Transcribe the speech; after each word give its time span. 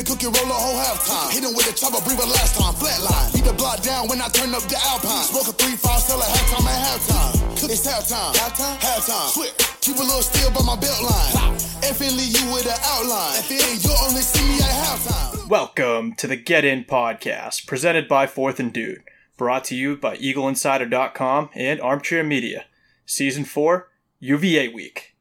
Then 0.00 0.06
the 0.06 0.16
cookie 0.16 0.32
roll 0.32 0.48
a 0.48 0.56
whole 0.56 0.80
halftime. 0.80 1.28
Hit 1.28 1.44
him 1.44 1.52
with 1.52 1.68
a 1.68 1.76
chopper, 1.76 2.00
breathe 2.00 2.20
a 2.20 2.24
last 2.24 2.56
time. 2.56 2.72
Flatline. 2.72 3.34
Beat 3.34 3.44
the 3.44 3.52
block 3.52 3.82
down 3.82 4.08
when 4.08 4.22
I 4.22 4.28
turn 4.28 4.54
up 4.54 4.62
the 4.62 4.80
Alpine. 4.80 5.24
Smoke 5.28 5.48
a 5.48 5.52
3-5, 5.52 6.00
sell 6.00 6.20
a 6.20 6.24
halftime 6.24 6.64
at 6.72 6.80
halftime. 6.88 7.68
It's 7.68 7.86
halftime. 7.86 8.32
Halftime? 8.32 8.78
Halftime. 8.80 9.28
Switch. 9.28 9.52
Keep 9.82 9.96
a 9.96 10.00
little 10.00 10.22
still 10.22 10.50
by 10.52 10.62
my 10.64 10.76
belt 10.80 11.02
line. 11.02 11.52
Effing 11.84 12.16
leave 12.16 12.32
you 12.32 12.48
with 12.48 12.64
an 12.64 12.80
outline. 12.80 13.44
And 13.44 13.84
you'll 13.84 14.00
only 14.08 14.22
see 14.22 14.40
me 14.48 14.56
at 14.56 14.72
halftime. 14.72 15.50
Welcome 15.50 16.14
to 16.14 16.26
the 16.26 16.36
Get 16.36 16.64
In 16.64 16.84
Podcast, 16.84 17.66
presented 17.66 18.08
by 18.08 18.26
Fourth 18.26 18.58
and 18.58 18.72
Dude, 18.72 19.02
brought 19.36 19.64
to 19.64 19.74
you 19.74 19.98
by 19.98 20.16
EagleInsider.com 20.16 21.50
and 21.54 21.78
Armchair 21.82 22.24
Media. 22.24 22.64
Season 23.04 23.44
4, 23.44 23.88
UVA 24.20 24.68
Week. 24.68 25.14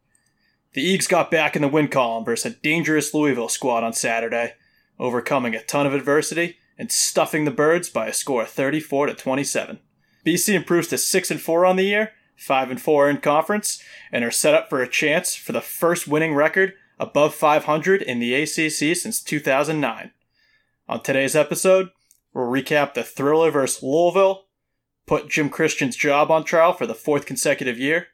The 0.72 0.86
Eags 0.86 1.10
got 1.10 1.30
back 1.30 1.58
in 1.58 1.64
the 1.64 1.68
win 1.68 1.90
column 1.90 2.24
versus 2.24 2.54
a 2.54 2.56
dangerous 2.56 3.14
Louisville 3.14 3.50
squad 3.50 3.84
on 3.84 3.92
Saturday, 3.92 4.54
overcoming 5.00 5.56
a 5.56 5.64
ton 5.64 5.88
of 5.88 5.94
adversity 5.94 6.58
and 6.78 6.92
stuffing 6.92 7.46
the 7.46 7.52
Birds 7.52 7.90
by 7.90 8.08
a 8.08 8.14
score 8.14 8.44
of 8.44 8.50
34 8.50 9.08
to 9.08 9.14
27. 9.14 9.80
BC 10.26 10.54
improves 10.54 10.88
to 10.88 10.98
6 10.98 11.32
and 11.32 11.42
4 11.42 11.66
on 11.66 11.76
the 11.76 11.84
year, 11.84 12.12
5 12.36 12.72
and 12.72 12.82
4 12.82 13.10
in 13.10 13.18
conference, 13.18 13.82
and 14.12 14.24
are 14.24 14.32
set 14.32 14.54
up 14.54 14.70
for 14.70 14.82
a 14.82 14.88
chance 14.88 15.36
for 15.36 15.52
the 15.52 15.62
first 15.62 16.08
winning 16.08 16.34
record 16.34 16.74
above 17.00 17.34
500 17.34 18.02
in 18.02 18.20
the 18.20 18.34
ACC 18.34 18.96
since 18.96 19.22
2009. 19.22 20.12
On 20.88 21.02
today's 21.02 21.36
episode, 21.36 21.90
we'll 22.34 22.46
recap 22.46 22.94
the 22.94 23.04
thriller 23.04 23.52
versus 23.52 23.84
Louisville, 23.84 24.46
put 25.06 25.30
Jim 25.30 25.50
Christian's 25.50 25.96
job 25.96 26.30
on 26.32 26.44
trial 26.44 26.74
for 26.74 26.86
the 26.86 26.96
fourth 26.96 27.26
consecutive 27.26 27.80
year, 27.80 28.08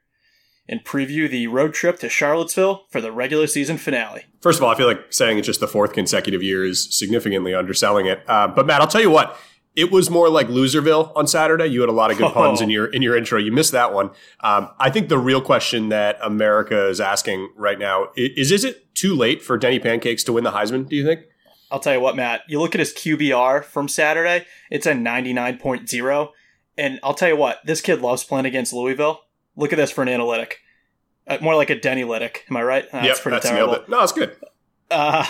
and 0.68 0.84
preview 0.84 1.30
the 1.30 1.48
road 1.48 1.74
trip 1.74 2.00
to 2.00 2.10
Charlottesville 2.10 2.86
for 2.90 3.02
the 3.02 3.12
regular 3.12 3.48
season 3.48 3.78
finale. 3.78 4.24
First 4.42 4.60
of 4.60 4.64
all, 4.64 4.70
I 4.70 4.76
feel 4.76 4.88
like 4.88 5.14
saying 5.14 5.38
it's 5.38 5.46
just 5.46 5.60
the 5.60 5.68
fourth 5.68 5.94
consecutive 5.94 6.42
year 6.42 6.66
is 6.66 6.88
significantly 6.98 7.54
underselling 7.54 8.06
it. 8.08 8.24
Uh, 8.28 8.48
but 8.48 8.66
Matt, 8.66 8.82
I'll 8.82 8.88
tell 8.88 9.02
you 9.02 9.12
what. 9.12 9.38
It 9.76 9.92
was 9.92 10.10
more 10.10 10.30
like 10.30 10.48
Loserville 10.48 11.12
on 11.18 11.28
Saturday. 11.28 11.66
You 11.66 11.82
had 11.82 11.90
a 11.90 11.94
lot 11.94 12.10
of 12.10 12.18
good 12.18 12.32
puns 12.34 12.62
in 12.62 12.70
your 12.70 12.86
in 12.86 13.02
your 13.02 13.18
intro. 13.18 13.38
You 13.38 13.52
missed 13.52 13.74
that 13.74 13.94
one. 13.94 14.12
Um, 14.40 14.70
I 14.80 14.90
think 14.90 15.10
the 15.10 15.18
real 15.18 15.42
question 15.42 15.90
that 15.90 16.18
America 16.22 16.88
is 16.88 17.02
asking 17.02 17.50
right 17.58 17.78
now 17.78 18.08
is: 18.16 18.52
Is 18.52 18.64
it 18.64 18.96
too 18.96 19.14
late 19.14 19.44
for 19.44 19.58
Denny 19.58 19.80
Pancakes 19.80 20.24
to 20.24 20.34
win 20.34 20.46
the 20.46 20.52
Heisman? 20.52 20.88
Do 20.88 20.96
you 20.96 21.06
think? 21.06 21.26
I'll 21.70 21.82
tell 21.82 21.94
you 21.94 22.00
what, 22.00 22.16
Matt. 22.16 22.44
You 22.48 22.62
look 22.62 22.74
at 22.74 22.80
his 22.80 22.94
QBR 22.94 23.66
from 23.66 23.90
Saturday; 23.90 24.46
it's 24.72 24.86
a 24.86 24.94
99.0. 24.94 26.30
And 26.78 27.00
I'll 27.04 27.14
tell 27.14 27.30
you 27.30 27.38
what, 27.38 27.60
this 27.66 27.82
kid 27.82 28.02
loves 28.02 28.24
playing 28.24 28.46
against 28.46 28.72
Louisville. 28.72 29.22
Look 29.56 29.74
at 29.74 29.78
this 29.78 29.92
for 29.92 30.02
an 30.02 30.10
analytic. 30.10 30.60
Uh, 31.28 31.38
more 31.42 31.56
like 31.56 31.70
a 31.70 31.76
Dennylytic. 31.76 32.38
Am 32.50 32.58
I 32.58 32.64
right? 32.64 32.86
Uh, 32.92 33.02
that's 33.02 33.22
pretty 33.22 33.40
terrible. 33.40 33.84
No, 33.88 34.04
it's 34.04 34.12
good. 34.12 34.36
Uh, 34.92 35.26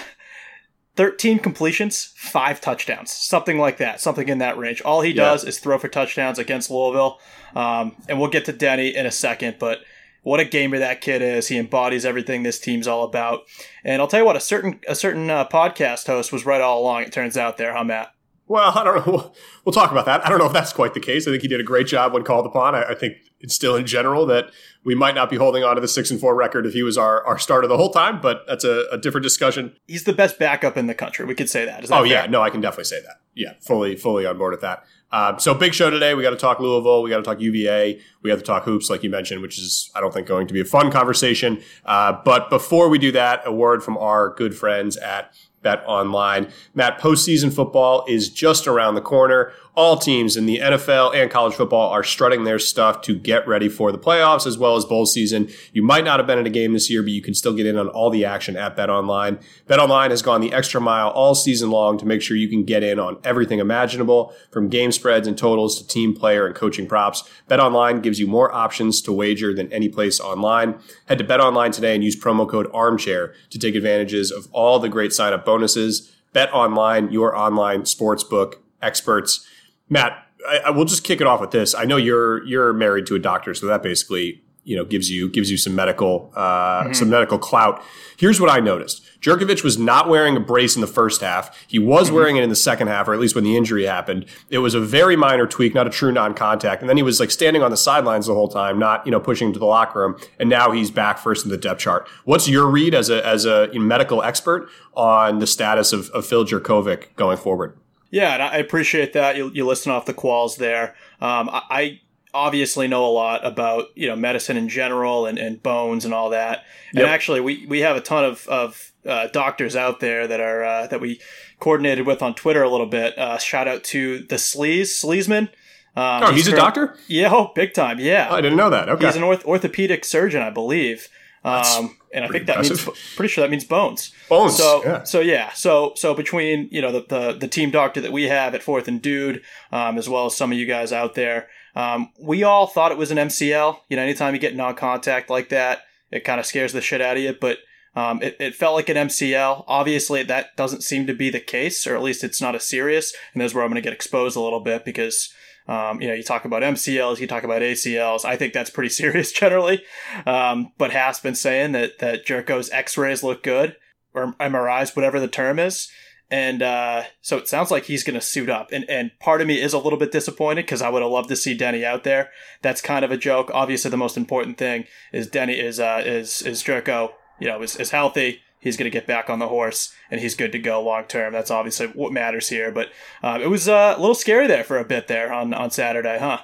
13 0.95 1.39
completions, 1.39 2.13
five 2.15 2.61
touchdowns, 2.61 3.11
something 3.11 3.57
like 3.57 3.77
that, 3.77 3.99
something 3.99 4.29
in 4.29 4.37
that 4.39 4.57
range. 4.57 4.81
All 4.81 5.01
he 5.01 5.11
yeah. 5.11 5.23
does 5.23 5.43
is 5.43 5.59
throw 5.59 5.77
for 5.77 5.87
touchdowns 5.87 6.39
against 6.39 6.71
Louisville. 6.71 7.19
Um, 7.55 7.95
and 8.07 8.19
we'll 8.19 8.29
get 8.29 8.45
to 8.45 8.53
Denny 8.53 8.95
in 8.95 9.05
a 9.05 9.11
second, 9.11 9.57
but 9.59 9.79
what 10.23 10.39
a 10.39 10.45
gamer 10.45 10.79
that 10.79 11.01
kid 11.01 11.21
is. 11.21 11.49
He 11.49 11.57
embodies 11.57 12.03
everything 12.05 12.43
this 12.43 12.59
team's 12.59 12.87
all 12.87 13.03
about. 13.03 13.43
And 13.83 14.01
I'll 14.01 14.07
tell 14.07 14.21
you 14.21 14.25
what, 14.25 14.35
a 14.35 14.41
certain 14.41 14.79
a 14.87 14.95
certain 14.95 15.29
uh, 15.29 15.47
podcast 15.47 16.07
host 16.07 16.33
was 16.33 16.45
right 16.45 16.61
all 16.61 16.81
along. 16.81 17.03
It 17.03 17.11
turns 17.11 17.37
out 17.37 17.57
there, 17.57 17.75
huh, 17.75 17.83
Matt? 17.83 18.14
Well, 18.47 18.77
I 18.77 18.83
don't 18.83 19.07
know. 19.07 19.33
We'll 19.63 19.73
talk 19.73 19.91
about 19.91 20.05
that. 20.05 20.25
I 20.25 20.29
don't 20.29 20.37
know 20.37 20.45
if 20.45 20.53
that's 20.53 20.71
quite 20.71 20.93
the 20.93 20.99
case. 20.99 21.27
I 21.27 21.31
think 21.31 21.41
he 21.41 21.47
did 21.47 21.59
a 21.59 21.63
great 21.63 21.87
job 21.87 22.13
when 22.13 22.23
called 22.23 22.45
upon. 22.45 22.75
I, 22.75 22.91
I 22.91 22.95
think 22.95 23.17
it's 23.39 23.55
still 23.55 23.75
in 23.75 23.85
general 23.87 24.25
that 24.27 24.51
we 24.83 24.93
might 24.93 25.15
not 25.15 25.29
be 25.29 25.35
holding 25.35 25.63
on 25.63 25.75
to 25.75 25.81
the 25.81 25.87
six 25.87 26.11
and 26.11 26.19
four 26.19 26.35
record 26.35 26.65
if 26.65 26.73
he 26.73 26.83
was 26.83 26.97
our, 26.97 27.25
our 27.25 27.39
starter 27.39 27.67
the 27.67 27.77
whole 27.77 27.89
time, 27.89 28.21
but 28.21 28.43
that's 28.47 28.63
a, 28.63 28.85
a 28.91 28.97
different 28.99 29.23
discussion. 29.23 29.75
He's 29.87 30.03
the 30.03 30.13
best 30.13 30.37
backup 30.37 30.77
in 30.77 30.85
the 30.85 30.93
country. 30.93 31.25
We 31.25 31.33
could 31.33 31.49
say 31.49 31.65
that. 31.65 31.81
that 31.81 31.91
oh 31.91 32.03
fair? 32.03 32.05
yeah, 32.05 32.25
no, 32.27 32.41
I 32.43 32.51
can 32.51 32.61
definitely 32.61 32.85
say 32.85 33.01
that. 33.01 33.21
Yeah, 33.33 33.53
fully 33.61 33.95
fully 33.95 34.25
on 34.25 34.37
board 34.37 34.51
with 34.51 34.61
that. 34.61 34.85
Um, 35.11 35.39
so 35.39 35.53
big 35.53 35.73
show 35.73 35.89
today. 35.89 36.13
We 36.13 36.23
got 36.23 36.31
to 36.31 36.35
talk 36.35 36.59
Louisville. 36.59 37.01
We 37.01 37.09
got 37.09 37.17
to 37.17 37.23
talk 37.23 37.39
UVA. 37.39 38.01
We 38.21 38.29
got 38.29 38.37
to 38.37 38.41
talk 38.41 38.63
hoops, 38.63 38.89
like 38.89 39.03
you 39.03 39.09
mentioned, 39.09 39.41
which 39.41 39.57
is 39.57 39.91
I 39.95 40.01
don't 40.01 40.13
think 40.13 40.27
going 40.27 40.47
to 40.47 40.53
be 40.53 40.61
a 40.61 40.65
fun 40.65 40.91
conversation. 40.91 41.61
Uh, 41.85 42.19
but 42.23 42.49
before 42.49 42.89
we 42.89 42.97
do 42.97 43.11
that, 43.13 43.41
a 43.45 43.51
word 43.51 43.83
from 43.83 43.97
our 43.97 44.33
good 44.35 44.55
friends 44.57 44.97
at 44.97 45.33
Bet 45.65 45.83
Online. 45.87 46.47
Matt, 46.75 47.01
postseason 47.01 47.51
football 47.51 48.05
is 48.07 48.29
just 48.29 48.67
around 48.67 48.93
the 48.93 49.01
corner. 49.01 49.51
All 49.75 49.97
teams 49.97 50.37
in 50.37 50.45
the 50.45 50.59
NFL 50.59 51.13
and 51.13 51.29
college 51.29 51.53
football 51.53 51.89
are 51.89 52.03
strutting 52.03 52.45
their 52.45 52.59
stuff 52.59 53.01
to 53.01 53.13
get 53.13 53.45
ready 53.45 53.67
for 53.67 53.91
the 53.91 53.97
playoffs 53.97 54.47
as 54.47 54.57
well 54.57 54.77
as 54.77 54.85
bowl 54.85 55.05
season. 55.05 55.49
You 55.73 55.83
might 55.83 56.05
not 56.05 56.17
have 56.17 56.25
been 56.25 56.39
at 56.39 56.47
a 56.47 56.49
game 56.49 56.71
this 56.71 56.89
year, 56.89 57.03
but 57.03 57.11
you 57.11 57.21
can 57.21 57.33
still 57.33 57.53
get 57.53 57.65
in 57.65 57.77
on 57.77 57.89
all 57.89 58.09
the 58.09 58.23
action 58.23 58.55
at 58.55 58.77
Bet 58.77 58.89
Online. 58.89 59.37
Bet 59.67 59.79
Online 59.79 60.11
has 60.11 60.21
gone 60.21 60.39
the 60.39 60.53
extra 60.53 60.79
mile 60.79 61.09
all 61.09 61.35
season 61.35 61.71
long 61.71 61.97
to 61.97 62.05
make 62.05 62.21
sure 62.21 62.37
you 62.37 62.47
can 62.47 62.63
get 62.63 62.83
in 62.83 62.99
on 62.99 63.17
everything 63.25 63.59
imaginable, 63.59 64.33
from 64.49 64.69
game 64.69 64.93
spreads 64.93 65.27
and 65.27 65.37
totals 65.37 65.81
to 65.81 65.85
team 65.85 66.15
player 66.15 66.45
and 66.45 66.55
coaching 66.55 66.87
props. 66.87 67.29
Bet 67.49 67.59
Online 67.59 67.99
gives 67.99 68.17
you 68.17 68.27
more 68.27 68.53
options 68.53 69.01
to 69.01 69.11
wager 69.11 69.53
than 69.53 69.69
any 69.73 69.89
place 69.89 70.21
online. 70.21 70.79
Head 71.07 71.17
to 71.17 71.25
Bet 71.25 71.41
Online 71.41 71.73
today 71.73 71.95
and 71.95 72.03
use 72.03 72.15
promo 72.15 72.49
code 72.49 72.71
ARMCHAIR 72.71 73.33
to 73.49 73.59
take 73.59 73.75
advantages 73.75 74.31
of 74.31 74.47
all 74.53 74.79
the 74.79 74.87
great 74.87 75.11
sign 75.11 75.33
up 75.33 75.43
bonuses. 75.43 76.13
Bet 76.31 76.53
Online, 76.53 77.11
your 77.11 77.35
online 77.35 77.81
sportsbook 77.81 78.55
experts. 78.81 79.45
Matt, 79.89 80.25
I, 80.47 80.57
I 80.65 80.69
will 80.71 80.85
just 80.85 81.03
kick 81.03 81.21
it 81.21 81.27
off 81.27 81.41
with 81.41 81.51
this. 81.51 81.75
I 81.75 81.85
know 81.85 81.97
you're 81.97 82.43
you're 82.45 82.73
married 82.73 83.05
to 83.07 83.15
a 83.15 83.19
doctor, 83.19 83.53
so 83.53 83.67
that 83.67 83.83
basically 83.83 84.41
you 84.65 84.75
know 84.75 84.83
gives 84.83 85.09
you 85.09 85.29
gives 85.29 85.49
you 85.49 85.57
some 85.57 85.75
medical 85.75 86.31
uh, 86.35 86.83
mm-hmm. 86.83 86.93
some 86.93 87.09
medical 87.09 87.37
clout. 87.37 87.81
Here's 88.17 88.41
what 88.41 88.49
I 88.49 88.59
noticed: 88.59 89.03
Jurkovec 89.21 89.63
was 89.63 89.77
not 89.77 90.09
wearing 90.09 90.35
a 90.35 90.39
brace 90.39 90.75
in 90.75 90.81
the 90.81 90.87
first 90.87 91.21
half. 91.21 91.65
He 91.67 91.79
was 91.79 92.07
mm-hmm. 92.07 92.15
wearing 92.15 92.37
it 92.37 92.43
in 92.43 92.49
the 92.49 92.55
second 92.55 92.87
half, 92.87 93.07
or 93.07 93.13
at 93.13 93.19
least 93.19 93.35
when 93.35 93.43
the 93.43 93.55
injury 93.55 93.85
happened. 93.85 94.25
It 94.49 94.59
was 94.59 94.73
a 94.73 94.79
very 94.79 95.15
minor 95.15 95.47
tweak, 95.47 95.73
not 95.73 95.87
a 95.87 95.89
true 95.89 96.11
non-contact. 96.11 96.81
And 96.81 96.89
then 96.89 96.97
he 96.97 97.03
was 97.03 97.19
like 97.19 97.31
standing 97.31 97.61
on 97.61 97.71
the 97.71 97.77
sidelines 97.77 98.25
the 98.25 98.33
whole 98.33 98.49
time, 98.49 98.77
not 98.79 99.05
you 99.05 99.11
know 99.11 99.19
pushing 99.19 99.53
to 99.53 99.59
the 99.59 99.65
locker 99.65 99.99
room. 99.99 100.19
And 100.39 100.49
now 100.49 100.71
he's 100.71 100.91
back 100.91 101.19
first 101.19 101.45
in 101.45 101.51
the 101.51 101.57
depth 101.57 101.79
chart. 101.79 102.07
What's 102.25 102.49
your 102.49 102.67
read 102.67 102.93
as 102.93 103.09
a 103.09 103.25
as 103.25 103.45
a 103.45 103.69
medical 103.73 104.23
expert 104.23 104.67
on 104.95 105.39
the 105.39 105.47
status 105.47 105.93
of, 105.93 106.09
of 106.09 106.25
Phil 106.25 106.45
Jurkovec 106.45 107.15
going 107.15 107.37
forward? 107.37 107.77
Yeah, 108.15 108.33
and 108.35 108.41
I 108.41 108.59
appreciate 108.59 109.11
that 109.11 109.35
you, 109.35 109.51
you 109.53 109.65
listen 109.65 109.91
off 109.91 110.05
the 110.05 110.13
quals 110.13 110.55
there. 110.55 110.95
Um, 111.19 111.49
I, 111.49 111.61
I, 111.69 112.01
obviously 112.33 112.85
know 112.85 113.05
a 113.05 113.11
lot 113.11 113.45
about 113.45 113.87
you 113.95 114.07
know 114.07 114.15
medicine 114.15 114.55
in 114.57 114.67
general 114.67 115.25
and, 115.25 115.37
and 115.37 115.61
bones 115.61 116.05
and 116.05 116.13
all 116.13 116.29
that. 116.29 116.63
And 116.91 116.99
yep. 116.99 117.09
actually, 117.09 117.41
we, 117.41 117.65
we 117.65 117.79
have 117.81 117.97
a 117.97 118.01
ton 118.01 118.23
of, 118.23 118.47
of 118.47 118.93
uh, 119.05 119.27
doctors 119.33 119.75
out 119.75 119.99
there 119.99 120.27
that 120.27 120.39
are 120.39 120.63
uh, 120.63 120.87
that 120.87 121.01
we 121.01 121.19
coordinated 121.59 122.07
with 122.07 122.21
on 122.21 122.35
Twitter 122.35 122.63
a 122.63 122.69
little 122.69 122.87
bit. 122.87 123.17
Uh, 123.17 123.37
shout 123.37 123.67
out 123.67 123.83
to 123.85 124.19
the 124.19 124.35
Sleaze 124.35 124.83
Sleazeman. 124.83 125.49
Um, 125.97 126.23
oh, 126.23 126.31
he's, 126.31 126.45
he's 126.45 126.53
a 126.53 126.55
doctor. 126.55 126.95
Yeah, 127.09 127.33
oh, 127.33 127.51
big 127.53 127.73
time. 127.73 127.99
Yeah, 127.99 128.29
oh, 128.31 128.35
I 128.35 128.41
didn't 128.41 128.57
know 128.57 128.69
that. 128.69 128.87
Okay, 128.87 129.07
he's 129.07 129.17
an 129.17 129.23
orth- 129.23 129.43
orthopedic 129.43 130.05
surgeon, 130.05 130.41
I 130.41 130.51
believe. 130.51 131.09
Um, 131.45 131.95
and 132.11 132.25
I 132.25 132.27
think 132.29 132.47
that 132.47 132.57
impressive. 132.57 132.87
means 132.87 133.15
pretty 133.15 133.31
sure 133.31 133.43
that 133.43 133.51
means 133.51 133.65
bones. 133.65 134.11
Bones. 134.29 134.57
So 134.57 134.83
yeah. 134.83 135.03
so 135.03 135.19
yeah. 135.19 135.51
So 135.53 135.93
so 135.95 136.15
between 136.15 136.67
you 136.71 136.81
know 136.81 136.91
the, 136.91 137.05
the, 137.07 137.33
the 137.33 137.47
team 137.47 137.69
doctor 137.69 138.01
that 138.01 138.11
we 138.11 138.23
have 138.23 138.55
at 138.55 138.63
Fourth 138.63 138.87
and 138.87 139.01
Dude, 139.01 139.43
um, 139.71 139.97
as 139.97 140.09
well 140.09 140.25
as 140.25 140.35
some 140.35 140.51
of 140.51 140.57
you 140.57 140.65
guys 140.65 140.91
out 140.91 141.13
there, 141.13 141.47
um, 141.75 142.11
we 142.19 142.43
all 142.43 142.65
thought 142.65 142.91
it 142.91 142.97
was 142.97 143.11
an 143.11 143.17
MCL. 143.17 143.77
You 143.89 143.97
know, 143.97 144.03
anytime 144.03 144.33
you 144.33 144.39
get 144.39 144.55
non-contact 144.55 145.29
like 145.29 145.49
that, 145.49 145.83
it 146.09 146.23
kind 146.23 146.39
of 146.39 146.47
scares 146.47 146.73
the 146.73 146.81
shit 146.81 147.01
out 147.01 147.17
of 147.17 147.21
you. 147.21 147.35
But 147.39 147.59
um, 147.95 148.21
it, 148.23 148.37
it 148.39 148.55
felt 148.55 148.75
like 148.75 148.89
an 148.89 148.97
MCL. 148.97 149.65
Obviously, 149.67 150.23
that 150.23 150.55
doesn't 150.57 150.83
seem 150.83 151.05
to 151.05 151.13
be 151.13 151.29
the 151.29 151.39
case, 151.39 151.85
or 151.85 151.95
at 151.95 152.01
least 152.01 152.23
it's 152.23 152.41
not 152.41 152.55
as 152.55 152.63
serious. 152.63 153.13
And 153.33 153.41
that's 153.41 153.53
where 153.53 153.63
I'm 153.63 153.69
going 153.69 153.81
to 153.81 153.87
get 153.87 153.93
exposed 153.93 154.35
a 154.35 154.41
little 154.41 154.61
bit 154.61 154.83
because 154.83 155.31
Um, 155.67 156.01
you 156.01 156.07
know, 156.07 156.13
you 156.13 156.23
talk 156.23 156.45
about 156.45 156.61
MCLs, 156.61 157.19
you 157.19 157.27
talk 157.27 157.43
about 157.43 157.61
ACLs. 157.61 158.25
I 158.25 158.35
think 158.35 158.53
that's 158.53 158.69
pretty 158.69 158.89
serious 159.01 159.31
generally. 159.31 159.83
Um, 160.25 160.71
but 160.77 160.91
has 160.91 161.19
been 161.19 161.35
saying 161.35 161.71
that 161.73 161.99
that 161.99 162.25
Jurko's 162.25 162.69
X-rays 162.71 163.23
look 163.23 163.43
good 163.43 163.75
or 164.13 164.33
MRIs, 164.33 164.95
whatever 164.95 165.19
the 165.19 165.27
term 165.27 165.59
is. 165.59 165.89
And 166.31 166.63
uh, 166.63 167.03
so 167.21 167.37
it 167.37 167.47
sounds 167.47 167.69
like 167.69 167.85
he's 167.85 168.03
going 168.03 168.19
to 168.19 168.25
suit 168.25 168.49
up. 168.49 168.71
And, 168.71 168.89
and 168.89 169.11
part 169.19 169.41
of 169.41 169.47
me 169.47 169.61
is 169.61 169.73
a 169.73 169.79
little 169.79 169.99
bit 169.99 170.11
disappointed 170.11 170.63
because 170.63 170.81
I 170.81 170.89
would 170.89 171.03
have 171.03 171.11
loved 171.11 171.29
to 171.29 171.35
see 171.35 171.55
Denny 171.55 171.85
out 171.85 172.03
there. 172.03 172.31
That's 172.63 172.81
kind 172.81 173.05
of 173.05 173.11
a 173.11 173.17
joke. 173.17 173.51
Obviously, 173.53 173.91
the 173.91 173.97
most 173.97 174.17
important 174.17 174.57
thing 174.57 174.85
is 175.13 175.27
Denny 175.27 175.59
is 175.59 175.79
uh, 175.79 176.01
is 176.03 176.41
is 176.41 176.63
Jurko. 176.63 177.11
You 177.39 177.49
know, 177.49 177.61
is, 177.61 177.75
is 177.75 177.91
healthy. 177.91 178.39
He's 178.65 178.77
going 178.77 178.89
to 178.89 178.89
get 178.89 179.05
back 179.05 179.29
on 179.29 179.37
the 179.37 179.47
horse 179.47 179.93
and 180.09 180.19
he's 180.19 180.33
good 180.33 180.51
to 180.51 180.57
go 180.57 180.81
long 180.81 181.03
term. 181.03 181.31
That's 181.31 181.51
obviously 181.51 181.85
what 181.85 182.11
matters 182.11 182.49
here. 182.49 182.71
But 182.71 182.89
um, 183.21 183.39
it 183.39 183.47
was 183.47 183.69
uh, 183.69 183.93
a 183.95 184.01
little 184.01 184.15
scary 184.15 184.47
there 184.47 184.63
for 184.63 184.79
a 184.79 184.83
bit 184.83 185.07
there 185.07 185.31
on 185.31 185.53
on 185.53 185.69
Saturday, 185.69 186.17
huh? 186.17 186.39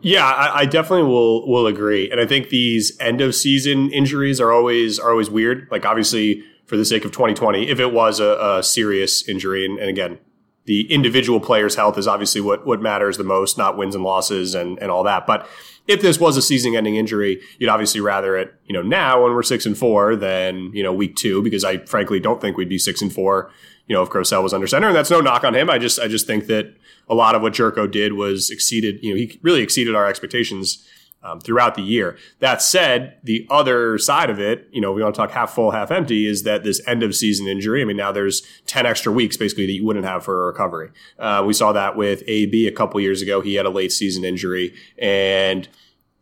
Yeah, 0.00 0.24
I, 0.24 0.60
I, 0.60 0.64
definitely 0.64 1.08
will 1.08 1.46
will 1.46 1.66
agree, 1.66 2.10
and 2.10 2.20
I 2.20 2.26
think 2.26 2.48
these 2.48 2.96
end 3.00 3.20
of 3.20 3.34
season 3.34 3.90
injuries 3.92 4.40
are 4.40 4.50
always 4.50 4.98
are 4.98 5.10
always 5.10 5.28
weird. 5.28 5.68
Like 5.70 5.84
obviously, 5.84 6.42
for 6.64 6.78
the 6.78 6.86
sake 6.86 7.04
of 7.04 7.12
2020, 7.12 7.68
if 7.68 7.80
it 7.80 7.92
was 7.92 8.18
a, 8.18 8.38
a 8.40 8.62
serious 8.62 9.28
injury, 9.28 9.66
and, 9.66 9.78
and, 9.78 9.90
again, 9.90 10.18
the 10.66 10.90
individual 10.92 11.40
player's 11.40 11.74
health 11.74 11.98
is 11.98 12.06
obviously 12.06 12.40
what 12.40 12.66
what 12.66 12.80
matters 12.80 13.18
the 13.18 13.24
most, 13.24 13.58
not 13.58 13.76
wins 13.76 13.94
and 13.94 14.04
losses 14.04 14.54
and 14.54 14.78
and 14.80 14.90
all 14.90 15.02
that. 15.04 15.26
But 15.26 15.46
if 15.88 16.02
this 16.02 16.20
was 16.20 16.36
a 16.36 16.42
season-ending 16.42 16.94
injury, 16.96 17.40
you'd 17.58 17.70
obviously 17.70 18.00
rather 18.00 18.36
it, 18.36 18.54
you 18.66 18.74
know, 18.74 18.82
now 18.82 19.24
when 19.24 19.32
we're 19.32 19.42
six 19.42 19.64
and 19.66 19.76
four 19.76 20.14
than 20.14 20.70
you 20.74 20.82
know 20.82 20.92
week 20.92 21.16
two, 21.16 21.42
because 21.42 21.64
I 21.64 21.78
frankly 21.78 22.20
don't 22.20 22.40
think 22.40 22.56
we'd 22.56 22.68
be 22.68 22.78
six 22.78 23.02
and 23.02 23.12
four, 23.12 23.50
you 23.86 23.94
know, 23.96 24.02
if 24.02 24.10
Grosel 24.10 24.42
was 24.42 24.52
under 24.52 24.66
center, 24.66 24.88
and 24.88 24.96
that's 24.96 25.10
no 25.10 25.20
knock 25.20 25.44
on 25.44 25.54
him. 25.54 25.70
I 25.70 25.78
just 25.78 25.98
I 25.98 26.06
just 26.06 26.26
think 26.26 26.46
that 26.46 26.76
a 27.08 27.14
lot 27.14 27.34
of 27.34 27.42
what 27.42 27.54
Jurko 27.54 27.90
did 27.90 28.12
was 28.12 28.50
exceeded, 28.50 29.02
you 29.02 29.10
know, 29.10 29.16
he 29.16 29.40
really 29.42 29.62
exceeded 29.62 29.94
our 29.94 30.06
expectations 30.06 30.86
um, 31.22 31.40
throughout 31.40 31.74
the 31.74 31.82
year. 31.82 32.16
That 32.40 32.62
said, 32.62 33.18
the 33.24 33.46
other 33.50 33.98
side 33.98 34.30
of 34.30 34.40
it, 34.40 34.68
you 34.72 34.80
know, 34.80 34.92
we 34.92 35.02
want 35.02 35.14
to 35.14 35.20
talk 35.20 35.32
half 35.32 35.50
full, 35.52 35.72
half 35.72 35.90
empty, 35.90 36.26
is 36.26 36.44
that 36.44 36.64
this 36.64 36.80
end 36.86 37.02
of 37.02 37.14
season 37.14 37.46
injury. 37.46 37.82
I 37.82 37.84
mean, 37.84 37.96
now 37.96 38.12
there's 38.12 38.42
10 38.66 38.86
extra 38.86 39.12
weeks 39.12 39.36
basically 39.36 39.66
that 39.66 39.72
you 39.72 39.84
wouldn't 39.84 40.04
have 40.04 40.24
for 40.24 40.44
a 40.44 40.46
recovery. 40.46 40.90
Uh, 41.18 41.42
we 41.46 41.52
saw 41.52 41.72
that 41.72 41.96
with 41.96 42.22
AB 42.26 42.66
a 42.66 42.72
couple 42.72 43.00
years 43.00 43.22
ago. 43.22 43.40
He 43.40 43.54
had 43.54 43.66
a 43.66 43.70
late 43.70 43.92
season 43.92 44.24
injury 44.24 44.74
and 44.96 45.68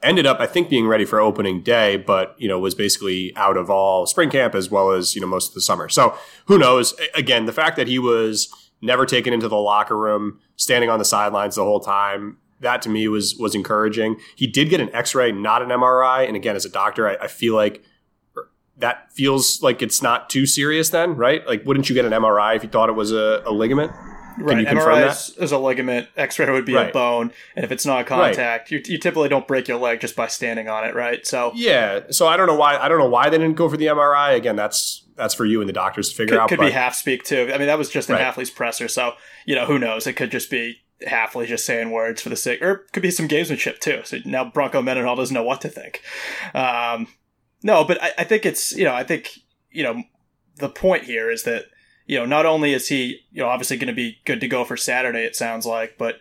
ended 0.02 0.26
up, 0.26 0.40
I 0.40 0.46
think, 0.46 0.68
being 0.68 0.86
ready 0.86 1.04
for 1.04 1.20
opening 1.20 1.62
day, 1.62 1.96
but, 1.96 2.34
you 2.38 2.48
know, 2.48 2.58
was 2.58 2.74
basically 2.74 3.34
out 3.36 3.56
of 3.56 3.70
all 3.70 4.06
spring 4.06 4.30
camp 4.30 4.54
as 4.54 4.70
well 4.70 4.92
as, 4.92 5.14
you 5.14 5.20
know, 5.20 5.26
most 5.26 5.48
of 5.48 5.54
the 5.54 5.60
summer. 5.60 5.88
So 5.88 6.16
who 6.46 6.58
knows? 6.58 6.94
Again, 7.14 7.46
the 7.46 7.52
fact 7.52 7.76
that 7.76 7.88
he 7.88 7.98
was 7.98 8.52
never 8.80 9.06
taken 9.06 9.32
into 9.32 9.48
the 9.48 9.56
locker 9.56 9.96
room, 9.96 10.38
standing 10.56 10.90
on 10.90 10.98
the 10.98 11.04
sidelines 11.04 11.56
the 11.56 11.64
whole 11.64 11.80
time, 11.80 12.38
that 12.60 12.82
to 12.82 12.88
me 12.88 13.08
was 13.08 13.36
was 13.36 13.54
encouraging. 13.54 14.16
He 14.34 14.46
did 14.46 14.68
get 14.68 14.80
an 14.80 14.94
X-ray, 14.94 15.32
not 15.32 15.62
an 15.62 15.68
MRI, 15.68 16.26
and 16.26 16.36
again, 16.36 16.56
as 16.56 16.64
a 16.64 16.70
doctor, 16.70 17.08
I, 17.08 17.24
I 17.24 17.26
feel 17.26 17.54
like 17.54 17.82
that 18.78 19.10
feels 19.12 19.62
like 19.62 19.82
it's 19.82 20.02
not 20.02 20.28
too 20.28 20.46
serious. 20.46 20.90
Then, 20.90 21.16
right? 21.16 21.46
Like, 21.46 21.64
wouldn't 21.64 21.88
you 21.88 21.94
get 21.94 22.04
an 22.04 22.12
MRI 22.12 22.56
if 22.56 22.62
you 22.62 22.68
thought 22.68 22.88
it 22.88 22.94
was 22.94 23.12
a, 23.12 23.42
a 23.46 23.52
ligament? 23.52 23.92
Can 24.36 24.44
right. 24.44 24.58
you 24.58 24.66
confirm 24.66 24.96
MRI 24.96 25.34
that? 25.34 25.42
is 25.42 25.52
a 25.52 25.58
ligament. 25.58 26.08
X-ray 26.14 26.50
would 26.50 26.66
be 26.66 26.74
right. 26.74 26.90
a 26.90 26.92
bone, 26.92 27.32
and 27.54 27.64
if 27.64 27.72
it's 27.72 27.86
not 27.86 28.02
a 28.02 28.04
contact, 28.04 28.70
right. 28.70 28.86
you, 28.86 28.92
you 28.92 28.98
typically 28.98 29.30
don't 29.30 29.48
break 29.48 29.66
your 29.66 29.78
leg 29.78 30.00
just 30.00 30.14
by 30.14 30.26
standing 30.26 30.68
on 30.68 30.86
it, 30.86 30.94
right? 30.94 31.26
So 31.26 31.52
yeah. 31.54 32.00
So 32.10 32.26
I 32.26 32.36
don't 32.36 32.46
know 32.46 32.54
why 32.54 32.76
I 32.76 32.88
don't 32.88 32.98
know 32.98 33.08
why 33.08 33.30
they 33.30 33.38
didn't 33.38 33.56
go 33.56 33.68
for 33.68 33.78
the 33.78 33.86
MRI. 33.86 34.36
Again, 34.36 34.56
that's 34.56 35.04
that's 35.16 35.32
for 35.32 35.46
you 35.46 35.60
and 35.60 35.68
the 35.68 35.72
doctors 35.72 36.10
to 36.10 36.14
figure 36.14 36.34
could, 36.34 36.42
out. 36.42 36.48
Could 36.50 36.58
but, 36.58 36.66
be 36.66 36.72
half 36.72 36.94
speak 36.94 37.24
too. 37.24 37.50
I 37.52 37.56
mean, 37.56 37.66
that 37.66 37.78
was 37.78 37.88
just 37.88 38.10
in 38.10 38.16
right. 38.16 38.34
Hafley's 38.34 38.50
presser, 38.50 38.88
so 38.88 39.12
you 39.46 39.54
know 39.54 39.64
who 39.64 39.78
knows? 39.78 40.06
It 40.06 40.14
could 40.14 40.30
just 40.30 40.50
be 40.50 40.82
Hafley 41.02 41.46
just 41.46 41.66
saying 41.66 41.90
words 41.90 42.22
for 42.22 42.28
the 42.28 42.36
sake, 42.36 42.62
or 42.62 42.70
it 42.72 42.92
could 42.92 43.02
be 43.02 43.10
some 43.10 43.28
gamesmanship 43.28 43.80
too. 43.80 44.00
So 44.04 44.18
now 44.24 44.44
Bronco 44.44 44.80
Mendenhall 44.80 45.16
doesn't 45.16 45.34
know 45.34 45.42
what 45.42 45.60
to 45.62 45.68
think. 45.68 46.02
Um, 46.54 47.08
no, 47.62 47.84
but 47.84 48.02
I, 48.02 48.12
I 48.18 48.24
think 48.24 48.46
it's 48.46 48.72
you 48.72 48.84
know 48.84 48.94
I 48.94 49.04
think 49.04 49.38
you 49.70 49.82
know 49.82 50.02
the 50.56 50.68
point 50.68 51.04
here 51.04 51.30
is 51.30 51.42
that 51.42 51.66
you 52.06 52.18
know 52.18 52.24
not 52.24 52.46
only 52.46 52.72
is 52.72 52.88
he 52.88 53.20
you 53.30 53.42
know 53.42 53.48
obviously 53.48 53.76
going 53.76 53.88
to 53.88 53.94
be 53.94 54.18
good 54.24 54.40
to 54.40 54.48
go 54.48 54.64
for 54.64 54.76
Saturday, 54.76 55.24
it 55.24 55.36
sounds 55.36 55.66
like, 55.66 55.98
but 55.98 56.16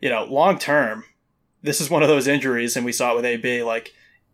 you 0.00 0.10
know 0.10 0.24
long 0.24 0.58
term, 0.58 1.04
this 1.62 1.80
is 1.80 1.90
one 1.90 2.02
of 2.02 2.08
those 2.08 2.26
injuries, 2.26 2.76
and 2.76 2.84
we 2.84 2.92
saw 2.92 3.12
it 3.12 3.16
with 3.16 3.24
AB. 3.24 3.62
Like 3.62 3.92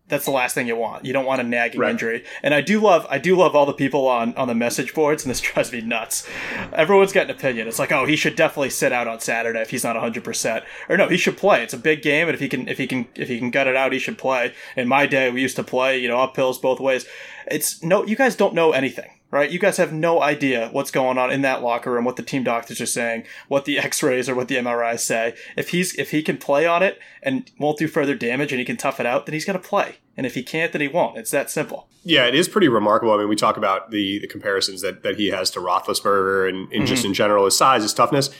that's 0.08 0.26
the 0.26 0.30
last 0.30 0.54
thing 0.54 0.66
you 0.66 0.76
want. 0.76 1.04
You 1.04 1.14
don't 1.14 1.24
want 1.24 1.40
a 1.40 1.44
nagging 1.44 1.80
right. 1.80 1.90
injury. 1.90 2.24
And 2.42 2.52
I 2.52 2.60
do 2.60 2.80
love 2.80 3.06
I 3.08 3.18
do 3.18 3.36
love 3.36 3.56
all 3.56 3.64
the 3.64 3.72
people 3.72 4.06
on 4.06 4.34
on 4.36 4.48
the 4.48 4.54
message 4.54 4.94
boards 4.94 5.24
and 5.24 5.30
this 5.30 5.40
drives 5.52 5.72
me 5.72 5.80
nuts. 5.80 6.28
Everyone's 6.72 7.12
got 7.12 7.24
an 7.24 7.30
opinion. 7.30 7.68
It's 7.68 7.78
like, 7.78 7.92
"Oh, 7.92 8.04
he 8.04 8.16
should 8.16 8.36
definitely 8.36 8.70
sit 8.70 8.92
out 8.92 9.08
on 9.08 9.20
Saturday 9.20 9.60
if 9.60 9.70
he's 9.70 9.84
not 9.84 9.96
100%." 9.96 10.64
Or 10.88 10.96
no, 10.96 11.08
he 11.08 11.16
should 11.16 11.38
play. 11.38 11.62
It's 11.62 11.74
a 11.74 11.78
big 11.78 12.02
game 12.02 12.28
and 12.28 12.34
if 12.34 12.40
he 12.40 12.48
can 12.48 12.68
if 12.68 12.78
he 12.78 12.86
can 12.86 13.08
if 13.14 13.28
he 13.28 13.38
can 13.38 13.50
gut 13.50 13.66
it 13.66 13.76
out, 13.76 13.92
he 13.92 13.98
should 13.98 14.18
play. 14.18 14.52
In 14.76 14.88
my 14.88 15.06
day, 15.06 15.30
we 15.30 15.40
used 15.40 15.56
to 15.56 15.64
play, 15.64 15.98
you 15.98 16.08
know, 16.08 16.18
uphills 16.18 16.60
both 16.60 16.80
ways. 16.80 17.06
It's 17.46 17.82
no 17.82 18.04
you 18.04 18.16
guys 18.16 18.36
don't 18.36 18.54
know 18.54 18.72
anything 18.72 19.10
right? 19.34 19.50
You 19.50 19.58
guys 19.58 19.78
have 19.78 19.92
no 19.92 20.22
idea 20.22 20.68
what's 20.70 20.92
going 20.92 21.18
on 21.18 21.32
in 21.32 21.42
that 21.42 21.60
locker 21.60 21.90
room, 21.90 22.04
what 22.04 22.14
the 22.14 22.22
team 22.22 22.44
doctors 22.44 22.80
are 22.80 22.86
saying, 22.86 23.24
what 23.48 23.64
the 23.64 23.78
X-rays 23.90 24.28
or 24.28 24.34
what 24.36 24.46
the 24.46 24.54
MRIs 24.54 25.00
say. 25.00 25.34
If 25.56 25.70
he's 25.70 25.92
if 25.96 26.12
he 26.12 26.22
can 26.22 26.38
play 26.38 26.66
on 26.66 26.84
it 26.84 27.00
and 27.20 27.50
won't 27.58 27.76
do 27.76 27.88
further 27.88 28.14
damage 28.14 28.52
and 28.52 28.60
he 28.60 28.64
can 28.64 28.76
tough 28.76 29.00
it 29.00 29.06
out, 29.06 29.26
then 29.26 29.32
he's 29.32 29.44
going 29.44 29.60
to 29.60 29.68
play. 29.68 29.96
And 30.16 30.24
if 30.24 30.34
he 30.36 30.44
can't, 30.44 30.70
then 30.70 30.80
he 30.80 30.86
won't. 30.86 31.18
It's 31.18 31.32
that 31.32 31.50
simple. 31.50 31.88
Yeah, 32.04 32.26
it 32.26 32.36
is 32.36 32.48
pretty 32.48 32.68
remarkable. 32.68 33.12
I 33.12 33.18
mean, 33.18 33.28
we 33.28 33.34
talk 33.34 33.56
about 33.56 33.90
the 33.90 34.20
the 34.20 34.28
comparisons 34.28 34.82
that 34.82 35.02
that 35.02 35.16
he 35.16 35.28
has 35.28 35.50
to 35.50 35.58
Roethlisberger 35.58 36.48
and, 36.48 36.58
and 36.58 36.70
mm-hmm. 36.70 36.84
just 36.84 37.04
in 37.04 37.12
general 37.12 37.44
his 37.44 37.58
size, 37.58 37.82
his 37.82 37.92
toughness. 37.92 38.30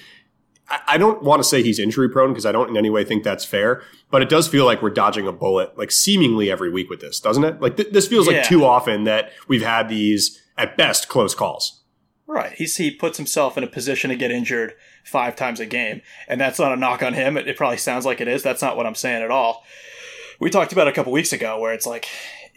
I 0.88 0.96
don't 0.96 1.22
want 1.22 1.42
to 1.42 1.44
say 1.44 1.62
he's 1.62 1.78
injury 1.78 2.08
prone 2.08 2.30
because 2.30 2.46
I 2.46 2.52
don't 2.52 2.70
in 2.70 2.76
any 2.78 2.88
way 2.88 3.04
think 3.04 3.22
that's 3.22 3.44
fair, 3.44 3.82
but 4.10 4.22
it 4.22 4.30
does 4.30 4.48
feel 4.48 4.64
like 4.64 4.80
we're 4.80 4.88
dodging 4.88 5.26
a 5.26 5.32
bullet 5.32 5.76
like 5.76 5.90
seemingly 5.90 6.50
every 6.50 6.70
week 6.70 6.88
with 6.88 7.00
this, 7.00 7.20
doesn't 7.20 7.44
it? 7.44 7.60
Like 7.60 7.76
th- 7.76 7.92
this 7.92 8.08
feels 8.08 8.26
yeah. 8.26 8.38
like 8.38 8.48
too 8.48 8.64
often 8.64 9.04
that 9.04 9.32
we've 9.46 9.62
had 9.62 9.90
these 9.90 10.40
at 10.56 10.76
best 10.76 11.08
close 11.08 11.34
calls. 11.34 11.82
Right. 12.26 12.52
He's, 12.52 12.76
he 12.76 12.90
puts 12.90 13.18
himself 13.18 13.58
in 13.58 13.64
a 13.64 13.68
position 13.68 14.10
to 14.10 14.16
get 14.16 14.30
injured 14.30 14.74
five 15.04 15.36
times 15.36 15.60
a 15.60 15.66
game. 15.66 16.00
And 16.26 16.40
that's 16.40 16.58
not 16.58 16.72
a 16.72 16.76
knock 16.76 17.02
on 17.02 17.12
him. 17.14 17.36
It, 17.36 17.46
it 17.46 17.56
probably 17.56 17.76
sounds 17.76 18.06
like 18.06 18.20
it 18.20 18.28
is. 18.28 18.42
That's 18.42 18.62
not 18.62 18.76
what 18.76 18.86
I'm 18.86 18.94
saying 18.94 19.22
at 19.22 19.30
all. 19.30 19.62
We 20.40 20.50
talked 20.50 20.72
about 20.72 20.88
a 20.88 20.92
couple 20.92 21.12
weeks 21.12 21.32
ago 21.32 21.60
where 21.60 21.74
it's 21.74 21.86
like 21.86 22.08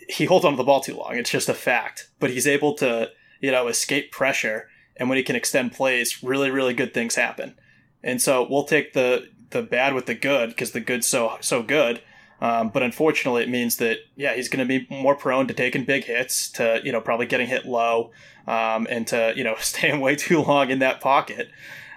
he 0.07 0.25
holds 0.25 0.45
onto 0.45 0.57
the 0.57 0.63
ball 0.63 0.79
too 0.79 0.95
long. 0.95 1.17
It's 1.17 1.29
just 1.29 1.49
a 1.49 1.53
fact. 1.53 2.09
But 2.19 2.29
he's 2.29 2.47
able 2.47 2.75
to, 2.75 3.11
you 3.41 3.51
know, 3.51 3.67
escape 3.67 4.11
pressure. 4.11 4.69
And 4.95 5.09
when 5.09 5.17
he 5.17 5.23
can 5.23 5.35
extend 5.35 5.73
plays, 5.73 6.23
really, 6.23 6.49
really 6.49 6.73
good 6.73 6.93
things 6.93 7.15
happen. 7.15 7.55
And 8.03 8.21
so 8.21 8.47
we'll 8.49 8.63
take 8.63 8.93
the 8.93 9.29
the 9.49 9.61
bad 9.61 9.93
with 9.93 10.07
the 10.07 10.15
good 10.15 10.49
because 10.49 10.71
the 10.71 10.79
good's 10.79 11.07
so 11.07 11.37
so 11.41 11.61
good. 11.61 12.01
Um, 12.39 12.69
but 12.69 12.83
unfortunately, 12.83 13.43
it 13.43 13.49
means 13.49 13.77
that 13.77 13.99
yeah, 14.15 14.35
he's 14.35 14.49
going 14.49 14.65
to 14.65 14.79
be 14.79 14.87
more 14.89 15.15
prone 15.15 15.47
to 15.47 15.53
taking 15.53 15.85
big 15.85 16.03
hits, 16.03 16.49
to 16.51 16.81
you 16.83 16.91
know 16.91 17.01
probably 17.01 17.25
getting 17.25 17.47
hit 17.47 17.65
low, 17.65 18.11
um, 18.45 18.87
and 18.89 19.07
to 19.07 19.33
you 19.35 19.43
know 19.43 19.55
staying 19.59 19.99
way 19.99 20.15
too 20.15 20.41
long 20.41 20.69
in 20.69 20.79
that 20.79 21.01
pocket. 21.01 21.49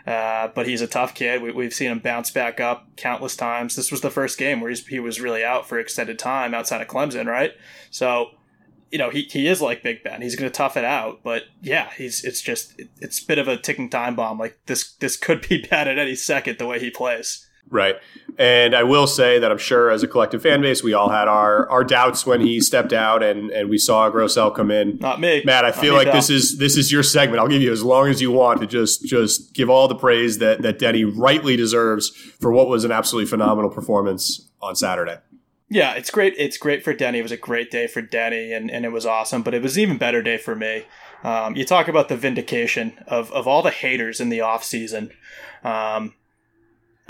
Uh, 0.06 0.49
but 0.54 0.66
he's 0.66 0.80
a 0.80 0.87
tough 0.87 1.14
kid. 1.14 1.42
We, 1.42 1.64
have 1.64 1.75
seen 1.75 1.90
him 1.90 1.99
bounce 1.99 2.30
back 2.30 2.59
up 2.59 2.88
countless 2.97 3.37
times. 3.37 3.76
This 3.76 3.92
was 3.92 4.00
the 4.00 4.11
first 4.11 4.38
game 4.38 4.61
where 4.61 4.73
he 4.73 4.99
was 4.99 5.20
really 5.20 5.44
out 5.44 5.68
for 5.68 5.78
extended 5.78 6.18
time 6.18 6.54
outside 6.54 6.80
of 6.80 6.88
Clemson, 6.88 7.26
right? 7.26 7.52
So, 7.90 8.30
you 8.90 8.99
know, 8.99 9.11
he, 9.11 9.23
he 9.23 9.47
is 9.47 9.61
like 9.61 9.82
Big 9.82 10.02
Ben. 10.02 10.23
He's 10.23 10.37
going 10.37 10.50
to 10.50 10.56
tough 10.56 10.76
it 10.76 10.85
out. 10.85 11.20
But 11.23 11.44
yeah, 11.62 11.90
he's 11.97 12.25
it's 12.25 12.40
just 12.40 12.78
it, 12.80 12.88
it's 12.99 13.23
a 13.23 13.26
bit 13.26 13.38
of 13.38 13.47
a 13.47 13.59
ticking 13.59 13.90
time 13.90 14.16
bomb. 14.16 14.38
Like 14.38 14.59
this 14.66 14.94
this 14.94 15.16
could 15.16 15.47
be 15.47 15.64
bad 15.70 15.87
at 15.87 15.99
any 15.99 16.14
second 16.14 16.59
the 16.59 16.66
way 16.66 16.80
he 16.80 16.90
plays. 16.90 17.47
Right. 17.70 17.96
And 18.36 18.74
I 18.74 18.82
will 18.82 19.06
say 19.06 19.38
that 19.38 19.50
I'm 19.52 19.58
sure 19.58 19.90
as 19.90 20.02
a 20.02 20.08
collective 20.08 20.42
fan 20.42 20.60
base, 20.60 20.82
we 20.82 20.92
all 20.92 21.10
had 21.10 21.28
our, 21.28 21.68
our 21.70 21.84
doubts 21.84 22.26
when 22.26 22.40
he 22.40 22.60
stepped 22.60 22.92
out 22.92 23.22
and, 23.22 23.50
and 23.50 23.70
we 23.70 23.78
saw 23.78 24.10
Grosel 24.10 24.54
come 24.54 24.70
in. 24.72 24.98
Not 24.98 25.20
me. 25.20 25.42
Matt, 25.44 25.64
I 25.64 25.70
feel 25.70 25.94
like 25.94 26.10
this 26.12 26.30
is 26.30 26.58
this 26.58 26.76
is 26.76 26.90
your 26.90 27.04
segment. 27.04 27.38
I'll 27.40 27.48
give 27.48 27.62
you 27.62 27.70
as 27.70 27.84
long 27.84 28.08
as 28.08 28.20
you 28.20 28.32
want 28.32 28.60
to 28.60 28.66
just 28.66 29.04
just 29.04 29.54
give 29.54 29.70
all 29.70 29.86
the 29.86 29.94
praise 29.94 30.38
that, 30.38 30.62
that 30.62 30.78
Denny 30.78 31.04
rightly 31.04 31.56
deserves 31.56 32.08
for 32.40 32.50
what 32.50 32.68
was 32.68 32.84
an 32.84 32.90
absolutely 32.90 33.28
phenomenal 33.28 33.70
performance 33.70 34.50
on 34.60 34.74
Saturday. 34.74 35.18
Yeah, 35.68 35.92
it's 35.94 36.10
great. 36.10 36.34
It's 36.36 36.58
great 36.58 36.82
for 36.82 36.92
Denny. 36.92 37.20
It 37.20 37.22
was 37.22 37.30
a 37.30 37.36
great 37.36 37.70
day 37.70 37.86
for 37.86 38.02
Denny, 38.02 38.52
and, 38.52 38.68
and 38.68 38.84
it 38.84 38.90
was 38.90 39.06
awesome. 39.06 39.42
But 39.42 39.54
it 39.54 39.62
was 39.62 39.76
an 39.76 39.82
even 39.82 39.98
better 39.98 40.20
day 40.20 40.36
for 40.36 40.56
me. 40.56 40.86
Um, 41.22 41.54
you 41.54 41.64
talk 41.64 41.86
about 41.86 42.08
the 42.08 42.16
vindication 42.16 42.98
of, 43.06 43.30
of 43.32 43.46
all 43.46 43.62
the 43.62 43.70
haters 43.70 44.20
in 44.20 44.30
the 44.30 44.40
off 44.40 44.64
season. 44.64 45.10
Um, 45.62 46.14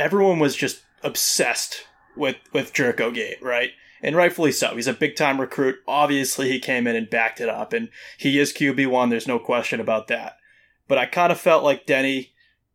everyone 0.00 0.38
was 0.38 0.56
just 0.56 0.82
obsessed 1.04 1.86
with 2.16 2.36
with 2.52 2.72
Jurko 2.72 3.14
Gate, 3.14 3.40
right? 3.40 3.70
And 4.02 4.16
rightfully 4.16 4.50
so. 4.50 4.74
He's 4.74 4.86
a 4.86 4.94
big 4.94 5.14
time 5.14 5.40
recruit. 5.40 5.76
Obviously, 5.86 6.48
he 6.48 6.58
came 6.58 6.86
in 6.86 6.96
and 6.96 7.10
backed 7.10 7.40
it 7.40 7.50
up, 7.50 7.74
and 7.74 7.90
he 8.18 8.38
is 8.38 8.52
QB 8.52 8.88
one. 8.88 9.10
There's 9.10 9.28
no 9.28 9.38
question 9.38 9.78
about 9.78 10.08
that. 10.08 10.38
But 10.88 10.98
I 10.98 11.06
kind 11.06 11.30
of 11.30 11.38
felt 11.38 11.62
like 11.62 11.86
Denny 11.86 12.32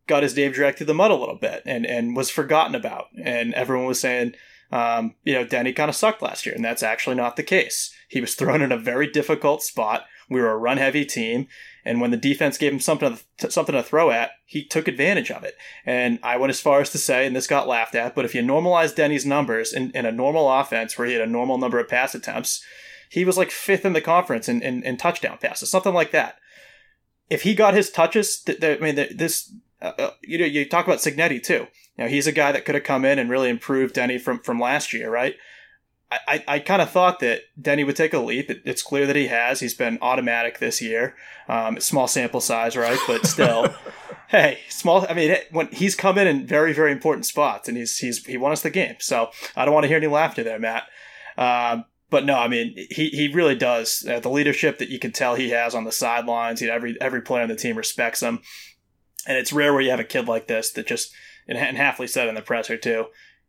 got 0.07 0.21
his 0.21 0.37
name 0.37 0.51
dragged 0.51 0.77
through 0.77 0.85
the 0.85 0.93
mud 0.93 1.09
a 1.09 1.15
little 1.15 1.35
bit 1.35 1.63
and 1.65 1.85
and 1.85 2.15
was 2.15 2.29
forgotten 2.29 2.75
about, 2.75 3.07
and 3.21 3.53
everyone 3.53 3.87
was 3.87 3.99
saying. 3.99 4.35
Um, 4.71 5.13
you 5.23 5.33
know, 5.33 5.45
Denny 5.45 5.73
kind 5.73 5.89
of 5.89 5.95
sucked 5.95 6.23
last 6.23 6.45
year, 6.45 6.55
and 6.55 6.65
that's 6.65 6.81
actually 6.81 7.15
not 7.15 7.35
the 7.35 7.43
case. 7.43 7.93
He 8.09 8.19
was 8.19 8.33
thrown 8.33 8.63
in 8.63 8.71
a 8.71 8.77
very 8.77 9.07
difficult 9.07 9.61
spot 9.61 10.05
We 10.27 10.41
were 10.41 10.49
a 10.49 10.57
run 10.57 10.77
heavy 10.77 11.05
team. 11.05 11.47
And 11.85 12.01
when 12.01 12.09
the 12.09 12.17
defense 12.17 12.57
gave 12.57 12.73
him 12.73 12.79
something 12.79 13.19
to, 13.37 13.51
something 13.51 13.75
to 13.75 13.83
throw 13.83 14.09
at, 14.09 14.31
he 14.45 14.65
took 14.65 14.87
advantage 14.87 15.29
of 15.29 15.43
it. 15.43 15.55
And 15.85 16.17
I 16.23 16.35
went 16.37 16.49
as 16.49 16.59
far 16.59 16.81
as 16.81 16.89
to 16.89 16.97
say, 16.97 17.27
and 17.27 17.35
this 17.35 17.45
got 17.45 17.67
laughed 17.67 17.93
at, 17.93 18.15
but 18.15 18.25
if 18.25 18.33
you 18.33 18.41
normalize 18.41 18.95
Denny's 18.95 19.25
numbers 19.25 19.71
in, 19.71 19.91
in 19.91 20.05
a 20.05 20.11
normal 20.11 20.51
offense 20.51 20.97
where 20.97 21.07
he 21.07 21.13
had 21.13 21.21
a 21.21 21.27
normal 21.27 21.59
number 21.59 21.79
of 21.79 21.87
pass 21.87 22.15
attempts, 22.15 22.63
he 23.09 23.23
was 23.23 23.37
like 23.37 23.51
fifth 23.51 23.85
in 23.85 23.93
the 23.93 24.01
conference 24.01 24.49
in, 24.49 24.63
in, 24.63 24.81
in 24.83 24.97
touchdown 24.97 25.37
passes, 25.39 25.69
something 25.69 25.93
like 25.93 26.11
that. 26.11 26.37
If 27.29 27.43
he 27.43 27.53
got 27.53 27.75
his 27.75 27.91
touches, 27.91 28.39
th- 28.39 28.59
th- 28.59 28.81
I 28.81 28.83
mean, 28.83 28.95
th- 28.95 29.17
this, 29.17 29.53
uh, 29.81 29.93
uh, 29.97 30.11
you 30.23 30.39
know, 30.39 30.45
you 30.45 30.67
talk 30.67 30.85
about 30.85 30.99
Cignetti 30.99 31.41
too. 31.41 31.67
You 31.97 32.05
know, 32.05 32.07
he's 32.07 32.27
a 32.27 32.31
guy 32.31 32.51
that 32.51 32.65
could 32.65 32.75
have 32.75 32.83
come 32.83 33.05
in 33.05 33.19
and 33.19 33.29
really 33.29 33.49
improved 33.49 33.93
Denny 33.93 34.17
from, 34.17 34.39
from 34.39 34.59
last 34.59 34.91
year, 34.91 35.09
right? 35.09 35.35
I, 36.11 36.43
I 36.47 36.59
kind 36.59 36.81
of 36.81 36.89
thought 36.89 37.19
that 37.19 37.41
Denny 37.59 37.83
would 37.83 37.95
take 37.95 38.13
a 38.13 38.19
leap. 38.19 38.49
It, 38.49 38.61
it's 38.63 38.83
clear 38.83 39.07
that 39.07 39.15
he 39.15 39.27
has. 39.27 39.59
He's 39.59 39.73
been 39.73 39.97
automatic 40.01 40.59
this 40.59 40.81
year. 40.81 41.15
Um, 41.47 41.79
small 41.79 42.07
sample 42.07 42.41
size, 42.41 42.77
right? 42.77 42.99
But 43.07 43.25
still, 43.25 43.73
hey, 44.29 44.59
small. 44.69 45.05
I 45.09 45.13
mean, 45.13 45.35
when 45.51 45.67
he's 45.67 45.95
come 45.95 46.17
in 46.17 46.27
in 46.27 46.45
very, 46.45 46.73
very 46.73 46.91
important 46.91 47.25
spots, 47.25 47.67
and 47.67 47.77
he's 47.77 47.97
he's 47.97 48.23
he 48.25 48.37
won 48.37 48.51
us 48.51 48.61
the 48.61 48.69
game. 48.69 48.95
So 48.99 49.29
I 49.55 49.65
don't 49.65 49.73
want 49.73 49.83
to 49.85 49.87
hear 49.87 49.97
any 49.97 50.07
laughter 50.07 50.43
there, 50.43 50.59
Matt. 50.59 50.83
Um, 51.37 51.85
but 52.09 52.23
no, 52.23 52.35
I 52.35 52.47
mean, 52.47 52.75
he, 52.91 53.09
he 53.09 53.31
really 53.33 53.55
does. 53.55 54.05
Uh, 54.07 54.19
the 54.19 54.29
leadership 54.29 54.77
that 54.77 54.89
you 54.89 54.99
can 54.99 55.11
tell 55.11 55.35
he 55.35 55.49
has 55.49 55.73
on 55.73 55.85
the 55.85 55.91
sidelines. 55.91 56.61
You 56.61 56.67
know, 56.67 56.75
every 56.75 56.95
every 57.01 57.21
player 57.21 57.43
on 57.43 57.49
the 57.49 57.55
team 57.55 57.77
respects 57.77 58.21
him, 58.21 58.41
and 59.27 59.37
it's 59.37 59.51
rare 59.51 59.73
where 59.73 59.81
you 59.81 59.89
have 59.89 59.99
a 59.99 60.05
kid 60.05 60.27
like 60.27 60.47
this 60.47 60.71
that 60.73 60.87
just 60.87 61.11
and, 61.47 61.57
and 61.57 61.77
Hafley 61.77 62.07
said 62.07 62.27
in 62.27 62.35
the 62.35 62.41
presser 62.41 62.77
too. 62.77 63.05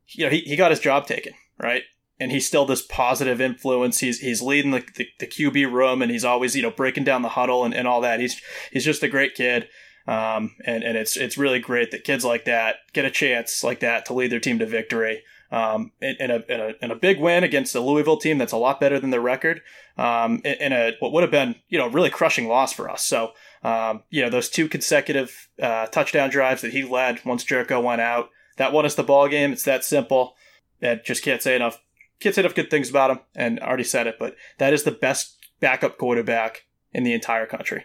You 0.09 0.25
know, 0.25 0.31
he, 0.31 0.41
he 0.41 0.57
got 0.57 0.71
his 0.71 0.81
job 0.81 1.07
taken, 1.07 1.33
right? 1.59 1.83
And 2.19 2.33
he's 2.33 2.47
still 2.47 2.65
this 2.65 2.83
positive 2.83 3.41
influence. 3.41 4.01
He's 4.01 4.21
he's 4.21 4.41
leading 4.41 4.71
the, 4.71 4.85
the, 4.97 5.07
the, 5.19 5.27
QB 5.27 5.71
room, 5.71 6.01
and 6.01 6.11
he's 6.11 6.25
always 6.25 6.57
you 6.57 6.63
know 6.63 6.71
breaking 6.71 7.05
down 7.05 7.23
the 7.23 7.31
huddle 7.31 7.65
and, 7.65 7.75
and 7.75 7.87
all 7.87 8.01
that. 8.01 8.21
He's 8.21 8.41
he's 8.73 8.85
just 8.85 9.03
a 9.03 9.09
great 9.09 9.35
kid, 9.35 9.69
um, 10.09 10.57
and 10.65 10.83
and 10.83 10.97
it's 10.97 11.17
it's 11.17 11.37
really 11.37 11.59
great 11.59 11.91
that 11.91 12.05
kids 12.05 12.25
like 12.25 12.47
that 12.47 12.77
get 12.95 13.05
a 13.05 13.11
chance 13.11 13.63
like 13.63 13.81
that 13.81 14.07
to 14.07 14.15
lead 14.15 14.33
their 14.33 14.41
team 14.41 14.59
to 14.61 14.67
victory. 14.67 15.23
Um, 15.49 15.93
in, 16.01 16.17
in, 16.19 16.31
a, 16.33 16.43
in 16.49 16.61
a 16.61 16.73
in 16.83 16.91
a 16.91 16.97
big 16.97 17.21
win 17.21 17.45
against 17.45 17.73
the 17.73 17.81
Louisville 17.81 18.17
team 18.17 18.37
that's 18.37 18.53
a 18.53 18.57
lot 18.57 18.81
better 18.81 18.99
than 18.99 19.11
their 19.11 19.21
record. 19.21 19.61
Um, 19.97 20.41
in, 20.45 20.55
in 20.55 20.73
a 20.73 20.93
what 20.99 21.13
would 21.13 21.23
have 21.23 21.31
been 21.31 21.57
you 21.69 21.79
know 21.79 21.87
really 21.87 22.11
crushing 22.11 22.49
loss 22.49 22.73
for 22.73 22.91
us. 22.91 23.05
So 23.05 23.33
um, 23.63 24.03
you 24.09 24.23
know 24.23 24.31
those 24.31 24.49
two 24.49 24.69
consecutive 24.69 25.49
uh, 25.63 25.87
touchdown 25.87 26.31
drives 26.31 26.63
that 26.63 26.73
he 26.73 26.83
led 26.83 27.25
once 27.27 27.45
Jurko 27.45 27.81
went 27.83 28.01
out 28.01 28.31
that 28.57 28.73
won 28.73 28.85
us 28.85 28.95
the 28.95 29.03
ball 29.03 29.29
game. 29.29 29.53
It's 29.53 29.65
that 29.65 29.85
simple. 29.85 30.35
I 30.83 31.01
just 31.05 31.23
can't 31.23 31.43
say 31.43 31.57
enough 31.57 31.81
can't 32.21 32.35
say 32.35 32.43
enough 32.43 32.55
good 32.55 32.71
things 32.71 32.91
about 32.91 33.11
him, 33.11 33.21
and 33.35 33.61
I 33.61 33.67
already 33.67 33.85
said 33.85 34.07
it, 34.07 34.17
but 34.19 34.37
that 34.59 34.73
is 34.73 34.85
the 34.85 34.91
best 34.91 35.37
backup 35.61 35.99
quarterback 35.99 36.65
in 36.93 37.05
the 37.05 37.13
entire 37.13 37.47
country. 37.47 37.85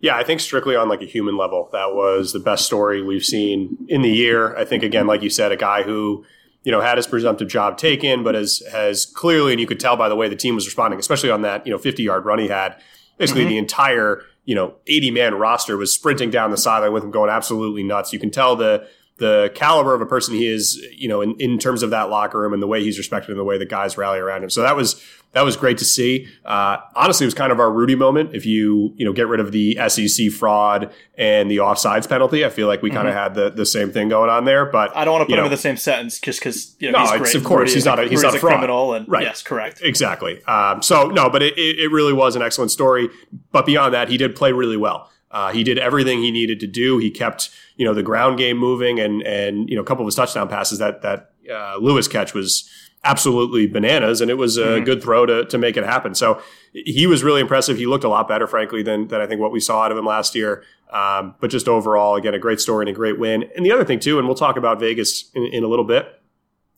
Yeah, 0.00 0.16
I 0.16 0.24
think 0.24 0.40
strictly 0.40 0.76
on 0.76 0.88
like 0.88 1.02
a 1.02 1.06
human 1.06 1.36
level, 1.36 1.68
that 1.72 1.94
was 1.94 2.32
the 2.32 2.38
best 2.38 2.66
story 2.66 3.02
we've 3.02 3.24
seen 3.24 3.76
in 3.88 4.02
the 4.02 4.10
year. 4.10 4.56
I 4.56 4.64
think 4.64 4.82
again, 4.82 5.06
like 5.06 5.22
you 5.22 5.30
said, 5.30 5.52
a 5.52 5.56
guy 5.56 5.82
who 5.82 6.24
you 6.62 6.72
know 6.72 6.80
had 6.80 6.98
his 6.98 7.06
presumptive 7.06 7.48
job 7.48 7.78
taken, 7.78 8.22
but 8.22 8.34
has 8.34 8.62
has 8.70 9.06
clearly, 9.06 9.52
and 9.52 9.60
you 9.60 9.66
could 9.66 9.80
tell 9.80 9.96
by 9.96 10.08
the 10.08 10.16
way 10.16 10.28
the 10.28 10.36
team 10.36 10.54
was 10.54 10.66
responding, 10.66 11.00
especially 11.00 11.30
on 11.30 11.42
that 11.42 11.66
you 11.66 11.72
know 11.72 11.78
50 11.78 12.02
yard 12.02 12.24
run 12.24 12.38
he 12.38 12.48
had. 12.48 12.76
Basically, 13.18 13.42
mm-hmm. 13.42 13.50
the 13.50 13.58
entire 13.58 14.22
you 14.44 14.54
know 14.54 14.74
80 14.86 15.10
man 15.12 15.34
roster 15.34 15.76
was 15.78 15.92
sprinting 15.92 16.30
down 16.30 16.50
the 16.50 16.58
sideline 16.58 16.92
with 16.92 17.02
him, 17.02 17.10
going 17.10 17.30
absolutely 17.30 17.82
nuts. 17.82 18.12
You 18.12 18.18
can 18.18 18.30
tell 18.30 18.54
the 18.54 18.86
the 19.18 19.50
caliber 19.54 19.94
of 19.94 20.00
a 20.00 20.06
person 20.06 20.34
he 20.34 20.46
is, 20.46 20.76
you 20.94 21.08
know, 21.08 21.22
in, 21.22 21.34
in 21.40 21.58
terms 21.58 21.82
of 21.82 21.90
that 21.90 22.10
locker 22.10 22.38
room 22.38 22.52
and 22.52 22.62
the 22.62 22.66
way 22.66 22.82
he's 22.82 22.98
respected 22.98 23.30
and 23.30 23.38
the 23.38 23.44
way 23.44 23.56
the 23.56 23.64
guys 23.64 23.96
rally 23.96 24.18
around 24.18 24.44
him. 24.44 24.50
So 24.50 24.62
that 24.62 24.76
was 24.76 25.02
that 25.32 25.44
was 25.44 25.56
great 25.56 25.76
to 25.78 25.84
see. 25.84 26.28
Uh, 26.44 26.78
honestly, 26.94 27.24
it 27.24 27.28
was 27.28 27.34
kind 27.34 27.52
of 27.52 27.60
our 27.60 27.70
Rudy 27.70 27.94
moment. 27.94 28.34
If 28.34 28.46
you 28.46 28.94
you 28.96 29.04
know 29.04 29.12
get 29.12 29.26
rid 29.26 29.40
of 29.40 29.52
the 29.52 29.78
SEC 29.88 30.30
fraud 30.30 30.92
and 31.16 31.50
the 31.50 31.58
offsides 31.58 32.08
penalty, 32.08 32.44
I 32.44 32.50
feel 32.50 32.66
like 32.66 32.82
we 32.82 32.90
mm-hmm. 32.90 32.96
kind 32.96 33.08
of 33.08 33.14
had 33.14 33.34
the, 33.34 33.50
the 33.50 33.66
same 33.66 33.90
thing 33.90 34.08
going 34.08 34.28
on 34.28 34.44
there. 34.44 34.66
But 34.66 34.94
I 34.96 35.04
don't 35.04 35.12
want 35.12 35.22
to 35.22 35.26
put 35.26 35.32
him 35.32 35.38
know, 35.38 35.44
in 35.46 35.50
the 35.50 35.56
same 35.56 35.76
sentence 35.76 36.20
just 36.20 36.40
because 36.40 36.76
you 36.78 36.90
know, 36.90 37.04
no, 37.04 37.14
of 37.14 37.44
course 37.44 37.68
Rudy 37.68 37.72
he's 37.72 37.84
not 37.84 37.98
a, 37.98 38.08
he's 38.08 38.22
not 38.22 38.34
a, 38.34 38.38
fraud. 38.38 38.52
criminal. 38.52 38.94
And 38.94 39.08
right, 39.08 39.24
yes, 39.24 39.42
correct, 39.42 39.80
exactly. 39.82 40.42
Um, 40.44 40.82
so 40.82 41.08
no, 41.08 41.30
but 41.30 41.42
it, 41.42 41.58
it 41.58 41.90
really 41.90 42.12
was 42.12 42.36
an 42.36 42.42
excellent 42.42 42.70
story. 42.70 43.08
But 43.52 43.66
beyond 43.66 43.94
that, 43.94 44.08
he 44.08 44.18
did 44.18 44.36
play 44.36 44.52
really 44.52 44.76
well. 44.76 45.10
Uh, 45.30 45.52
he 45.52 45.64
did 45.64 45.78
everything 45.78 46.22
he 46.22 46.30
needed 46.30 46.60
to 46.60 46.66
do. 46.66 46.98
He 46.98 47.10
kept 47.10 47.50
you 47.76 47.84
know 47.84 47.94
the 47.94 48.02
ground 48.02 48.38
game 48.38 48.56
moving, 48.56 49.00
and 49.00 49.22
and 49.22 49.68
you 49.68 49.76
know 49.76 49.82
a 49.82 49.84
couple 49.84 50.02
of 50.02 50.06
his 50.06 50.14
touchdown 50.14 50.48
passes 50.48 50.78
that 50.78 51.02
that 51.02 51.32
uh, 51.52 51.76
Lewis 51.78 52.08
catch 52.08 52.34
was 52.34 52.70
absolutely 53.04 53.66
bananas, 53.66 54.20
and 54.20 54.30
it 54.30 54.34
was 54.34 54.56
a 54.56 54.64
mm-hmm. 54.64 54.84
good 54.84 55.02
throw 55.02 55.26
to 55.26 55.44
to 55.46 55.58
make 55.58 55.76
it 55.76 55.84
happen. 55.84 56.14
So 56.14 56.40
he 56.72 57.06
was 57.06 57.22
really 57.22 57.40
impressive. 57.40 57.76
He 57.76 57.86
looked 57.86 58.04
a 58.04 58.08
lot 58.08 58.28
better, 58.28 58.46
frankly, 58.46 58.82
than 58.82 59.08
than 59.08 59.20
I 59.20 59.26
think 59.26 59.40
what 59.40 59.52
we 59.52 59.60
saw 59.60 59.82
out 59.82 59.92
of 59.92 59.98
him 59.98 60.06
last 60.06 60.34
year. 60.34 60.64
Um, 60.90 61.34
but 61.40 61.50
just 61.50 61.68
overall, 61.68 62.14
again, 62.14 62.34
a 62.34 62.38
great 62.38 62.60
story 62.60 62.84
and 62.84 62.90
a 62.90 62.92
great 62.92 63.18
win. 63.18 63.44
And 63.56 63.66
the 63.66 63.72
other 63.72 63.84
thing 63.84 63.98
too, 63.98 64.18
and 64.18 64.28
we'll 64.28 64.36
talk 64.36 64.56
about 64.56 64.78
Vegas 64.78 65.30
in, 65.34 65.44
in 65.46 65.64
a 65.64 65.68
little 65.68 65.84
bit. 65.84 66.20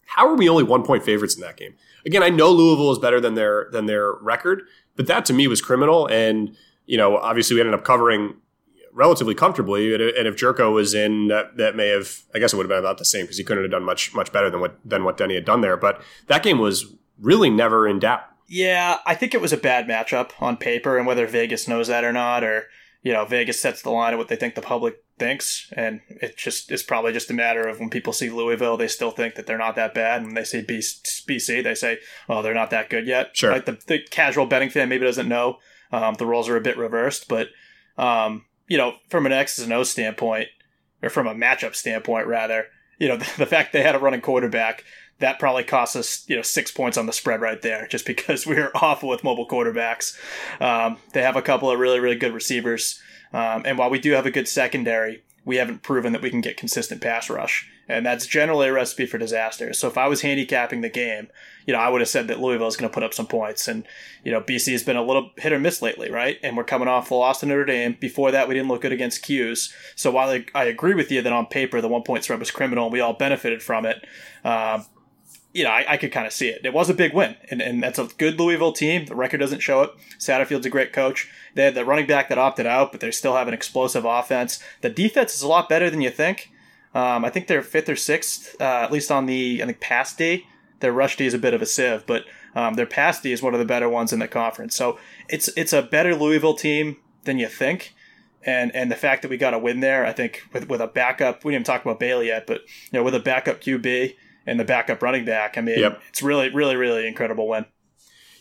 How 0.07 0.27
are 0.27 0.37
we 0.37 0.49
only 0.49 0.65
one 0.65 0.83
point 0.83 1.05
favorites 1.05 1.35
in 1.35 1.43
that 1.43 1.57
game? 1.57 1.75
Again, 2.07 2.23
I 2.23 2.31
know 2.31 2.51
Louisville 2.51 2.91
is 2.93 2.99
better 2.99 3.21
than 3.21 3.35
their 3.35 3.69
than 3.73 3.87
their 3.87 4.13
record, 4.15 4.63
but 4.97 5.07
that 5.07 5.25
to 5.27 5.33
me 5.33 5.47
was 5.49 5.61
criminal. 5.61 6.07
And 6.09 6.57
you 6.89 6.97
know, 6.97 7.19
obviously 7.19 7.55
we 7.55 7.61
ended 7.61 7.75
up 7.75 7.85
covering 7.85 8.35
relatively 8.93 9.35
comfortably. 9.35 9.95
And 9.95 10.27
if 10.27 10.37
Jurko 10.37 10.73
was 10.73 10.95
in, 10.95 11.29
that, 11.29 11.57
that 11.59 11.77
may 11.77 11.89
have, 11.89 12.23
I 12.35 12.39
guess 12.39 12.53
it 12.53 12.57
would 12.57 12.65
have 12.65 12.71
been 12.71 12.79
about 12.79 12.99
the 12.99 13.05
same 13.05 13.25
because 13.25 13.37
he 13.37 13.45
couldn't 13.45 13.63
have 13.63 13.71
done 13.71 13.85
much 13.85 14.15
much 14.15 14.33
better 14.33 14.51
than 14.51 14.61
what 14.61 14.79
than 14.85 15.05
what 15.05 15.17
Denny 15.17 15.35
had 15.35 15.45
done 15.45 15.61
there. 15.61 15.77
But 15.77 16.03
that 16.27 16.43
game 16.43 16.59
was 16.59 16.87
really 17.21 17.51
never 17.51 17.87
in 17.87 18.01
doubt. 18.01 18.23
Yeah, 18.49 18.99
I 19.07 19.15
think 19.15 19.35
it 19.35 19.43
was 19.43 19.53
a 19.53 19.59
bad 19.59 19.87
matchup 19.87 20.31
on 20.41 20.57
paper, 20.57 20.97
and 20.97 21.07
whether 21.07 21.27
Vegas 21.27 21.69
knows 21.69 21.89
that 21.89 22.05
or 22.05 22.13
not, 22.13 22.43
or 22.43 22.69
you 23.03 23.13
know, 23.13 23.27
Vegas 23.27 23.61
sets 23.61 23.83
the 23.83 23.91
line 23.91 24.15
of 24.15 24.19
what 24.19 24.29
they 24.29 24.37
think 24.37 24.55
the 24.55 24.63
public 24.63 25.05
thinks, 25.19 25.71
and 25.77 26.01
it 26.09 26.39
just 26.39 26.73
is 26.73 26.83
probably 26.83 27.13
just 27.13 27.31
a 27.31 27.35
matter 27.35 27.69
of 27.69 27.79
when 27.79 27.91
people 27.91 28.15
see 28.15 28.31
Louisville, 28.31 28.79
they 28.79 28.89
still 28.89 29.11
think 29.11 29.35
that 29.35 29.47
they're 29.47 29.59
not 29.59 29.77
that 29.77 29.93
bad, 29.93 30.19
and 30.19 30.27
when 30.29 30.35
they 30.35 30.45
see 30.45 30.63
BC, 30.63 31.63
they 31.63 31.75
say, 31.75 31.99
"Well, 32.27 32.39
oh, 32.39 32.43
they're 32.43 32.55
not 32.55 32.71
that 32.71 32.89
good 32.89 33.07
yet." 33.07 33.37
Sure, 33.37 33.53
like 33.53 33.67
the, 33.67 33.79
the 33.87 33.99
casual 33.99 34.47
betting 34.47 34.71
fan 34.71 34.89
maybe 34.89 35.05
doesn't 35.05 35.29
know 35.29 35.59
um, 35.93 36.15
the 36.15 36.27
roles 36.27 36.49
are 36.49 36.57
a 36.57 36.61
bit 36.61 36.77
reversed, 36.77 37.29
but 37.29 37.49
um, 37.97 38.45
you 38.69 38.77
know, 38.77 38.95
from 39.09 39.27
an 39.27 39.33
X's 39.33 39.65
and 39.65 39.73
O 39.73 39.83
standpoint, 39.83 40.49
or 41.03 41.11
from 41.11 41.27
a 41.27 41.35
matchup 41.35 41.75
standpoint, 41.75 42.27
rather, 42.27 42.67
you 42.99 43.09
know, 43.09 43.17
the, 43.17 43.31
the 43.39 43.47
fact 43.47 43.73
they 43.73 43.83
had 43.83 43.95
a 43.95 43.99
running 43.99 44.21
quarterback 44.21 44.85
that 45.21 45.41
probably 45.41 45.65
cost 45.65 45.97
us, 45.97 46.25
you 46.29 46.37
know, 46.37 46.43
six 46.43 46.71
points 46.71 46.97
on 46.97 47.07
the 47.07 47.13
spread 47.13 47.41
right 47.41 47.61
there, 47.63 47.87
just 47.89 48.07
because 48.07 48.47
we 48.47 48.57
are 48.57 48.71
awful 48.75 49.09
with 49.09 49.25
mobile 49.25 49.49
quarterbacks. 49.49 50.17
Um, 50.61 50.99
they 51.13 51.23
have 51.23 51.37
a 51.37 51.43
couple 51.43 51.71
of 51.71 51.79
really, 51.79 52.01
really 52.01 52.17
good 52.17 52.33
receivers, 52.35 53.01
um, 53.33 53.63
and 53.65 53.79
while 53.79 53.91
we 53.91 53.99
do 53.99 54.13
have 54.13 54.27
a 54.27 54.31
good 54.31 54.49
secondary, 54.49 55.23
we 55.49 55.57
haven't 55.57 55.83
proven 55.83 56.13
that 56.13 56.23
we 56.23 56.31
can 56.31 56.41
get 56.41 56.57
consistent 56.57 57.01
pass 57.01 57.29
rush 57.29 57.69
and 57.89 58.05
that's 58.05 58.27
generally 58.27 58.69
a 58.69 58.73
recipe 58.73 59.07
for 59.07 59.17
disaster. 59.17 59.73
So 59.73 59.89
if 59.89 59.97
I 59.97 60.09
was 60.09 60.21
handicapping 60.21 60.83
the 60.83 60.91
game, 60.91 61.29
you 61.67 61.73
know, 61.73 61.81
I 61.81 61.89
would 61.89 62.03
have 62.03 62.09
said 62.09 62.29
that 62.29 62.39
Louisville 62.39 62.67
is 62.67 62.77
going 62.77 62.89
to 62.89 62.93
put 62.93 63.03
up 63.03 63.15
some 63.15 63.27
points, 63.27 63.67
and 63.67 63.85
you 64.23 64.31
know, 64.31 64.41
BC 64.41 64.73
has 64.73 64.83
been 64.83 64.97
a 64.97 65.03
little 65.03 65.31
hit 65.37 65.53
or 65.53 65.59
miss 65.59 65.81
lately, 65.81 66.11
right? 66.11 66.39
And 66.43 66.57
we're 66.57 66.65
coming 66.65 66.89
off 66.89 67.09
the 67.09 67.15
loss 67.15 67.41
to 67.41 67.47
Notre 67.47 67.65
Dame. 67.65 67.97
Before 67.99 68.31
that, 68.31 68.47
we 68.47 68.55
didn't 68.55 68.69
look 68.69 68.83
good 68.83 68.93
against 68.93 69.23
'Cuse. 69.23 69.75
So 69.97 70.11
while 70.11 70.29
I, 70.29 70.45
I 70.55 70.65
agree 70.65 70.95
with 70.95 71.11
you 71.11 71.23
that 71.23 71.33
on 71.33 71.47
paper 71.47 71.81
the 71.81 71.89
one 71.89 72.03
point 72.03 72.25
spread 72.25 72.39
was 72.39 72.51
criminal, 72.51 72.85
and 72.85 72.93
we 72.93 73.01
all 73.01 73.15
benefited 73.15 73.63
from 73.63 73.87
it. 73.87 74.05
Um, 74.45 74.85
you 75.53 75.65
know, 75.65 75.71
I, 75.71 75.85
I 75.89 75.97
could 75.97 76.13
kind 76.13 76.27
of 76.27 76.33
see 76.33 76.49
it. 76.49 76.65
It 76.65 76.75
was 76.75 76.91
a 76.91 76.95
big 76.95 77.15
win, 77.15 77.37
and, 77.51 77.63
and 77.63 77.83
that's 77.83 77.99
a 77.99 78.07
good 78.19 78.39
Louisville 78.39 78.73
team. 78.73 79.07
The 79.07 79.15
record 79.15 79.39
doesn't 79.39 79.61
show 79.61 79.83
it. 79.83 79.91
Satterfield's 80.19 80.67
a 80.67 80.71
great 80.71 80.93
coach. 80.93 81.31
They 81.55 81.65
had 81.65 81.75
the 81.75 81.85
running 81.85 82.07
back 82.07 82.29
that 82.29 82.39
opted 82.39 82.67
out, 82.67 82.93
but 82.93 83.01
they 83.01 83.11
still 83.11 83.35
have 83.35 83.49
an 83.49 83.55
explosive 83.55 84.05
offense. 84.05 84.63
The 84.83 84.91
defense 84.91 85.35
is 85.35 85.43
a 85.43 85.49
lot 85.49 85.69
better 85.69 85.91
than 85.91 86.01
you 86.01 86.11
think. 86.11 86.51
Um, 86.95 87.25
I 87.25 87.31
think 87.31 87.47
they're 87.47 87.63
fifth 87.63 87.89
or 87.89 87.97
sixth, 87.97 88.57
uh, 88.61 88.65
at 88.83 88.93
least 88.93 89.11
on 89.11 89.27
the 89.27 89.63
I 89.63 89.67
think 89.67 89.81
pass 89.81 90.15
D. 90.15 90.47
Their 90.81 90.93
rush 90.93 91.17
D 91.17 91.27
is 91.27 91.35
a 91.35 91.39
bit 91.39 91.55
of 91.55 91.63
a 91.63 91.67
sieve, 91.67 92.05
but 92.07 92.25
um, 92.55 92.75
their 92.75 92.87
pass 92.87 93.21
D 93.21 93.33
is 93.33 93.43
one 93.43 93.53
of 93.53 93.61
the 93.61 93.67
better 93.67 93.89
ones 93.89 94.13
in 94.13 94.21
the 94.21 94.29
conference. 94.29 94.77
So 94.77 94.99
it's 95.29 95.49
it's 95.57 95.73
a 95.73 95.83
better 95.83 96.15
Louisville 96.15 96.55
team 96.55 96.99
than 97.25 97.39
you 97.39 97.49
think. 97.49 97.95
And 98.45 98.75
and 98.75 98.91
the 98.91 98.97
fact 98.97 99.23
that 99.23 99.29
we 99.29 99.37
got 99.37 99.55
a 99.55 99.59
win 99.59 99.81
there, 99.81 100.07
I 100.07 100.13
think 100.13 100.43
with 100.53 100.69
with 100.69 100.81
a 100.81 100.87
backup, 100.87 101.45
we 101.45 101.53
didn't 101.53 101.67
talk 101.67 101.83
about 101.83 102.01
Bailey 102.01 102.29
yet, 102.29 102.47
but 102.47 102.63
you 102.91 102.99
know 102.99 103.03
with 103.03 103.15
a 103.15 103.21
backup 103.21 103.61
QB 103.61 104.15
and 104.49 104.59
the 104.59 104.65
backup 104.65 105.03
running 105.03 105.25
back, 105.25 105.59
I 105.59 105.61
mean, 105.61 105.79
yep. 105.79 106.01
it's 106.09 106.23
really 106.23 106.51
really 106.51 106.77
really 106.77 107.07
incredible 107.07 107.49
win. 107.49 107.67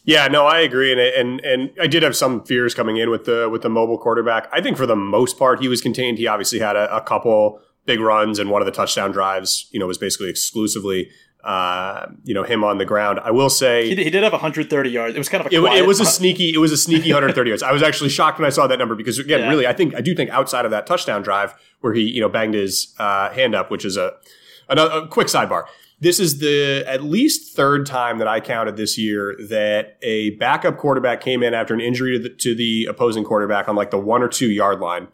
Yeah, 0.03 0.27
no, 0.27 0.45
I 0.45 0.59
agree, 0.59 0.91
and 0.91 1.01
and 1.01 1.41
and 1.41 1.71
I 1.81 1.87
did 1.87 2.03
have 2.03 2.15
some 2.15 2.43
fears 2.45 2.73
coming 2.73 2.97
in 2.97 3.09
with 3.09 3.25
the 3.25 3.49
with 3.49 3.61
the 3.61 3.69
mobile 3.69 3.97
quarterback. 3.97 4.47
I 4.51 4.61
think 4.61 4.77
for 4.77 4.85
the 4.85 4.95
most 4.95 5.37
part, 5.37 5.59
he 5.59 5.67
was 5.67 5.81
contained. 5.81 6.17
He 6.17 6.27
obviously 6.27 6.59
had 6.59 6.75
a, 6.75 6.95
a 6.95 7.01
couple 7.01 7.59
big 7.85 7.99
runs, 7.99 8.39
and 8.39 8.49
one 8.49 8.61
of 8.61 8.65
the 8.65 8.71
touchdown 8.71 9.11
drives, 9.11 9.67
you 9.71 9.79
know, 9.79 9.87
was 9.87 9.97
basically 9.97 10.29
exclusively 10.29 11.09
uh, 11.43 12.07
you 12.23 12.33
know 12.33 12.43
him 12.43 12.63
on 12.63 12.77
the 12.77 12.85
ground. 12.85 13.19
I 13.23 13.31
will 13.31 13.49
say 13.49 13.87
he 13.87 13.95
did, 13.95 14.03
he 14.03 14.09
did 14.09 14.23
have 14.23 14.33
130 14.33 14.89
yards. 14.89 15.15
It 15.15 15.17
was 15.17 15.29
kind 15.29 15.45
of 15.45 15.51
it, 15.51 15.63
it, 15.63 15.87
was 15.87 15.99
a 15.99 16.05
sneaky 16.05 16.53
it 16.53 16.57
was 16.57 16.71
a 16.71 16.77
sneaky 16.77 17.13
130 17.13 17.49
yards. 17.49 17.63
I 17.63 17.71
was 17.71 17.81
actually 17.81 18.09
shocked 18.09 18.37
when 18.37 18.45
I 18.45 18.49
saw 18.49 18.67
that 18.67 18.77
number 18.77 18.95
because 18.95 19.17
again, 19.17 19.39
yeah. 19.41 19.49
really, 19.49 19.65
I 19.65 19.73
think 19.73 19.95
I 19.95 20.01
do 20.01 20.13
think 20.13 20.29
outside 20.31 20.65
of 20.65 20.71
that 20.71 20.85
touchdown 20.85 21.21
drive 21.21 21.53
where 21.81 21.93
he 21.93 22.01
you 22.01 22.19
know 22.19 22.27
banged 22.27 22.53
his 22.53 22.93
uh, 22.99 23.29
hand 23.31 23.55
up, 23.55 23.71
which 23.71 23.85
is 23.85 23.95
a, 23.95 24.13
another 24.67 25.03
a 25.03 25.07
quick 25.07 25.27
sidebar. 25.27 25.65
This 25.99 26.19
is 26.19 26.39
the 26.39 26.83
at 26.87 27.03
least 27.03 27.55
third 27.55 27.85
time 27.85 28.19
that 28.19 28.27
I 28.27 28.39
counted 28.39 28.77
this 28.77 28.97
year 28.97 29.35
that 29.49 29.97
a 30.01 30.31
backup 30.31 30.77
quarterback 30.77 31.21
came 31.21 31.41
in 31.41 31.53
after 31.53 31.73
an 31.73 31.81
injury 31.81 32.17
to 32.17 32.23
the, 32.23 32.29
to 32.29 32.55
the 32.55 32.85
opposing 32.85 33.23
quarterback 33.23 33.67
on 33.67 33.75
like 33.75 33.89
the 33.89 33.97
one 33.99 34.21
or 34.21 34.27
two 34.27 34.49
yard 34.49 34.79
line. 34.79 35.07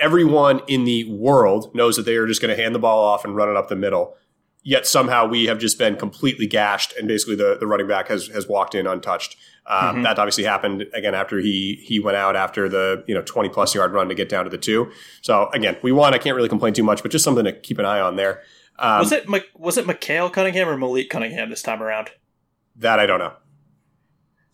Everyone 0.00 0.62
in 0.66 0.84
the 0.84 1.04
world 1.12 1.74
knows 1.74 1.96
that 1.96 2.06
they 2.06 2.16
are 2.16 2.26
just 2.26 2.40
going 2.40 2.54
to 2.54 2.60
hand 2.60 2.74
the 2.74 2.78
ball 2.78 3.04
off 3.04 3.24
and 3.24 3.36
run 3.36 3.48
it 3.48 3.56
up 3.56 3.68
the 3.68 3.76
middle. 3.76 4.16
Yet 4.62 4.86
somehow 4.86 5.26
we 5.26 5.44
have 5.46 5.58
just 5.58 5.78
been 5.78 5.96
completely 5.96 6.46
gashed, 6.46 6.92
and 6.98 7.08
basically 7.08 7.34
the, 7.34 7.56
the 7.58 7.66
running 7.66 7.88
back 7.88 8.08
has 8.08 8.26
has 8.28 8.46
walked 8.46 8.74
in 8.74 8.86
untouched. 8.86 9.36
Um, 9.66 9.78
mm-hmm. 9.78 10.02
That 10.02 10.18
obviously 10.18 10.44
happened 10.44 10.84
again 10.92 11.14
after 11.14 11.38
he 11.38 11.80
he 11.82 11.98
went 11.98 12.18
out 12.18 12.36
after 12.36 12.68
the 12.68 13.02
you 13.06 13.14
know 13.14 13.22
twenty 13.22 13.48
plus 13.48 13.74
yard 13.74 13.92
run 13.92 14.10
to 14.10 14.14
get 14.14 14.28
down 14.28 14.44
to 14.44 14.50
the 14.50 14.58
two. 14.58 14.90
So 15.22 15.48
again, 15.54 15.78
we 15.82 15.92
won. 15.92 16.12
I 16.12 16.18
can't 16.18 16.36
really 16.36 16.50
complain 16.50 16.74
too 16.74 16.82
much, 16.82 17.00
but 17.02 17.10
just 17.10 17.24
something 17.24 17.44
to 17.44 17.52
keep 17.52 17.78
an 17.78 17.86
eye 17.86 18.00
on 18.00 18.16
there. 18.16 18.42
Um, 18.80 19.00
was 19.00 19.12
it 19.12 19.28
was 19.54 19.76
it 19.76 19.86
Mikhail 19.86 20.30
Cunningham 20.30 20.68
or 20.68 20.76
Malik 20.76 21.10
Cunningham 21.10 21.50
this 21.50 21.62
time 21.62 21.82
around? 21.82 22.10
That 22.76 22.98
I 22.98 23.06
don't 23.06 23.18
know. 23.18 23.34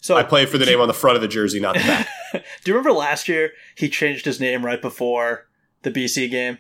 So 0.01 0.17
I 0.17 0.25
play 0.25 0.47
for 0.47 0.59
the 0.59 0.67
name 0.67 0.81
on 0.81 0.89
the 0.89 0.95
front 0.95 1.17
of 1.17 1.23
the 1.23 1.29
jersey, 1.29 1.59
not 1.59 1.75
the 1.75 1.81
back. 1.81 2.09
Do 2.33 2.41
you 2.71 2.75
remember 2.75 2.93
last 2.93 3.29
year 3.29 3.53
he 3.77 3.89
changed 3.89 4.25
his 4.25 4.41
name 4.41 4.65
right 4.65 4.81
before 4.81 5.47
the 5.83 5.91
BC 5.91 6.31
game? 6.31 6.59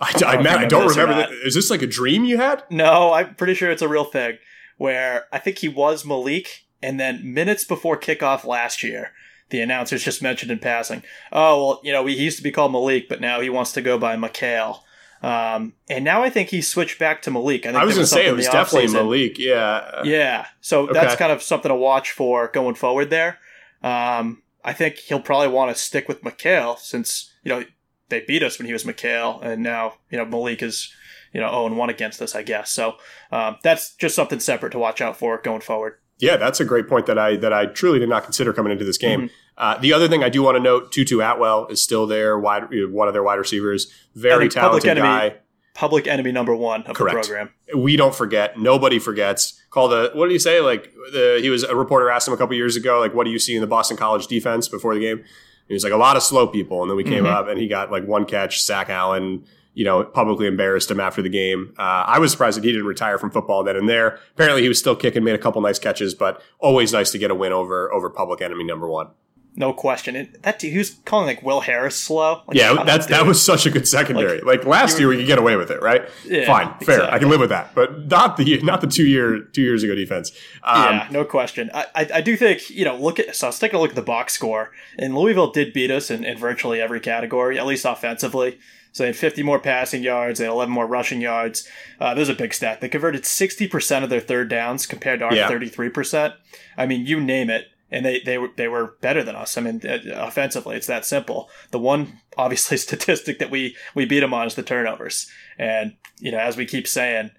I, 0.00 0.12
I, 0.24 0.28
I, 0.36 0.42
man, 0.42 0.58
I 0.58 0.66
don't 0.66 0.88
remember. 0.88 1.14
That. 1.14 1.30
Is 1.44 1.54
this 1.54 1.70
like 1.70 1.82
a 1.82 1.86
dream 1.86 2.24
you 2.24 2.38
had? 2.38 2.64
No, 2.70 3.12
I'm 3.12 3.34
pretty 3.34 3.54
sure 3.54 3.70
it's 3.70 3.82
a 3.82 3.88
real 3.88 4.04
thing. 4.04 4.38
Where 4.76 5.26
I 5.32 5.38
think 5.38 5.58
he 5.58 5.68
was 5.68 6.04
Malik, 6.04 6.64
and 6.82 6.98
then 6.98 7.32
minutes 7.32 7.64
before 7.64 7.96
kickoff 7.98 8.44
last 8.44 8.82
year, 8.82 9.12
the 9.50 9.60
announcers 9.60 10.02
just 10.02 10.22
mentioned 10.22 10.50
in 10.50 10.58
passing, 10.58 11.02
"Oh 11.32 11.64
well, 11.64 11.80
you 11.84 11.92
know, 11.92 12.06
he 12.06 12.14
used 12.14 12.38
to 12.38 12.42
be 12.42 12.50
called 12.50 12.72
Malik, 12.72 13.08
but 13.08 13.20
now 13.20 13.40
he 13.40 13.50
wants 13.50 13.72
to 13.72 13.82
go 13.82 13.98
by 13.98 14.16
Mikhail." 14.16 14.84
Um, 15.24 15.72
and 15.88 16.04
now 16.04 16.22
I 16.22 16.28
think 16.28 16.50
he 16.50 16.60
switched 16.60 16.98
back 16.98 17.22
to 17.22 17.30
Malik. 17.30 17.64
I, 17.64 17.70
I 17.70 17.84
was, 17.84 17.94
going 17.94 18.04
to 18.04 18.06
say 18.06 18.26
it 18.26 18.36
was 18.36 18.46
definitely 18.46 18.92
Malik. 18.92 19.38
Yeah. 19.38 20.02
Yeah. 20.04 20.46
So 20.60 20.82
okay. 20.82 20.92
that's 20.92 21.16
kind 21.16 21.32
of 21.32 21.42
something 21.42 21.70
to 21.70 21.74
watch 21.74 22.10
for 22.10 22.48
going 22.48 22.74
forward 22.74 23.08
there. 23.08 23.38
Um, 23.82 24.42
I 24.62 24.74
think 24.74 24.96
he'll 24.96 25.22
probably 25.22 25.48
want 25.48 25.74
to 25.74 25.82
stick 25.82 26.08
with 26.08 26.22
Mikhail 26.22 26.76
since, 26.76 27.32
you 27.42 27.48
know, 27.48 27.64
they 28.10 28.20
beat 28.20 28.42
us 28.42 28.58
when 28.58 28.66
he 28.66 28.74
was 28.74 28.84
Mikhail 28.84 29.40
and 29.42 29.62
now, 29.62 29.94
you 30.10 30.18
know, 30.18 30.26
Malik 30.26 30.62
is, 30.62 30.92
you 31.32 31.40
know, 31.40 31.48
0 31.48 31.66
and 31.68 31.78
1 31.78 31.88
against 31.88 32.20
us, 32.20 32.34
I 32.34 32.42
guess. 32.42 32.70
So, 32.70 32.96
um, 33.32 33.56
that's 33.62 33.94
just 33.94 34.14
something 34.14 34.40
separate 34.40 34.72
to 34.72 34.78
watch 34.78 35.00
out 35.00 35.16
for 35.16 35.40
going 35.40 35.62
forward. 35.62 35.94
Yeah, 36.18 36.36
that's 36.36 36.60
a 36.60 36.66
great 36.66 36.86
point 36.86 37.06
that 37.06 37.18
I 37.18 37.36
that 37.36 37.52
I 37.52 37.66
truly 37.66 37.98
did 37.98 38.08
not 38.08 38.24
consider 38.24 38.52
coming 38.52 38.72
into 38.72 38.84
this 38.84 38.98
game. 38.98 39.22
Mm-hmm. 39.22 39.34
Uh, 39.56 39.78
the 39.78 39.92
other 39.92 40.08
thing 40.08 40.24
I 40.24 40.28
do 40.28 40.42
want 40.42 40.56
to 40.56 40.62
note, 40.62 40.90
Tutu 40.90 41.20
Atwell 41.20 41.66
is 41.68 41.82
still 41.82 42.06
there, 42.06 42.38
wide 42.38 42.64
one 42.90 43.08
of 43.08 43.14
their 43.14 43.22
wide 43.22 43.38
receivers, 43.38 43.92
very 44.14 44.48
talented 44.48 44.90
enemy, 44.90 45.06
guy. 45.06 45.36
Public 45.74 46.06
enemy 46.06 46.32
number 46.32 46.54
one 46.54 46.82
of 46.82 46.96
Correct. 46.96 47.22
the 47.22 47.28
program. 47.28 47.50
We 47.76 47.96
don't 47.96 48.14
forget. 48.14 48.58
Nobody 48.58 48.98
forgets. 48.98 49.60
Called 49.70 49.92
a 49.92 50.10
what 50.14 50.26
do 50.26 50.32
you 50.32 50.38
say? 50.38 50.60
Like 50.60 50.92
the, 51.12 51.38
he 51.40 51.50
was 51.50 51.62
a 51.62 51.76
reporter 51.76 52.10
asked 52.10 52.26
him 52.26 52.34
a 52.34 52.36
couple 52.36 52.56
years 52.56 52.76
ago, 52.76 52.98
like, 53.00 53.14
what 53.14 53.24
do 53.24 53.30
you 53.30 53.38
see 53.38 53.54
in 53.54 53.60
the 53.60 53.66
Boston 53.66 53.96
College 53.96 54.26
defense 54.26 54.68
before 54.68 54.94
the 54.94 55.00
game? 55.00 55.24
He 55.68 55.74
was 55.74 55.84
like 55.84 55.92
a 55.92 55.96
lot 55.96 56.16
of 56.16 56.22
slow 56.22 56.46
people, 56.46 56.82
and 56.82 56.90
then 56.90 56.96
we 56.96 57.04
came 57.04 57.24
mm-hmm. 57.24 57.34
up 57.34 57.48
and 57.48 57.58
he 57.58 57.68
got 57.68 57.90
like 57.90 58.06
one 58.06 58.26
catch, 58.26 58.62
Zach 58.62 58.90
Allen 58.90 59.44
you 59.74 59.84
know, 59.84 60.04
publicly 60.04 60.46
embarrassed 60.46 60.90
him 60.90 61.00
after 61.00 61.20
the 61.20 61.28
game. 61.28 61.74
Uh, 61.76 62.04
I 62.06 62.20
was 62.20 62.30
surprised 62.30 62.56
that 62.56 62.64
he 62.64 62.70
didn't 62.70 62.86
retire 62.86 63.18
from 63.18 63.30
football 63.30 63.64
then 63.64 63.76
and 63.76 63.88
there. 63.88 64.20
Apparently, 64.34 64.62
he 64.62 64.68
was 64.68 64.78
still 64.78 64.94
kicking, 64.94 65.24
made 65.24 65.34
a 65.34 65.38
couple 65.38 65.60
nice 65.60 65.80
catches, 65.80 66.14
but 66.14 66.40
always 66.60 66.92
nice 66.92 67.10
to 67.10 67.18
get 67.18 67.30
a 67.30 67.34
win 67.34 67.52
over 67.52 67.92
over 67.92 68.08
public 68.08 68.40
enemy 68.40 68.64
number 68.64 68.88
one. 68.88 69.08
No 69.56 69.72
question. 69.72 70.16
It, 70.16 70.42
that 70.42 70.60
he 70.60 70.76
was 70.76 70.90
calling 71.04 71.26
like 71.26 71.42
Will 71.42 71.60
Harris 71.60 71.94
slow. 71.94 72.42
Like, 72.48 72.56
yeah, 72.56 72.82
that's 72.84 73.06
that 73.06 73.24
was 73.24 73.40
such 73.40 73.66
a 73.66 73.70
good 73.70 73.86
secondary. 73.86 74.40
Like, 74.40 74.58
like 74.58 74.66
last 74.66 74.98
year, 74.98 75.06
we 75.06 75.16
could 75.16 75.26
get 75.26 75.38
away 75.38 75.54
with 75.54 75.70
it, 75.70 75.80
right? 75.80 76.08
Yeah, 76.24 76.46
Fine, 76.46 76.78
fair. 76.80 76.96
Exactly. 76.96 77.08
I 77.08 77.18
can 77.20 77.28
live 77.28 77.38
with 77.38 77.50
that, 77.50 77.72
but 77.72 78.08
not 78.08 78.36
the 78.36 78.60
not 78.62 78.80
the 78.80 78.88
two 78.88 79.06
year 79.06 79.40
two 79.40 79.62
years 79.62 79.84
ago 79.84 79.94
defense. 79.94 80.32
Um, 80.64 80.82
yeah, 80.82 81.08
no 81.12 81.24
question. 81.24 81.70
I, 81.72 81.86
I, 81.94 82.08
I 82.14 82.20
do 82.20 82.36
think 82.36 82.68
you 82.68 82.84
know 82.84 82.96
look 82.96 83.20
at 83.20 83.36
so 83.36 83.46
let's 83.46 83.60
take 83.60 83.72
a 83.72 83.78
look 83.78 83.90
at 83.90 83.96
the 83.96 84.02
box 84.02 84.32
score, 84.32 84.72
and 84.98 85.14
Louisville 85.14 85.52
did 85.52 85.72
beat 85.72 85.92
us 85.92 86.10
in, 86.10 86.24
in 86.24 86.36
virtually 86.36 86.80
every 86.80 86.98
category, 86.98 87.56
at 87.56 87.64
least 87.64 87.84
offensively. 87.84 88.58
So 88.90 89.02
they 89.02 89.08
had 89.08 89.16
50 89.16 89.42
more 89.42 89.58
passing 89.58 90.04
yards, 90.04 90.38
they 90.38 90.44
had 90.44 90.52
11 90.52 90.72
more 90.72 90.86
rushing 90.86 91.20
yards. 91.20 91.68
Uh, 91.98 92.14
there's 92.14 92.28
a 92.28 92.34
big 92.34 92.54
stat. 92.54 92.80
They 92.80 92.88
converted 92.88 93.24
60% 93.24 94.04
of 94.04 94.08
their 94.08 94.20
third 94.20 94.48
downs 94.48 94.86
compared 94.86 95.18
to 95.18 95.26
our 95.26 95.34
yeah. 95.34 95.50
33%. 95.50 96.32
I 96.76 96.86
mean, 96.86 97.04
you 97.04 97.18
name 97.18 97.50
it. 97.50 97.66
And 97.94 98.04
they, 98.04 98.20
they 98.20 98.38
were 98.38 98.48
they 98.56 98.66
were 98.66 98.96
better 99.00 99.22
than 99.22 99.36
us. 99.36 99.56
I 99.56 99.60
mean, 99.60 99.80
uh, 99.86 99.98
offensively, 100.16 100.76
it's 100.76 100.88
that 100.88 101.04
simple. 101.04 101.48
The 101.70 101.78
one 101.78 102.20
obviously 102.36 102.76
statistic 102.76 103.38
that 103.38 103.50
we 103.50 103.76
we 103.94 104.04
beat 104.04 104.20
them 104.20 104.34
on 104.34 104.46
is 104.46 104.56
the 104.56 104.62
turnovers. 104.62 105.30
And 105.58 105.94
you 106.18 106.32
know, 106.32 106.38
as 106.38 106.56
we 106.56 106.66
keep 106.66 106.88
saying, 106.88 107.30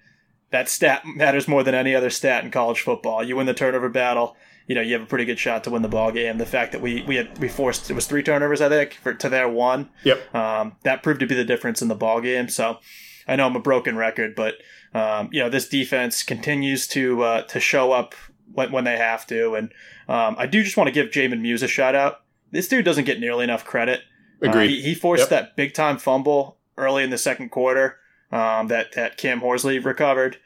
that 0.50 0.68
stat 0.68 1.02
matters 1.16 1.46
more 1.46 1.62
than 1.62 1.74
any 1.74 1.94
other 1.94 2.10
stat 2.10 2.44
in 2.44 2.50
college 2.50 2.80
football. 2.80 3.22
You 3.22 3.36
win 3.36 3.46
the 3.46 3.54
turnover 3.54 3.88
battle, 3.88 4.36
you 4.66 4.74
know 4.74 4.80
you 4.80 4.94
have 4.94 5.02
a 5.02 5.06
pretty 5.06 5.24
good 5.24 5.38
shot 5.38 5.64
to 5.64 5.70
win 5.70 5.82
the 5.82 5.88
ball 5.88 6.10
game. 6.10 6.38
The 6.38 6.46
fact 6.46 6.72
that 6.72 6.80
we 6.80 7.02
we 7.02 7.16
had 7.16 7.38
we 7.38 7.48
forced 7.48 7.90
it 7.90 7.94
was 7.94 8.06
three 8.06 8.22
turnovers 8.22 8.60
I 8.60 8.68
think 8.68 8.94
for 8.94 9.14
to 9.14 9.28
their 9.28 9.48
one. 9.48 9.90
Yep. 10.04 10.34
Um, 10.34 10.76
that 10.82 11.02
proved 11.02 11.20
to 11.20 11.26
be 11.26 11.34
the 11.34 11.44
difference 11.44 11.82
in 11.82 11.88
the 11.88 11.94
ball 11.94 12.20
game. 12.20 12.48
So 12.48 12.78
I 13.28 13.36
know 13.36 13.46
I'm 13.46 13.56
a 13.56 13.60
broken 13.60 13.96
record, 13.96 14.34
but 14.34 14.54
um, 14.94 15.28
you 15.32 15.40
know 15.40 15.48
this 15.48 15.68
defense 15.68 16.22
continues 16.22 16.86
to 16.88 17.22
uh, 17.22 17.42
to 17.42 17.60
show 17.60 17.92
up 17.92 18.14
when, 18.52 18.72
when 18.72 18.84
they 18.84 18.96
have 18.96 19.26
to, 19.28 19.54
and 19.54 19.72
um, 20.08 20.36
I 20.38 20.46
do 20.46 20.62
just 20.62 20.76
want 20.76 20.88
to 20.88 20.92
give 20.92 21.10
Jahmin 21.10 21.40
Muse 21.40 21.62
a 21.62 21.68
shout 21.68 21.94
out. 21.94 22.22
This 22.50 22.68
dude 22.68 22.84
doesn't 22.84 23.04
get 23.04 23.20
nearly 23.20 23.44
enough 23.44 23.64
credit. 23.64 24.02
Agreed. 24.40 24.66
Uh, 24.66 24.68
he, 24.68 24.82
he, 24.82 24.94
forced 24.94 25.22
yep. 25.22 25.28
that 25.30 25.56
big 25.56 25.74
time 25.74 25.98
fumble 25.98 26.58
early 26.76 27.02
in 27.02 27.10
the 27.10 27.18
second 27.18 27.50
quarter 27.50 27.98
um, 28.30 28.68
that 28.68 28.92
that 28.92 29.16
Cam 29.16 29.40
Horsley 29.40 29.78
recovered. 29.78 30.38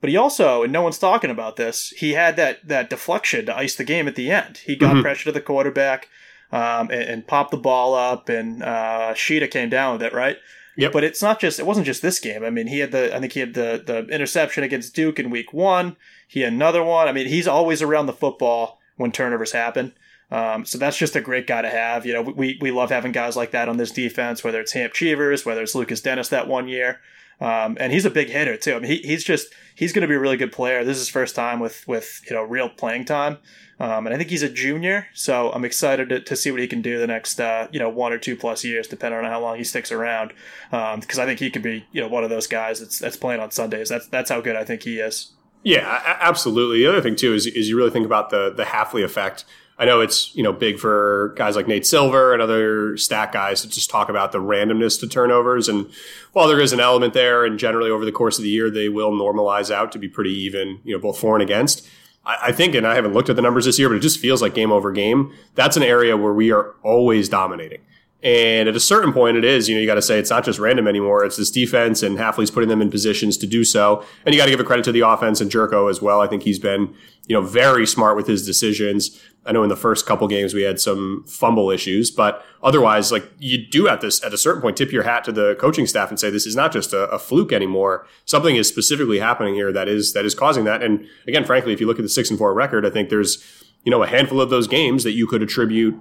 But 0.00 0.10
he 0.10 0.16
also, 0.16 0.62
and 0.62 0.72
no 0.72 0.82
one's 0.82 0.98
talking 0.98 1.30
about 1.30 1.56
this, 1.56 1.90
he 1.90 2.12
had 2.12 2.36
that 2.36 2.66
that 2.66 2.90
deflection 2.90 3.46
to 3.46 3.56
ice 3.56 3.74
the 3.74 3.84
game 3.84 4.06
at 4.06 4.14
the 4.14 4.30
end. 4.30 4.58
He 4.58 4.76
got 4.76 4.92
mm-hmm. 4.92 5.02
pressure 5.02 5.24
to 5.24 5.32
the 5.32 5.40
quarterback 5.40 6.08
um, 6.52 6.90
and, 6.90 7.02
and, 7.02 7.26
popped 7.26 7.50
the 7.50 7.56
ball 7.56 7.94
up, 7.94 8.28
and 8.28 8.62
uh, 8.62 9.14
Sheeta 9.14 9.48
came 9.48 9.68
down 9.68 9.94
with 9.94 10.02
it, 10.02 10.12
right? 10.12 10.38
Yep. 10.78 10.92
But 10.92 11.02
it's 11.02 11.20
not 11.20 11.40
just 11.40 11.58
it 11.58 11.66
wasn't 11.66 11.86
just 11.86 12.02
this 12.02 12.20
game. 12.20 12.44
I 12.44 12.50
mean, 12.50 12.68
he 12.68 12.78
had 12.78 12.92
the 12.92 13.14
I 13.14 13.18
think 13.18 13.32
he 13.32 13.40
had 13.40 13.54
the 13.54 13.82
the 13.84 14.06
interception 14.14 14.62
against 14.62 14.94
Duke 14.94 15.18
in 15.18 15.28
week 15.28 15.52
one. 15.52 15.96
He 16.28 16.40
had 16.42 16.52
another 16.52 16.84
one. 16.84 17.08
I 17.08 17.12
mean, 17.12 17.26
he's 17.26 17.48
always 17.48 17.82
around 17.82 18.06
the 18.06 18.12
football 18.12 18.78
when 18.96 19.10
turnovers 19.10 19.50
happen. 19.50 19.92
Um, 20.30 20.64
so 20.64 20.78
that's 20.78 20.96
just 20.96 21.16
a 21.16 21.20
great 21.20 21.48
guy 21.48 21.62
to 21.62 21.68
have. 21.68 22.06
You 22.06 22.12
know, 22.12 22.22
we, 22.22 22.58
we 22.60 22.70
love 22.70 22.90
having 22.90 23.10
guys 23.10 23.34
like 23.36 23.50
that 23.52 23.68
on 23.68 23.76
this 23.76 23.90
defense, 23.90 24.44
whether 24.44 24.60
it's 24.60 24.72
Hamp 24.72 24.92
Cheevers, 24.92 25.44
whether 25.44 25.62
it's 25.62 25.74
Lukas 25.74 26.00
Denis 26.00 26.28
that 26.28 26.46
one 26.46 26.68
year. 26.68 27.00
Um, 27.40 27.76
and 27.78 27.92
he's 27.92 28.04
a 28.04 28.10
big 28.10 28.30
hitter 28.30 28.56
too. 28.56 28.74
I 28.74 28.78
mean, 28.80 28.90
he, 28.90 28.98
he's 28.98 29.22
just 29.22 29.54
he's 29.74 29.92
going 29.92 30.02
to 30.02 30.08
be 30.08 30.14
a 30.14 30.18
really 30.18 30.36
good 30.36 30.50
player. 30.50 30.82
This 30.82 30.96
is 30.96 31.02
his 31.02 31.08
first 31.08 31.36
time 31.36 31.60
with 31.60 31.86
with 31.86 32.20
you 32.28 32.34
know 32.34 32.42
real 32.42 32.68
playing 32.68 33.04
time, 33.04 33.38
um, 33.78 34.06
and 34.06 34.14
I 34.14 34.18
think 34.18 34.30
he's 34.30 34.42
a 34.42 34.48
junior. 34.48 35.06
So 35.14 35.52
I'm 35.52 35.64
excited 35.64 36.08
to, 36.08 36.20
to 36.20 36.36
see 36.36 36.50
what 36.50 36.60
he 36.60 36.66
can 36.66 36.82
do 36.82 36.98
the 36.98 37.06
next 37.06 37.40
uh, 37.40 37.68
you 37.70 37.78
know 37.78 37.88
one 37.88 38.12
or 38.12 38.18
two 38.18 38.34
plus 38.34 38.64
years, 38.64 38.88
depending 38.88 39.20
on 39.20 39.24
how 39.24 39.40
long 39.40 39.56
he 39.56 39.64
sticks 39.64 39.92
around. 39.92 40.32
Because 40.70 41.18
um, 41.18 41.22
I 41.22 41.26
think 41.26 41.38
he 41.38 41.50
could 41.50 41.62
be 41.62 41.86
you 41.92 42.00
know 42.00 42.08
one 42.08 42.24
of 42.24 42.30
those 42.30 42.48
guys 42.48 42.80
that's 42.80 42.98
that's 42.98 43.16
playing 43.16 43.40
on 43.40 43.52
Sundays. 43.52 43.88
That's 43.88 44.08
that's 44.08 44.30
how 44.30 44.40
good 44.40 44.56
I 44.56 44.64
think 44.64 44.82
he 44.82 44.98
is. 44.98 45.32
Yeah, 45.62 46.16
absolutely. 46.20 46.78
The 46.78 46.86
other 46.86 47.00
thing 47.00 47.14
too 47.14 47.34
is 47.34 47.46
is 47.46 47.68
you 47.68 47.76
really 47.76 47.90
think 47.90 48.06
about 48.06 48.30
the 48.30 48.50
the 48.50 48.64
Hafley 48.64 49.04
effect. 49.04 49.44
I 49.78 49.84
know 49.84 50.00
it's 50.00 50.34
you 50.34 50.42
know 50.42 50.52
big 50.52 50.78
for 50.78 51.32
guys 51.36 51.54
like 51.54 51.68
Nate 51.68 51.86
Silver 51.86 52.32
and 52.32 52.42
other 52.42 52.96
stat 52.96 53.32
guys 53.32 53.62
to 53.62 53.68
just 53.68 53.90
talk 53.90 54.08
about 54.08 54.32
the 54.32 54.38
randomness 54.38 54.98
to 55.00 55.06
turnovers. 55.06 55.68
And 55.68 55.88
while 56.32 56.48
there 56.48 56.60
is 56.60 56.72
an 56.72 56.80
element 56.80 57.14
there, 57.14 57.44
and 57.44 57.58
generally 57.58 57.90
over 57.90 58.04
the 58.04 58.12
course 58.12 58.38
of 58.38 58.44
the 58.44 58.50
year 58.50 58.70
they 58.70 58.88
will 58.88 59.12
normalize 59.12 59.70
out 59.70 59.92
to 59.92 59.98
be 59.98 60.08
pretty 60.08 60.32
even, 60.32 60.80
you 60.84 60.94
know, 60.94 61.00
both 61.00 61.18
for 61.18 61.36
and 61.36 61.42
against. 61.42 61.86
I, 62.24 62.38
I 62.46 62.52
think, 62.52 62.74
and 62.74 62.86
I 62.86 62.94
haven't 62.94 63.14
looked 63.14 63.30
at 63.30 63.36
the 63.36 63.42
numbers 63.42 63.66
this 63.66 63.78
year, 63.78 63.88
but 63.88 63.96
it 63.96 64.00
just 64.00 64.18
feels 64.18 64.42
like 64.42 64.54
game 64.54 64.72
over 64.72 64.90
game. 64.90 65.32
That's 65.54 65.76
an 65.76 65.84
area 65.84 66.16
where 66.16 66.34
we 66.34 66.50
are 66.50 66.74
always 66.82 67.28
dominating. 67.28 67.80
And 68.20 68.68
at 68.68 68.74
a 68.74 68.80
certain 68.80 69.12
point, 69.12 69.36
it 69.36 69.44
is, 69.44 69.68
you 69.68 69.76
know, 69.76 69.80
you 69.80 69.86
got 69.86 69.94
to 69.94 70.02
say 70.02 70.18
it's 70.18 70.30
not 70.30 70.44
just 70.44 70.58
random 70.58 70.88
anymore. 70.88 71.24
It's 71.24 71.36
this 71.36 71.52
defense, 71.52 72.02
and 72.02 72.18
Hafley's 72.18 72.50
putting 72.50 72.68
them 72.68 72.82
in 72.82 72.90
positions 72.90 73.36
to 73.36 73.46
do 73.46 73.62
so. 73.62 74.04
And 74.26 74.34
you 74.34 74.40
got 74.40 74.46
to 74.46 74.50
give 74.50 74.58
a 74.58 74.64
credit 74.64 74.84
to 74.86 74.92
the 74.92 75.00
offense 75.00 75.40
and 75.40 75.48
Jerko 75.48 75.88
as 75.88 76.02
well. 76.02 76.20
I 76.20 76.26
think 76.26 76.42
he's 76.42 76.58
been, 76.58 76.92
you 77.28 77.34
know, 77.34 77.42
very 77.42 77.86
smart 77.86 78.16
with 78.16 78.26
his 78.26 78.44
decisions. 78.44 79.20
I 79.46 79.52
know 79.52 79.62
in 79.62 79.68
the 79.68 79.76
first 79.76 80.04
couple 80.04 80.26
games 80.26 80.52
we 80.52 80.62
had 80.62 80.80
some 80.80 81.24
fumble 81.28 81.70
issues, 81.70 82.10
but 82.10 82.44
otherwise, 82.60 83.12
like 83.12 83.30
you 83.38 83.64
do 83.66 83.86
at 83.88 84.00
this 84.00 84.22
at 84.24 84.34
a 84.34 84.38
certain 84.38 84.60
point, 84.60 84.76
tip 84.76 84.90
your 84.90 85.04
hat 85.04 85.22
to 85.24 85.32
the 85.32 85.54
coaching 85.60 85.86
staff 85.86 86.10
and 86.10 86.18
say 86.18 86.28
this 86.28 86.44
is 86.46 86.56
not 86.56 86.72
just 86.72 86.92
a, 86.92 87.08
a 87.10 87.20
fluke 87.20 87.52
anymore. 87.52 88.04
Something 88.24 88.56
is 88.56 88.66
specifically 88.68 89.20
happening 89.20 89.54
here 89.54 89.72
that 89.72 89.88
is 89.88 90.12
that 90.12 90.24
is 90.24 90.34
causing 90.34 90.64
that. 90.64 90.82
And 90.82 91.06
again, 91.28 91.44
frankly, 91.44 91.72
if 91.72 91.80
you 91.80 91.86
look 91.86 92.00
at 92.00 92.02
the 92.02 92.08
six 92.08 92.30
and 92.30 92.38
four 92.38 92.52
record, 92.52 92.84
I 92.84 92.90
think 92.90 93.10
there's 93.10 93.42
you 93.84 93.92
know 93.92 94.02
a 94.02 94.08
handful 94.08 94.40
of 94.40 94.50
those 94.50 94.66
games 94.66 95.04
that 95.04 95.12
you 95.12 95.26
could 95.26 95.42
attribute 95.42 95.98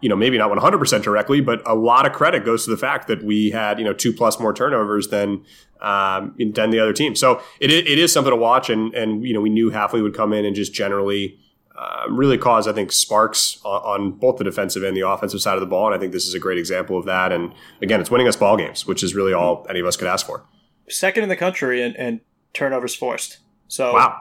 you 0.00 0.08
know, 0.08 0.16
maybe 0.16 0.38
not 0.38 0.50
100% 0.50 1.02
directly, 1.02 1.40
but 1.40 1.62
a 1.66 1.74
lot 1.74 2.06
of 2.06 2.12
credit 2.12 2.44
goes 2.44 2.64
to 2.64 2.70
the 2.70 2.76
fact 2.76 3.08
that 3.08 3.22
we 3.22 3.50
had, 3.50 3.78
you 3.78 3.84
know, 3.84 3.92
two 3.92 4.12
plus 4.12 4.38
more 4.38 4.52
turnovers 4.52 5.08
than, 5.08 5.44
um, 5.80 6.34
than 6.38 6.70
the 6.70 6.78
other 6.78 6.92
team. 6.92 7.16
So 7.16 7.40
it, 7.60 7.70
it 7.70 7.98
is 7.98 8.12
something 8.12 8.30
to 8.30 8.36
watch. 8.36 8.70
And, 8.70 8.94
and, 8.94 9.24
you 9.24 9.34
know, 9.34 9.40
we 9.40 9.50
knew 9.50 9.70
Hafley 9.70 10.02
would 10.02 10.14
come 10.14 10.32
in 10.32 10.44
and 10.44 10.54
just 10.54 10.72
generally, 10.72 11.38
uh, 11.78 12.06
really 12.10 12.36
cause, 12.36 12.66
I 12.66 12.72
think, 12.72 12.90
sparks 12.90 13.60
on, 13.64 13.80
on, 13.82 14.10
both 14.12 14.36
the 14.38 14.44
defensive 14.44 14.82
and 14.82 14.96
the 14.96 15.08
offensive 15.08 15.40
side 15.40 15.54
of 15.54 15.60
the 15.60 15.66
ball. 15.66 15.86
And 15.86 15.94
I 15.94 15.98
think 15.98 16.12
this 16.12 16.26
is 16.26 16.34
a 16.34 16.40
great 16.40 16.58
example 16.58 16.98
of 16.98 17.04
that. 17.06 17.30
And 17.30 17.54
again, 17.80 18.00
it's 18.00 18.10
winning 18.10 18.26
us 18.26 18.34
ball 18.34 18.56
games, 18.56 18.84
which 18.84 19.04
is 19.04 19.14
really 19.14 19.32
all 19.32 19.64
any 19.70 19.78
of 19.78 19.86
us 19.86 19.96
could 19.96 20.08
ask 20.08 20.26
for. 20.26 20.44
Second 20.88 21.22
in 21.22 21.28
the 21.28 21.36
country 21.36 21.80
and, 21.82 21.94
and 21.96 22.20
turnovers 22.52 22.96
forced. 22.96 23.38
So 23.68 23.92
wow, 23.92 24.18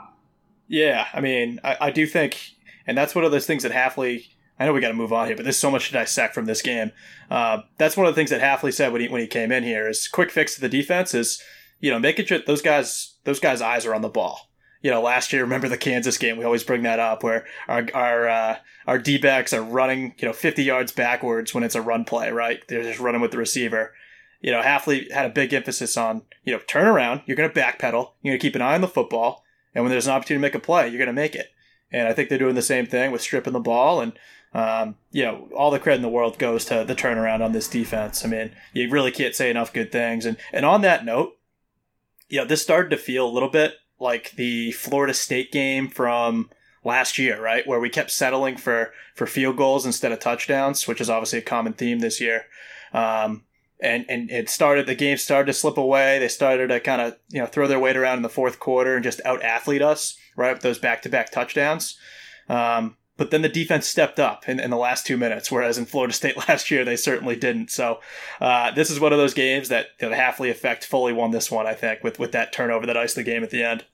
yeah, 0.68 1.08
I 1.14 1.22
mean, 1.22 1.60
I, 1.64 1.78
I 1.82 1.92
do 1.92 2.06
think, 2.06 2.38
and 2.86 2.98
that's 2.98 3.16
one 3.16 3.24
of 3.24 3.32
those 3.32 3.46
things 3.46 3.64
that 3.64 3.72
Hafley. 3.72 4.28
I 4.60 4.66
know 4.66 4.74
we 4.74 4.82
got 4.82 4.88
to 4.88 4.94
move 4.94 5.14
on 5.14 5.28
here, 5.28 5.36
but 5.36 5.44
there's 5.44 5.58
so 5.58 5.70
much 5.70 5.88
to 5.88 5.94
dissect 5.94 6.34
from 6.34 6.46
this 6.46 6.62
game. 6.62 6.92
Uh, 7.30 7.62
that's 7.78 7.96
one 7.96 8.08
of 8.08 8.16
the 8.16 8.20
things 8.20 8.32
that 8.32 8.42
Hafley 8.42 8.74
said 8.74 8.92
when 8.92 9.02
he 9.02 9.08
when 9.08 9.22
he 9.22 9.28
came 9.28 9.52
in 9.52 9.64
here 9.64 9.88
is 9.88 10.08
quick 10.08 10.32
fix 10.32 10.56
to 10.56 10.62
the 10.62 10.70
defense 10.70 11.14
is 11.14 11.42
you 11.80 11.92
know 11.92 12.00
making 12.00 12.26
sure 12.26 12.40
those 12.40 12.62
guys 12.62 13.16
those 13.24 13.40
guys' 13.40 13.62
eyes 13.62 13.86
are 13.86 13.94
on 13.94 14.02
the 14.02 14.10
ball. 14.10 14.50
You 14.82 14.92
know, 14.92 15.02
last 15.02 15.32
year, 15.32 15.42
remember 15.44 15.70
the 15.70 15.78
Kansas 15.78 16.18
game? 16.18 16.38
We 16.38 16.46
always 16.46 16.64
bring 16.64 16.84
that 16.84 17.00
up 17.00 17.24
where 17.24 17.46
our 17.68 17.88
our 17.94 18.28
uh, 18.28 18.58
our 18.88 18.98
D 18.98 19.18
backs 19.18 19.54
are 19.54 19.62
running, 19.62 20.16
you 20.18 20.28
know, 20.28 20.34
50 20.34 20.64
yards 20.64 20.92
backwards 20.92 21.54
when 21.54 21.64
it's 21.64 21.76
a 21.76 21.82
run 21.82 22.06
play, 22.06 22.32
right? 22.32 22.60
They're 22.68 22.84
just 22.84 23.00
running 23.00 23.22
with 23.22 23.32
the 23.32 23.38
receiver. 23.38 23.94
You 24.42 24.52
know, 24.52 24.62
Hafley 24.62 25.12
had 25.12 25.26
a 25.26 25.34
big 25.34 25.52
emphasis 25.52 25.98
on, 25.98 26.22
you 26.44 26.54
know, 26.54 26.60
turn 26.68 26.86
around. 26.86 27.22
You're 27.26 27.38
going 27.38 27.50
to 27.50 27.60
backpedal. 27.60 28.12
You're 28.22 28.32
going 28.32 28.40
to 28.40 28.48
keep 28.48 28.56
an 28.56 28.62
eye 28.62 28.76
on 28.76 28.82
the 28.82 28.88
football, 28.88 29.44
and 29.76 29.84
when 29.84 29.92
there's 29.92 30.08
an 30.08 30.14
opportunity 30.14 30.40
to 30.40 30.48
make 30.48 30.56
a 30.56 30.60
play, 30.60 30.88
you're 30.88 31.00
going 31.00 31.08
to 31.08 31.14
make 31.14 31.36
it. 31.36 31.52
And 31.92 32.08
I 32.08 32.14
think 32.14 32.30
they're 32.30 32.38
doing 32.38 32.56
the 32.56 32.62
same 32.62 32.86
thing 32.86 33.12
with 33.12 33.22
stripping 33.22 33.54
the 33.54 33.60
ball. 33.60 34.02
And, 34.02 34.14
um, 34.54 34.96
you 35.12 35.24
know, 35.24 35.50
all 35.56 35.72
the 35.72 35.80
credit 35.80 35.98
in 35.98 36.02
the 36.02 36.10
world 36.10 36.40
goes 36.40 36.66
to 36.66 36.84
the 36.86 36.96
turnaround 36.96 37.44
on 37.44 37.52
this 37.52 37.68
defense. 37.68 38.24
I 38.24 38.28
mean, 38.28 38.52
you 38.74 38.90
really 38.90 39.12
can't 39.12 39.36
say 39.36 39.50
enough 39.50 39.74
good 39.74 39.92
things. 39.92 40.26
And, 40.26 40.38
and 40.52 40.66
on 40.66 40.82
that 40.82 41.06
note, 41.06 41.38
you 42.30 42.40
know, 42.40 42.46
this 42.46 42.62
started 42.62 42.90
to 42.90 42.98
feel 42.98 43.28
a 43.28 43.32
little 43.32 43.50
bit 43.50 43.76
like 44.00 44.32
the 44.32 44.72
Florida 44.72 45.14
State 45.14 45.52
game 45.52 45.90
from 45.90 46.50
last 46.84 47.18
year, 47.18 47.42
right? 47.42 47.68
Where 47.68 47.80
we 47.80 47.90
kept 47.90 48.12
settling 48.12 48.58
for, 48.58 48.92
for 49.16 49.28
field 49.28 49.58
goals 49.58 49.86
instead 49.86 50.12
of 50.12 50.20
touchdowns, 50.20 50.88
which 50.88 51.02
is 51.02 51.10
obviously 51.10 51.40
a 51.40 51.44
common 51.44 51.74
theme 51.74 52.00
this 52.00 52.22
year. 52.22 52.46
Um, 52.94 53.44
and 53.80 54.06
and 54.10 54.32
it 54.32 54.50
started 54.50 54.88
the 54.88 54.96
game 54.96 55.18
started 55.18 55.46
to 55.48 55.54
slip 55.54 55.78
away. 55.78 56.18
They 56.18 56.30
started 56.30 56.70
to 56.70 56.80
kind 56.80 57.02
of 57.02 57.16
you 57.30 57.40
know 57.40 57.46
throw 57.46 57.68
their 57.68 57.80
weight 57.80 57.96
around 57.96 58.18
in 58.18 58.24
the 58.24 58.30
fourth 58.30 58.60
quarter 58.60 58.96
and 58.96 59.04
just 59.04 59.22
out 59.24 59.44
athlete 59.44 59.84
us 59.84 60.18
right 60.36 60.54
with 60.54 60.64
those 60.64 60.80
back 60.80 61.04
to 61.04 61.10
back 61.10 61.32
touchdowns. 61.32 61.98
Um, 62.50 62.98
but 63.18 63.32
then 63.32 63.42
the 63.42 63.50
defense 63.50 63.88
stepped 63.88 64.20
up 64.20 64.48
in, 64.48 64.60
in 64.60 64.70
the 64.70 64.78
last 64.78 65.06
two 65.06 65.18
minutes, 65.18 65.52
whereas 65.52 65.78
in 65.78 65.86
Florida 65.86 66.14
State 66.14 66.38
last 66.48 66.72
year 66.72 66.86
they 66.86 66.96
certainly 66.96 67.36
didn't. 67.36 67.72
So 67.72 68.00
uh, 68.40 68.72
this 68.72 68.90
is 68.90 69.00
one 69.00 69.12
of 69.12 69.20
those 69.20 69.34
games 69.34 69.70
that 69.70 69.88
you 70.00 70.08
know, 70.08 70.16
the 70.16 70.22
Hafley 70.22 70.50
effect 70.50 70.86
fully 70.86 71.14
won 71.14 71.32
this 71.32 71.52
one, 71.52 71.68
I 71.68 71.74
think, 71.74 72.04
with 72.04 72.20
with 72.20 72.32
that 72.32 72.54
turnover 72.54 72.86
that 72.86 72.96
iced 72.96 73.16
the 73.16 73.24
game 73.24 73.44
at 73.44 73.50
the 73.50 73.64
end. 73.64 73.86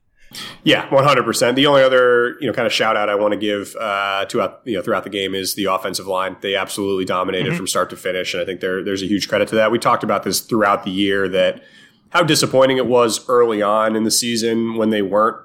Yeah, 0.63 0.91
one 0.93 1.03
hundred 1.03 1.23
percent. 1.23 1.55
The 1.55 1.67
only 1.67 1.83
other 1.83 2.37
you 2.39 2.47
know 2.47 2.53
kind 2.53 2.65
of 2.65 2.73
shout 2.73 2.97
out 2.97 3.09
I 3.09 3.15
want 3.15 3.33
to 3.33 3.39
give 3.39 3.75
uh, 3.79 4.25
to 4.25 4.53
you 4.65 4.77
know 4.77 4.81
throughout 4.81 5.03
the 5.03 5.09
game 5.09 5.35
is 5.35 5.55
the 5.55 5.65
offensive 5.65 6.07
line. 6.07 6.37
They 6.41 6.55
absolutely 6.55 7.05
dominated 7.05 7.49
mm-hmm. 7.49 7.57
from 7.57 7.67
start 7.67 7.89
to 7.91 7.95
finish, 7.95 8.33
and 8.33 8.41
I 8.41 8.45
think 8.45 8.59
there 8.59 8.83
there's 8.83 9.03
a 9.03 9.07
huge 9.07 9.27
credit 9.27 9.47
to 9.49 9.55
that. 9.55 9.71
We 9.71 9.79
talked 9.79 10.03
about 10.03 10.23
this 10.23 10.39
throughout 10.39 10.83
the 10.83 10.91
year 10.91 11.27
that 11.29 11.63
how 12.09 12.23
disappointing 12.23 12.77
it 12.77 12.85
was 12.85 13.27
early 13.29 13.61
on 13.61 13.95
in 13.95 14.03
the 14.03 14.11
season 14.11 14.75
when 14.75 14.89
they 14.89 15.01
weren't 15.01 15.37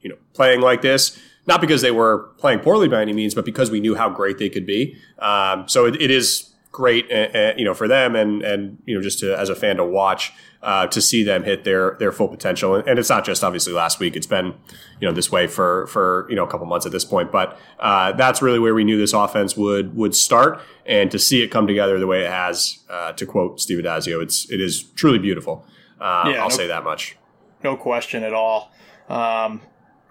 you 0.00 0.10
know 0.10 0.16
playing 0.32 0.60
like 0.60 0.82
this. 0.82 1.18
Not 1.46 1.60
because 1.60 1.82
they 1.82 1.92
were 1.92 2.30
playing 2.38 2.60
poorly 2.60 2.88
by 2.88 3.02
any 3.02 3.12
means, 3.12 3.34
but 3.34 3.44
because 3.44 3.70
we 3.70 3.80
knew 3.80 3.94
how 3.94 4.10
great 4.10 4.38
they 4.38 4.48
could 4.48 4.66
be. 4.66 4.96
Um, 5.18 5.68
so 5.68 5.86
it, 5.86 6.00
it 6.00 6.10
is 6.10 6.52
great, 6.72 7.10
uh, 7.10 7.38
uh, 7.38 7.54
you 7.56 7.64
know, 7.64 7.72
for 7.72 7.88
them 7.88 8.14
and 8.14 8.42
and 8.42 8.78
you 8.84 8.94
know 8.94 9.02
just 9.02 9.20
to, 9.20 9.38
as 9.38 9.48
a 9.48 9.54
fan 9.54 9.76
to 9.76 9.84
watch 9.84 10.32
uh, 10.62 10.86
to 10.88 11.00
see 11.00 11.22
them 11.22 11.44
hit 11.44 11.64
their 11.64 11.96
their 11.98 12.12
full 12.12 12.28
potential. 12.28 12.74
And 12.74 12.98
it's 12.98 13.08
not 13.08 13.24
just 13.24 13.44
obviously 13.44 13.72
last 13.72 14.00
week; 14.00 14.16
it's 14.16 14.26
been 14.26 14.54
you 15.00 15.08
know 15.08 15.12
this 15.12 15.30
way 15.30 15.46
for 15.46 15.86
for 15.86 16.26
you 16.28 16.36
know 16.36 16.44
a 16.44 16.48
couple 16.48 16.66
months 16.66 16.84
at 16.84 16.92
this 16.92 17.04
point. 17.04 17.30
But 17.30 17.58
uh, 17.78 18.12
that's 18.12 18.42
really 18.42 18.58
where 18.58 18.74
we 18.74 18.84
knew 18.84 18.98
this 18.98 19.12
offense 19.12 19.56
would 19.56 19.96
would 19.96 20.14
start, 20.14 20.60
and 20.84 21.10
to 21.12 21.18
see 21.18 21.42
it 21.42 21.48
come 21.48 21.66
together 21.66 21.98
the 21.98 22.06
way 22.06 22.24
it 22.24 22.30
has, 22.30 22.80
uh, 22.90 23.12
to 23.12 23.24
quote 23.24 23.60
Steve 23.60 23.78
Addazio, 23.78 24.22
it's 24.22 24.50
it 24.50 24.60
is 24.60 24.82
truly 24.82 25.18
beautiful. 25.18 25.64
Uh, 26.00 26.24
yeah, 26.26 26.42
I'll 26.42 26.50
no, 26.50 26.56
say 26.56 26.66
that 26.66 26.84
much. 26.84 27.16
No 27.62 27.76
question 27.76 28.22
at 28.22 28.34
all. 28.34 28.72
Um, 29.08 29.62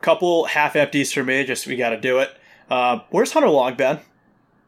couple 0.06 0.46
half 0.46 0.76
empties 0.76 1.12
for 1.12 1.24
me. 1.24 1.44
Just 1.44 1.66
we 1.66 1.76
got 1.76 1.90
to 1.90 2.00
do 2.00 2.20
it. 2.20 2.30
Uh, 2.70 3.00
where's 3.10 3.34
Hunter 3.34 3.50
Long 3.50 3.76
been? 3.76 4.00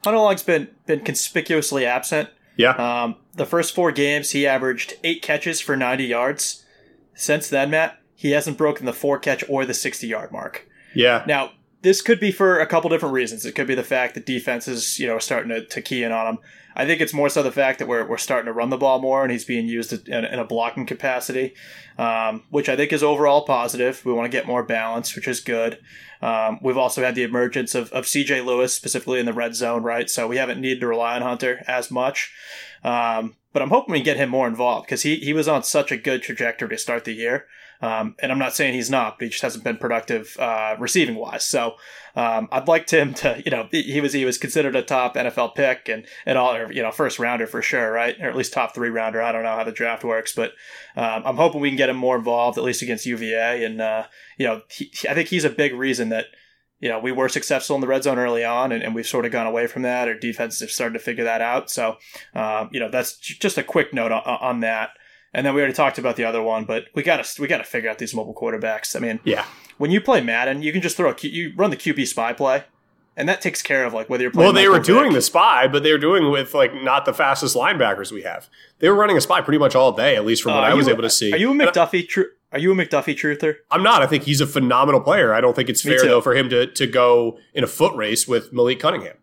Hunter 0.03 0.19
Long's 0.19 0.43
been 0.43 0.69
been 0.85 1.01
conspicuously 1.01 1.85
absent. 1.85 2.29
Yeah. 2.57 2.71
Um, 2.71 3.17
the 3.33 3.45
first 3.45 3.75
four 3.75 3.91
games, 3.91 4.31
he 4.31 4.47
averaged 4.47 4.95
eight 5.03 5.21
catches 5.21 5.61
for 5.61 5.77
90 5.77 6.05
yards. 6.05 6.65
Since 7.13 7.49
then, 7.49 7.69
Matt, 7.69 7.99
he 8.15 8.31
hasn't 8.31 8.57
broken 8.57 8.87
the 8.87 8.93
four 8.93 9.19
catch 9.19 9.43
or 9.47 9.63
the 9.63 9.75
60 9.75 10.07
yard 10.07 10.31
mark. 10.31 10.67
Yeah. 10.95 11.23
Now, 11.27 11.51
this 11.83 12.01
could 12.01 12.19
be 12.19 12.31
for 12.31 12.59
a 12.59 12.65
couple 12.65 12.89
different 12.89 13.13
reasons. 13.13 13.45
It 13.45 13.53
could 13.53 13.67
be 13.67 13.75
the 13.75 13.83
fact 13.83 14.15
that 14.15 14.25
defenses, 14.25 14.97
you 14.97 15.05
know, 15.05 15.19
starting 15.19 15.49
to, 15.49 15.63
to 15.65 15.81
key 15.81 16.03
in 16.03 16.11
on 16.11 16.27
him. 16.27 16.39
I 16.77 16.85
think 16.85 17.01
it's 17.01 17.13
more 17.13 17.27
so 17.27 17.41
the 17.41 17.51
fact 17.51 17.79
that 17.79 17.87
we're, 17.87 18.07
we're 18.07 18.17
starting 18.17 18.45
to 18.45 18.53
run 18.53 18.69
the 18.69 18.77
ball 18.77 19.01
more 19.01 19.23
and 19.23 19.31
he's 19.31 19.43
being 19.43 19.67
used 19.67 20.07
in, 20.07 20.23
in 20.23 20.37
a 20.37 20.45
blocking 20.45 20.85
capacity, 20.85 21.55
um, 21.97 22.43
which 22.51 22.69
I 22.69 22.75
think 22.75 22.93
is 22.93 23.01
overall 23.01 23.45
positive. 23.45 24.05
We 24.05 24.13
want 24.13 24.31
to 24.31 24.37
get 24.37 24.45
more 24.45 24.61
balance, 24.61 25.15
which 25.15 25.27
is 25.27 25.39
good. 25.39 25.79
Um, 26.21 26.59
we've 26.61 26.77
also 26.77 27.03
had 27.03 27.15
the 27.15 27.23
emergence 27.23 27.73
of, 27.73 27.91
of 27.93 28.05
CJ 28.05 28.45
Lewis, 28.45 28.75
specifically 28.75 29.19
in 29.19 29.25
the 29.25 29.33
red 29.33 29.55
zone, 29.55 29.81
right? 29.81 30.07
So 30.07 30.27
we 30.27 30.37
haven't 30.37 30.61
needed 30.61 30.81
to 30.81 30.87
rely 30.87 31.15
on 31.15 31.23
Hunter 31.23 31.63
as 31.67 31.89
much. 31.89 32.31
Um, 32.83 33.37
but 33.53 33.63
I'm 33.63 33.69
hoping 33.69 33.93
we 33.93 34.01
get 34.01 34.17
him 34.17 34.29
more 34.29 34.47
involved 34.47 34.85
because 34.85 35.01
he, 35.01 35.15
he 35.15 35.33
was 35.33 35.47
on 35.47 35.63
such 35.63 35.91
a 35.91 35.97
good 35.97 36.21
trajectory 36.21 36.69
to 36.69 36.77
start 36.77 37.05
the 37.05 37.13
year. 37.13 37.47
Um, 37.81 38.15
and 38.19 38.31
I'm 38.31 38.39
not 38.39 38.53
saying 38.53 38.73
he's 38.73 38.89
not, 38.89 39.17
but 39.17 39.25
he 39.25 39.29
just 39.29 39.43
hasn't 39.43 39.63
been 39.63 39.77
productive 39.77 40.35
uh, 40.39 40.75
receiving 40.79 41.15
wise. 41.15 41.45
So 41.45 41.75
um, 42.15 42.47
I'd 42.51 42.67
like 42.67 42.89
him 42.89 43.13
to, 43.15 43.41
you 43.45 43.51
know, 43.51 43.67
he 43.71 44.01
was 44.01 44.13
he 44.13 44.25
was 44.25 44.37
considered 44.37 44.75
a 44.75 44.81
top 44.81 45.15
NFL 45.15 45.55
pick 45.55 45.87
and 45.87 46.05
and 46.25 46.37
all, 46.37 46.55
or, 46.55 46.71
you 46.71 46.81
know, 46.81 46.91
first 46.91 47.19
rounder 47.19 47.47
for 47.47 47.61
sure, 47.61 47.91
right? 47.91 48.15
Or 48.19 48.29
at 48.29 48.35
least 48.35 48.53
top 48.53 48.73
three 48.73 48.89
rounder. 48.89 49.21
I 49.21 49.31
don't 49.31 49.43
know 49.43 49.55
how 49.55 49.63
the 49.63 49.71
draft 49.71 50.03
works, 50.03 50.33
but 50.33 50.51
um, 50.95 51.23
I'm 51.25 51.37
hoping 51.37 51.61
we 51.61 51.69
can 51.69 51.77
get 51.77 51.89
him 51.89 51.97
more 51.97 52.17
involved, 52.17 52.57
at 52.57 52.63
least 52.63 52.81
against 52.81 53.05
UVA. 53.05 53.63
And 53.63 53.81
uh, 53.81 54.05
you 54.37 54.47
know, 54.47 54.61
he, 54.69 54.91
I 55.07 55.13
think 55.13 55.29
he's 55.29 55.45
a 55.45 55.49
big 55.49 55.73
reason 55.73 56.09
that 56.09 56.25
you 56.79 56.89
know, 56.89 56.99
we 56.99 57.11
were 57.11 57.29
successful 57.29 57.75
in 57.75 57.81
the 57.81 57.87
red 57.87 58.03
zone 58.03 58.19
early 58.19 58.43
on, 58.43 58.71
and, 58.71 58.83
and 58.83 58.93
we've 58.93 59.07
sort 59.07 59.25
of 59.25 59.31
gone 59.31 59.47
away 59.47 59.65
from 59.67 59.81
that. 59.81 60.07
Our 60.07 60.13
defenses 60.13 60.61
have 60.61 60.71
started 60.71 60.93
to 60.93 61.03
figure 61.03 61.23
that 61.23 61.41
out. 61.41 61.71
So, 61.71 61.97
um, 62.35 62.69
you 62.71 62.79
know, 62.79 62.89
that's 62.89 63.17
just 63.17 63.57
a 63.57 63.63
quick 63.63 63.93
note 63.93 64.11
on, 64.11 64.21
on, 64.21 64.59
that. 64.59 64.91
And 65.37 65.45
then 65.45 65.53
we 65.53 65.61
already 65.61 65.75
talked 65.75 65.99
about 65.99 66.15
the 66.15 66.23
other 66.23 66.41
one, 66.41 66.65
but 66.65 66.85
we 66.95 67.03
got 67.03 67.23
to 67.23 67.41
we 67.41 67.47
got 67.47 67.59
to 67.59 67.63
figure 67.63 67.91
out 67.91 67.99
these 67.99 68.15
mobile 68.15 68.33
quarterbacks. 68.33 68.95
I 68.95 68.99
mean, 68.99 69.19
yeah, 69.23 69.45
when 69.77 69.91
you 69.91 70.01
play 70.01 70.19
Madden, 70.19 70.63
you 70.63 70.73
can 70.73 70.81
just 70.81 70.97
throw 70.97 71.11
a 71.11 71.15
you 71.21 71.53
run 71.55 71.69
the 71.69 71.77
QB 71.77 72.07
spy 72.07 72.33
play, 72.33 72.63
and 73.15 73.29
that 73.29 73.39
takes 73.39 73.61
care 73.61 73.85
of 73.85 73.93
like 73.93 74.09
whether 74.09 74.23
you're 74.23 74.31
playing. 74.31 74.45
Well, 74.45 74.53
they 74.53 74.67
Michael 74.67 74.79
were 74.79 74.83
doing 74.83 75.11
Vick. 75.11 75.17
the 75.17 75.21
spy, 75.21 75.67
but 75.67 75.83
they 75.83 75.91
were 75.91 75.99
doing 75.99 76.31
with 76.31 76.55
like 76.55 76.73
not 76.73 77.05
the 77.05 77.13
fastest 77.13 77.55
linebackers 77.55 78.11
we 78.11 78.23
have. 78.23 78.49
They 78.79 78.89
were 78.89 78.95
running 78.95 79.15
a 79.15 79.21
spy 79.21 79.41
pretty 79.41 79.59
much 79.59 79.75
all 79.75 79.91
day, 79.91 80.15
at 80.15 80.25
least 80.25 80.41
from 80.41 80.55
what 80.55 80.63
uh, 80.63 80.67
I 80.67 80.73
was 80.73 80.87
able 80.87 81.03
to 81.03 81.09
see. 81.09 81.31
Are 81.31 81.37
you 81.37 81.51
a 81.51 81.53
McDuffie? 81.53 82.07
Tr- 82.09 82.33
are 82.51 82.57
you 82.57 82.71
a 82.71 82.75
McDuffie 82.75 83.15
truther? 83.15 83.57
I'm 83.69 83.83
not. 83.83 84.01
I 84.01 84.07
think 84.07 84.23
he's 84.23 84.41
a 84.41 84.47
phenomenal 84.47 85.01
player. 85.01 85.35
I 85.35 85.41
don't 85.41 85.55
think 85.55 85.69
it's 85.69 85.83
fair 85.83 86.01
though 86.01 86.19
for 86.21 86.35
him 86.35 86.49
to 86.49 86.65
to 86.65 86.87
go 86.87 87.37
in 87.53 87.63
a 87.63 87.67
foot 87.67 87.95
race 87.95 88.27
with 88.27 88.51
Malik 88.51 88.79
Cunningham. 88.79 89.17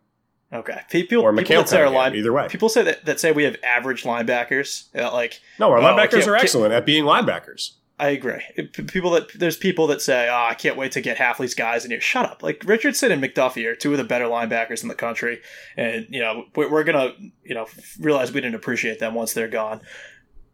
Okay. 0.53 0.81
People, 0.89 1.23
or 1.23 1.35
people 1.35 1.55
that 1.55 1.69
say 1.69 1.81
our 1.81 1.89
line, 1.89 2.15
either 2.15 2.31
way. 2.31 2.47
People 2.47 2.69
say 2.69 2.83
that, 2.83 3.05
that 3.05 3.19
say 3.19 3.31
we 3.31 3.43
have 3.43 3.57
average 3.63 4.03
linebackers. 4.03 4.95
Uh, 4.95 5.11
like 5.11 5.41
no, 5.59 5.71
our 5.71 5.79
oh, 5.79 5.81
linebackers 5.81 6.27
are 6.27 6.35
excellent 6.35 6.73
at 6.73 6.85
being 6.85 7.03
linebackers. 7.03 7.71
I 7.97 8.09
agree. 8.09 8.41
People 8.87 9.11
that 9.11 9.31
there's 9.39 9.55
people 9.55 9.87
that 9.87 10.01
say, 10.01 10.27
"Oh, 10.29 10.47
I 10.49 10.53
can't 10.53 10.75
wait 10.75 10.91
to 10.93 11.01
get 11.01 11.17
Hafley's 11.17 11.55
guys 11.55 11.85
in 11.85 11.91
here." 11.91 12.01
Shut 12.01 12.25
up! 12.25 12.43
Like 12.43 12.61
Richardson 12.65 13.09
and 13.09 13.23
McDuffie 13.23 13.65
are 13.65 13.75
two 13.75 13.93
of 13.93 13.97
the 13.97 14.03
better 14.03 14.25
linebackers 14.25 14.83
in 14.83 14.89
the 14.89 14.95
country, 14.95 15.41
and 15.77 16.05
you 16.09 16.19
know 16.19 16.45
we're, 16.55 16.69
we're 16.69 16.83
gonna 16.83 17.13
you 17.43 17.55
know 17.55 17.67
realize 17.99 18.33
we 18.33 18.41
didn't 18.41 18.55
appreciate 18.55 18.99
them 18.99 19.13
once 19.13 19.31
they're 19.31 19.47
gone. 19.47 19.79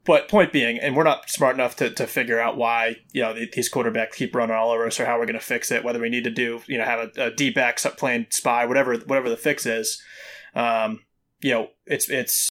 But 0.03 0.27
point 0.27 0.51
being, 0.51 0.79
and 0.79 0.95
we're 0.95 1.03
not 1.03 1.29
smart 1.29 1.55
enough 1.55 1.75
to, 1.75 1.91
to 1.91 2.07
figure 2.07 2.39
out 2.39 2.57
why 2.57 2.97
you 3.11 3.21
know 3.21 3.33
these 3.33 3.71
quarterbacks 3.71 4.13
keep 4.13 4.33
running 4.35 4.55
all 4.55 4.71
over 4.71 4.87
us, 4.87 4.99
or 4.99 5.05
how 5.05 5.19
we're 5.19 5.25
going 5.25 5.39
to 5.39 5.45
fix 5.45 5.71
it. 5.71 5.83
Whether 5.83 5.99
we 5.99 6.09
need 6.09 6.23
to 6.23 6.31
do 6.31 6.61
you 6.67 6.77
know 6.77 6.85
have 6.85 7.11
a, 7.15 7.25
a 7.25 7.31
D 7.31 7.51
back 7.51 7.77
playing 7.97 8.27
spy, 8.31 8.65
whatever 8.65 8.97
whatever 8.97 9.29
the 9.29 9.37
fix 9.37 9.65
is. 9.65 10.01
Um, 10.55 11.01
you 11.41 11.51
know, 11.51 11.67
it's 11.85 12.09
it's. 12.09 12.49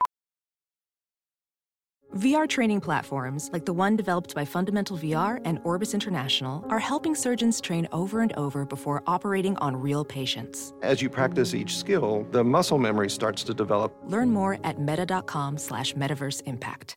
VR 2.16 2.48
training 2.48 2.80
platforms 2.80 3.50
like 3.52 3.64
the 3.64 3.72
one 3.72 3.94
developed 3.94 4.34
by 4.34 4.44
Fundamental 4.44 4.98
VR 4.98 5.40
and 5.44 5.60
Orbis 5.62 5.94
International 5.94 6.64
are 6.68 6.80
helping 6.80 7.14
surgeons 7.14 7.60
train 7.60 7.86
over 7.92 8.20
and 8.20 8.32
over 8.32 8.64
before 8.64 9.04
operating 9.06 9.56
on 9.58 9.76
real 9.76 10.04
patients. 10.04 10.72
As 10.82 11.00
you 11.00 11.08
practice 11.08 11.54
each 11.54 11.76
skill, 11.76 12.26
the 12.32 12.42
muscle 12.42 12.78
memory 12.78 13.10
starts 13.10 13.44
to 13.44 13.54
develop. 13.54 13.96
Learn 14.06 14.32
more 14.32 14.58
at 14.64 14.80
meta.com 14.80 15.56
slash 15.56 15.94
metaverse 15.94 16.42
impact. 16.46 16.96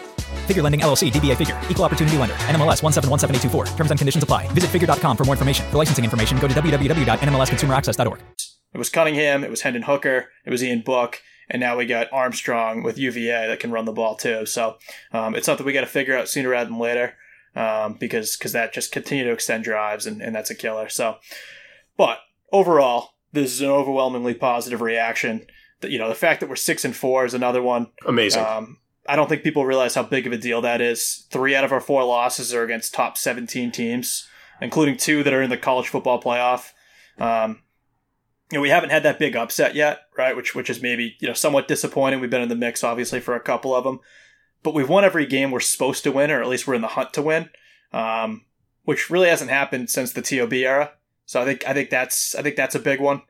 Figure 0.51 0.63
Lending 0.63 0.81
LLC, 0.81 1.09
DBA 1.09 1.37
Figure, 1.37 1.57
Equal 1.69 1.85
Opportunity 1.85 2.17
Lender, 2.17 2.35
NMLS 2.35 2.81
1717824. 2.81 3.77
Terms 3.77 3.91
and 3.91 3.97
conditions 3.97 4.21
apply. 4.21 4.47
Visit 4.49 4.69
figure.com 4.69 5.15
for 5.15 5.23
more 5.23 5.33
information. 5.33 5.65
For 5.71 5.77
licensing 5.77 6.03
information, 6.03 6.39
go 6.39 6.49
to 6.49 6.53
www.nmlsconsumeraccess.org. 6.53 8.19
It 8.73 8.77
was 8.77 8.89
Cunningham, 8.89 9.45
it 9.45 9.49
was 9.49 9.61
Hendon 9.61 9.83
Hooker, 9.83 10.27
it 10.45 10.49
was 10.49 10.61
Ian 10.61 10.81
Book, 10.81 11.21
and 11.49 11.61
now 11.61 11.77
we 11.77 11.85
got 11.85 12.11
Armstrong 12.11 12.83
with 12.83 12.97
UVA 12.97 13.47
that 13.47 13.61
can 13.61 13.71
run 13.71 13.85
the 13.85 13.93
ball 13.93 14.15
too. 14.15 14.45
So 14.45 14.75
um, 15.13 15.35
it's 15.35 15.45
something 15.45 15.65
we 15.65 15.71
got 15.71 15.81
to 15.81 15.87
figure 15.87 16.17
out 16.17 16.27
sooner 16.27 16.49
rather 16.49 16.69
than 16.69 16.79
later 16.79 17.13
um, 17.55 17.93
because 17.97 18.35
because 18.35 18.51
that 18.51 18.73
just 18.73 18.91
continue 18.91 19.23
to 19.23 19.31
extend 19.31 19.63
drives 19.63 20.05
and, 20.05 20.21
and 20.21 20.35
that's 20.35 20.49
a 20.49 20.55
killer. 20.55 20.89
So, 20.89 21.17
but 21.95 22.19
overall, 22.51 23.11
this 23.31 23.53
is 23.53 23.61
an 23.61 23.69
overwhelmingly 23.69 24.33
positive 24.33 24.81
reaction. 24.81 25.45
That 25.79 25.91
you 25.91 25.97
know 25.97 26.09
the 26.09 26.15
fact 26.15 26.41
that 26.41 26.49
we're 26.49 26.57
six 26.57 26.83
and 26.83 26.95
four 26.95 27.23
is 27.23 27.33
another 27.33 27.61
one. 27.61 27.87
Amazing. 28.05 28.45
Um, 28.45 28.77
I 29.07 29.15
don't 29.15 29.27
think 29.27 29.43
people 29.43 29.65
realize 29.65 29.95
how 29.95 30.03
big 30.03 30.27
of 30.27 30.33
a 30.33 30.37
deal 30.37 30.61
that 30.61 30.81
is. 30.81 31.25
Three 31.29 31.55
out 31.55 31.63
of 31.63 31.71
our 31.71 31.81
four 31.81 32.03
losses 32.03 32.53
are 32.53 32.63
against 32.63 32.93
top 32.93 33.17
17 33.17 33.71
teams, 33.71 34.27
including 34.61 34.97
two 34.97 35.23
that 35.23 35.33
are 35.33 35.41
in 35.41 35.49
the 35.49 35.57
college 35.57 35.87
football 35.87 36.21
playoff. 36.21 36.71
Um, 37.17 37.61
you 38.51 38.57
know, 38.57 38.61
we 38.61 38.69
haven't 38.69 38.89
had 38.89 39.03
that 39.03 39.19
big 39.19 39.35
upset 39.35 39.75
yet, 39.75 40.01
right? 40.17 40.35
Which 40.35 40.53
which 40.53 40.69
is 40.69 40.81
maybe 40.81 41.15
you 41.19 41.27
know 41.27 41.33
somewhat 41.33 41.67
disappointing. 41.67 42.19
We've 42.19 42.29
been 42.29 42.41
in 42.41 42.49
the 42.49 42.55
mix, 42.55 42.83
obviously, 42.83 43.19
for 43.19 43.35
a 43.35 43.39
couple 43.39 43.73
of 43.73 43.83
them, 43.83 43.99
but 44.61 44.73
we've 44.73 44.89
won 44.89 45.05
every 45.05 45.25
game 45.25 45.51
we're 45.51 45.61
supposed 45.61 46.03
to 46.03 46.11
win, 46.11 46.29
or 46.29 46.41
at 46.41 46.49
least 46.49 46.67
we're 46.67 46.75
in 46.75 46.81
the 46.81 46.89
hunt 46.89 47.13
to 47.13 47.21
win, 47.21 47.49
um, 47.93 48.45
which 48.83 49.09
really 49.09 49.29
hasn't 49.29 49.49
happened 49.49 49.89
since 49.89 50.11
the 50.11 50.21
TOB 50.21 50.53
era. 50.53 50.91
So 51.25 51.41
I 51.41 51.45
think 51.45 51.65
I 51.65 51.73
think 51.73 51.89
that's 51.89 52.35
I 52.35 52.41
think 52.41 52.57
that's 52.57 52.75
a 52.75 52.79
big 52.79 52.99
one. 52.99 53.21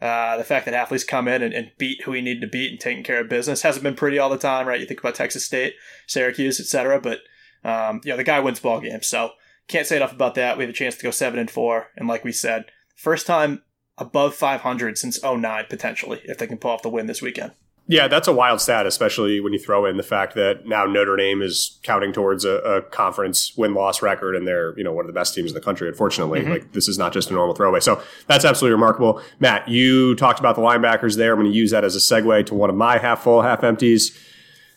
Uh, 0.00 0.36
the 0.36 0.44
fact 0.44 0.66
that 0.66 0.74
athletes 0.74 1.04
come 1.04 1.26
in 1.26 1.42
and, 1.42 1.54
and, 1.54 1.70
beat 1.78 2.02
who 2.02 2.12
he 2.12 2.20
needed 2.20 2.42
to 2.42 2.46
beat 2.46 2.70
and 2.70 2.78
taking 2.78 3.02
care 3.02 3.22
of 3.22 3.30
business 3.30 3.62
hasn't 3.62 3.82
been 3.82 3.94
pretty 3.94 4.18
all 4.18 4.28
the 4.28 4.36
time, 4.36 4.68
right? 4.68 4.78
You 4.78 4.84
think 4.86 5.00
about 5.00 5.14
Texas 5.14 5.46
State, 5.46 5.72
Syracuse, 6.06 6.60
etc. 6.60 7.00
But 7.00 7.20
um, 7.64 8.02
you 8.04 8.10
know 8.10 8.18
the 8.18 8.24
guy 8.24 8.38
wins 8.40 8.60
ball 8.60 8.80
games, 8.80 9.06
so 9.06 9.30
can't 9.68 9.86
say 9.86 9.96
enough 9.96 10.12
about 10.12 10.34
that. 10.34 10.58
We 10.58 10.64
have 10.64 10.70
a 10.70 10.74
chance 10.74 10.96
to 10.96 11.02
go 11.02 11.10
seven 11.10 11.38
and 11.38 11.50
four, 11.50 11.88
and 11.96 12.06
like 12.06 12.24
we 12.24 12.32
said, 12.32 12.66
first 12.94 13.26
time 13.26 13.62
above 13.98 14.34
500 14.34 14.98
since 14.98 15.22
09 15.22 15.64
potentially 15.70 16.20
if 16.24 16.36
they 16.36 16.46
can 16.46 16.58
pull 16.58 16.72
off 16.72 16.82
the 16.82 16.90
win 16.90 17.06
this 17.06 17.22
weekend. 17.22 17.52
Yeah, 17.88 18.08
that's 18.08 18.26
a 18.26 18.32
wild 18.32 18.60
stat, 18.60 18.84
especially 18.84 19.38
when 19.38 19.52
you 19.52 19.60
throw 19.60 19.86
in 19.86 19.96
the 19.96 20.02
fact 20.02 20.34
that 20.34 20.66
now 20.66 20.86
Notre 20.86 21.16
Dame 21.16 21.40
is 21.40 21.78
counting 21.84 22.12
towards 22.12 22.44
a, 22.44 22.56
a 22.56 22.82
conference 22.82 23.56
win 23.56 23.74
loss 23.74 24.02
record, 24.02 24.34
and 24.34 24.46
they're 24.46 24.76
you 24.76 24.82
know 24.82 24.92
one 24.92 25.04
of 25.04 25.06
the 25.06 25.12
best 25.12 25.34
teams 25.34 25.52
in 25.52 25.54
the 25.54 25.60
country. 25.60 25.88
Unfortunately, 25.88 26.40
mm-hmm. 26.40 26.50
like 26.50 26.72
this 26.72 26.88
is 26.88 26.98
not 26.98 27.12
just 27.12 27.30
a 27.30 27.34
normal 27.34 27.54
throwaway. 27.54 27.78
So 27.78 28.02
that's 28.26 28.44
absolutely 28.44 28.72
remarkable. 28.72 29.22
Matt, 29.38 29.68
you 29.68 30.16
talked 30.16 30.40
about 30.40 30.56
the 30.56 30.62
linebackers 30.62 31.16
there. 31.16 31.32
I'm 31.34 31.40
going 31.40 31.50
to 31.50 31.56
use 31.56 31.70
that 31.70 31.84
as 31.84 31.94
a 31.94 32.00
segue 32.00 32.46
to 32.46 32.54
one 32.54 32.70
of 32.70 32.76
my 32.76 32.98
half 32.98 33.22
full, 33.22 33.42
half 33.42 33.62
empties 33.62 34.18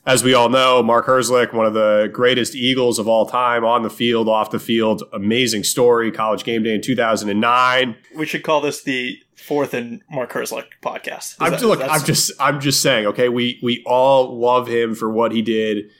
as 0.09 0.23
we 0.23 0.33
all 0.33 0.49
know, 0.49 0.81
Mark 0.81 1.05
Herzlich, 1.05 1.53
one 1.53 1.67
of 1.67 1.75
the 1.75 2.09
greatest 2.11 2.55
Eagles 2.55 2.97
of 2.97 3.07
all 3.07 3.27
time, 3.27 3.63
on 3.63 3.83
the 3.83 3.91
field, 3.91 4.27
off 4.27 4.49
the 4.49 4.57
field, 4.57 5.03
amazing 5.13 5.63
story. 5.63 6.11
College 6.11 6.43
game 6.43 6.63
day 6.63 6.73
in 6.73 6.81
2009. 6.81 7.95
We 8.15 8.25
should 8.25 8.41
call 8.41 8.59
this 8.59 8.81
the 8.81 9.21
fourth 9.35 9.75
and 9.75 10.01
Mark 10.09 10.31
Herzlich 10.31 10.65
podcast. 10.81 11.33
Is 11.33 11.37
I'm, 11.39 11.51
that, 11.51 11.61
look, 11.61 11.79
I'm 11.83 12.03
just, 12.03 12.31
I'm 12.39 12.59
just 12.59 12.81
saying. 12.81 13.05
Okay, 13.05 13.29
we 13.29 13.59
we 13.61 13.83
all 13.85 14.35
love 14.35 14.67
him 14.67 14.95
for 14.95 15.11
what 15.11 15.31
he 15.31 15.43
did 15.43 15.91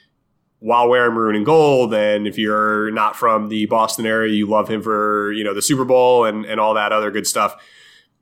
while 0.58 0.90
wearing 0.90 1.14
maroon 1.14 1.36
and 1.36 1.46
gold. 1.46 1.94
And 1.94 2.28
if 2.28 2.36
you're 2.36 2.90
not 2.90 3.16
from 3.16 3.50
the 3.50 3.68
Boston 3.68 4.08
area, 4.08 4.34
you 4.34 4.48
love 4.48 4.68
him 4.68 4.82
for 4.82 5.32
you 5.34 5.44
know 5.44 5.54
the 5.54 5.62
Super 5.62 5.86
Bowl 5.86 6.26
and 6.26 6.46
and 6.46 6.60
all 6.60 6.74
that 6.74 6.92
other 6.92 7.12
good 7.12 7.28
stuff. 7.28 7.56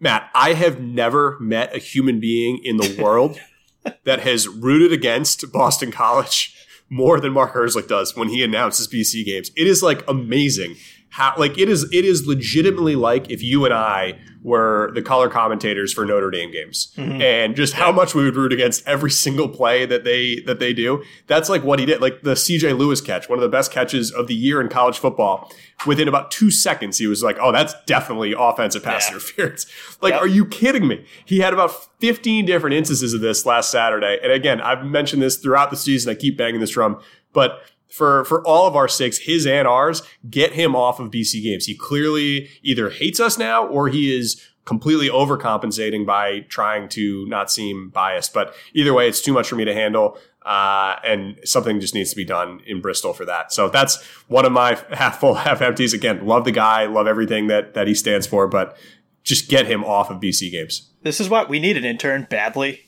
Matt, 0.02 0.30
I 0.36 0.52
have 0.52 0.82
never 0.82 1.40
met 1.40 1.74
a 1.74 1.80
human 1.80 2.20
being 2.20 2.60
in 2.62 2.76
the 2.76 3.02
world 3.02 3.40
that 4.04 4.22
has 4.22 4.48
rooted 4.48 4.92
against 4.92 5.52
Boston 5.52 5.92
College 5.92 6.56
more 6.90 7.20
than 7.20 7.34
Mark 7.34 7.54
Herzlich 7.54 7.88
does 7.88 8.16
when 8.16 8.30
he 8.30 8.44
announces 8.44 8.88
BC 8.88 9.26
games. 9.26 9.52
It 9.56 9.68
is 9.68 9.84
like 9.84 10.08
amazing 10.08 10.76
how 11.18 11.34
like 11.36 11.58
it 11.58 11.68
is 11.68 11.92
it 11.92 12.06
is 12.06 12.28
legitimately 12.28 12.96
like 12.96 13.32
if 13.32 13.42
you 13.42 13.66
and 13.66 13.74
I 13.74 14.20
were 14.44 14.92
the 14.94 15.02
color 15.02 15.30
commentators 15.30 15.92
for 15.92 16.06
Notre 16.06 16.30
Dame 16.30 16.52
games 16.52 16.94
mm-hmm. 16.96 17.20
and 17.20 17.56
just 17.56 17.74
how 17.74 17.92
much 17.92 18.14
we 18.14 18.24
would 18.24 18.36
root 18.36 18.54
against 18.54 18.88
every 18.88 19.10
single 19.10 19.50
play 19.50 19.88
that 19.88 20.04
they 20.04 20.42
that 20.42 20.60
they 20.60 20.74
do. 20.74 21.04
That's 21.26 21.50
like 21.50 21.64
what 21.64 21.80
he 21.80 21.88
did. 21.88 22.02
Like 22.02 22.22
the 22.22 22.36
CJ 22.36 22.78
Lewis 22.78 23.02
catch, 23.02 23.30
one 23.30 23.40
of 23.40 23.42
the 23.42 23.50
best 23.50 23.72
catches 23.72 24.12
of 24.12 24.28
the 24.28 24.36
year 24.36 24.62
in 24.62 24.70
college 24.70 25.00
football. 25.00 25.52
Within 25.88 26.08
about 26.08 26.30
two 26.30 26.52
seconds, 26.52 27.00
he 27.00 27.08
was 27.08 27.24
like, 27.24 27.38
"Oh, 27.42 27.52
that's 27.52 27.74
definitely 27.88 28.36
offensive 28.38 28.84
pass 28.84 29.08
yeah. 29.08 29.16
interference." 29.16 29.66
Like, 30.00 30.14
yep. 30.14 30.22
are 30.22 30.28
you 30.28 30.46
kidding 30.46 30.88
me? 30.88 31.04
He 31.26 31.40
had 31.40 31.54
about 31.54 31.72
15 32.02 32.46
different 32.46 32.76
instances 32.76 33.16
of 33.16 33.22
this 33.22 33.48
last 33.48 33.72
Saturday. 33.72 34.20
And 34.22 34.32
again, 34.32 34.62
I've 34.62 34.86
mentioned 34.86 35.24
this 35.24 35.38
throughout 35.38 35.72
the 35.72 35.76
season. 35.76 36.12
I 36.12 36.14
keep 36.14 36.38
banging 36.38 36.60
this 36.60 36.70
drum, 36.70 37.00
but 37.34 37.64
for 37.90 38.26
for 38.26 38.46
all 38.46 38.68
of 38.68 38.76
our 38.76 38.88
six, 38.88 39.20
his 39.20 39.46
and 39.46 39.68
ours, 39.68 40.02
get 40.30 40.54
him 40.54 40.76
off 40.76 41.00
of 41.00 41.12
BC 41.12 41.44
games. 41.44 41.66
He 41.66 41.76
clearly 41.76 42.50
either 42.62 42.90
hates 42.90 43.20
us 43.20 43.38
now 43.38 43.66
or 43.66 43.88
he 43.88 44.16
is 44.16 44.42
completely 44.66 45.08
overcompensating 45.08 46.06
by 46.06 46.42
trying 46.42 46.90
to 46.90 47.26
not 47.28 47.50
seem 47.50 47.90
biased. 47.90 48.34
But 48.34 48.54
either 48.74 48.94
way, 48.94 49.08
it's 49.08 49.22
too 49.22 49.34
much 49.34 49.48
for 49.48 49.56
me 49.56 49.66
to 49.66 49.74
handle. 49.74 50.18
Uh, 50.46 50.98
and 51.04 51.40
something 51.44 51.80
just 51.80 51.94
needs 51.94 52.10
to 52.10 52.16
be 52.16 52.24
done 52.24 52.62
in 52.66 52.82
Bristol 52.82 53.14
for 53.14 53.26
that. 53.26 53.52
So 53.52 53.70
that's 53.70 54.02
one 54.28 54.46
of 54.46 54.52
my 54.52 54.78
half 54.92 55.20
full, 55.20 55.34
half 55.34 55.62
empties. 55.62 55.94
Again, 55.94 56.26
love 56.26 56.46
the 56.46 56.52
guy, 56.52 56.86
love 56.86 57.08
everything 57.08 57.48
that 57.48 57.74
that 57.74 57.88
he 57.88 57.94
stands 57.94 58.28
for, 58.28 58.48
but 58.48 58.78
just 59.24 59.50
get 59.50 59.68
him 59.68 59.84
off 59.84 60.10
of 60.10 60.22
BC 60.22 60.52
games. 60.52 60.90
This 61.02 61.20
is 61.20 61.30
what 61.30 61.50
we 61.50 61.60
need 61.60 61.76
an 61.76 61.84
intern 61.84 62.28
badly 62.30 62.87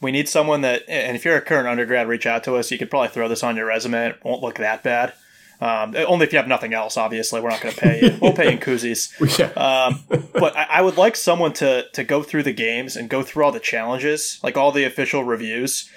we 0.00 0.12
need 0.12 0.28
someone 0.28 0.62
that, 0.62 0.82
and 0.88 1.16
if 1.16 1.24
you're 1.24 1.36
a 1.36 1.42
current 1.42 1.68
undergrad, 1.68 2.08
reach 2.08 2.26
out 2.26 2.44
to 2.44 2.56
us. 2.56 2.70
You 2.70 2.78
could 2.78 2.90
probably 2.90 3.08
throw 3.08 3.28
this 3.28 3.42
on 3.42 3.56
your 3.56 3.66
resume. 3.66 4.08
It 4.08 4.24
won't 4.24 4.42
look 4.42 4.56
that 4.56 4.82
bad. 4.82 5.12
Um, 5.60 5.94
only 6.08 6.24
if 6.24 6.32
you 6.32 6.38
have 6.38 6.48
nothing 6.48 6.72
else, 6.72 6.96
obviously. 6.96 7.40
We're 7.40 7.50
not 7.50 7.60
going 7.60 7.74
to 7.74 7.80
pay 7.80 8.00
you. 8.00 8.18
We'll 8.20 8.32
pay 8.32 8.52
in 8.52 8.58
koozies. 8.58 9.10
Um, 9.56 10.04
but 10.32 10.56
I, 10.56 10.66
I, 10.70 10.82
would 10.82 10.96
like 10.96 11.16
someone 11.16 11.52
to, 11.54 11.86
to 11.92 12.04
go 12.04 12.22
through 12.22 12.44
the 12.44 12.52
games 12.52 12.96
and 12.96 13.10
go 13.10 13.22
through 13.22 13.44
all 13.44 13.52
the 13.52 13.60
challenges, 13.60 14.40
like 14.42 14.56
all 14.56 14.72
the 14.72 14.84
official 14.84 15.22
reviews, 15.22 15.90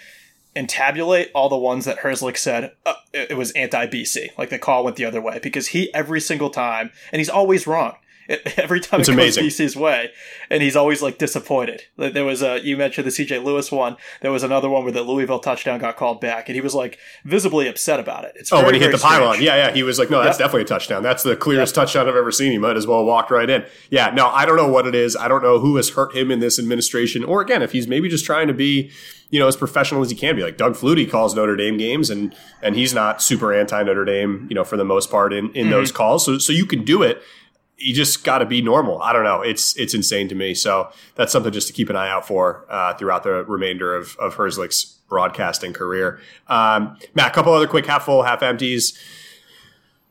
and 0.55 0.67
tabulate 0.67 1.31
all 1.33 1.49
the 1.49 1.57
ones 1.57 1.85
that 1.85 1.99
Herzlich 1.99 2.37
said 2.37 2.73
uh, 2.85 2.95
it, 3.13 3.31
it 3.31 3.37
was 3.37 3.51
anti 3.51 3.87
BC. 3.87 4.37
Like 4.37 4.49
the 4.49 4.59
call 4.59 4.83
went 4.83 4.97
the 4.97 5.05
other 5.05 5.21
way 5.21 5.39
because 5.41 5.67
he, 5.67 5.93
every 5.93 6.19
single 6.19 6.49
time, 6.49 6.91
and 7.11 7.19
he's 7.19 7.29
always 7.29 7.67
wrong. 7.67 7.95
every 8.57 8.79
time 8.79 8.99
It's 9.01 9.09
it 9.09 9.15
goes 9.15 9.37
amazing. 9.37 9.43
BC's 9.45 9.75
way, 9.75 10.11
and 10.49 10.63
he's 10.63 10.75
always 10.75 11.01
like 11.01 11.17
disappointed. 11.17 11.81
Like, 11.97 12.13
There 12.13 12.25
was 12.25 12.41
a 12.41 12.59
you 12.63 12.77
mentioned 12.77 13.05
the 13.07 13.11
CJ 13.11 13.43
Lewis 13.43 13.71
one. 13.71 13.97
There 14.21 14.31
was 14.31 14.43
another 14.43 14.69
one 14.69 14.83
where 14.83 14.91
the 14.93 15.01
Louisville 15.03 15.39
touchdown 15.39 15.79
got 15.79 15.97
called 15.97 16.21
back, 16.21 16.47
and 16.49 16.55
he 16.55 16.61
was 16.61 16.73
like 16.75 16.97
visibly 17.25 17.67
upset 17.67 17.99
about 17.99 18.25
it. 18.25 18.33
It's 18.35 18.51
Oh, 18.51 18.57
very, 18.57 18.65
when 18.67 18.75
he 18.75 18.81
hit 18.81 18.91
the 18.91 18.97
pylon. 18.97 19.41
Yeah, 19.41 19.55
yeah. 19.55 19.71
He 19.73 19.83
was 19.83 19.99
like, 19.99 20.09
no, 20.09 20.23
that's 20.23 20.39
Yep. 20.39 20.45
definitely 20.47 20.61
a 20.61 20.65
touchdown. 20.65 21.03
That's 21.03 21.23
the 21.23 21.35
clearest 21.35 21.75
touchdown 21.75 22.07
I've 22.07 22.15
ever 22.15 22.31
seen. 22.31 22.51
He 22.51 22.57
might 22.57 22.77
as 22.77 22.87
well 22.87 23.03
walked 23.05 23.31
right 23.31 23.49
in. 23.49 23.65
Yeah, 23.89 24.09
no, 24.13 24.27
I 24.27 24.45
don't 24.45 24.55
know 24.57 24.67
what 24.69 24.87
it 24.87 24.95
is. 24.95 25.15
I 25.15 25.27
don't 25.27 25.43
know 25.43 25.59
who 25.59 25.75
has 25.77 25.89
hurt 25.89 26.15
him 26.15 26.31
in 26.31 26.39
this 26.39 26.57
administration. 26.59 27.23
Or 27.23 27.41
again, 27.41 27.61
if 27.61 27.71
he's 27.71 27.87
maybe 27.87 28.09
just 28.09 28.25
trying 28.25 28.47
to 28.47 28.53
be, 28.53 28.91
you 29.29 29.39
know, 29.39 29.47
as 29.47 29.55
professional 29.55 30.01
as 30.03 30.11
he 30.11 30.15
can 30.15 30.35
be. 30.35 30.43
Like 30.43 30.57
Doug 30.57 30.75
Flutie 30.75 31.09
calls 31.09 31.33
Notre 31.35 31.55
Dame 31.55 31.75
games 31.77 32.09
and 32.11 32.35
and 32.61 32.75
he's 32.75 32.93
not 32.93 33.21
super 33.21 33.51
anti 33.53 33.81
Notre 33.81 34.05
Dame, 34.05 34.45
you 34.49 34.53
know, 34.55 34.63
for 34.63 34.77
the 34.77 34.85
most 34.85 35.09
part 35.09 35.33
in, 35.33 35.51
in 35.53 35.67
Mhm. 35.67 35.69
those 35.71 35.91
calls. 35.91 36.23
So 36.25 36.37
so 36.37 36.53
you 36.53 36.65
can 36.67 36.83
do 36.83 37.01
it. 37.01 37.21
You 37.77 37.93
just 37.93 38.23
got 38.23 38.39
to 38.39 38.45
be 38.45 38.61
normal. 38.61 39.01
I 39.01 39.13
don't 39.13 39.23
know. 39.23 39.41
It's 39.41 39.75
it's 39.77 39.93
insane 39.93 40.29
to 40.29 40.35
me. 40.35 40.53
So 40.53 40.89
that's 41.15 41.31
something 41.31 41.51
just 41.51 41.67
to 41.67 41.73
keep 41.73 41.89
an 41.89 41.95
eye 41.95 42.09
out 42.09 42.27
for 42.27 42.65
uh, 42.69 42.93
throughout 42.93 43.23
the 43.23 43.43
remainder 43.45 43.95
of 43.95 44.15
of 44.17 44.35
Herzlich's 44.35 44.99
broadcasting 45.09 45.73
career. 45.73 46.19
Um, 46.47 46.97
Matt, 47.13 47.31
a 47.31 47.33
couple 47.33 47.53
other 47.53 47.67
quick 47.67 47.85
half 47.85 48.05
full, 48.05 48.23
half 48.23 48.41
empties. 48.41 48.97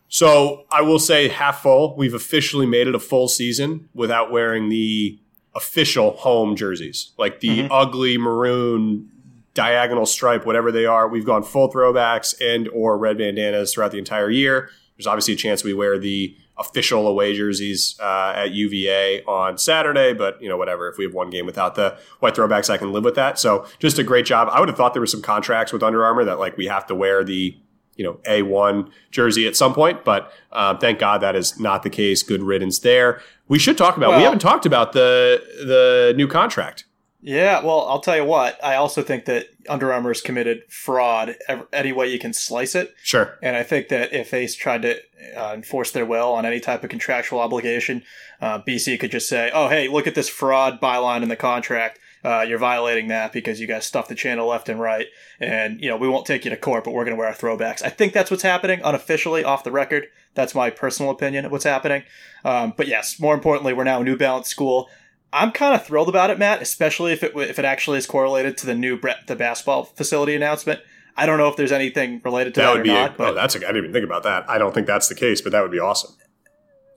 So 0.08 0.66
I 0.70 0.82
will 0.82 0.98
say 0.98 1.28
half 1.28 1.62
full. 1.62 1.96
We've 1.96 2.12
officially 2.12 2.66
made 2.66 2.86
it 2.86 2.94
a 2.94 2.98
full 2.98 3.28
season 3.28 3.88
without 3.94 4.30
wearing 4.30 4.68
the 4.68 5.18
official 5.54 6.12
home 6.12 6.54
jerseys, 6.54 7.12
like 7.16 7.40
the 7.40 7.66
ugly 7.70 8.18
maroon 8.18 9.10
diagonal 9.54 10.06
stripe, 10.06 10.46
whatever 10.46 10.72
they 10.72 10.86
are. 10.86 11.08
We've 11.08 11.24
gone 11.24 11.42
full 11.42 11.72
throwbacks 11.72 12.34
and 12.40 12.68
or 12.68 12.96
red 12.98 13.18
bandanas 13.18 13.72
throughout 13.72 13.92
the 13.92 13.98
entire 13.98 14.30
year. 14.30 14.70
There's 14.96 15.06
obviously 15.06 15.34
a 15.34 15.36
chance 15.36 15.64
we 15.64 15.74
wear 15.74 15.98
the 15.98 16.36
official 16.58 17.06
away 17.06 17.34
jerseys 17.34 17.96
uh, 18.00 18.32
at 18.36 18.52
UVA 18.52 19.22
on 19.24 19.58
Saturday, 19.58 20.12
but 20.12 20.40
you 20.42 20.48
know 20.48 20.56
whatever. 20.56 20.88
If 20.88 20.98
we 20.98 21.04
have 21.04 21.14
one 21.14 21.30
game 21.30 21.46
without 21.46 21.74
the 21.74 21.98
white 22.20 22.34
throwbacks, 22.34 22.70
I 22.70 22.76
can 22.76 22.92
live 22.92 23.04
with 23.04 23.14
that. 23.14 23.38
So 23.38 23.66
just 23.78 23.98
a 23.98 24.04
great 24.04 24.26
job. 24.26 24.48
I 24.50 24.60
would 24.60 24.68
have 24.68 24.76
thought 24.76 24.94
there 24.94 25.02
were 25.02 25.06
some 25.06 25.22
contracts 25.22 25.72
with 25.72 25.82
Under 25.82 26.04
Armour 26.04 26.24
that 26.24 26.38
like 26.38 26.56
we 26.56 26.66
have 26.66 26.86
to 26.86 26.94
wear 26.94 27.24
the 27.24 27.56
you 27.96 28.04
know 28.04 28.14
A1 28.26 28.90
jersey 29.10 29.46
at 29.46 29.56
some 29.56 29.74
point, 29.74 30.04
but 30.04 30.32
um, 30.52 30.78
thank 30.78 30.98
God 30.98 31.18
that 31.22 31.36
is 31.36 31.58
not 31.58 31.82
the 31.82 31.90
case. 31.90 32.22
Good 32.22 32.42
riddance 32.42 32.78
there. 32.80 33.20
We 33.48 33.58
should 33.58 33.76
talk 33.76 33.96
about. 33.96 34.16
we 34.16 34.22
haven't 34.22 34.40
talked 34.40 34.66
about 34.66 34.92
the 34.92 35.42
the 35.64 36.14
new 36.16 36.28
contract. 36.28 36.84
Yeah, 37.24 37.62
well, 37.62 37.88
I'll 37.88 38.00
tell 38.00 38.16
you 38.16 38.24
what. 38.24 38.62
I 38.64 38.74
also 38.74 39.00
think 39.00 39.26
that 39.26 39.46
Under 39.68 39.92
Armour 39.92 40.10
has 40.10 40.20
committed 40.20 40.64
fraud 40.68 41.36
any 41.72 41.92
way 41.92 42.08
you 42.08 42.18
can 42.18 42.32
slice 42.32 42.74
it. 42.74 42.94
Sure. 43.04 43.38
And 43.40 43.56
I 43.56 43.62
think 43.62 43.88
that 43.88 44.12
if 44.12 44.30
they 44.30 44.48
tried 44.48 44.82
to 44.82 45.00
uh, 45.36 45.52
enforce 45.54 45.92
their 45.92 46.04
will 46.04 46.32
on 46.32 46.44
any 46.44 46.58
type 46.58 46.82
of 46.82 46.90
contractual 46.90 47.38
obligation, 47.38 48.02
uh, 48.40 48.60
BC 48.60 48.98
could 48.98 49.12
just 49.12 49.28
say, 49.28 49.52
"Oh, 49.54 49.68
hey, 49.68 49.86
look 49.86 50.08
at 50.08 50.16
this 50.16 50.28
fraud 50.28 50.80
byline 50.80 51.22
in 51.22 51.28
the 51.28 51.36
contract. 51.36 52.00
Uh, 52.24 52.44
you're 52.46 52.58
violating 52.58 53.06
that 53.08 53.32
because 53.32 53.60
you 53.60 53.68
guys 53.68 53.86
stuffed 53.86 54.08
the 54.08 54.14
channel 54.16 54.48
left 54.48 54.68
and 54.68 54.80
right, 54.80 55.06
and 55.38 55.80
you 55.80 55.88
know 55.88 55.96
we 55.96 56.08
won't 56.08 56.26
take 56.26 56.44
you 56.44 56.50
to 56.50 56.56
court, 56.56 56.82
but 56.82 56.92
we're 56.92 57.04
going 57.04 57.16
to 57.16 57.18
wear 57.18 57.28
our 57.28 57.34
throwbacks." 57.34 57.84
I 57.84 57.88
think 57.88 58.12
that's 58.12 58.32
what's 58.32 58.42
happening 58.42 58.80
unofficially, 58.82 59.44
off 59.44 59.62
the 59.62 59.70
record. 59.70 60.08
That's 60.34 60.56
my 60.56 60.70
personal 60.70 61.12
opinion 61.12 61.44
of 61.44 61.52
what's 61.52 61.64
happening. 61.64 62.02
Um, 62.44 62.74
but 62.76 62.88
yes, 62.88 63.20
more 63.20 63.34
importantly, 63.34 63.72
we're 63.72 63.84
now 63.84 64.00
a 64.00 64.04
New 64.04 64.16
Balance 64.16 64.48
school. 64.48 64.88
I'm 65.32 65.50
kind 65.52 65.74
of 65.74 65.84
thrilled 65.86 66.08
about 66.08 66.30
it, 66.30 66.38
Matt, 66.38 66.60
especially 66.62 67.12
if 67.12 67.22
it 67.22 67.32
if 67.36 67.58
it 67.58 67.64
actually 67.64 67.98
is 67.98 68.06
correlated 68.06 68.56
to 68.58 68.66
the 68.66 68.74
new 68.74 68.98
bre- 68.98 69.10
the 69.26 69.36
basketball 69.36 69.84
facility 69.84 70.34
announcement. 70.34 70.80
I 71.16 71.26
don't 71.26 71.38
know 71.38 71.48
if 71.48 71.56
there's 71.56 71.72
anything 71.72 72.20
related 72.24 72.54
to 72.54 72.60
that, 72.60 72.66
That 72.66 72.72
would 72.72 72.80
or 72.80 72.84
be. 72.84 72.88
not, 72.90 73.14
a, 73.14 73.18
but 73.18 73.28
oh, 73.30 73.34
that's. 73.34 73.54
A, 73.54 73.58
I 73.58 73.60
didn't 73.60 73.76
even 73.78 73.92
think 73.92 74.04
about 74.04 74.22
that. 74.24 74.48
I 74.48 74.58
don't 74.58 74.72
think 74.74 74.86
that's 74.86 75.08
the 75.08 75.14
case, 75.14 75.40
but 75.40 75.52
that 75.52 75.62
would 75.62 75.70
be 75.70 75.78
awesome. 75.78 76.14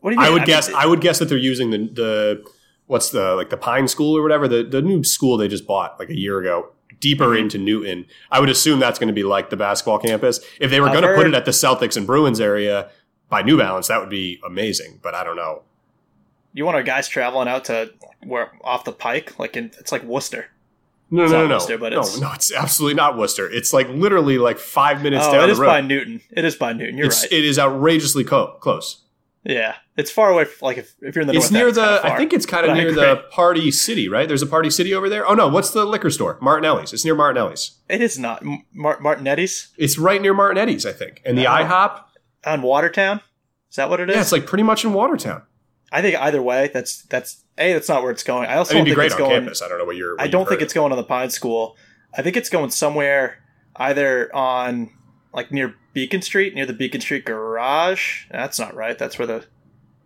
what 0.02 0.12
do 0.12 0.16
you 0.16 0.20
mean? 0.22 0.28
I 0.28 0.32
would 0.32 0.42
mean, 0.42 0.48
guess. 0.48 0.72
I 0.74 0.86
would 0.86 1.02
guess 1.02 1.20
that 1.20 1.26
they're 1.26 1.38
using 1.38 1.72
the 1.72 1.78
the 1.80 2.46
what's 2.88 3.10
the 3.10 3.36
like 3.36 3.50
the 3.50 3.58
Pine 3.58 3.88
School 3.88 4.18
or 4.18 4.22
whatever 4.22 4.48
the 4.48 4.64
the 4.64 4.82
new 4.82 5.04
school 5.04 5.38
they 5.38 5.48
just 5.48 5.66
bought 5.68 5.98
like 6.00 6.10
a 6.10 6.18
year 6.18 6.40
ago. 6.40 6.72
Deeper 7.02 7.26
Mm-hmm. 7.26 7.38
into 7.44 7.58
Newton, 7.58 8.06
I 8.32 8.40
would 8.40 8.50
assume 8.50 8.80
that's 8.80 9.00
going 9.00 9.10
to 9.10 9.14
be 9.14 9.24
like 9.24 9.50
the 9.50 9.58
basketball 9.58 10.00
campus. 10.00 10.40
If 10.62 10.72
they 10.72 10.80
were 10.80 10.88
going 10.88 11.02
to 11.04 11.14
put 11.14 11.28
it 11.28 11.34
at 11.34 11.44
the 11.46 11.52
Celtics 11.52 11.98
and 11.98 12.08
Bruins 12.08 12.40
area 12.40 12.90
by 13.30 13.42
New 13.42 13.58
Balance, 13.58 13.90
that 13.90 14.00
would 14.00 14.10
be 14.10 14.40
amazing. 14.46 15.00
But 15.04 15.14
I 15.14 15.24
don't 15.26 15.36
know. 15.36 15.64
You 16.56 16.66
want 16.66 16.76
our 16.76 16.82
guys 16.84 17.08
traveling 17.08 17.48
out 17.48 17.66
to 17.66 17.92
where 18.26 18.52
off 18.64 18.84
the 18.86 18.92
Pike, 18.92 19.38
like 19.38 19.56
in 19.56 19.66
it's 19.80 19.92
like 19.92 20.04
Worcester. 20.04 20.48
No, 21.12 21.24
It's 21.24 21.32
no, 21.32 21.42
no, 21.44 21.48
no, 21.48 21.56
Worcester, 21.58 21.78
but 21.78 21.94
no, 21.94 22.00
it's- 22.00 22.20
no. 22.20 22.32
It's 22.34 22.52
absolutely 22.52 22.96
not 22.96 23.16
Worcester. 23.16 23.48
It's 23.48 23.72
like 23.74 23.88
literally 23.90 24.40
like 24.40 24.58
five 24.58 25.04
minutes 25.04 25.26
Oh, 25.28 25.34
down 25.34 25.44
it 25.44 25.48
the 25.48 25.52
is 25.54 25.60
road. 25.60 25.68
by 25.68 25.82
Newton. 25.82 26.22
It 26.32 26.44
is 26.46 26.56
by 26.56 26.74
Newton. 26.74 26.98
You're 26.98 27.08
it's, 27.08 27.22
right. 27.22 27.32
It 27.32 27.46
is 27.46 27.60
outrageously 27.60 28.24
co- 28.24 28.58
close. 28.60 29.04
yeah, 29.44 29.76
it's 29.96 30.10
far 30.10 30.32
away. 30.32 30.44
f- 30.44 30.64
Like 30.64 30.80
if, 30.80 30.96
if 31.02 31.14
you're 31.16 31.22
in 31.22 31.28
the 31.28 31.36
it's 31.36 31.52
north, 31.52 31.52
near 31.52 31.72
the. 31.72 32.00
far. 32.02 32.12
I 32.14 32.18
think 32.18 32.34
it's 32.34 32.48
kind 32.48 32.66
of 32.66 32.76
near 32.76 32.92
the 32.92 33.24
Party 33.30 33.70
City, 33.70 34.10
right? 34.10 34.28
There's 34.28 34.42
a 34.42 34.48
Party 34.48 34.72
City 34.72 34.96
over 34.96 35.08
there. 35.08 35.30
Oh 35.30 35.36
no, 35.36 35.48
what's 35.48 35.70
the 35.70 35.86
liquor 35.86 36.10
store? 36.10 36.40
Martinelli's. 36.42 36.92
It's 36.92 37.06
near 37.06 37.14
Martinelli's. 37.16 37.78
It 37.88 38.02
is 38.02 38.18
not 38.18 38.42
Mar- 38.74 39.00
Martinetti's 39.00 39.68
It's 39.78 40.00
right 40.00 40.20
near 40.20 40.34
Martinelli's, 40.34 40.88
I 40.88 40.92
think. 40.94 41.22
And 41.24 41.38
the 41.38 41.46
Oh. 41.46 41.52
IHOP. 41.52 42.02
on 42.48 42.62
Watertown. 42.64 43.22
Is 43.70 43.76
that 43.76 43.90
what 43.92 44.00
it 44.00 44.10
is? 44.10 44.16
Yeah, 44.16 44.22
it's 44.22 44.32
like 44.32 44.48
pretty 44.48 44.64
much 44.64 44.84
in 44.84 44.94
Watertown. 44.94 45.44
I 45.92 46.02
think 46.02 46.16
either 46.20 46.42
way, 46.42 46.70
that's 46.74 47.04
that's 47.04 47.44
a 47.58 47.74
that's 47.74 47.88
not 47.90 48.02
where 48.02 48.12
it's 48.12 48.24
going. 48.24 48.48
I 48.48 48.54
I 48.54 48.58
also 48.58 48.74
mean, 48.76 48.86
don't 48.86 48.96
be 48.96 48.96
think 48.96 49.06
it's 49.06 49.14
on 49.16 49.20
going. 49.20 49.32
campus. 49.42 49.62
I 49.62 49.68
don't 49.70 49.78
know 49.78 49.86
what 49.86 49.96
you're. 49.96 50.16
What 50.16 50.24
I 50.24 50.28
don't 50.28 50.48
think 50.48 50.62
it's 50.62 50.74
going 50.74 50.92
on 50.92 50.98
the 50.98 51.04
Pine 51.04 51.30
School. 51.30 51.76
I 52.18 52.22
think 52.22 52.36
it's 52.38 52.50
going 52.50 52.72
somewhere 52.72 53.44
either 53.76 54.34
on 54.36 54.90
like 55.34 55.52
near 55.52 55.76
Beacon 55.94 56.22
Street, 56.22 56.56
near 56.56 56.66
the 56.66 56.74
Beacon 56.74 57.02
Street 57.02 57.26
garage. 57.26 58.26
That's 58.32 58.58
not 58.60 58.74
right. 58.76 58.98
That's 58.98 59.18
where 59.20 59.28
the 59.28 59.46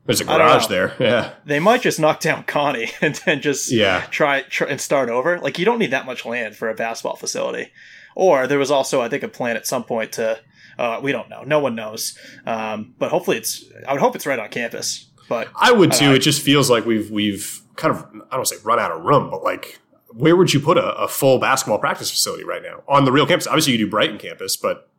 There's 0.05 0.21
a 0.21 0.25
garage 0.25 0.67
there. 0.67 0.95
Yeah. 0.99 1.33
they 1.45 1.59
might 1.59 1.81
just 1.81 1.99
knock 1.99 2.19
down 2.19 2.43
Conte 2.45 2.89
and 3.01 3.15
then 3.25 3.41
just 3.41 3.71
Yeah. 3.71 4.05
try, 4.09 4.41
try 4.41 4.67
and 4.67 4.81
start 4.81 5.09
over. 5.09 5.39
Like 5.39 5.59
you 5.59 5.65
don't 5.65 5.77
need 5.79 5.91
that 5.91 6.05
much 6.07 6.25
land 6.25 6.55
for 6.55 6.69
a 6.69 6.73
basketball 6.75 7.15
facility. 7.15 7.71
Or 8.15 8.47
there 8.47 8.57
was 8.59 8.71
also, 8.71 9.01
I 9.01 9.07
think, 9.09 9.21
a 9.23 9.27
plan 9.27 9.55
at 9.55 9.67
some 9.67 9.83
point 9.83 10.13
to. 10.13 10.39
Uh, 10.79 10.99
we 11.03 11.11
don't 11.11 11.29
know. 11.29 11.43
No 11.43 11.59
one 11.59 11.75
knows. 11.75 12.17
Um, 12.45 12.95
but 12.97 13.11
hopefully, 13.11 13.37
it's. 13.37 13.65
I 13.87 13.91
would 13.93 14.01
hope 14.01 14.15
it's 14.15 14.25
right 14.25 14.39
on 14.39 14.49
campus. 14.49 15.08
But 15.29 15.47
I 15.55 15.71
would 15.71 15.91
too. 15.93 16.11
I- 16.11 16.15
it 16.15 16.19
just 16.19 16.41
feels 16.41 16.69
like 16.69 16.85
we've 16.85 17.09
we've 17.11 17.61
kind 17.75 17.95
of 17.95 18.05
I 18.31 18.35
don't 18.35 18.47
say 18.47 18.57
run 18.63 18.79
out 18.79 18.91
of 18.91 19.03
room, 19.03 19.29
but 19.29 19.43
like 19.43 19.79
where 20.11 20.35
would 20.35 20.53
you 20.53 20.59
put 20.59 20.77
a, 20.77 20.93
a 20.95 21.07
full 21.07 21.37
basketball 21.39 21.77
practice 21.77 22.09
facility 22.09 22.43
right 22.43 22.63
now 22.63 22.81
on 22.87 23.05
the 23.05 23.11
real 23.11 23.25
campus? 23.27 23.45
Obviously, 23.47 23.73
you 23.73 23.77
do 23.77 23.89
Brighton 23.89 24.17
campus, 24.17 24.57
but 24.57 24.89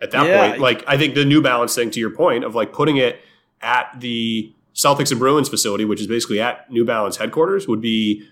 at 0.00 0.10
that 0.12 0.26
Yeah. 0.26 0.48
point, 0.48 0.60
like 0.60 0.82
I 0.88 0.96
think 0.96 1.14
the 1.14 1.24
New 1.24 1.42
Balance 1.42 1.74
thing, 1.74 1.90
to 1.90 2.00
your 2.00 2.10
point 2.10 2.44
of 2.44 2.54
like 2.54 2.72
putting 2.72 2.96
it 2.96 3.20
at 3.60 3.88
the 4.00 4.52
Celtics 4.74 5.10
and 5.10 5.18
Bruins 5.20 5.48
facility, 5.48 5.84
which 5.84 6.00
is 6.00 6.06
basically 6.06 6.40
at 6.40 6.70
New 6.70 6.84
Balance 6.84 7.16
headquarters, 7.18 7.68
would 7.68 7.80
be 7.82 8.26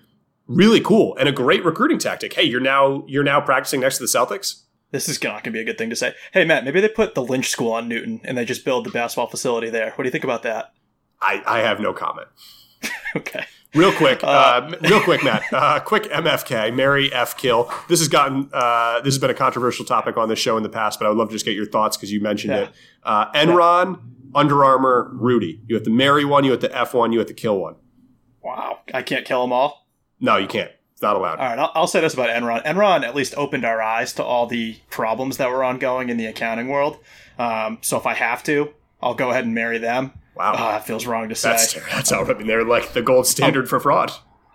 really 0.47 0.81
cool 0.81 1.17
and 1.19 1.29
a 1.29 1.33
great 1.33 1.65
recruiting 1.65 1.99
tactic. 1.99 2.33
Hey, 2.33 2.45
you're 2.45 2.61
now 2.61 3.05
you're 3.07 3.25
now 3.25 3.41
practicing 3.41 3.81
next 3.81 3.99
to 3.99 4.05
the 4.05 4.09
Celtics. 4.09 4.63
This 4.93 5.09
is 5.09 5.21
not 5.23 5.43
going 5.43 5.43
to 5.43 5.51
be 5.51 5.61
a 5.61 5.65
good 5.65 5.77
thing 5.77 5.91
to 5.91 5.97
say. 5.97 6.15
Hey, 6.33 6.45
Matt, 6.45 6.65
maybe 6.65 6.81
they 6.81 6.89
put 6.89 7.15
the 7.17 7.23
Lynch 7.23 7.49
School 7.51 7.73
on 7.73 7.89
Newton 7.89 8.21
and 8.25 8.39
they 8.39 8.45
just 8.45 8.65
build 8.65 8.87
the 8.87 8.91
basketball 8.91 9.27
facility 9.27 9.69
there. 9.69 9.91
What 9.91 10.05
do 10.05 10.07
you 10.07 10.13
think 10.13 10.23
about 10.25 10.45
that? 10.45 10.73
I, 11.21 11.43
I 11.47 11.59
have 11.61 11.81
no 11.81 11.93
comment. 11.93 12.29
Okay. 13.17 13.45
Real 13.75 13.93
quick, 13.93 14.23
uh, 14.23 14.27
Uh, 14.27 14.77
real 14.83 15.01
quick, 15.01 15.25
Matt. 15.25 15.43
Uh, 15.51 15.81
quick 15.81 16.03
MFK, 16.05 16.75
Mary 16.75 17.11
F. 17.13 17.37
Kill. 17.39 17.71
This 17.89 17.99
has 18.01 18.09
gotten 18.09 18.51
uh, 18.53 19.01
this 19.01 19.15
has 19.15 19.19
been 19.19 19.31
a 19.31 19.35
controversial 19.35 19.87
topic 19.87 20.19
on 20.19 20.29
this 20.29 20.39
show 20.39 20.57
in 20.59 20.63
the 20.63 20.69
past, 20.69 20.99
but 20.99 21.07
I 21.07 21.09
would 21.09 21.17
love 21.17 21.29
to 21.29 21.33
just 21.33 21.47
get 21.47 21.55
your 21.55 21.65
thoughts 21.67 21.97
because 21.97 22.13
you 22.13 22.21
mentioned 22.21 22.53
Yeah. 22.53 22.63
it. 22.65 22.71
Uh, 23.05 23.33
Enron, 23.33 24.01
Under 24.35 24.65
Armour, 24.65 25.11
Rudy. 25.15 25.63
You 25.67 25.77
have 25.77 25.85
the 25.85 25.91
marry 25.91 26.25
one, 26.27 26.45
you 26.45 26.51
have 26.51 26.61
the 26.61 26.77
F 26.77 26.93
one, 26.93 27.13
you 27.13 27.19
have 27.21 27.29
the 27.29 27.35
kill 27.35 27.59
one. 27.59 27.77
Wow. 28.43 28.81
I 28.93 29.03
can't 29.03 29.25
kill 29.25 29.41
them 29.43 29.53
all. 29.53 29.87
No, 30.21 30.37
you 30.37 30.47
can't. 30.47 30.71
It's 30.93 31.03
not 31.03 31.17
allowed. 31.17 31.39
All 31.39 31.47
right. 31.47 31.59
I'll, 31.59 31.73
I'll 31.75 31.87
say 31.87 32.01
this 32.03 32.13
about 32.15 32.29
Enron. 32.29 32.65
Enron 32.65 33.03
at 33.03 33.15
least 33.15 33.35
opened 33.37 33.65
our 33.65 33.81
eyes 33.81 34.13
to 34.15 34.23
all 34.25 34.47
the 34.47 34.77
problems 34.91 35.39
that 35.39 35.51
were 35.51 35.65
ongoing 35.65 36.11
in 36.11 36.19
the 36.19 36.27
accounting 36.27 36.69
world. 36.69 36.99
Um, 37.39 37.79
so 37.81 37.97
if 37.97 38.07
I 38.07 38.15
have 38.15 38.43
to, 38.45 38.73
I'll 39.03 39.15
go 39.15 39.31
ahead 39.31 39.45
and 39.45 39.55
marry 39.55 39.79
them. 39.79 40.13
Wow. 40.37 40.53
Ah, 40.57 40.73
that 40.73 40.87
feels 40.87 41.07
wrong 41.07 41.29
to 41.31 41.35
say. 41.35 41.51
That's 41.51 41.73
that's 41.75 42.11
how 42.11 42.25
I 42.25 42.35
mean 42.35 42.47
they're 42.47 42.65
like 42.65 42.93
the 42.93 43.03
gold 43.03 43.27
standard 43.27 43.69
for 43.69 43.81
fraud. 43.81 44.13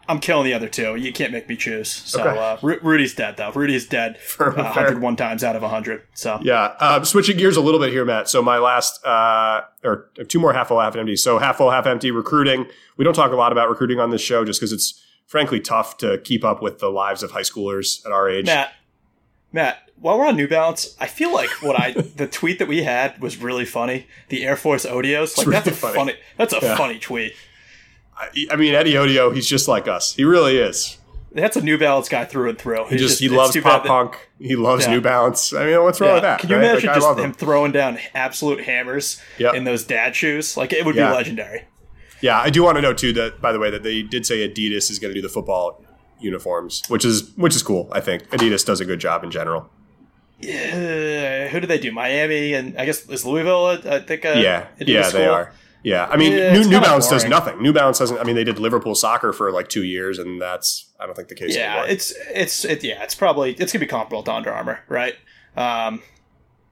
I'm 0.07 0.19
killing 0.19 0.45
the 0.45 0.53
other 0.53 0.67
two. 0.67 0.95
You 0.95 1.13
can't 1.13 1.31
make 1.31 1.47
me 1.47 1.55
choose. 1.55 1.87
So 1.89 2.21
Okay. 2.21 2.37
uh, 2.37 2.57
Ru- 2.61 2.79
Rudy's 2.81 3.13
dead, 3.13 3.37
though. 3.37 3.51
Rudy's 3.51 3.87
dead 3.87 4.17
Fair- 4.21 4.49
uh, 4.49 4.73
fair. 4.73 4.83
101 4.83 5.15
times 5.15 5.43
out 5.43 5.55
of 5.55 5.61
100. 5.61 6.01
So 6.15 6.39
Yeah. 6.41 6.73
Uh, 6.79 7.03
switching 7.03 7.37
gears 7.37 7.55
a 7.55 7.61
little 7.61 7.79
bit 7.79 7.91
here, 7.93 8.03
Matt. 8.03 8.27
So 8.27 8.41
my 8.41 8.57
last, 8.57 9.05
uh, 9.05 9.61
or 9.85 10.09
two 10.27 10.39
more 10.39 10.51
half 10.53 10.67
full, 10.69 10.79
half 10.81 10.95
empty. 10.95 11.15
So 11.15 11.37
half 11.37 11.57
full, 11.57 11.69
half 11.71 11.85
empty 11.85 12.11
recruiting. 12.11 12.65
We 12.97 13.05
don't 13.05 13.13
talk 13.13 13.31
a 13.31 13.35
lot 13.35 13.51
about 13.51 13.69
recruiting 13.69 13.99
on 13.99 14.09
this 14.09 14.21
show 14.21 14.43
just 14.43 14.59
because 14.59 14.73
it's 14.73 15.01
frankly 15.27 15.59
tough 15.61 15.97
to 15.99 16.17
keep 16.17 16.43
up 16.43 16.61
with 16.61 16.79
the 16.79 16.89
lives 16.89 17.23
of 17.23 17.31
high 17.31 17.41
schoolers 17.41 18.03
at 18.05 18.11
our 18.11 18.27
age. 18.29 18.47
Matt, 18.47 18.73
Matt, 19.53 19.90
while 20.01 20.17
we're 20.19 20.25
on 20.27 20.35
New 20.35 20.47
Balance, 20.47 20.95
I 20.99 21.07
feel 21.07 21.33
like 21.33 21.49
what 21.61 21.79
I 21.79 21.91
the 22.15 22.27
tweet 22.27 22.59
that 22.59 22.67
we 22.67 22.83
had 22.83 23.21
was 23.21 23.37
really 23.37 23.65
funny. 23.65 24.07
The 24.29 24.43
Air 24.43 24.55
Force 24.57 24.85
Odios, 24.85 25.37
like 25.37 25.47
really 25.47 25.59
that's 25.61 25.67
a 25.67 25.79
funny. 25.79 25.95
funny. 25.95 26.13
That's 26.37 26.53
a 26.53 26.59
Yeah. 26.61 26.75
funny 26.75 26.99
tweet. 26.99 27.33
I, 28.17 28.29
I 28.51 28.55
mean, 28.55 28.75
Eddie 28.75 28.93
Odio, 28.93 29.33
he's 29.33 29.47
just 29.47 29.67
like 29.67 29.87
us. 29.87 30.13
He 30.15 30.23
really 30.23 30.57
is. 30.57 30.97
That's 31.33 31.55
a 31.55 31.61
New 31.61 31.77
Balance 31.77 32.09
guy 32.09 32.25
through 32.25 32.49
and 32.49 32.57
through. 32.59 32.83
He 32.85 32.91
He's 32.97 33.01
just, 33.01 33.19
he 33.21 33.29
loves 33.29 33.55
pop 33.61 33.83
that- 33.83 33.87
punk. 33.87 34.29
He 34.37 34.55
loves 34.57 34.85
Yeah. 34.85 34.91
New 34.95 35.01
Balance. 35.01 35.53
I 35.53 35.65
mean, 35.65 35.81
what's 35.81 36.01
wrong 36.01 36.09
Yeah. 36.09 36.13
with 36.15 36.23
that? 36.23 36.39
Can 36.41 36.49
you 36.49 36.57
right? 36.57 36.65
imagine 36.65 36.87
Like, 36.87 36.95
just 36.97 37.07
love 37.07 37.19
him 37.19 37.31
throwing 37.33 37.71
down 37.71 37.99
absolute 38.13 38.65
hammers 38.65 39.21
Yep. 39.37 39.53
in 39.55 39.63
those 39.63 39.83
dad 39.85 40.13
shoes? 40.15 40.57
Like 40.57 40.73
it 40.73 40.85
would 40.85 40.95
be 40.95 41.01
legendary. 41.01 41.63
Yeah, 42.19 42.37
I 42.39 42.49
do 42.49 42.63
want 42.63 42.75
to 42.77 42.81
note 42.81 42.97
too 42.97 43.13
that 43.13 43.41
by 43.41 43.51
the 43.53 43.59
way 43.59 43.69
that 43.71 43.81
they 43.83 44.01
did 44.03 44.25
say 44.25 44.47
Adidas 44.47 44.91
is 44.91 44.99
going 44.99 45.11
to 45.13 45.15
do 45.19 45.21
the 45.25 45.31
football 45.33 45.83
uniforms, 46.19 46.83
which 46.89 47.05
is 47.05 47.31
which 47.37 47.55
is 47.55 47.63
cool. 47.63 47.89
I 47.91 47.99
think 48.01 48.29
Adidas 48.29 48.63
does 48.65 48.79
a 48.81 48.85
good 48.85 48.99
job 48.99 49.23
in 49.23 49.31
general. 49.31 49.69
Yeah, 50.41 51.47
who 51.49 51.59
do 51.59 51.67
they 51.67 51.77
do? 51.79 51.91
Miami 51.91 52.53
and 52.53 52.77
I 52.77 52.85
guess 52.85 53.07
is 53.09 53.25
Louisville. 53.25 53.65
I 53.67 53.99
think. 53.99 54.25
Uh, 54.25 54.33
yeah, 54.37 54.67
yeah, 54.79 55.09
they 55.09 55.27
are. 55.27 55.53
Yeah, 55.83 56.05
I 56.05 56.15
mean, 56.15 56.33
Yeah, 56.33 56.53
New, 56.53 56.65
New 56.69 56.79
Balance 56.79 57.07
does 57.09 57.25
nothing. 57.25 57.59
New 57.61 57.73
Balance 57.73 57.97
doesn't. 57.97 58.19
I 58.19 58.23
mean, 58.23 58.35
they 58.35 58.43
did 58.43 58.59
Liverpool 58.59 58.93
soccer 58.93 59.33
for 59.33 59.51
like 59.51 59.67
two 59.67 59.83
years, 59.83 60.19
and 60.19 60.39
that's 60.41 60.91
I 60.99 61.05
don't 61.07 61.15
think 61.15 61.27
the 61.29 61.35
case 61.35 61.55
Yeah, 61.55 61.71
anymore. 61.71 61.87
it's 61.89 62.13
it's 62.29 62.65
it, 62.65 62.83
yeah, 62.83 63.01
it's 63.03 63.15
probably 63.15 63.53
it's 63.53 63.71
gonna 63.73 63.79
be 63.81 63.87
comparable 63.87 64.21
to 64.23 64.31
Under 64.33 64.51
Armour, 64.53 64.81
right? 64.87 65.15
Um, 65.57 66.01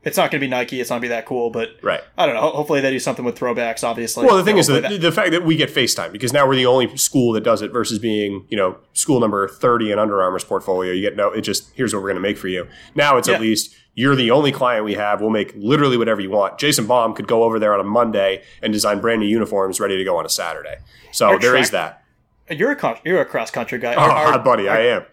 it's 0.04 0.16
not 0.18 0.32
gonna 0.32 0.40
be 0.40 0.48
Nike. 0.48 0.80
It's 0.80 0.90
not 0.90 0.96
gonna 0.98 1.02
be 1.02 1.08
that 1.10 1.26
cool, 1.26 1.50
but 1.50 1.72
right. 1.82 2.02
I 2.18 2.26
don't 2.26 2.36
know. 2.36 2.42
Hopefully 2.42 2.80
they 2.82 2.90
do 2.92 3.00
something 3.00 3.26
with 3.26 3.38
throwbacks. 3.38 3.84
Obviously. 3.84 4.26
Well, 4.26 4.38
the 4.38 4.44
thing 4.44 4.58
is 4.58 4.68
that 4.68 5.02
the 5.02 5.12
fact 5.12 5.32
that 5.32 5.44
we 5.44 5.56
get 5.56 5.70
FaceTime 5.70 6.12
because 6.12 6.32
now 6.34 6.48
we're 6.48 6.56
the 6.56 6.66
only 6.66 6.96
school 6.98 7.34
that 7.34 7.44
does 7.44 7.62
it 7.62 7.72
versus 7.72 8.00
being, 8.00 8.46
you 8.50 8.58
know, 8.58 8.78
school 8.94 9.20
number 9.20 9.48
30 9.48 9.92
in 9.92 10.00
Under 10.00 10.22
Armour's 10.22 10.44
portfolio. 10.44 10.92
You 10.94 11.02
get 11.02 11.16
no, 11.18 11.32
it 11.32 11.42
just, 11.42 11.72
here's 11.76 11.94
what 11.94 12.02
we're 12.02 12.10
going 12.10 12.22
to 12.22 12.28
make 12.28 12.38
for 12.38 12.48
you. 12.48 12.68
Now 12.96 13.18
it's 13.18 13.28
Yeah. 13.28 13.36
at 13.36 13.42
least 13.42 13.76
you're 13.96 14.16
the 14.16 14.32
only 14.32 14.54
client 14.54 14.86
we 14.86 14.94
have. 14.94 15.20
We'll 15.20 15.30
make 15.32 15.54
literally 15.58 15.98
whatever 15.98 16.22
you 16.22 16.30
want. 16.30 16.58
Jason 16.58 16.86
Baum 16.88 17.14
could 17.14 17.28
go 17.28 17.44
over 17.44 17.60
there 17.60 17.74
on 17.74 17.82
a 17.82 17.84
Monday 17.84 18.44
and 18.62 18.72
design 18.72 19.02
brand 19.02 19.20
new 19.20 19.28
uniforms 19.28 19.80
ready 19.82 19.98
to 19.98 20.04
go 20.06 20.16
on 20.18 20.26
a 20.26 20.30
Saturday. 20.30 20.78
So 21.12 21.28
Our 21.28 21.40
there 21.40 21.52
track- 21.52 21.64
is 21.64 21.72
that. 21.72 22.04
you're 22.50 22.72
a 22.72 23.02
you're 23.04 23.20
a 23.20 23.26
cross 23.26 23.52
country 23.52 23.78
guy. 23.80 23.96
Oh, 23.96 24.00
Our- 24.00 24.40
buddy, 24.44 24.70
I 24.70 24.80
am. 24.82 25.06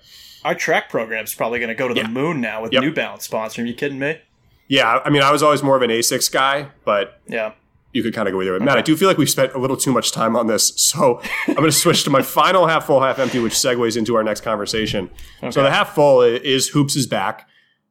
Our 0.45 0.55
track 0.55 0.89
program 0.91 1.25
is 1.25 1.35
probably 1.35 1.59
going 1.59 1.71
to 1.71 1.75
go 1.75 1.89
to 1.89 1.95
the 1.95 2.07
moon 2.07 2.41
now 2.41 2.63
with 2.63 2.73
Yep. 2.73 2.83
New 2.83 2.93
Balance 2.93 3.27
sponsoring. 3.27 3.65
Are 3.65 3.67
you 3.67 3.75
kidding 3.75 3.99
me? 3.99 4.21
Yeah. 4.69 5.01
I 5.05 5.11
mean, 5.11 5.23
I 5.23 5.31
was 5.31 5.43
always 5.43 5.63
more 5.63 5.77
of 5.77 5.83
an 5.83 5.91
ASICS 5.91 6.31
guy, 6.33 6.69
but 6.85 7.21
Yeah. 7.29 7.53
you 7.93 8.03
could 8.03 8.13
kind 8.15 8.29
of 8.29 8.33
go 8.33 8.43
either 8.43 8.53
way. 8.53 8.59
Matt, 8.59 8.77
I 8.79 8.83
do 8.83 8.97
feel 8.97 9.09
like 9.09 9.17
we've 9.19 9.31
spent 9.31 9.55
a 9.55 9.59
little 9.59 9.77
too 9.77 9.93
much 9.93 10.13
time 10.13 10.37
on 10.37 10.47
this, 10.49 10.73
so 10.77 11.21
I'm 11.49 11.55
going 11.55 11.67
to 11.71 11.73
switch 11.73 12.05
to 12.05 12.11
my 12.11 12.23
final 12.23 12.67
half 12.67 12.87
full, 12.87 13.01
half 13.01 13.19
empty, 13.19 13.39
which 13.39 13.55
segues 13.55 13.97
into 13.97 14.17
our 14.17 14.23
next 14.25 14.41
conversation. 14.43 15.11
So 15.51 15.63
the 15.63 15.71
half 15.71 15.95
full 15.95 16.21
is 16.23 16.69
hoops 16.69 16.97
is 16.97 17.07
back. 17.07 17.49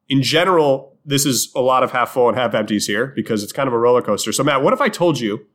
In 0.08 0.22
general, 0.22 0.96
this 1.04 1.26
is 1.26 1.50
a 1.56 1.60
lot 1.60 1.82
of 1.82 1.92
half 1.92 2.10
full 2.10 2.28
and 2.28 2.36
half 2.36 2.54
empties 2.54 2.86
here 2.86 3.12
because 3.16 3.42
it's 3.42 3.52
kind 3.52 3.66
of 3.68 3.72
a 3.72 3.78
roller 3.78 4.02
coaster. 4.02 4.32
So 4.32 4.44
Matt, 4.44 4.62
what 4.62 4.72
if 4.72 4.80
I 4.80 4.88
told 4.88 5.18
you 5.18 5.46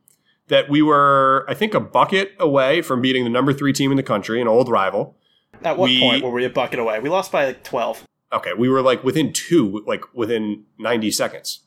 that 0.48 0.68
we 0.68 0.82
were, 0.82 1.46
I 1.48 1.54
think, 1.54 1.72
a 1.72 1.80
bucket 1.80 2.32
away 2.40 2.82
from 2.82 3.00
beating 3.00 3.24
the 3.24 3.30
number 3.30 3.52
three 3.52 3.72
team 3.72 3.90
in 3.90 3.96
the 3.96 4.02
country, 4.02 4.40
an 4.40 4.48
old 4.48 4.68
rival? 4.68 5.16
At 5.64 5.78
what 5.78 5.86
We- 5.88 6.00
point 6.00 6.24
were 6.24 6.30
we 6.30 6.44
a 6.44 6.50
bucket 6.50 6.78
away? 6.80 6.98
We 7.00 7.08
lost 7.08 7.30
by 7.32 7.44
like 7.46 7.62
twelve. 7.64 8.02
Okay, 8.32 8.52
we 8.56 8.68
were 8.68 8.80
like 8.82 9.04
within 9.04 9.32
two, 9.32 9.82
like 9.86 10.02
within 10.14 10.64
90 10.78 11.10
seconds. 11.10 11.60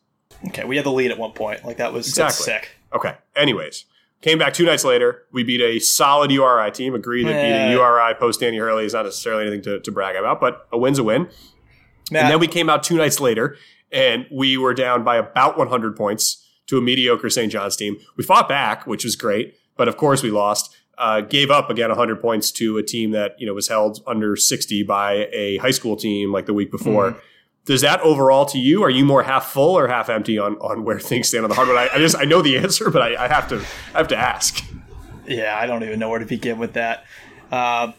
Okay, 0.47 0.63
we 0.63 0.75
had 0.77 0.85
the 0.85 0.91
lead 0.91 1.11
at 1.11 1.17
one 1.17 1.31
point. 1.31 1.63
Like 1.63 1.77
that 1.77 1.93
was 1.93 2.07
Exactly. 2.07 2.43
sick. 2.43 2.69
Okay. 2.93 3.15
Anyways, 3.35 3.85
came 4.21 4.37
back 4.39 4.53
two 4.53 4.65
nights 4.65 4.83
later. 4.83 5.23
We 5.31 5.43
beat 5.43 5.61
a 5.61 5.79
solid 5.79 6.31
URI 6.31 6.71
team. 6.71 6.95
Agree 6.95 7.23
that 7.23 7.29
Yeah. 7.31 7.67
beating 7.67 7.77
URI 7.79 8.13
post 8.15 8.39
Danny 8.39 8.57
Hurley 8.57 8.85
is 8.85 8.93
not 8.93 9.05
necessarily 9.05 9.43
anything 9.43 9.61
to, 9.63 9.79
to 9.79 9.91
brag 9.91 10.15
about, 10.15 10.41
but 10.41 10.67
a 10.71 10.77
win's 10.77 10.97
a 10.99 11.03
win. 11.03 11.27
Matt, 12.11 12.23
And 12.23 12.31
then 12.31 12.39
we 12.39 12.47
came 12.47 12.69
out 12.69 12.83
two 12.83 12.97
nights 12.97 13.19
later 13.19 13.57
and 13.91 14.25
we 14.31 14.57
were 14.57 14.73
down 14.73 15.03
by 15.03 15.17
about 15.17 15.57
100 15.57 15.95
points 15.95 16.45
to 16.67 16.77
a 16.77 16.81
mediocre 16.81 17.29
St. 17.29 17.51
John's 17.51 17.75
team. 17.75 17.97
We 18.17 18.23
fought 18.23 18.49
back, 18.49 18.85
which 18.87 19.03
was 19.03 19.15
great, 19.15 19.55
but 19.77 19.87
of 19.87 19.97
course 19.97 20.21
we 20.23 20.31
lost. 20.31 20.75
Uh, 20.97 21.21
gave 21.21 21.51
up 21.51 21.69
again 21.69 21.89
100 21.89 22.21
points 22.21 22.51
to 22.51 22.77
a 22.77 22.83
team 22.83 23.11
that 23.11 23.35
you 23.37 23.45
know 23.45 23.53
was 23.53 23.67
held 23.67 24.01
under 24.07 24.35
60 24.35 24.83
by 24.83 25.27
a 25.33 25.57
high 25.57 25.71
school 25.71 25.95
team 25.95 26.31
like 26.31 26.45
the 26.45 26.53
week 26.53 26.71
before. 26.71 27.11
Mm-hmm. 27.11 27.19
Does 27.65 27.81
that 27.81 27.99
overall 28.01 28.45
to 28.45 28.59
you? 28.59 28.83
Are 28.83 28.89
you 28.89 29.03
more 29.03 29.23
half 29.23 29.51
full 29.51 29.75
or 29.75 29.87
half 29.87 30.07
empty 30.07 30.37
on, 30.37 30.55
on 30.57 30.85
where 30.85 30.99
things 30.99 31.27
stand 31.27 31.43
on 31.43 31.49
the 31.49 31.55
hardwood? 31.55 31.77
I, 31.77 31.89
I 31.93 31.97
just 31.97 32.15
I 32.15 32.23
know 32.23 32.41
the 32.41 32.57
answer, 32.57 32.89
but 32.91 33.01
I, 33.01 33.25
I 33.25 33.27
have 33.27 33.49
to 33.49 33.57
I 33.93 33.97
have 33.97 34.07
to 34.09 34.17
ask. 34.17 34.63
Yeah, 35.27 35.57
I 35.59 35.65
don't 35.65 35.83
even 35.83 35.99
know 35.99 36.09
where 36.09 36.19
to 36.19 36.25
begin 36.25 36.59
with 36.59 36.73
that. 36.73 37.05
Uh, 37.51 37.91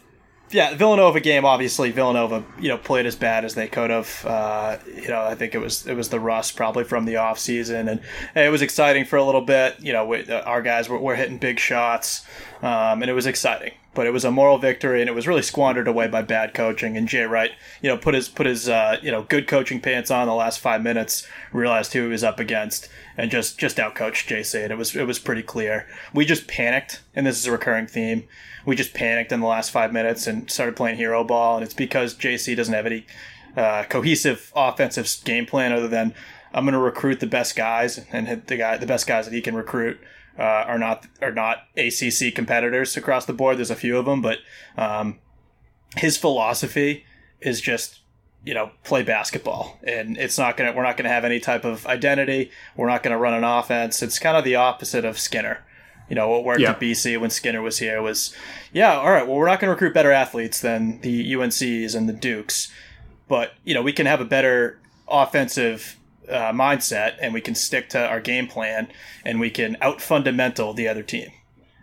yeah, 0.49 0.75
Villanova 0.75 1.19
game. 1.19 1.45
Obviously, 1.45 1.91
Villanova, 1.91 2.43
you 2.59 2.69
know, 2.69 2.77
played 2.77 3.05
as 3.05 3.15
bad 3.15 3.43
as 3.43 3.55
they 3.55 3.67
could 3.67 3.89
have. 3.89 4.25
Uh, 4.25 4.77
you 4.95 5.09
know, 5.09 5.21
I 5.21 5.35
think 5.35 5.55
it 5.55 5.59
was 5.59 5.85
it 5.85 5.95
was 5.95 6.09
the 6.09 6.19
rust 6.19 6.55
probably 6.55 6.83
from 6.83 7.05
the 7.05 7.17
off 7.17 7.39
season, 7.39 7.87
and 7.89 8.01
it 8.35 8.51
was 8.51 8.61
exciting 8.61 9.05
for 9.05 9.17
a 9.17 9.23
little 9.23 9.41
bit. 9.41 9.79
You 9.79 9.93
know, 9.93 10.05
we, 10.05 10.29
our 10.31 10.61
guys 10.61 10.87
were, 10.87 10.99
were 10.99 11.15
hitting 11.15 11.37
big 11.37 11.59
shots, 11.59 12.25
um, 12.61 13.01
and 13.01 13.05
it 13.05 13.13
was 13.13 13.25
exciting. 13.25 13.73
But 13.97 14.05
it 14.05 14.13
was 14.13 14.23
a 14.23 14.29
moral 14.29 14.59
victory, 14.59 15.01
and 15.01 15.09
it 15.09 15.15
was 15.15 15.27
really 15.27 15.41
squandered 15.41 15.87
away 15.87 16.07
by 16.07 16.21
bad 16.21 16.53
coaching. 16.53 16.95
And 16.95 17.07
Jay 17.07 17.23
Wright, 17.23 17.49
you 17.81 17.89
know, 17.89 17.97
put 17.97 18.13
his 18.13 18.29
put 18.29 18.45
his 18.45 18.69
uh, 18.69 18.97
you 19.01 19.09
know 19.09 19.23
good 19.23 19.47
coaching 19.47 19.81
pants 19.81 20.11
on 20.11 20.27
the 20.27 20.35
last 20.35 20.59
five 20.59 20.83
minutes, 20.83 21.27
realized 21.51 21.93
who 21.93 22.03
he 22.03 22.09
was 22.09 22.23
up 22.23 22.39
against, 22.39 22.89
and 23.17 23.31
just 23.31 23.57
just 23.57 23.77
outcoached 23.77 24.27
JC. 24.27 24.61
And 24.61 24.71
it 24.71 24.77
was 24.77 24.95
it 24.95 25.07
was 25.07 25.17
pretty 25.17 25.41
clear. 25.41 25.87
We 26.13 26.25
just 26.25 26.47
panicked, 26.47 27.01
and 27.15 27.25
this 27.25 27.39
is 27.39 27.47
a 27.47 27.51
recurring 27.51 27.87
theme. 27.87 28.27
We 28.67 28.75
just 28.75 28.93
panicked 28.93 29.31
in 29.31 29.39
the 29.39 29.47
last 29.47 29.71
five 29.71 29.91
minutes 29.91 30.27
and 30.27 30.47
started 30.51 30.75
playing 30.75 30.97
hero 30.97 31.23
ball, 31.23 31.55
and 31.55 31.65
it's 31.65 31.73
because 31.73 32.13
JC 32.13 32.55
doesn't 32.55 32.75
have 32.75 32.85
any 32.85 33.07
uh, 33.55 33.85
cohesive 33.89 34.53
offensive 34.55 35.11
game 35.25 35.47
plan 35.47 35.73
other 35.73 35.87
than 35.87 36.13
I'm 36.53 36.65
going 36.65 36.73
to 36.73 36.79
recruit 36.79 37.19
the 37.19 37.25
best 37.25 37.55
guys, 37.55 38.05
and 38.11 38.27
hit 38.27 38.45
the 38.45 38.57
guy 38.57 38.77
the 38.77 38.85
best 38.85 39.07
guys 39.07 39.25
that 39.25 39.33
he 39.33 39.41
can 39.41 39.55
recruit 39.55 39.99
uh, 40.37 40.41
are 40.41 40.77
not 40.79 41.05
are 41.21 41.31
not 41.31 41.63
ACC 41.75 42.33
competitors 42.35 42.95
across 42.97 43.25
the 43.25 43.33
board. 43.33 43.57
There's 43.57 43.71
a 43.71 43.75
few 43.75 43.97
of 43.97 44.05
them, 44.05 44.21
but 44.21 44.39
um, 44.77 45.19
his 45.95 46.17
philosophy 46.17 47.05
is 47.41 47.61
just 47.61 47.99
you 48.43 48.53
know 48.53 48.71
play 48.83 49.03
basketball, 49.03 49.79
and 49.83 50.17
it's 50.17 50.37
not 50.37 50.57
gonna 50.57 50.73
we're 50.73 50.83
not 50.83 50.97
gonna 50.97 51.09
have 51.09 51.25
any 51.25 51.39
type 51.39 51.65
of 51.65 51.85
identity. 51.87 52.51
We're 52.75 52.87
not 52.87 53.03
gonna 53.03 53.17
run 53.17 53.33
an 53.33 53.43
offense. 53.43 54.01
It's 54.01 54.19
kind 54.19 54.37
of 54.37 54.43
the 54.43 54.55
opposite 54.55 55.05
of 55.05 55.19
Skinner. 55.19 55.63
You 56.09 56.15
know 56.15 56.29
what 56.29 56.45
worked 56.45 56.61
Yeah. 56.61 56.69
at 56.71 56.79
BC 56.79 57.17
when 57.19 57.29
Skinner 57.29 57.61
was 57.61 57.79
here 57.79 58.01
was 58.01 58.33
yeah 58.71 58.93
all 58.95 59.11
right. 59.11 59.27
Well, 59.27 59.35
we're 59.35 59.47
not 59.47 59.59
going 59.59 59.67
to 59.67 59.71
recruit 59.73 59.93
better 59.93 60.11
athletes 60.11 60.61
than 60.61 61.01
the 61.01 61.33
UNCs 61.33 61.95
and 61.95 62.07
the 62.07 62.13
Dukes, 62.13 62.71
but 63.27 63.51
you 63.65 63.73
know 63.73 63.81
we 63.81 63.91
can 63.91 64.05
have 64.05 64.21
a 64.21 64.25
better 64.25 64.79
offensive 65.09 65.96
uh, 66.29 66.51
mindset 66.51 67.15
and 67.21 67.33
we 67.33 67.41
can 67.41 67.55
stick 67.55 67.89
to 67.89 68.07
our 68.07 68.19
game 68.19 68.47
plan 68.47 68.87
and 69.25 69.39
we 69.39 69.49
can 69.49 69.77
out 69.81 70.01
fundamental 70.01 70.73
the 70.73 70.87
other 70.87 71.03
team. 71.03 71.31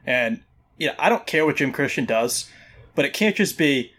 And 0.06 0.42
you 0.78 0.88
know, 0.88 0.94
I 0.98 1.08
don't 1.08 1.26
care 1.26 1.46
what 1.46 1.56
Jim 1.56 1.72
Christian 1.72 2.04
does, 2.04 2.50
but 2.94 3.04
it 3.04 3.12
can't 3.12 3.36
just 3.36 3.56
be 3.56 3.92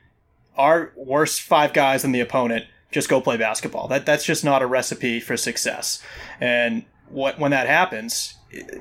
our 0.58 0.92
worst 0.96 1.42
five 1.42 1.74
guys 1.74 2.02
than 2.02 2.12
the 2.12 2.22
opponent 2.22 2.66
just 2.92 3.10
go 3.10 3.20
play 3.20 3.38
basketball. 3.38 3.88
That 3.88 4.06
that's 4.06 4.26
just 4.26 4.44
not 4.44 4.62
a 4.62 4.68
recipe 4.68 5.20
for 5.20 5.36
success. 5.36 6.02
And 6.40 6.86
what 7.10 7.40
when 7.40 7.52
that 7.52 7.68
happens, 7.68 8.36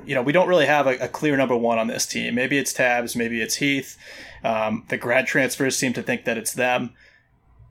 you 0.05 0.15
know, 0.15 0.21
we 0.21 0.31
don't 0.31 0.47
really 0.47 0.65
have 0.65 0.87
a, 0.87 0.97
a 0.97 1.07
clear 1.07 1.35
number 1.35 1.55
one 1.55 1.77
on 1.77 1.87
this 1.87 2.05
team. 2.05 2.35
Maybe 2.35 2.57
it's 2.57 2.73
Tabbs, 2.73 3.15
maybe 3.15 3.41
it's 3.41 3.55
Heath. 3.55 3.97
Um, 4.43 4.85
the 4.89 4.97
grad 4.97 5.27
transfers 5.27 5.75
seem 5.75 5.93
to 5.93 6.03
think 6.03 6.25
that 6.25 6.37
it's 6.37 6.53
them 6.53 6.93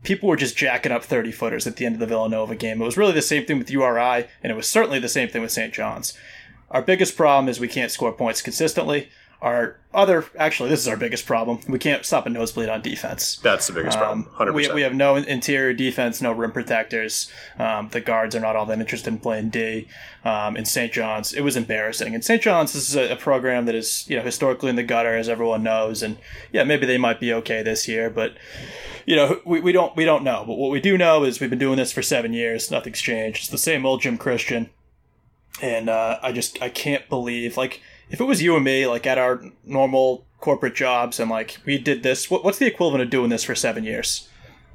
people 0.04 0.28
were 0.28 0.36
just 0.36 0.56
jacking 0.56 0.92
up 0.92 1.02
30 1.02 1.32
footers 1.32 1.66
at 1.66 1.76
the 1.76 1.86
end 1.86 1.96
of 1.96 1.98
the 1.98 2.06
Villanova 2.06 2.54
game. 2.54 2.80
It 2.80 2.84
was 2.84 2.96
really 2.96 3.12
the 3.12 3.22
same 3.22 3.44
thing 3.44 3.58
with 3.58 3.70
URI, 3.70 4.26
and 4.42 4.52
it 4.52 4.54
was 4.54 4.68
certainly 4.68 4.98
the 4.98 5.08
same 5.08 5.28
thing 5.28 5.42
with 5.42 5.50
St. 5.50 5.72
John's. 5.74 6.16
Our 6.70 6.82
biggest 6.82 7.16
problem 7.16 7.48
is 7.48 7.58
we 7.58 7.68
can't 7.68 7.90
score 7.90 8.12
points 8.12 8.42
consistently. 8.42 9.08
Our 9.44 9.76
other, 9.92 10.24
actually, 10.38 10.70
this 10.70 10.80
is 10.80 10.88
our 10.88 10.96
biggest 10.96 11.26
problem. 11.26 11.60
We 11.68 11.78
can't 11.78 12.02
stop 12.06 12.24
a 12.24 12.30
nosebleed 12.30 12.70
on 12.70 12.80
defense. 12.80 13.36
That's 13.42 13.66
the 13.66 13.74
biggest 13.74 13.98
problem. 13.98 14.26
Um, 14.38 14.46
100%. 14.48 14.54
we, 14.54 14.72
we 14.72 14.80
have 14.80 14.94
no 14.94 15.16
interior 15.16 15.74
defense, 15.74 16.22
no 16.22 16.32
rim 16.32 16.50
protectors. 16.50 17.30
Um, 17.58 17.90
the 17.90 18.00
guards 18.00 18.34
are 18.34 18.40
not 18.40 18.56
all 18.56 18.64
that 18.64 18.80
interested 18.80 19.12
in 19.12 19.18
playing 19.18 19.50
D. 19.50 19.86
Um, 20.24 20.56
in 20.56 20.64
St. 20.64 20.90
John's, 20.90 21.34
it 21.34 21.42
was 21.42 21.56
embarrassing. 21.56 22.14
And 22.14 22.24
St. 22.24 22.40
John's 22.40 22.72
this 22.72 22.88
is 22.88 22.96
a, 22.96 23.12
a 23.12 23.16
program 23.16 23.66
that 23.66 23.74
is, 23.74 24.08
you 24.08 24.16
know, 24.16 24.22
historically 24.22 24.70
in 24.70 24.76
the 24.76 24.82
gutter, 24.82 25.14
as 25.14 25.28
everyone 25.28 25.62
knows. 25.62 26.02
And 26.02 26.16
yeah, 26.50 26.64
maybe 26.64 26.86
they 26.86 26.96
might 26.96 27.20
be 27.20 27.30
okay 27.34 27.62
this 27.62 27.86
year, 27.86 28.08
but 28.08 28.38
you 29.04 29.14
know, 29.14 29.42
we, 29.44 29.60
we 29.60 29.72
don't 29.72 29.94
we 29.94 30.06
don't 30.06 30.24
know. 30.24 30.44
But 30.46 30.54
what 30.54 30.70
we 30.70 30.80
do 30.80 30.96
know 30.96 31.22
is 31.22 31.38
we've 31.38 31.50
been 31.50 31.58
doing 31.58 31.76
this 31.76 31.92
for 31.92 32.00
seven 32.00 32.32
years. 32.32 32.70
Nothing's 32.70 33.02
changed. 33.02 33.40
It's 33.40 33.48
the 33.48 33.58
same 33.58 33.84
old 33.84 34.00
Jim 34.00 34.16
Christian. 34.16 34.70
And 35.60 35.90
uh, 35.90 36.18
I 36.22 36.32
just 36.32 36.62
I 36.62 36.70
can't 36.70 37.06
believe 37.10 37.58
like 37.58 37.82
if 38.10 38.20
it 38.20 38.24
was 38.24 38.42
you 38.42 38.56
and 38.56 38.64
me 38.64 38.86
like 38.86 39.06
at 39.06 39.18
our 39.18 39.42
normal 39.64 40.24
corporate 40.40 40.74
jobs 40.74 41.18
and 41.18 41.30
like 41.30 41.58
we 41.64 41.78
did 41.78 42.02
this, 42.02 42.30
what, 42.30 42.44
what's 42.44 42.58
the 42.58 42.66
equivalent 42.66 43.02
of 43.02 43.10
doing 43.10 43.30
this 43.30 43.44
for 43.44 43.54
seven 43.54 43.84
years? 43.84 44.28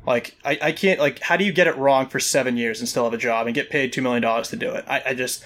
Like 0.06 0.36
I, 0.44 0.58
I 0.62 0.72
can't 0.72 1.00
like 1.00 1.20
how 1.20 1.38
do 1.38 1.44
you 1.44 1.52
get 1.52 1.68
it 1.68 1.78
wrong 1.78 2.08
for 2.08 2.20
seven 2.20 2.58
years 2.58 2.80
and 2.80 2.88
still 2.88 3.04
have 3.04 3.14
a 3.14 3.18
job 3.18 3.48
and 3.48 3.54
get 3.54 3.70
paid 3.70 3.94
two 3.94 4.02
million 4.02 4.22
dollars 4.22 4.50
to 4.50 4.56
do 4.56 4.72
it? 4.72 4.86
I, 4.88 5.04
I 5.08 5.14
just 5.14 5.44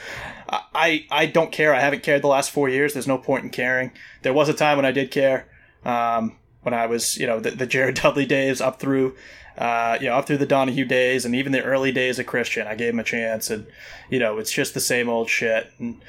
I 0.50 1.06
I 1.12 1.26
don't 1.26 1.52
care. 1.52 1.74
I 1.74 1.80
haven't 1.80 2.04
cared 2.04 2.22
the 2.22 2.28
last 2.28 2.52
four 2.52 2.70
years. 2.70 2.94
There's 2.94 3.08
no 3.08 3.18
point 3.18 3.44
in 3.44 3.50
caring. 3.50 3.92
There 4.22 4.34
was 4.34 4.50
a 4.50 4.54
time 4.54 4.78
when 4.78 4.86
I 4.86 4.92
did 4.92 5.12
care. 5.12 5.48
Um, 5.84 6.38
when 6.62 6.74
I 6.74 6.86
was, 6.86 7.18
you 7.18 7.28
know, 7.28 7.40
the, 7.40 7.52
the 7.52 7.68
Jared 7.68 7.96
Dudley 8.02 8.26
days 8.26 8.62
up 8.62 8.80
through, 8.80 9.16
uh, 9.58 9.98
you 10.02 10.08
know, 10.08 10.16
up 10.16 10.26
through 10.26 10.38
the 10.38 10.46
Donahue 10.46 10.86
days 10.86 11.26
and 11.26 11.36
even 11.36 11.52
the 11.52 11.62
early 11.62 11.92
days 11.92 12.18
of 12.20 12.26
Christian, 12.26 12.66
I 12.66 12.76
gave 12.76 12.94
him 12.94 13.00
a 13.00 13.04
chance, 13.04 13.50
and 13.50 13.68
you 14.10 14.20
know, 14.20 14.40
it's 14.40 14.52
just 14.52 14.74
the 14.74 14.80
same 14.80 15.10
old 15.10 15.30
shit. 15.30 15.72
And 15.78 16.02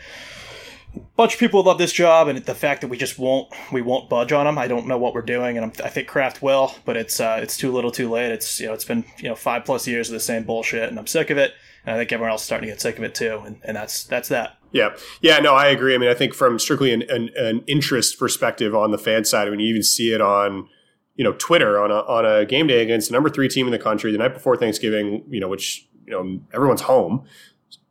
bunch 1.16 1.34
of 1.34 1.40
people 1.40 1.62
love 1.62 1.78
this 1.78 1.92
job, 1.92 2.28
and 2.28 2.38
the 2.38 2.54
fact 2.54 2.80
that 2.80 2.88
we 2.88 2.96
just 2.96 3.18
won't, 3.18 3.52
we 3.72 3.82
won't 3.82 4.08
budge 4.08 4.32
on 4.32 4.46
them. 4.46 4.58
I 4.58 4.68
don't 4.68 4.86
know 4.86 4.98
what 4.98 5.14
we're 5.14 5.22
doing, 5.22 5.56
and 5.56 5.66
I'm, 5.66 5.72
I 5.84 5.88
think 5.88 6.08
Kraft 6.08 6.42
will, 6.42 6.74
but 6.84 6.96
it's, 6.96 7.20
uh, 7.20 7.38
it's 7.42 7.56
too 7.56 7.72
little, 7.72 7.90
too 7.90 8.10
late. 8.10 8.32
It's, 8.32 8.60
you 8.60 8.66
know, 8.66 8.72
it's 8.72 8.84
been, 8.84 9.04
you 9.18 9.28
know, 9.28 9.34
five 9.34 9.64
plus 9.64 9.86
years 9.86 10.08
of 10.08 10.14
the 10.14 10.20
same 10.20 10.44
bullshit, 10.44 10.88
and 10.88 10.98
I'm 10.98 11.06
sick 11.06 11.30
of 11.30 11.38
it. 11.38 11.54
And 11.86 11.94
I 11.94 11.98
think 11.98 12.12
everyone 12.12 12.30
else 12.30 12.40
is 12.40 12.46
starting 12.46 12.68
to 12.68 12.72
get 12.72 12.80
sick 12.80 12.96
of 12.96 13.04
it 13.04 13.14
too, 13.14 13.42
and, 13.44 13.58
and 13.62 13.76
that's 13.76 14.04
that's 14.04 14.30
that. 14.30 14.56
Yeah, 14.72 14.96
yeah, 15.20 15.38
no, 15.38 15.54
I 15.54 15.66
agree. 15.66 15.94
I 15.94 15.98
mean, 15.98 16.08
I 16.08 16.14
think 16.14 16.32
from 16.32 16.58
strictly 16.58 16.92
an, 16.92 17.02
an, 17.10 17.28
an 17.36 17.62
interest 17.66 18.18
perspective 18.18 18.74
on 18.74 18.90
the 18.90 18.96
fan 18.96 19.24
side, 19.24 19.46
I 19.46 19.50
mean, 19.50 19.60
you 19.60 19.68
even 19.68 19.82
see 19.82 20.12
it 20.14 20.22
on 20.22 20.66
you 21.14 21.24
know 21.24 21.32
Twitter 21.34 21.78
on 21.78 21.90
a 21.90 21.96
on 21.96 22.24
a 22.24 22.46
game 22.46 22.66
day 22.66 22.82
against 22.82 23.08
the 23.08 23.12
number 23.12 23.28
three 23.28 23.48
team 23.48 23.66
in 23.66 23.72
the 23.72 23.78
country 23.78 24.12
the 24.12 24.18
night 24.18 24.32
before 24.32 24.56
Thanksgiving. 24.56 25.24
You 25.28 25.40
know, 25.40 25.48
which 25.48 25.86
you 26.06 26.12
know 26.12 26.40
everyone's 26.54 26.80
home. 26.80 27.24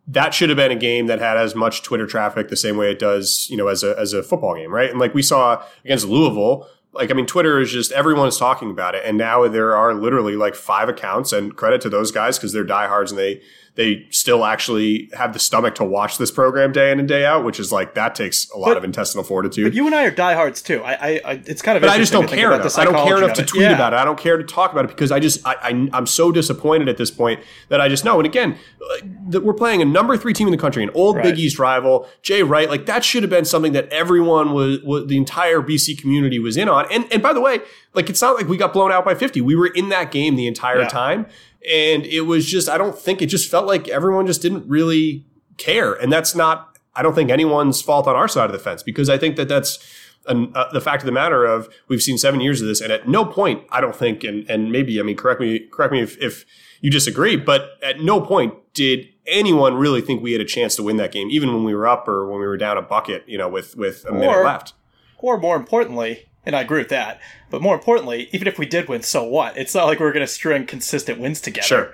That 0.08 0.34
should 0.34 0.50
have 0.50 0.58
been 0.58 0.72
a 0.72 0.76
game 0.76 1.08
that 1.08 1.20
had 1.20 1.38
as 1.38 1.56
much 1.56 1.82
Twitter 1.82 2.06
traffic 2.06 2.50
the 2.50 2.58
same 2.58 2.76
way 2.76 2.92
it 2.92 3.00
does, 3.00 3.48
you 3.50 3.56
know, 3.56 3.68
as 3.68 3.84
a 3.84 3.98
as 3.98 4.14
a 4.14 4.22
football 4.22 4.56
game, 4.56 4.72
right? 4.72 4.90
And 4.90 5.00
like 5.00 5.14
we 5.14 5.22
saw 5.22 5.64
against 5.86 6.06
Louisville, 6.06 6.68
like 6.92 7.10
I 7.10 7.14
mean, 7.14 7.26
Twitter 7.26 7.60
is 7.60 7.72
just 7.72 7.92
everyone's 7.94 8.38
talking 8.38 8.70
about 8.70 8.96
it, 8.96 9.04
and 9.06 9.18
now 9.18 9.48
there 9.48 9.76
are 9.76 9.94
literally 9.94 10.36
like 10.36 10.56
five 10.56 10.90
accounts, 10.90 11.32
and 11.32 11.56
credit 11.56 11.82
to 11.82 11.90
those 11.90 12.12
guys 12.12 12.38
because 12.38 12.54
they're 12.54 12.64
diehards 12.64 13.12
and 13.12 13.20
they 13.20 13.42
they 13.76 14.06
still 14.12 14.46
actually 14.46 15.10
have 15.14 15.34
the 15.34 15.40
stomach 15.40 15.74
to 15.76 15.84
watch 15.84 16.20
this 16.20 16.30
program 16.30 16.72
day 16.72 16.92
in 16.92 17.00
and 17.00 17.08
day 17.08 17.26
out, 17.26 17.44
which 17.44 17.60
is 17.60 17.72
like 17.72 17.96
that 17.96 18.14
takes 18.14 18.48
a 18.52 18.58
lot 18.58 18.68
But- 18.68 18.78
of 18.78 18.84
intestinal 18.84 19.24
fortitude. 19.24 19.66
But 19.66 19.74
you 19.74 19.86
and 19.88 19.96
I 19.96 20.06
are 20.06 20.12
diehards 20.12 20.62
too. 20.62 20.84
I, 20.84 20.92
I, 20.94 21.22
I 21.26 21.32
it's 21.46 21.62
kind 21.64 21.76
of. 21.76 21.82
But 21.82 21.90
I 21.90 21.98
just 21.98 22.12
don't 22.14 22.28
care 22.30 22.52
enough. 22.54 22.78
I 22.78 22.86
don't 22.86 23.04
care 23.08 23.18
enough 23.18 23.34
to 23.38 23.44
tweet 23.46 23.64
Yeah. 23.64 23.74
about 23.74 23.94
it. 23.94 23.96
I 23.98 24.06
don't 24.06 24.20
care 24.20 24.38
to 24.38 24.44
talk 24.44 24.72
about 24.74 24.86
it 24.86 24.90
because 24.90 25.12
I 25.12 25.20
just 25.20 25.46
I, 25.46 25.56
I 25.62 25.90
I'm 25.92 26.06
so 26.06 26.32
disappointed 26.32 26.88
at 26.88 26.98
this 26.98 27.10
point 27.10 27.40
that 27.70 27.82
I 27.82 27.90
just 27.90 28.06
know. 28.06 28.20
And 28.20 28.28
again, 28.28 28.58
that 29.30 29.42
we're 29.44 29.54
playing 29.54 29.82
a 29.82 29.86
number 29.86 30.18
three 30.18 30.34
team 30.34 30.48
in 30.48 30.52
the 30.52 30.58
country, 30.58 30.84
an 30.84 30.92
old 30.94 31.16
Right. 31.16 31.24
Big 31.24 31.40
East 31.40 31.58
rival, 31.58 32.08
Jay 32.22 32.44
Wright. 32.44 32.70
Like 32.70 32.86
that 32.86 33.04
should 33.04 33.24
have 33.24 33.30
been 33.32 33.46
something 33.46 33.74
that 33.74 33.88
everyone 33.90 34.54
was, 34.54 34.82
was 34.84 35.08
the 35.08 35.18
entire 35.18 35.62
BC 35.62 35.98
community 36.00 36.38
was 36.38 36.58
in 36.58 36.70
on. 36.70 36.86
And 36.92 37.12
and 37.12 37.24
by 37.24 37.34
the 37.34 37.42
way, 37.42 37.60
like 37.96 38.10
it's 38.10 38.22
not 38.22 38.36
like 38.36 38.48
we 38.48 38.56
got 38.58 38.72
blown 38.74 38.92
out 38.92 39.04
by 39.04 39.16
50. 39.16 39.42
We 39.42 39.56
were 39.56 39.68
in 39.68 39.90
that 39.90 40.12
game 40.12 40.36
the 40.36 40.46
entire 40.48 40.82
Yeah. 40.82 40.88
time, 40.90 41.26
and 41.70 42.06
it 42.06 42.22
was 42.22 42.46
just 42.46 42.70
I 42.70 42.78
don't 42.78 42.98
think 42.98 43.22
it 43.22 43.28
just 43.28 43.50
felt 43.50 43.66
like 43.66 43.88
everyone 43.88 44.28
just 44.28 44.42
didn't 44.42 44.68
really 44.68 45.26
care, 45.58 45.94
and 45.94 46.12
that's 46.12 46.36
not 46.36 46.78
I 46.96 47.02
don't 47.02 47.16
think 47.16 47.30
anyone's 47.30 47.82
fault 47.82 48.08
on 48.08 48.16
our 48.16 48.28
side 48.28 48.46
of 48.46 48.52
the 48.52 48.60
fence 48.60 48.84
because 48.84 49.10
I 49.10 49.18
think 49.18 49.36
that 49.38 49.48
that's 49.48 49.80
an, 50.28 50.52
uh, 50.56 50.72
the 50.72 50.82
fact 50.82 51.02
of 51.02 51.06
the 51.06 51.12
matter 51.12 51.46
of 51.46 51.68
we've 51.88 52.02
seen 52.02 52.18
seven 52.18 52.40
years 52.40 52.62
of 52.62 52.68
this, 52.68 52.82
and 52.82 52.92
at 52.92 53.08
no 53.08 53.26
point 53.26 53.64
I 53.70 53.82
don't 53.82 53.96
think, 53.96 54.24
and 54.24 54.50
and 54.50 54.72
maybe 54.72 55.00
I 55.00 55.04
mean 55.04 55.18
correct 55.18 55.42
me 55.42 55.60
correct 55.60 55.92
me 55.92 56.02
if, 56.02 56.18
if 56.22 56.46
you 56.82 56.92
disagree, 56.92 57.36
but 57.36 57.78
at 57.82 58.02
no 58.02 58.22
point 58.22 58.54
did 58.74 59.08
anyone 59.26 59.76
really 59.76 60.02
think 60.02 60.22
we 60.22 60.34
had 60.34 60.42
a 60.42 60.46
chance 60.46 60.76
to 60.76 60.84
win 60.84 60.98
that 60.98 61.12
game, 61.12 61.30
even 61.32 61.54
when 61.54 61.64
we 61.64 61.74
were 61.74 61.88
up 61.88 62.08
or 62.08 62.28
when 62.28 62.40
we 62.40 62.46
were 62.46 62.58
down 62.58 62.78
a 62.78 62.82
bucket, 62.82 63.24
you 63.28 63.38
know, 63.38 63.48
with 63.48 63.76
with 63.76 64.06
a 64.06 64.12
minute 64.12 64.44
left. 64.44 64.74
Or 65.18 65.38
more 65.38 65.56
importantly, 65.56 66.30
and 66.46 66.56
I 66.56 66.62
agree 66.62 66.80
with 66.80 66.90
that, 66.90 67.22
but 67.50 67.62
more 67.62 67.76
importantly, 67.76 68.30
even 68.32 68.48
if 68.48 68.60
we 68.60 68.66
did 68.66 68.90
win, 68.90 69.02
so 69.02 69.24
what? 69.24 69.58
It's 69.58 69.74
not 69.74 69.86
like 69.86 70.00
we're 70.00 70.12
going 70.12 70.26
to 70.26 70.32
string 70.32 70.66
consistent 70.66 71.20
wins 71.20 71.40
together. 71.40 71.66
Sure. 71.66 71.94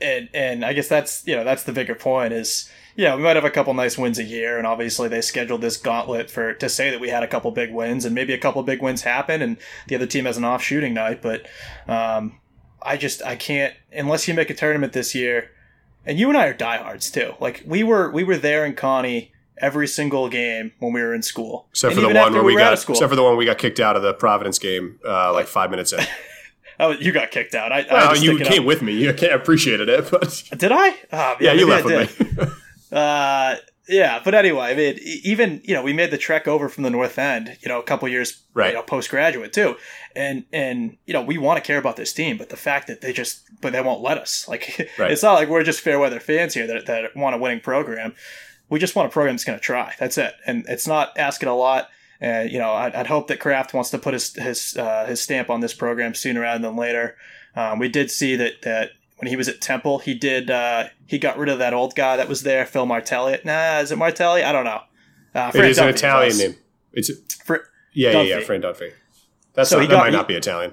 And 0.00 0.28
and 0.32 0.64
I 0.64 0.72
guess 0.72 0.88
that's 0.88 1.26
you 1.26 1.36
know 1.36 1.44
that's 1.44 1.64
the 1.64 1.72
bigger 1.72 1.94
point 1.94 2.32
is 2.32 2.70
yeah 2.96 3.14
we 3.14 3.22
might 3.22 3.36
have 3.36 3.44
a 3.44 3.50
couple 3.50 3.74
nice 3.74 3.98
wins 3.98 4.18
a 4.18 4.24
year, 4.24 4.56
and 4.56 4.66
obviously 4.66 5.08
they 5.08 5.20
scheduled 5.20 5.60
this 5.60 5.76
gauntlet 5.76 6.30
for 6.30 6.54
to 6.54 6.68
say 6.68 6.90
that 6.90 7.00
we 7.00 7.10
had 7.10 7.22
a 7.22 7.28
couple 7.28 7.50
big 7.50 7.72
wins, 7.72 8.04
and 8.04 8.14
maybe 8.14 8.32
a 8.32 8.38
couple 8.38 8.62
big 8.62 8.82
wins 8.82 9.02
happen, 9.02 9.42
and 9.42 9.58
the 9.88 9.96
other 9.96 10.06
team 10.06 10.24
has 10.24 10.38
an 10.38 10.44
off 10.44 10.62
shooting 10.62 10.94
night, 10.94 11.20
but 11.20 11.46
um, 11.86 12.40
I 12.82 12.96
just 12.96 13.22
I 13.22 13.36
can't 13.36 13.74
unless 13.92 14.26
you 14.26 14.32
make 14.32 14.48
a 14.48 14.54
tournament 14.54 14.94
this 14.94 15.14
year, 15.14 15.50
and 16.06 16.18
you 16.18 16.28
and 16.28 16.38
I 16.38 16.46
are 16.46 16.54
diehards 16.54 17.10
too. 17.10 17.34
Like 17.40 17.62
we 17.66 17.82
were 17.82 18.10
we 18.10 18.24
were 18.24 18.38
there 18.38 18.64
in 18.64 18.74
Conte 18.74 19.28
every 19.60 19.86
single 19.86 20.28
game 20.28 20.72
when 20.78 20.92
we 20.92 21.00
were 21.02 21.14
in 21.14 21.22
school, 21.22 21.66
Except 21.70 21.92
And 21.94 22.02
for 22.02 22.08
the 22.12 22.18
one 22.18 22.32
where 22.32 22.42
we 22.42 22.56
got, 22.56 22.78
school. 22.78 22.94
except 22.94 23.10
for 23.10 23.16
the 23.16 23.22
one 23.22 23.36
we 23.36 23.44
got 23.44 23.58
kicked 23.58 23.80
out 23.80 23.96
of 23.96 24.02
the 24.02 24.14
Providence 24.14 24.58
game, 24.58 24.98
uh, 25.06 25.32
like 25.32 25.46
five 25.46 25.70
minutes 25.70 25.92
in. 25.92 26.00
Oh, 26.82 26.92
you 26.92 27.12
got 27.12 27.30
kicked 27.30 27.54
out. 27.54 27.72
I, 27.72 27.80
I 27.82 27.86
Well, 27.92 28.10
just 28.12 28.22
you 28.22 28.38
came 28.38 28.60
up. 28.62 28.66
with 28.66 28.80
me. 28.80 28.94
You 28.94 29.10
appreciated 29.10 29.90
it, 29.90 30.10
but 30.10 30.42
Did 30.56 30.72
I? 30.72 30.96
Oh, 31.12 31.36
yeah, 31.38 31.52
you 31.52 31.68
left 31.68 31.84
I 31.86 31.96
with 31.98 32.38
me. 32.38 32.46
Uh, 32.98 33.56
yeah, 33.88 34.20
but 34.24 34.34
anyway, 34.34 34.62
I 34.70 34.74
mean, 34.74 34.98
even 35.02 35.60
you 35.64 35.74
know, 35.74 35.82
we 35.82 35.92
made 35.92 36.10
the 36.10 36.16
trek 36.18 36.48
over 36.48 36.68
from 36.70 36.84
the 36.84 36.90
North 36.90 37.18
End, 37.18 37.56
you 37.60 37.68
know, 37.68 37.78
a 37.80 37.82
couple 37.82 38.08
years, 38.08 38.42
Right. 38.54 38.68
you 38.68 38.74
know, 38.74 38.82
postgraduate 38.82 39.52
too, 39.52 39.76
and 40.16 40.44
and 40.52 40.96
you 41.06 41.12
know, 41.12 41.20
we 41.22 41.38
want 41.38 41.56
to 41.58 41.66
care 41.66 41.78
about 41.78 41.96
this 41.96 42.12
team, 42.12 42.38
but 42.38 42.48
the 42.48 42.56
fact 42.56 42.86
that 42.86 43.00
they 43.00 43.12
just, 43.12 43.42
but 43.60 43.72
they 43.72 43.80
won't 43.82 44.00
let 44.00 44.16
us. 44.16 44.46
Like, 44.48 44.90
Right. 44.98 45.10
it's 45.10 45.22
not 45.22 45.34
like 45.34 45.48
we're 45.48 45.64
just 45.64 45.80
fair 45.80 45.98
weather 45.98 46.18
fans 46.20 46.54
here 46.54 46.66
that 46.66 46.86
that 46.86 47.14
want 47.16 47.34
a 47.34 47.38
winning 47.38 47.60
program. 47.60 48.14
We 48.70 48.78
just 48.78 48.96
want 48.96 49.08
a 49.08 49.12
program 49.12 49.34
that's 49.34 49.44
going 49.44 49.58
to 49.58 49.62
try. 49.64 49.94
That's 49.98 50.16
it, 50.16 50.32
and 50.46 50.64
it's 50.68 50.86
not 50.86 51.16
asking 51.18 51.48
a 51.48 51.56
lot. 51.56 51.88
And 52.20 52.50
you 52.50 52.58
know, 52.58 52.72
I'd, 52.72 52.94
I'd 52.94 53.06
hope 53.06 53.28
that 53.28 53.40
Kraft 53.40 53.74
wants 53.74 53.90
to 53.90 53.98
put 53.98 54.14
his 54.14 54.34
his 54.34 54.76
uh, 54.76 55.06
his 55.06 55.20
stamp 55.20 55.50
on 55.50 55.60
this 55.60 55.74
program 55.74 56.14
sooner 56.14 56.40
rather 56.40 56.62
than 56.62 56.76
later. 56.76 57.16
Um, 57.56 57.78
we 57.78 57.88
did 57.88 58.10
see 58.10 58.36
that 58.36 58.62
that 58.62 58.90
when 59.18 59.28
he 59.28 59.36
was 59.36 59.48
at 59.48 59.60
Temple, 59.60 59.98
he 59.98 60.14
did 60.14 60.50
uh, 60.50 60.84
he 61.06 61.18
got 61.18 61.36
rid 61.38 61.48
of 61.48 61.58
that 61.58 61.74
old 61.74 61.94
guy 61.94 62.16
that 62.16 62.28
was 62.28 62.42
there, 62.42 62.64
Phil 62.64 62.86
Martelli. 62.86 63.38
Nah, 63.44 63.78
is 63.80 63.90
it 63.90 63.96
Martelli? 63.96 64.42
I 64.44 64.52
don't 64.52 64.64
know. 64.64 64.80
Uh, 65.34 65.50
it 65.54 65.74
Fran 65.74 65.88
an 65.88 65.94
Italian 65.94 66.38
name. 66.38 66.56
It's 66.92 67.10
Fr- 67.44 67.56
yeah, 67.92 68.10
yeah, 68.12 68.22
yeah. 68.22 68.36
Dunphy. 68.40 68.44
Fran 68.44 68.62
Dunphy. 68.62 68.92
That's 69.54 69.70
So 69.70 69.76
not, 69.76 69.82
he 69.82 69.88
that 69.88 69.92
got- 69.94 69.98
might 70.04 70.10
he- 70.10 70.16
not 70.16 70.28
be 70.28 70.34
Italian. 70.34 70.72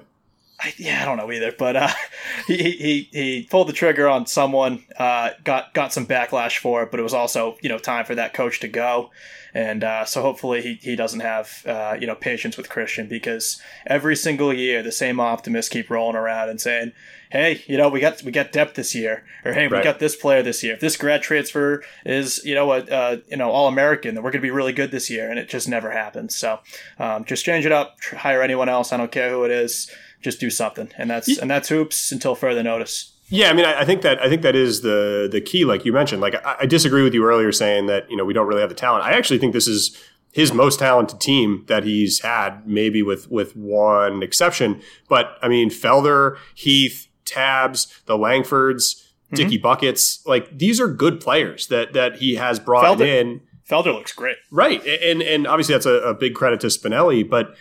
I, 0.60 0.74
yeah, 0.76 1.02
I 1.02 1.04
don't 1.04 1.18
know 1.18 1.30
either, 1.30 1.52
but 1.56 1.76
uh, 1.76 1.88
he, 2.46 2.56
he 2.56 3.08
he 3.12 3.48
pulled 3.48 3.68
the 3.68 3.72
trigger 3.72 4.08
on 4.08 4.26
someone, 4.26 4.84
uh, 4.98 5.30
got 5.44 5.72
got 5.72 5.92
some 5.92 6.06
backlash 6.06 6.58
for 6.58 6.82
it, 6.82 6.90
but 6.90 6.98
it 6.98 7.04
was 7.04 7.14
also 7.14 7.56
you 7.62 7.68
know 7.68 7.78
time 7.78 8.04
for 8.04 8.16
that 8.16 8.34
coach 8.34 8.58
to 8.60 8.68
go, 8.68 9.10
and 9.54 9.84
uh, 9.84 10.04
so 10.04 10.20
hopefully 10.20 10.60
he, 10.62 10.74
he 10.74 10.96
doesn't 10.96 11.20
have 11.20 11.62
uh, 11.64 11.96
you 12.00 12.08
know 12.08 12.16
patience 12.16 12.56
with 12.56 12.68
Christian 12.68 13.06
because 13.06 13.62
every 13.86 14.16
single 14.16 14.52
year 14.52 14.82
the 14.82 14.90
same 14.90 15.20
optimists 15.20 15.68
keep 15.68 15.90
rolling 15.90 16.16
around 16.16 16.48
and 16.48 16.60
saying, 16.60 16.90
hey, 17.30 17.62
you 17.68 17.76
know 17.76 17.88
we 17.88 18.00
got 18.00 18.20
we 18.24 18.32
got 18.32 18.50
depth 18.50 18.74
this 18.74 18.96
year, 18.96 19.24
or 19.44 19.52
hey 19.52 19.68
we 19.68 19.80
got 19.80 20.00
this 20.00 20.16
player 20.16 20.42
this 20.42 20.64
year. 20.64 20.74
If 20.74 20.80
this 20.80 20.96
grad 20.96 21.22
transfer 21.22 21.84
is 22.04 22.44
you 22.44 22.56
know 22.56 22.72
a 22.72 22.78
uh, 22.78 23.16
you 23.28 23.36
know 23.36 23.52
all 23.52 23.68
American, 23.68 24.16
then 24.16 24.24
we're 24.24 24.32
going 24.32 24.42
to 24.42 24.46
be 24.46 24.50
really 24.50 24.72
good 24.72 24.90
this 24.90 25.08
year, 25.08 25.30
and 25.30 25.38
it 25.38 25.48
just 25.48 25.68
never 25.68 25.92
happens. 25.92 26.34
So 26.34 26.58
um, 26.98 27.24
just 27.24 27.44
change 27.44 27.64
it 27.64 27.70
up, 27.70 27.96
hire 28.02 28.42
anyone 28.42 28.68
else. 28.68 28.92
I 28.92 28.96
don't 28.96 29.12
care 29.12 29.30
who 29.30 29.44
it 29.44 29.52
is 29.52 29.88
just 30.20 30.40
do 30.40 30.50
something, 30.50 30.90
and 30.96 31.10
that's 31.10 31.38
and 31.38 31.50
that's 31.50 31.68
hoops 31.68 32.12
until 32.12 32.34
further 32.34 32.62
notice. 32.62 33.14
Yeah, 33.30 33.50
I 33.50 33.52
mean, 33.52 33.66
I, 33.66 33.80
I 33.80 33.84
think 33.84 34.02
that 34.02 34.20
I 34.20 34.28
think 34.28 34.42
that 34.42 34.56
is 34.56 34.80
the 34.80 35.28
the 35.30 35.40
key, 35.40 35.64
like 35.64 35.84
you 35.84 35.92
mentioned. 35.92 36.20
Like 36.20 36.34
I, 36.44 36.56
I 36.60 36.66
disagree 36.66 37.02
with 37.02 37.14
you 37.14 37.24
earlier 37.24 37.52
saying 37.52 37.86
that 37.86 38.10
you 38.10 38.16
know 38.16 38.24
we 38.24 38.32
don't 38.32 38.46
really 38.46 38.60
have 38.60 38.70
the 38.70 38.74
talent. 38.74 39.04
I 39.04 39.12
actually 39.12 39.38
think 39.38 39.52
this 39.52 39.68
is 39.68 39.96
his 40.32 40.52
most 40.52 40.78
talented 40.78 41.20
team 41.20 41.64
that 41.68 41.84
he's 41.84 42.20
had, 42.20 42.66
maybe 42.66 43.02
with 43.02 43.30
with 43.30 43.56
one 43.56 44.22
exception. 44.22 44.80
But 45.08 45.36
I 45.42 45.48
mean, 45.48 45.70
Felder, 45.70 46.36
Heath, 46.54 47.08
Tabbs, 47.24 47.86
the 48.06 48.16
Langfords, 48.16 48.96
mm-hmm. 48.96 49.36
Dicky 49.36 49.58
Buckets, 49.58 50.24
like 50.26 50.56
these 50.56 50.80
are 50.80 50.88
good 50.88 51.20
players 51.20 51.66
that 51.68 51.92
that 51.92 52.16
he 52.16 52.36
has 52.36 52.58
brought 52.58 52.98
Felder- 52.98 53.20
in. 53.20 53.40
Felder 53.68 53.92
looks 53.92 54.12
great. 54.12 54.36
Right. 54.50 54.82
And 54.86 55.22
and 55.22 55.46
obviously 55.46 55.74
that's 55.74 55.86
a, 55.86 56.00
a 56.00 56.14
big 56.14 56.34
credit 56.34 56.60
to 56.60 56.68
Spinelli, 56.68 57.28
but 57.28 57.54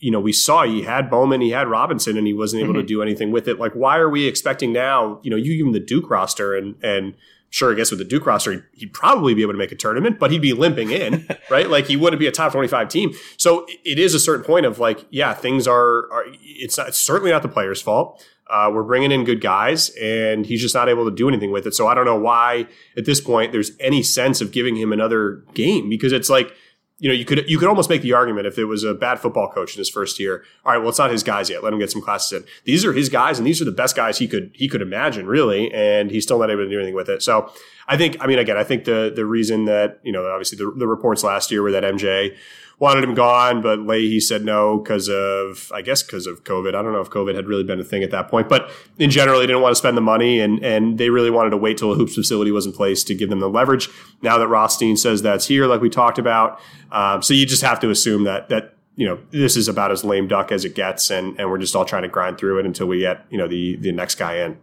you 0.00 0.10
know, 0.10 0.20
we 0.20 0.32
saw 0.32 0.64
he 0.64 0.82
had 0.82 1.10
Bowman, 1.10 1.40
he 1.40 1.50
had 1.50 1.68
Robinson, 1.68 2.16
and 2.18 2.26
he 2.26 2.32
wasn't 2.34 2.62
able 2.62 2.74
to 2.74 2.82
do 2.82 3.02
anything 3.02 3.30
with 3.30 3.46
it. 3.46 3.58
Like, 3.58 3.72
why 3.74 3.98
are 3.98 4.08
we 4.08 4.26
expecting 4.26 4.72
now, 4.72 5.20
you 5.22 5.30
know, 5.30 5.36
you 5.36 5.56
give 5.56 5.66
him 5.66 5.72
the 5.72 5.80
Duke 5.80 6.10
roster 6.10 6.56
and 6.56 6.74
and 6.82 7.14
sure, 7.52 7.72
I 7.72 7.74
guess 7.74 7.90
with 7.90 7.98
the 7.98 8.04
Duke 8.04 8.26
roster, 8.26 8.52
he'd, 8.52 8.62
he'd 8.74 8.92
probably 8.92 9.34
be 9.34 9.42
able 9.42 9.52
to 9.54 9.58
make 9.58 9.72
a 9.72 9.76
tournament, 9.76 10.18
but 10.20 10.30
he'd 10.30 10.40
be 10.40 10.52
limping 10.52 10.90
in, 10.92 11.26
right? 11.50 11.68
Like 11.68 11.86
he 11.86 11.96
wouldn't 11.96 12.20
be 12.20 12.28
a 12.28 12.32
top 12.32 12.52
25 12.52 12.88
team. 12.88 13.12
So 13.36 13.64
it- 13.66 13.78
it 13.84 13.98
is 13.98 14.14
a 14.14 14.20
certain 14.20 14.44
point 14.44 14.66
of 14.66 14.78
like, 14.78 15.04
yeah, 15.10 15.34
things 15.34 15.66
are, 15.66 16.10
are 16.12 16.24
it's, 16.42 16.78
not, 16.78 16.88
it's 16.88 16.98
certainly 17.00 17.32
not 17.32 17.42
the 17.42 17.48
player's 17.48 17.82
fault. 17.82 18.24
Uh, 18.48 18.70
we're 18.72 18.84
bringing 18.84 19.10
in 19.12 19.24
good 19.24 19.40
guys, 19.40 19.90
and 20.00 20.46
he's 20.46 20.60
just 20.60 20.74
not 20.76 20.88
able 20.88 21.04
to 21.08 21.14
do 21.14 21.28
anything 21.28 21.50
with 21.52 21.66
it. 21.66 21.74
So 21.74 21.86
I 21.88 21.94
don't 21.94 22.04
know 22.04 22.18
why 22.18 22.66
at 22.96 23.04
this 23.04 23.20
point 23.20 23.50
there's 23.52 23.72
any 23.80 24.02
sense 24.02 24.40
of 24.40 24.52
giving 24.52 24.76
him 24.76 24.92
another 24.92 25.44
game 25.54 25.88
because 25.88 26.12
it's 26.12 26.30
like, 26.30 26.52
you 27.00 27.08
know, 27.08 27.14
you 27.14 27.24
could 27.24 27.48
you 27.48 27.58
could 27.58 27.68
almost 27.68 27.88
make 27.88 28.02
the 28.02 28.12
argument 28.12 28.46
if 28.46 28.58
it 28.58 28.66
was 28.66 28.84
a 28.84 28.92
bad 28.92 29.18
football 29.18 29.50
coach 29.50 29.74
in 29.74 29.78
his 29.78 29.88
first 29.88 30.20
year. 30.20 30.44
All 30.64 30.72
right, 30.72 30.78
well, 30.78 30.90
it's 30.90 30.98
not 30.98 31.10
his 31.10 31.22
guys 31.22 31.48
yet. 31.48 31.64
Let 31.64 31.72
him 31.72 31.78
get 31.78 31.90
some 31.90 32.02
classes 32.02 32.42
in. 32.42 32.48
These 32.64 32.84
are 32.84 32.92
his 32.92 33.08
guys, 33.08 33.38
and 33.38 33.46
these 33.46 33.60
are 33.62 33.64
the 33.64 33.72
best 33.72 33.96
guys 33.96 34.18
he 34.18 34.28
could 34.28 34.50
he 34.54 34.68
could 34.68 34.82
imagine, 34.82 35.26
really. 35.26 35.72
And 35.72 36.10
he's 36.10 36.24
still 36.24 36.38
not 36.38 36.50
able 36.50 36.64
to 36.64 36.70
do 36.70 36.76
anything 36.76 36.94
with 36.94 37.08
it. 37.08 37.22
So 37.22 37.50
I 37.88 37.96
think, 37.96 38.18
I 38.20 38.26
mean, 38.26 38.38
again, 38.38 38.58
I 38.58 38.64
think 38.64 38.84
the 38.84 39.10
the 39.14 39.24
reason 39.24 39.64
that 39.64 39.98
you 40.02 40.12
know, 40.12 40.26
obviously 40.26 40.58
the, 40.58 40.70
the 40.76 40.86
reports 40.86 41.24
last 41.24 41.50
year 41.50 41.62
were 41.62 41.72
that 41.72 41.84
MJ 41.84 42.36
wanted 42.80 43.04
him 43.04 43.14
gone, 43.14 43.60
but 43.60 43.78
Leahy 43.80 44.18
said 44.18 44.42
no 44.42 44.78
because 44.78 45.08
of, 45.08 45.70
I 45.72 45.82
guess, 45.82 46.02
because 46.02 46.26
of 46.26 46.44
COVID. 46.44 46.74
I 46.74 46.82
don't 46.82 46.92
know 46.92 47.02
if 47.02 47.10
COVID 47.10 47.34
had 47.36 47.46
really 47.46 47.62
been 47.62 47.78
a 47.78 47.84
thing 47.84 48.02
at 48.02 48.10
that 48.10 48.28
point, 48.28 48.48
but 48.48 48.70
in 48.98 49.10
general, 49.10 49.38
they 49.38 49.46
didn't 49.46 49.60
want 49.60 49.72
to 49.72 49.76
spend 49.76 49.96
the 49.96 50.02
money, 50.02 50.40
and 50.40 50.64
and 50.64 50.98
they 50.98 51.10
really 51.10 51.30
wanted 51.30 51.50
to 51.50 51.58
wait 51.58 51.78
till 51.78 51.92
a 51.92 51.94
hoops 51.94 52.14
facility 52.14 52.50
was 52.50 52.66
in 52.66 52.72
place 52.72 53.04
to 53.04 53.14
give 53.14 53.28
them 53.28 53.38
the 53.38 53.50
leverage. 53.50 53.88
Now 54.22 54.38
that 54.38 54.48
Rothstein 54.48 54.96
says 54.96 55.22
that's 55.22 55.46
here, 55.46 55.66
like 55.66 55.82
we 55.82 55.90
talked 55.90 56.18
about, 56.18 56.58
um, 56.90 57.22
so 57.22 57.34
you 57.34 57.46
just 57.46 57.62
have 57.62 57.78
to 57.80 57.90
assume 57.90 58.24
that 58.24 58.48
that 58.48 58.74
you 58.96 59.06
know 59.06 59.18
this 59.30 59.56
is 59.56 59.68
about 59.68 59.92
as 59.92 60.02
lame 60.02 60.26
duck 60.26 60.50
as 60.50 60.64
it 60.64 60.74
gets, 60.74 61.10
and 61.10 61.38
and 61.38 61.50
we're 61.50 61.58
just 61.58 61.76
all 61.76 61.84
trying 61.84 62.02
to 62.02 62.08
grind 62.08 62.38
through 62.38 62.58
it 62.58 62.66
until 62.66 62.86
we 62.86 63.00
get 63.00 63.26
you 63.30 63.36
know 63.36 63.46
the 63.46 63.76
the 63.76 63.92
next 63.92 64.14
guy 64.14 64.38
in. 64.38 64.58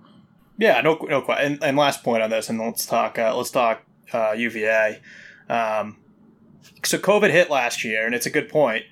Yeah, 0.60 0.82
no, 0.82 0.96
no 1.08 1.22
question. 1.22 1.54
And, 1.54 1.64
and 1.64 1.78
last 1.78 2.04
point 2.04 2.24
on 2.24 2.32
this, 2.32 2.50
and 2.50 2.60
let's 2.60 2.88
talk. 2.88 3.20
Uh, 3.20 3.38
let's 3.38 3.52
talk 3.52 3.84
uh, 4.12 4.34
UVA. 4.36 5.00
Um, 5.50 5.98
so 6.84 6.98
COVID 6.98 7.32
hit 7.32 7.50
last 7.50 7.84
year, 7.84 8.06
and 8.06 8.14
it's 8.16 8.26
a 8.26 8.30
good 8.30 8.50
point. 8.50 8.84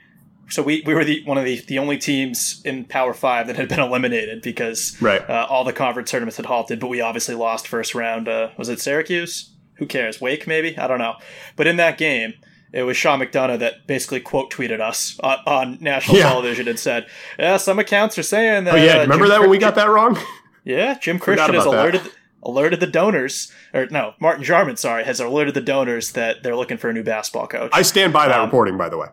so 0.50 0.62
we, 0.62 0.84
we 0.86 0.94
were 0.94 1.04
the 1.04 1.24
one 1.26 1.38
of 1.38 1.46
the, 1.46 1.60
the 1.68 1.80
only 1.80 1.98
teams 1.98 2.62
in 2.66 2.86
Power 2.86 3.14
Five 3.14 3.48
that 3.48 3.56
had 3.56 3.68
been 3.70 3.80
eliminated 3.90 4.42
because 4.42 4.96
Right. 5.02 5.28
uh, 5.30 5.48
all 5.50 5.64
the 5.64 5.74
conference 5.74 6.12
tournaments 6.12 6.38
had 6.38 6.46
halted. 6.46 6.80
But 6.80 6.88
we 6.88 7.02
obviously 7.02 7.36
lost 7.36 7.68
first 7.68 7.96
round. 7.96 8.28
Uh, 8.28 8.50
was 8.58 8.70
it 8.70 8.80
Syracuse? 8.80 9.52
Who 9.78 9.86
cares? 9.88 10.22
Wake 10.22 10.46
maybe? 10.48 10.78
I 10.78 10.88
don't 10.88 11.00
know. 11.00 11.16
But 11.56 11.68
in 11.68 11.78
that 11.78 11.98
game, 11.98 12.34
it 12.72 12.84
was 12.84 12.96
Sean 12.96 13.20
McDonough 13.20 13.60
that 13.60 13.88
basically 13.88 14.20
quote 14.20 14.52
tweeted 14.52 14.80
us 14.82 15.20
on, 15.22 15.38
on 15.48 15.78
national 15.82 16.18
Yeah. 16.18 16.30
television 16.30 16.68
and 16.68 16.80
said, 16.80 17.08
"Yeah, 17.40 17.58
some 17.58 17.80
accounts 17.80 18.18
are 18.18 18.24
saying 18.24 18.66
that." 18.66 18.74
Oh 18.74 18.78
yeah, 18.78 18.98
uh, 18.98 19.02
remember 19.02 19.26
Jim 19.26 19.30
that 19.32 19.42
when 19.42 19.50
we 19.50 19.58
got 19.58 19.76
that 19.76 19.90
wrong? 19.90 20.18
Yeah, 20.68 20.98
Jim 20.98 21.20
Christian 21.20 21.54
has 21.54 21.64
about 21.68 21.92
that. 21.94 22.12
Alerted 22.46 22.80
the 22.80 22.88
donors, 22.88 23.52
or 23.74 23.88
no, 23.88 24.14
Martin 24.20 24.44
Jarmond, 24.46 24.78
sorry, 24.78 25.04
has 25.04 25.20
alerted 25.20 25.56
the 25.56 25.62
donors 25.62 26.12
that 26.12 26.44
they're 26.44 26.56
looking 26.56 26.78
for 26.78 26.90
a 26.90 26.94
new 26.94 27.04
basketball 27.04 27.48
coach. 27.48 27.72
I 27.74 27.82
stand 27.82 28.14
by 28.14 28.28
that 28.28 28.38
Um, 28.40 28.46
reporting, 28.46 28.78
by 28.78 28.88
the 28.88 28.98
way. 29.00 29.08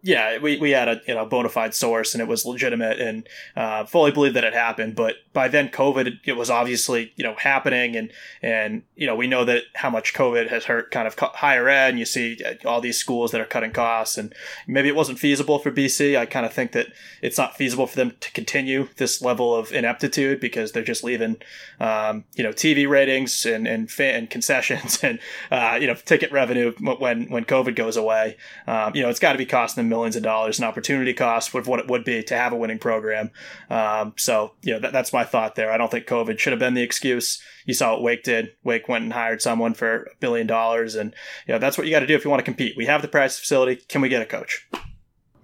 Yeah, 0.00 0.38
we, 0.38 0.58
we 0.58 0.70
had 0.70 0.88
a 0.88 1.00
you 1.08 1.14
know 1.14 1.26
bona 1.26 1.48
fide 1.48 1.74
source 1.74 2.14
and 2.14 2.22
it 2.22 2.28
was 2.28 2.46
legitimate 2.46 3.00
and 3.00 3.28
uh, 3.56 3.84
fully 3.84 4.12
believed 4.12 4.36
that 4.36 4.44
it 4.44 4.54
happened. 4.54 4.94
But 4.94 5.16
by 5.32 5.48
then, 5.48 5.70
COVID 5.70 6.20
it 6.24 6.34
was 6.34 6.50
obviously 6.50 7.12
you 7.16 7.24
know 7.24 7.34
happening 7.34 7.96
and 7.96 8.12
and 8.40 8.82
you 8.94 9.08
know 9.08 9.16
we 9.16 9.26
know 9.26 9.44
that 9.44 9.64
how 9.74 9.90
much 9.90 10.14
COVID 10.14 10.50
has 10.50 10.66
hurt 10.66 10.92
kind 10.92 11.08
of 11.08 11.18
higher 11.18 11.68
ed. 11.68 11.90
And 11.90 11.98
you 11.98 12.04
see 12.04 12.38
uh, 12.44 12.54
all 12.68 12.80
these 12.80 12.96
schools 12.96 13.32
that 13.32 13.40
are 13.40 13.46
cutting 13.46 13.72
costs 13.72 14.16
and 14.16 14.32
maybe 14.68 14.88
it 14.88 14.94
wasn't 14.94 15.18
feasible 15.18 15.58
for 15.58 15.72
BC. 15.72 16.16
I 16.16 16.26
kind 16.26 16.46
of 16.46 16.52
think 16.52 16.72
that 16.72 16.88
it's 17.20 17.38
not 17.38 17.56
feasible 17.56 17.88
for 17.88 17.96
them 17.96 18.14
to 18.20 18.30
continue 18.30 18.88
this 18.98 19.20
level 19.20 19.54
of 19.54 19.72
ineptitude 19.72 20.38
because 20.38 20.70
they're 20.70 20.84
just 20.84 21.02
leaving 21.02 21.38
um, 21.80 22.24
you 22.36 22.44
know 22.44 22.52
TV 22.52 22.88
ratings 22.88 23.44
and 23.44 23.66
and, 23.66 23.90
fan, 23.90 24.14
and 24.14 24.30
concessions 24.30 25.00
and 25.02 25.18
uh, 25.50 25.76
you 25.80 25.88
know 25.88 25.94
ticket 25.94 26.30
revenue 26.30 26.72
when 26.78 27.28
when 27.30 27.44
COVID 27.44 27.74
goes 27.74 27.96
away. 27.96 28.36
Um, 28.68 28.94
you 28.94 29.02
know 29.02 29.08
it's 29.08 29.18
got 29.18 29.32
to 29.32 29.38
be 29.38 29.46
costing 29.46 29.82
them 29.82 29.87
millions 29.88 30.16
of 30.16 30.22
dollars 30.22 30.58
in 30.58 30.64
opportunity 30.64 31.14
cost 31.14 31.54
with 31.54 31.66
what 31.66 31.80
it 31.80 31.88
would 31.88 32.04
be 32.04 32.22
to 32.22 32.36
have 32.36 32.52
a 32.52 32.56
winning 32.56 32.78
program. 32.78 33.30
Um, 33.70 34.14
so 34.16 34.52
you 34.62 34.72
know 34.72 34.80
that, 34.80 34.92
that's 34.92 35.12
my 35.12 35.24
thought 35.24 35.54
there. 35.54 35.70
I 35.72 35.78
don't 35.78 35.90
think 35.90 36.06
COVID 36.06 36.38
should 36.38 36.52
have 36.52 36.60
been 36.60 36.74
the 36.74 36.82
excuse. 36.82 37.42
You 37.66 37.74
saw 37.74 37.92
what 37.92 38.02
Wake 38.02 38.22
did. 38.22 38.52
Wake 38.64 38.88
went 38.88 39.04
and 39.04 39.12
hired 39.12 39.42
someone 39.42 39.74
for 39.74 40.04
a 40.04 40.16
billion 40.20 40.46
dollars, 40.46 40.94
and 40.94 41.14
you 41.46 41.54
know 41.54 41.58
that's 41.58 41.76
what 41.76 41.86
you 41.86 41.92
got 41.92 42.00
to 42.00 42.06
do 42.06 42.14
if 42.14 42.24
you 42.24 42.30
want 42.30 42.40
to 42.40 42.44
compete. 42.44 42.76
We 42.76 42.86
have 42.86 43.02
the 43.02 43.08
practice 43.08 43.38
facility. 43.38 43.76
Can 43.76 44.00
we 44.00 44.08
get 44.08 44.22
a 44.22 44.26
coach? 44.26 44.68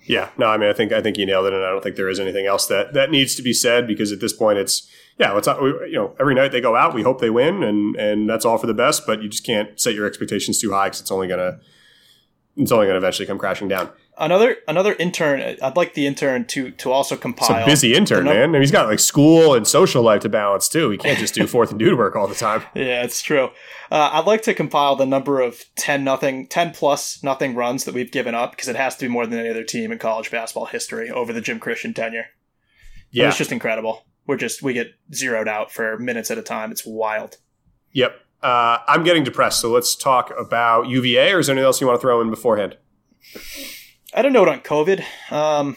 Yeah, 0.06 0.28
no, 0.36 0.46
I 0.46 0.58
mean, 0.58 0.68
I 0.68 0.74
think 0.74 0.92
I 0.92 1.00
think 1.00 1.16
you 1.16 1.24
nailed 1.24 1.46
it, 1.46 1.54
and 1.54 1.64
I 1.64 1.70
don't 1.70 1.82
think 1.82 1.96
there 1.96 2.10
is 2.10 2.20
anything 2.20 2.46
else 2.46 2.66
that 2.66 2.92
that 2.92 3.10
needs 3.10 3.34
to 3.36 3.42
be 3.42 3.54
said 3.54 3.86
because 3.86 4.12
at 4.12 4.20
this 4.20 4.34
point, 4.34 4.58
it's 4.58 4.88
yeah, 5.18 5.32
let's 5.32 5.46
not, 5.46 5.62
we, 5.62 5.70
you 5.86 5.94
know, 5.94 6.14
every 6.20 6.34
night 6.34 6.52
they 6.52 6.60
go 6.60 6.76
out, 6.76 6.94
we 6.94 7.02
hope 7.02 7.20
they 7.20 7.30
win, 7.30 7.62
and 7.62 7.96
and 7.96 8.28
that's 8.28 8.44
all 8.44 8.58
for 8.58 8.66
the 8.66 8.74
best, 8.74 9.06
but 9.06 9.22
you 9.22 9.28
just 9.28 9.46
can't 9.46 9.80
set 9.80 9.94
your 9.94 10.06
expectations 10.06 10.60
too 10.60 10.72
high 10.72 10.86
because 10.86 11.00
it's 11.00 11.10
only 11.10 11.26
gonna 11.26 11.58
it's 12.56 12.70
only 12.70 12.86
gonna 12.86 12.98
eventually 12.98 13.26
come 13.26 13.38
crashing 13.38 13.68
down. 13.68 13.90
Another 14.16 14.56
another 14.68 14.94
intern. 14.94 15.56
I'd 15.60 15.76
like 15.76 15.94
the 15.94 16.06
intern 16.06 16.44
to 16.46 16.70
to 16.72 16.92
also 16.92 17.16
compile. 17.16 17.56
It's 17.58 17.66
a 17.66 17.70
busy 17.70 17.94
intern, 17.94 18.24
man. 18.24 18.42
I 18.42 18.46
mean, 18.46 18.62
he's 18.62 18.70
got 18.70 18.86
like 18.86 19.00
school 19.00 19.54
and 19.54 19.66
social 19.66 20.02
life 20.04 20.22
to 20.22 20.28
balance 20.28 20.68
too. 20.68 20.90
He 20.90 20.98
can't 20.98 21.18
just 21.18 21.34
do 21.34 21.46
fourth 21.48 21.70
and 21.70 21.78
dude 21.80 21.98
work 21.98 22.14
all 22.14 22.28
the 22.28 22.34
time. 22.34 22.62
Yeah, 22.74 23.02
it's 23.02 23.22
true. 23.22 23.50
Uh, 23.90 24.10
I'd 24.12 24.26
like 24.26 24.42
to 24.42 24.54
compile 24.54 24.94
the 24.94 25.06
number 25.06 25.40
of 25.40 25.64
ten 25.74 26.04
nothing, 26.04 26.46
ten 26.46 26.72
plus 26.72 27.22
nothing 27.24 27.54
runs 27.54 27.84
that 27.84 27.94
we've 27.94 28.12
given 28.12 28.34
up 28.34 28.52
because 28.52 28.68
it 28.68 28.76
has 28.76 28.96
to 28.96 29.06
be 29.06 29.12
more 29.12 29.26
than 29.26 29.38
any 29.38 29.48
other 29.48 29.64
team 29.64 29.90
in 29.90 29.98
college 29.98 30.30
basketball 30.30 30.66
history 30.66 31.10
over 31.10 31.32
the 31.32 31.40
Jim 31.40 31.58
Christian 31.58 31.92
tenure. 31.92 32.26
Yeah. 33.10 33.28
it's 33.28 33.38
just 33.38 33.52
incredible. 33.52 34.06
We're 34.26 34.36
just 34.36 34.62
we 34.62 34.74
get 34.74 34.88
zeroed 35.12 35.48
out 35.48 35.72
for 35.72 35.98
minutes 35.98 36.30
at 36.30 36.38
a 36.38 36.42
time. 36.42 36.70
It's 36.72 36.84
wild. 36.86 37.38
Yep. 37.92 38.14
Uh, 38.42 38.78
I'm 38.86 39.02
getting 39.04 39.24
depressed, 39.24 39.60
so 39.60 39.70
let's 39.70 39.96
talk 39.96 40.30
about 40.38 40.88
UVA, 40.88 41.32
or 41.32 41.38
is 41.40 41.46
there 41.46 41.54
anything 41.54 41.64
else 41.64 41.80
you 41.80 41.86
want 41.86 41.98
to 41.98 42.00
throw 42.00 42.20
in 42.20 42.28
beforehand? 42.30 42.76
I 44.14 44.22
don't 44.22 44.32
know 44.32 44.44
note 44.44 44.52
on 44.52 44.60
COVID. 44.60 45.04
Um, 45.32 45.76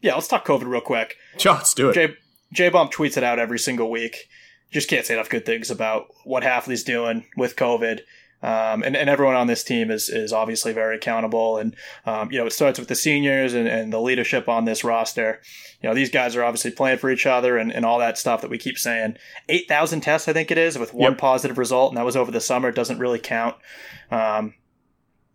yeah, 0.00 0.14
let's 0.14 0.28
talk 0.28 0.46
COVID 0.46 0.66
real 0.66 0.80
quick. 0.80 1.16
Yeah, 1.44 1.52
let's 1.52 1.74
do 1.74 1.90
it. 1.90 1.94
J 1.94 2.14
J 2.52 2.68
Bump 2.68 2.92
tweets 2.92 3.16
it 3.16 3.24
out 3.24 3.38
every 3.38 3.58
single 3.58 3.90
week. 3.90 4.28
Just 4.70 4.88
can't 4.88 5.04
say 5.04 5.14
enough 5.14 5.28
good 5.28 5.44
things 5.44 5.70
about 5.70 6.06
what 6.24 6.42
Hafley's 6.42 6.84
doing 6.84 7.26
with 7.36 7.56
COVID. 7.56 8.00
Um, 8.42 8.82
and, 8.82 8.96
and 8.96 9.08
everyone 9.08 9.36
on 9.36 9.46
this 9.46 9.62
team 9.62 9.90
is, 9.90 10.08
is 10.08 10.32
obviously 10.32 10.72
very 10.72 10.96
accountable. 10.96 11.58
And, 11.58 11.76
um, 12.06 12.32
you 12.32 12.38
know, 12.38 12.46
it 12.46 12.52
starts 12.52 12.78
with 12.78 12.88
the 12.88 12.96
seniors 12.96 13.54
and, 13.54 13.68
and 13.68 13.92
the 13.92 14.00
leadership 14.00 14.48
on 14.48 14.64
this 14.64 14.82
roster. 14.82 15.40
You 15.80 15.88
know, 15.88 15.94
these 15.94 16.10
guys 16.10 16.34
are 16.34 16.42
obviously 16.42 16.72
playing 16.72 16.98
for 16.98 17.08
each 17.10 17.24
other 17.24 17.56
and, 17.56 17.72
and 17.72 17.84
all 17.84 18.00
that 18.00 18.18
stuff 18.18 18.40
that 18.40 18.50
we 18.50 18.58
keep 18.58 18.78
saying. 18.78 19.16
8,000 19.48 20.00
tests, 20.00 20.26
I 20.26 20.32
think 20.32 20.50
it 20.50 20.58
is, 20.58 20.76
with 20.76 20.92
one 20.92 21.12
Yep. 21.12 21.20
positive 21.20 21.58
result, 21.58 21.92
and 21.92 21.98
that 21.98 22.04
was 22.04 22.16
over 22.16 22.32
the 22.32 22.40
summer. 22.40 22.70
It 22.70 22.74
doesn't 22.74 22.98
really 22.98 23.20
count. 23.20 23.54
Um, 24.10 24.54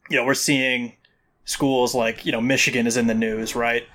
you 0.09 0.17
know, 0.17 0.25
we're 0.25 0.33
seeing 0.33 0.97
schools 1.47 1.95
like, 1.95 2.25
you 2.25 2.31
know, 2.31 2.41
Michigan 2.41 2.85
is 2.85 2.97
in 2.97 3.07
the 3.07 3.15
news, 3.15 3.55
right? 3.55 3.87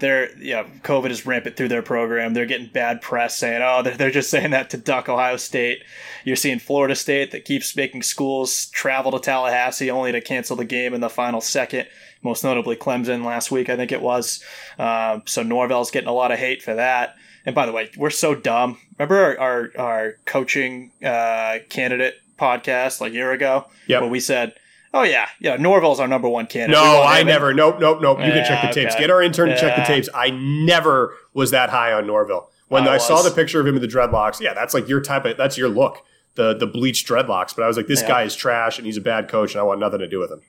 They're, 0.00 0.36
know, 0.52 0.66
COVID 0.82 1.08
is 1.08 1.24
rampant 1.24 1.56
through 1.56 1.68
their 1.68 1.80
program. 1.80 2.34
They're 2.34 2.44
getting 2.44 2.66
bad 2.66 3.00
press 3.00 3.38
saying, 3.38 3.62
oh, 3.64 3.82
they're, 3.82 3.96
they're 3.96 4.10
just 4.10 4.28
saying 4.28 4.50
that 4.50 4.68
to 4.70 4.76
duck 4.76 5.08
Ohio 5.08 5.36
State. 5.38 5.82
You're 6.24 6.36
seeing 6.36 6.58
Florida 6.58 6.94
State 6.94 7.30
that 7.30 7.46
keeps 7.46 7.74
making 7.74 8.02
schools 8.02 8.66
travel 8.70 9.12
to 9.12 9.20
Tallahassee 9.20 9.90
only 9.90 10.12
to 10.12 10.20
cancel 10.20 10.56
the 10.56 10.66
game 10.66 10.92
in 10.92 11.00
the 11.00 11.08
final 11.08 11.40
second. 11.40 11.86
Most 12.22 12.44
notably 12.44 12.76
Clemson 12.76 13.24
last 13.24 13.50
week, 13.50 13.70
I 13.70 13.76
think 13.76 13.92
it 13.92 14.02
was. 14.02 14.44
Um, 14.78 15.22
so 15.24 15.42
Norvell's 15.42 15.92
getting 15.92 16.08
a 16.08 16.12
lot 16.12 16.32
of 16.32 16.38
hate 16.38 16.62
for 16.62 16.74
that. 16.74 17.14
And 17.46 17.54
by 17.54 17.64
the 17.64 17.72
way, 17.72 17.90
we're 17.96 18.10
so 18.10 18.34
dumb. 18.34 18.78
Remember 18.98 19.38
our, 19.38 19.38
our, 19.38 19.70
our 19.78 20.12
coaching 20.26 20.90
uh, 21.02 21.60
candidate 21.70 22.16
podcast 22.36 23.00
like 23.00 23.12
a 23.12 23.14
year 23.14 23.30
ago? 23.30 23.66
Yeah. 23.86 24.00
Where 24.00 24.10
we 24.10 24.20
said, 24.20 24.54
oh, 25.00 25.02
yeah, 25.02 25.28
yeah, 25.40 25.56
Norvell's 25.56 26.00
our 26.00 26.08
number 26.08 26.28
one 26.28 26.46
candidate. 26.46 26.80
No, 26.80 27.02
I 27.02 27.20
him." 27.20 27.26
never. 27.28 27.52
Nope, 27.54 27.78
nope, 27.80 28.00
nope. 28.00 28.18
You 28.18 28.32
can 28.32 28.44
check 28.46 28.62
the 28.62 28.72
tapes. 28.74 28.94
okay. 28.94 29.02
Get 29.04 29.10
our 29.10 29.22
intern 29.22 29.48
to 29.50 29.56
check 29.58 29.76
the 29.76 29.82
tapes. 29.84 30.08
I 30.14 30.30
never 30.30 31.14
was 31.34 31.50
that 31.52 31.70
high 31.70 31.92
on 31.92 32.06
Norvell. 32.06 32.50
When 32.68 32.88
I 32.88 32.94
I, 32.94 32.98
saw 32.98 33.22
the 33.22 33.30
picture 33.30 33.60
of 33.60 33.66
him 33.66 33.74
with 33.74 33.82
the 33.82 33.88
dreadlocks, 33.88 34.40
yeah, 34.40 34.52
that's 34.54 34.74
like 34.74 34.88
your 34.88 35.00
type 35.00 35.24
of. 35.24 35.36
That's 35.36 35.56
your 35.56 35.68
look. 35.68 36.02
The 36.34 36.54
the 36.54 36.66
bleached 36.66 37.08
dreadlocks. 37.08 37.54
But 37.54 37.62
I 37.62 37.66
was 37.68 37.76
like, 37.76 37.86
this 37.86 38.02
Yeah. 38.02 38.08
guy 38.08 38.22
is 38.24 38.34
trash, 38.34 38.78
and 38.78 38.86
he's 38.86 38.96
a 38.96 39.00
bad 39.00 39.28
coach, 39.28 39.52
and 39.54 39.60
I 39.60 39.64
want 39.64 39.80
nothing 39.80 40.00
to 40.00 40.08
do 40.08 40.18
with 40.18 40.30
him. 40.30 40.42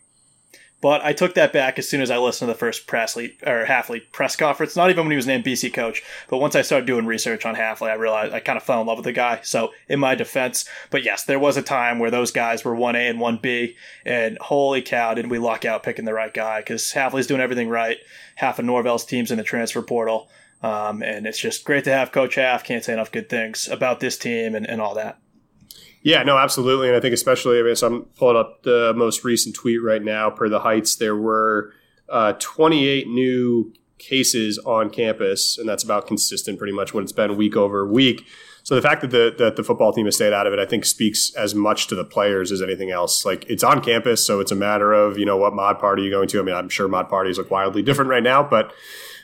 But 0.79 1.03
I 1.03 1.11
took 1.11 1.33
that 1.33 1.53
back 1.53 1.79
as 1.79 1.89
soon 1.89 2.01
as 2.01 2.11
I 2.11 2.17
listened 2.17 2.47
to 2.47 2.53
the 2.53 2.59
first 2.59 2.85
Presley 2.85 3.35
or 3.45 3.65
Hafley 3.65 4.01
press 4.11 4.35
conference. 4.35 4.75
Not 4.75 4.91
even 4.91 5.05
when 5.05 5.11
he 5.11 5.15
was 5.15 5.25
named 5.25 5.43
BC 5.43 5.73
coach, 5.73 6.03
but 6.29 6.37
once 6.37 6.55
I 6.55 6.61
started 6.61 6.85
doing 6.85 7.07
research 7.07 7.45
on 7.47 7.55
Hafley, 7.55 7.89
I 7.89 7.95
realized 7.95 8.33
I 8.33 8.39
kind 8.39 8.57
of 8.57 8.63
fell 8.63 8.81
in 8.81 8.87
love 8.87 8.97
with 8.97 9.05
the 9.05 9.11
guy. 9.11 9.39
So 9.41 9.71
in 9.89 9.99
my 9.99 10.13
defense, 10.13 10.69
but 10.91 11.03
yes, 11.03 11.23
there 11.23 11.39
was 11.39 11.57
a 11.57 11.63
time 11.63 11.97
where 11.97 12.11
those 12.11 12.31
guys 12.31 12.63
were 12.63 12.75
one 12.75 12.95
A 12.95 13.07
and 13.07 13.19
one 13.19 13.37
B, 13.41 13.75
and 14.05 14.37
holy 14.39 14.83
cow, 14.83 15.15
did 15.15 15.31
we 15.31 15.39
luck 15.39 15.65
out 15.65 15.81
picking 15.81 16.05
the 16.05 16.13
right 16.13 16.33
guy? 16.33 16.59
Because 16.59 16.93
Hafley's 16.93 17.27
doing 17.27 17.41
everything 17.41 17.69
right. 17.69 17.97
Half 18.35 18.59
of 18.59 18.65
Norvell's 18.65 19.05
team's 19.05 19.31
in 19.31 19.37
the 19.37 19.43
transfer 19.43 19.81
portal, 19.81 20.29
um, 20.61 21.01
and 21.01 21.25
it's 21.25 21.39
just 21.39 21.65
great 21.65 21.85
to 21.85 21.91
have 21.91 22.11
Coach 22.11 22.35
Half. 22.35 22.63
Can't 22.63 22.83
say 22.83 22.93
enough 22.93 23.11
good 23.11 23.29
things 23.29 23.67
about 23.67 23.99
this 23.99 24.17
team 24.17 24.53
and, 24.53 24.67
and 24.67 24.79
all 24.79 24.93
that. 24.93 25.19
Yeah, 26.07 26.23
no, 26.23 26.37
absolutely. 26.37 26.87
And 26.87 26.95
I 26.95 27.01
think 27.01 27.13
especially, 27.13 27.59
I 27.59 27.63
mean, 27.63 27.75
so 27.75 27.87
I'm 27.87 28.03
pulling 28.15 28.37
up 28.37 28.63
the 28.63 28.93
most 28.95 29.25
recent 29.25 29.53
tweet 29.55 29.83
right 29.83 30.01
now. 30.01 30.29
Per 30.29 30.47
the 30.47 30.61
Heights, 30.61 30.95
there 30.95 31.17
were 31.17 31.73
uh, 32.07 32.31
28 32.39 33.09
new 33.09 33.73
cases 33.97 34.57
on 34.59 34.89
campus, 34.89 35.57
and 35.57 35.67
that's 35.67 35.83
about 35.83 36.07
consistent 36.07 36.59
pretty 36.59 36.71
much 36.71 36.93
what 36.93 37.03
it's 37.03 37.11
been 37.11 37.35
week 37.35 37.57
over 37.57 37.85
week. 37.85 38.25
So 38.63 38.73
the 38.73 38.81
fact 38.81 39.01
that 39.01 39.11
the 39.11 39.35
that 39.37 39.57
the 39.57 39.65
football 39.65 39.91
team 39.91 40.05
has 40.05 40.15
stayed 40.15 40.31
out 40.31 40.47
of 40.47 40.53
it, 40.53 40.59
I 40.59 40.65
think, 40.65 40.85
speaks 40.85 41.35
as 41.35 41.53
much 41.53 41.87
to 41.87 41.95
the 41.95 42.05
players 42.05 42.53
as 42.53 42.61
anything 42.61 42.89
else. 42.89 43.25
Like 43.25 43.45
it's 43.49 43.63
on 43.65 43.81
campus, 43.81 44.25
so 44.25 44.39
it's 44.39 44.53
a 44.53 44.55
matter 44.55 44.93
of 44.93 45.17
you 45.17 45.25
know 45.25 45.35
what 45.35 45.53
mod 45.53 45.77
party 45.77 46.03
you're 46.03 46.11
going 46.11 46.29
to. 46.29 46.39
I 46.39 46.43
mean, 46.43 46.55
I'm 46.55 46.69
sure 46.69 46.87
mod 46.87 47.09
parties 47.09 47.37
look 47.37 47.51
wildly 47.51 47.81
different 47.81 48.09
right 48.09 48.23
now, 48.23 48.43
but 48.43 48.71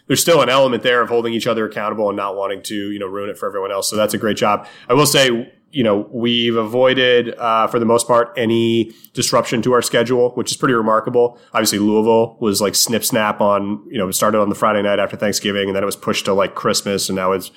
there's 0.07 0.21
still 0.21 0.41
an 0.41 0.49
element 0.49 0.83
there 0.83 1.01
of 1.01 1.07
holding 1.07 1.33
each 1.33 1.47
other 1.47 1.65
accountable 1.65 2.09
and 2.09 2.17
not 2.17 2.35
wanting 2.35 2.61
to, 2.63 2.91
you 2.91 2.99
know, 2.99 3.07
ruin 3.07 3.29
it 3.29 3.37
for 3.37 3.47
everyone 3.47 3.71
else. 3.71 3.89
So 3.89 3.95
that's 3.95 4.13
a 4.13 4.17
great 4.17 4.35
job. 4.35 4.67
I 4.89 4.93
will 4.93 5.05
say, 5.05 5.49
you 5.73 5.83
know, 5.83 6.07
we've 6.11 6.55
avoided, 6.55 7.35
uh, 7.39 7.65
for 7.65 7.79
the 7.79 7.85
most 7.85 8.05
part, 8.05 8.31
any 8.37 8.93
disruption 9.13 9.59
to 9.63 9.73
our 9.73 9.81
schedule, 9.81 10.29
which 10.35 10.51
is 10.51 10.57
pretty 10.57 10.75
remarkable. 10.75 11.39
Obviously, 11.51 11.79
Louisville 11.79 12.37
was 12.39 12.61
like 12.61 12.75
snip 12.75 13.03
snap 13.03 13.41
on, 13.41 13.83
you 13.89 13.97
know, 13.97 14.07
it 14.07 14.13
started 14.13 14.39
on 14.39 14.49
the 14.49 14.55
Friday 14.55 14.83
night 14.83 14.99
after 14.99 15.17
Thanksgiving 15.17 15.69
and 15.69 15.75
then 15.75 15.81
it 15.81 15.87
was 15.87 15.95
pushed 15.95 16.25
to 16.25 16.33
like 16.33 16.53
Christmas 16.53 17.09
and 17.09 17.15
now 17.15 17.31
it's 17.31 17.49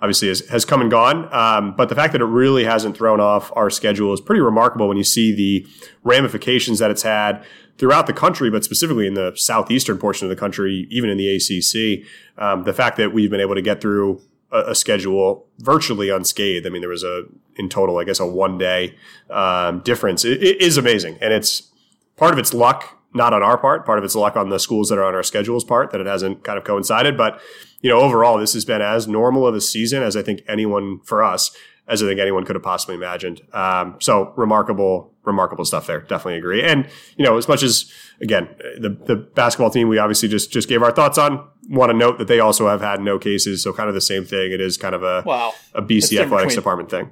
obviously 0.00 0.28
has, 0.28 0.46
has 0.48 0.64
come 0.64 0.80
and 0.80 0.92
gone. 0.92 1.32
Um, 1.34 1.74
but 1.74 1.88
the 1.88 1.96
fact 1.96 2.12
that 2.12 2.20
it 2.20 2.26
really 2.26 2.62
hasn't 2.62 2.96
thrown 2.96 3.20
off 3.20 3.50
our 3.56 3.68
schedule 3.68 4.12
is 4.12 4.20
pretty 4.20 4.40
remarkable 4.40 4.86
when 4.86 4.96
you 4.96 5.04
see 5.04 5.34
the 5.34 5.66
ramifications 6.04 6.78
that 6.78 6.92
it's 6.92 7.02
had 7.02 7.44
throughout 7.78 8.06
the 8.06 8.12
country, 8.12 8.48
but 8.48 8.62
specifically 8.62 9.08
in 9.08 9.14
the 9.14 9.32
southeastern 9.34 9.98
portion 9.98 10.26
of 10.26 10.30
the 10.30 10.40
country, 10.40 10.86
even 10.90 11.10
in 11.10 11.18
the 11.18 11.34
ACC. 11.34 12.06
Um, 12.38 12.62
the 12.62 12.72
fact 12.72 12.96
that 12.98 13.12
we've 13.12 13.30
been 13.30 13.40
able 13.40 13.56
to 13.56 13.62
get 13.62 13.80
through 13.80 14.22
a, 14.52 14.74
schedule 14.74 15.46
virtually 15.58 16.10
unscathed. 16.10 16.66
I 16.66 16.70
mean, 16.70 16.80
there 16.80 16.90
was 16.90 17.04
a 17.04 17.24
in 17.56 17.68
total, 17.68 17.98
I 17.98 18.04
guess, 18.04 18.20
a 18.20 18.26
one 18.26 18.58
day 18.58 18.94
um, 19.30 19.80
difference. 19.80 20.24
It, 20.24 20.42
it 20.42 20.60
is 20.60 20.76
amazing, 20.76 21.18
and 21.20 21.32
it's 21.32 21.70
part 22.16 22.32
of 22.32 22.38
it's 22.38 22.54
luck. 22.54 22.92
Not 23.14 23.32
on 23.32 23.42
our 23.42 23.56
part. 23.56 23.86
Part 23.86 23.98
of 23.98 24.04
it's 24.04 24.14
luck 24.14 24.36
on 24.36 24.50
the 24.50 24.58
schools 24.58 24.90
that 24.90 24.98
are 24.98 25.04
on 25.04 25.14
our 25.14 25.22
schedule's 25.22 25.64
part 25.64 25.90
that 25.92 26.02
it 26.02 26.06
hasn't 26.06 26.44
kind 26.44 26.58
of 26.58 26.64
coincided. 26.64 27.16
But 27.16 27.40
you 27.80 27.88
know, 27.88 28.00
overall, 28.00 28.36
this 28.36 28.52
has 28.52 28.66
been 28.66 28.82
as 28.82 29.08
normal 29.08 29.46
of 29.46 29.54
a 29.54 29.60
season 29.60 30.02
as 30.02 30.16
I 30.16 30.22
think 30.22 30.42
anyone 30.46 31.00
for 31.00 31.24
us 31.24 31.56
as 31.88 32.02
I 32.02 32.06
think 32.06 32.18
anyone 32.20 32.44
could 32.44 32.56
have 32.56 32.62
possibly 32.62 32.94
imagined. 32.96 33.42
Um, 33.52 33.96
so 34.00 34.32
remarkable, 34.36 35.14
remarkable 35.24 35.64
stuff 35.64 35.86
there. 35.86 36.00
Definitely 36.00 36.38
agree. 36.38 36.62
And 36.62 36.88
you 37.16 37.24
know, 37.24 37.36
as 37.36 37.48
much 37.48 37.62
as 37.62 37.92
again 38.20 38.48
the 38.80 38.90
the 38.90 39.16
basketball 39.16 39.70
team, 39.70 39.88
we 39.88 39.98
obviously 39.98 40.28
just 40.28 40.50
just 40.50 40.68
gave 40.68 40.82
our 40.82 40.90
thoughts 40.92 41.18
on. 41.18 41.46
Want 41.68 41.90
to 41.90 41.96
note 41.96 42.18
that 42.18 42.28
they 42.28 42.38
also 42.40 42.68
have 42.68 42.80
had 42.80 43.00
no 43.00 43.18
cases, 43.18 43.62
so 43.62 43.72
kind 43.72 43.88
of 43.88 43.94
the 43.94 44.00
same 44.00 44.24
thing. 44.24 44.52
It 44.52 44.60
is 44.60 44.76
kind 44.76 44.94
of 44.94 45.02
a 45.02 45.22
Wow. 45.26 45.52
a 45.74 45.82
BC 45.82 46.18
athletics 46.20 46.54
department 46.54 46.90
thing. 46.90 47.10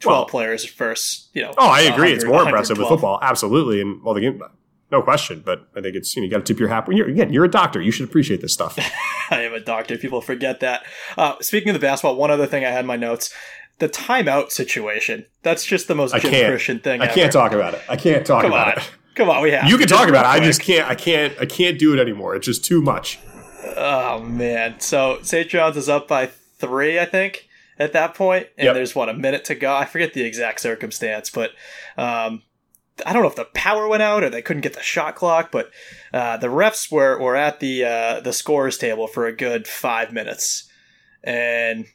12 0.00 0.16
Well- 0.16 0.24
players 0.26 0.64
first, 0.64 1.30
you 1.32 1.42
know. 1.42 1.52
Oh, 1.56 1.68
I 1.68 1.82
agree. 1.82 2.12
It's 2.12 2.24
more 2.24 2.42
impressive 2.42 2.76
with 2.78 2.88
football, 2.88 3.18
absolutely, 3.22 3.80
and 3.80 4.02
well, 4.02 4.12
the 4.14 4.20
game, 4.20 4.42
no 4.90 5.00
question. 5.02 5.42
But 5.44 5.68
I 5.76 5.80
think 5.80 5.94
it's 5.96 6.14
you 6.16 6.22
know 6.22 6.24
you 6.26 6.30
got 6.30 6.38
to 6.38 6.52
tip 6.52 6.58
your 6.58 6.68
hat. 6.68 6.86
When 6.88 6.96
you're 6.96 7.08
again, 7.08 7.32
you're 7.32 7.44
a 7.44 7.50
doctor. 7.50 7.80
You 7.80 7.90
should 7.92 8.08
appreciate 8.08 8.40
this 8.40 8.52
stuff. 8.52 8.76
I 9.30 9.42
am 9.42 9.54
a 9.54 9.60
doctor. 9.60 9.96
People 9.96 10.20
forget 10.20 10.60
that. 10.60 10.84
Uh, 11.16 11.36
speaking 11.40 11.68
of 11.70 11.74
the 11.74 11.78
basketball, 11.80 12.16
one 12.16 12.30
other 12.30 12.46
thing 12.46 12.64
I 12.64 12.70
had 12.70 12.80
in 12.80 12.86
my 12.86 12.96
notes 12.96 13.32
the 13.78 13.88
timeout 13.88 14.50
situation. 14.50 15.26
That's 15.42 15.64
just 15.64 15.88
the 15.88 15.94
most 15.94 16.14
Jim. 16.16 16.50
Christian 16.50 16.78
thing 16.80 17.00
I 17.00 17.06
ever. 17.06 17.14
can't 17.14 17.32
talk 17.32 17.52
about 17.52 17.74
it. 17.74 17.82
I 17.88 17.96
can't 17.96 18.26
talk 18.26 18.42
Come 18.42 18.52
about 18.52 18.76
on. 18.78 18.82
it. 18.82 18.90
Come 19.14 19.30
on, 19.30 19.42
we 19.42 19.50
have. 19.52 19.68
You 19.68 19.78
can 19.78 19.86
talk 19.88 20.08
about 20.08 20.24
it. 20.24 20.28
I 20.28 20.44
just 20.44 20.60
can't. 20.62 20.88
I 20.88 20.94
can't. 20.94 21.34
I 21.40 21.46
can't 21.46 21.78
do 21.78 21.92
it 21.94 22.00
anymore. 22.00 22.34
It's 22.34 22.46
just 22.46 22.64
too 22.64 22.82
much. 22.82 23.18
Oh 23.76 24.20
man! 24.20 24.80
So 24.80 25.18
St. 25.22 25.48
John's 25.48 25.76
is 25.76 25.88
up 25.88 26.06
by 26.08 26.26
three, 26.58 26.98
I 26.98 27.04
think, 27.04 27.48
at 27.78 27.92
that 27.92 28.14
point, 28.14 28.48
and 28.58 28.66
Yep. 28.66 28.74
there's 28.74 28.94
what 28.94 29.08
a 29.08 29.14
minute 29.14 29.44
to 29.46 29.54
go. 29.54 29.74
I 29.74 29.84
forget 29.84 30.14
the 30.14 30.22
exact 30.22 30.60
circumstance, 30.60 31.30
but 31.30 31.50
um, 31.96 32.42
I 33.06 33.12
don't 33.12 33.22
know 33.22 33.28
if 33.28 33.36
the 33.36 33.44
power 33.46 33.86
went 33.88 34.02
out 34.02 34.22
or 34.24 34.30
they 34.30 34.42
couldn't 34.42 34.62
get 34.62 34.74
the 34.74 34.82
shot 34.82 35.14
clock. 35.14 35.50
But 35.52 35.70
uh, 36.12 36.36
the 36.36 36.48
refs 36.48 36.90
were 36.92 37.18
were 37.20 37.36
at 37.36 37.60
the 37.60 37.84
uh, 37.84 38.20
the 38.20 38.32
scores 38.32 38.78
table 38.78 39.06
for 39.06 39.26
a 39.26 39.32
good 39.36 39.66
five 39.68 40.12
minutes, 40.12 40.68
and 41.22 41.86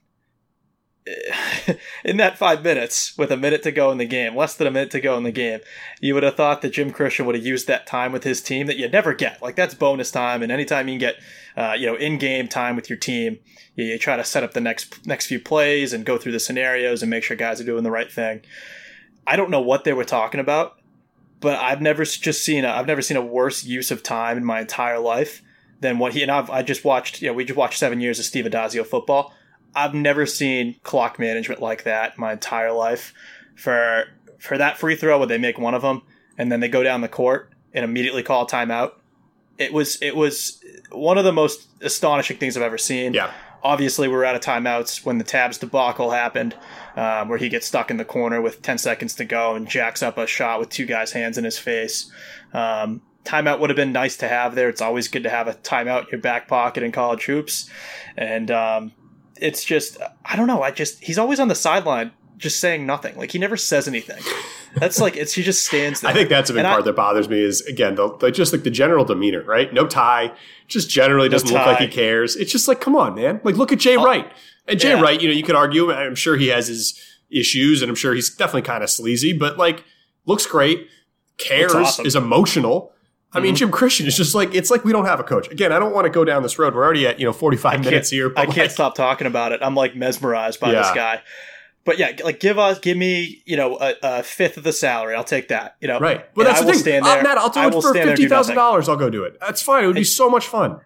in 2.04 2.18
that 2.18 2.38
five 2.38 2.64
minutes, 2.64 3.18
with 3.18 3.32
a 3.32 3.38
minute 3.38 3.64
to 3.64 3.72
go 3.72 3.92
in 3.92 3.98
the 3.98 4.06
game, 4.06 4.36
less 4.36 4.56
than 4.56 4.68
a 4.68 4.72
minute 4.72 4.92
to 4.92 5.02
go 5.02 5.18
in 5.18 5.24
the 5.24 5.32
game, 5.32 5.60
you 6.00 6.14
would 6.14 6.24
have 6.24 6.36
thought 6.36 6.62
that 6.62 6.74
Jim 6.74 6.92
Christian 6.92 7.26
would 7.26 7.36
have 7.36 7.46
used 7.46 7.68
that 7.68 7.88
time 7.88 8.12
with 8.12 8.24
his 8.24 8.42
team 8.42 8.68
that 8.68 8.78
you 8.78 8.88
never 8.90 9.14
get. 9.14 9.42
Like 9.42 9.56
that's 9.56 9.74
bonus 9.74 10.12
time, 10.12 10.42
and 10.44 10.52
anytime 10.52 10.88
you 10.88 10.94
can 10.94 11.00
get, 11.00 11.16
uh, 11.56 11.74
you 11.74 11.86
know, 11.86 11.96
in-game 11.96 12.48
time 12.48 12.76
with 12.76 12.90
your 12.90 12.98
team, 12.98 13.40
you, 13.76 13.86
you 13.86 13.98
try 13.98 14.16
to 14.18 14.24
set 14.24 14.44
up 14.44 14.54
the 14.54 14.62
next 14.62 15.06
next 15.06 15.28
few 15.28 15.40
plays 15.40 15.94
and 15.94 16.06
go 16.06 16.18
through 16.18 16.34
the 16.34 16.40
scenarios 16.40 17.02
and 17.02 17.10
make 17.10 17.24
sure 17.24 17.38
guys 17.38 17.62
are 17.62 17.66
doing 17.66 17.84
the 17.84 17.92
right 17.92 18.12
thing. 18.12 18.42
I 19.26 19.36
don't 19.36 19.52
know 19.52 19.62
what 19.62 19.84
they 19.84 19.94
were 19.94 20.06
talking 20.06 20.40
about, 20.40 20.80
but 21.40 21.58
I've 21.60 21.82
never 21.82 22.04
just 22.04 22.44
seen 22.44 22.66
a 22.66 22.70
I've 22.70 22.88
never 22.88 23.02
seen 23.02 23.18
a 23.18 23.26
worse 23.26 23.64
use 23.64 23.92
of 23.92 24.04
time 24.04 24.38
in 24.38 24.46
my 24.46 24.62
entire 24.62 25.00
life 25.00 25.42
than 25.80 25.98
what 25.98 26.14
he 26.14 26.22
and 26.22 26.32
I've 26.32 26.50
I 26.50 26.62
just 26.62 26.84
watched. 26.84 27.22
You 27.22 27.30
know, 27.30 27.34
we 27.34 27.46
just 27.46 27.58
watched 27.58 27.80
seven 27.80 28.02
years 28.02 28.20
of 28.20 28.26
Steve 28.26 28.46
Addazio 28.46 28.86
football. 28.86 29.34
I've 29.76 29.94
never 29.94 30.26
seen 30.26 30.76
clock 30.84 31.20
management 31.20 31.62
like 31.62 31.84
that 31.84 32.14
in 32.16 32.22
my 32.22 32.34
entire 32.34 32.72
life. 32.72 33.14
For 33.56 34.06
for 34.40 34.58
that 34.58 34.78
free 34.78 34.96
throw 34.96 35.18
where 35.18 35.28
they 35.28 35.38
make 35.38 35.60
one 35.60 35.74
of 35.74 35.82
them 35.82 36.02
and 36.38 36.52
then 36.52 36.62
they 36.62 36.70
go 36.70 36.82
down 36.82 37.02
the 37.02 37.10
court 37.10 37.52
and 37.74 37.84
immediately 37.84 38.24
call 38.24 38.48
timeout. 38.48 38.94
It 39.58 39.74
was 39.74 40.02
it 40.02 40.16
was 40.16 40.64
one 40.92 41.18
of 41.18 41.26
the 41.26 41.34
most 41.34 41.68
astonishing 41.82 42.38
things 42.38 42.56
I've 42.58 42.64
ever 42.64 42.78
seen. 42.78 43.14
Yeah. 43.14 43.32
Obviously, 43.62 44.08
we 44.08 44.16
were 44.16 44.24
out 44.24 44.36
of 44.36 44.42
timeouts 44.42 45.06
when 45.06 45.18
the 45.18 45.26
Tabbs 45.26 45.58
debacle 45.58 46.12
happened, 46.12 46.56
um, 46.96 47.28
where 47.28 47.38
he 47.38 47.50
gets 47.50 47.68
stuck 47.68 47.92
in 47.92 47.98
the 47.98 48.06
corner 48.06 48.40
with 48.40 48.62
10 48.62 48.78
seconds 48.78 49.16
to 49.16 49.26
go 49.26 49.54
and 49.54 49.68
jacks 49.68 50.02
up 50.02 50.18
a 50.18 50.26
shot 50.26 50.62
with 50.62 50.70
two 50.70 50.86
guys' 50.86 51.12
hands 51.12 51.38
in 51.38 51.44
his 51.44 51.60
face. 51.60 52.10
Um, 52.54 53.02
timeout 53.26 53.60
would 53.60 53.70
have 53.70 53.76
been 53.76 53.92
nice 53.92 54.16
to 54.18 54.30
have 54.30 54.56
there. 54.56 54.70
It's 54.70 54.82
always 54.82 55.10
good 55.10 55.24
to 55.24 55.30
have 55.30 55.50
a 55.50 55.56
timeout 55.56 56.04
in 56.04 56.08
your 56.14 56.22
back 56.22 56.48
pocket 56.48 56.84
in 56.84 56.94
college 56.94 57.26
hoops. 57.26 57.70
And 58.16 58.50
um, 58.50 58.94
it's 59.42 59.64
just, 59.64 59.98
I 60.26 60.36
don't 60.36 60.48
know. 60.48 60.62
I 60.62 60.72
just, 60.72 61.04
he's 61.04 61.18
always 61.18 61.40
on 61.40 61.48
the 61.48 61.56
sideline 61.56 62.12
just 62.38 62.60
saying 62.60 62.86
nothing. 62.86 63.18
Like 63.18 63.32
he 63.32 63.40
never 63.40 63.58
says 63.58 63.88
anything. 63.88 64.22
That's 64.76 65.00
like, 65.00 65.18
it's, 65.18 65.34
he 65.34 65.44
just 65.44 65.66
stands 65.66 66.02
there. 66.02 66.12
I 66.12 66.14
think 66.14 66.30
that's 66.30 66.50
a 66.50 66.54
big 66.54 66.60
And 66.60 66.68
I- 66.68 66.74
part 66.74 66.86
that 66.86 66.96
bothers 66.96 67.28
me 67.28 67.42
is 67.42 67.62
again 67.62 67.96
the, 67.96 68.16
the 68.18 68.32
just 68.32 68.54
like 68.54 68.64
the 68.64 68.70
general 68.70 69.06
demeanor, 69.06 69.44
right? 69.44 69.74
No 69.74 69.88
tie, 69.88 70.34
just 70.68 70.90
generally 70.90 71.30
doesn't 71.30 71.50
look 71.50 71.66
like 71.66 71.80
he 71.80 71.88
cares. 71.88 72.36
It's 72.36 72.52
just 72.52 72.68
like, 72.68 72.80
come 72.80 72.96
on, 72.96 73.16
man. 73.16 73.42
Like 73.44 73.56
look 73.56 73.72
at 73.72 73.80
Jay 73.80 73.98
oh, 73.98 74.04
Wright. 74.04 74.32
And 74.68 74.80
Jay 74.80 74.90
yeah. 74.90 75.02
Wright, 75.02 75.20
you 75.20 75.28
know, 75.28 75.34
you 75.34 75.44
could 75.44 75.56
argue. 75.56 75.92
I'm 75.92 76.16
sure 76.16 76.38
he 76.38 76.48
has 76.48 76.68
his 76.68 77.00
issues, 77.32 77.82
and 77.82 77.90
I'm 77.90 77.96
sure 77.96 78.14
he's 78.14 78.30
definitely 78.36 78.62
kind 78.64 78.84
of 78.84 78.90
sleazy, 78.90 79.34
but 79.34 79.58
like 79.58 79.84
looks 80.26 80.46
great, 80.46 80.88
cares, 81.38 81.74
awesome. 81.74 82.06
is 82.06 82.16
emotional. 82.16 82.94
I 83.32 83.40
mean, 83.40 83.54
Mhm. 83.54 83.58
Jim 83.58 83.72
Christian 83.72 84.08
is 84.08 84.18
just 84.18 84.34
like 84.34 84.56
it's 84.56 84.72
like 84.72 84.84
we 84.84 84.92
don't 84.92 85.06
have 85.06 85.20
a 85.20 85.24
coach. 85.24 85.50
Again, 85.52 85.72
I 85.72 85.78
don't 85.80 85.94
want 85.94 86.06
to 86.06 86.10
go 86.10 86.26
down 86.26 86.42
this 86.44 86.58
road. 86.58 86.74
We're 86.74 86.84
already 86.84 87.06
at 87.06 87.20
you 87.20 87.26
know 87.26 87.34
45 87.34 87.84
minutes 87.86 88.10
here. 88.10 88.32
I 88.36 88.46
But 88.46 88.56
can't 88.56 88.72
stop 88.72 88.96
talking 88.96 89.28
about 89.28 89.52
it. 89.52 89.60
I'm 89.62 89.76
like 89.76 89.96
mesmerized 89.96 90.60
by 90.60 90.72
this 90.72 90.90
guy. 90.96 91.22
But 91.86 91.98
yeah, 91.98 92.12
like 92.24 92.40
give 92.40 92.60
us, 92.60 92.78
give 92.80 92.98
me, 92.98 93.42
you 93.46 93.56
know, 93.58 93.78
a, 93.80 93.94
a 94.04 94.24
fifth 94.24 94.58
of 94.58 94.64
the 94.64 94.74
salary. 94.74 95.16
I'll 95.16 95.24
take 95.24 95.48
that. 95.48 95.76
You 95.80 95.88
know, 95.88 95.98
right. 96.00 96.26
Well, 96.36 96.46
And 96.46 96.54
that's 96.56 96.62
I 96.62 96.66
the 96.66 96.72
thing. 96.74 96.82
Stand 96.82 97.06
Uh, 97.06 97.14
there. 97.16 97.24
Matt, 97.24 97.38
I'll 97.38 97.50
do 97.50 97.60
I 97.62 97.68
it 97.68 97.74
for 97.74 97.82
stand 97.82 97.96
there 97.96 98.02
and 98.10 98.10
do 98.18 98.24
fifty 98.24 98.28
thousand 98.30 98.56
dollars. 98.56 98.90
I'll 98.90 98.96
go 98.98 99.10
do 99.10 99.24
it. 99.24 99.38
That's 99.40 99.62
fine. 99.62 99.84
It 99.84 99.88
would 99.88 99.96
be 99.96 100.04
so 100.04 100.30
much 100.30 100.46
fun. 100.48 100.82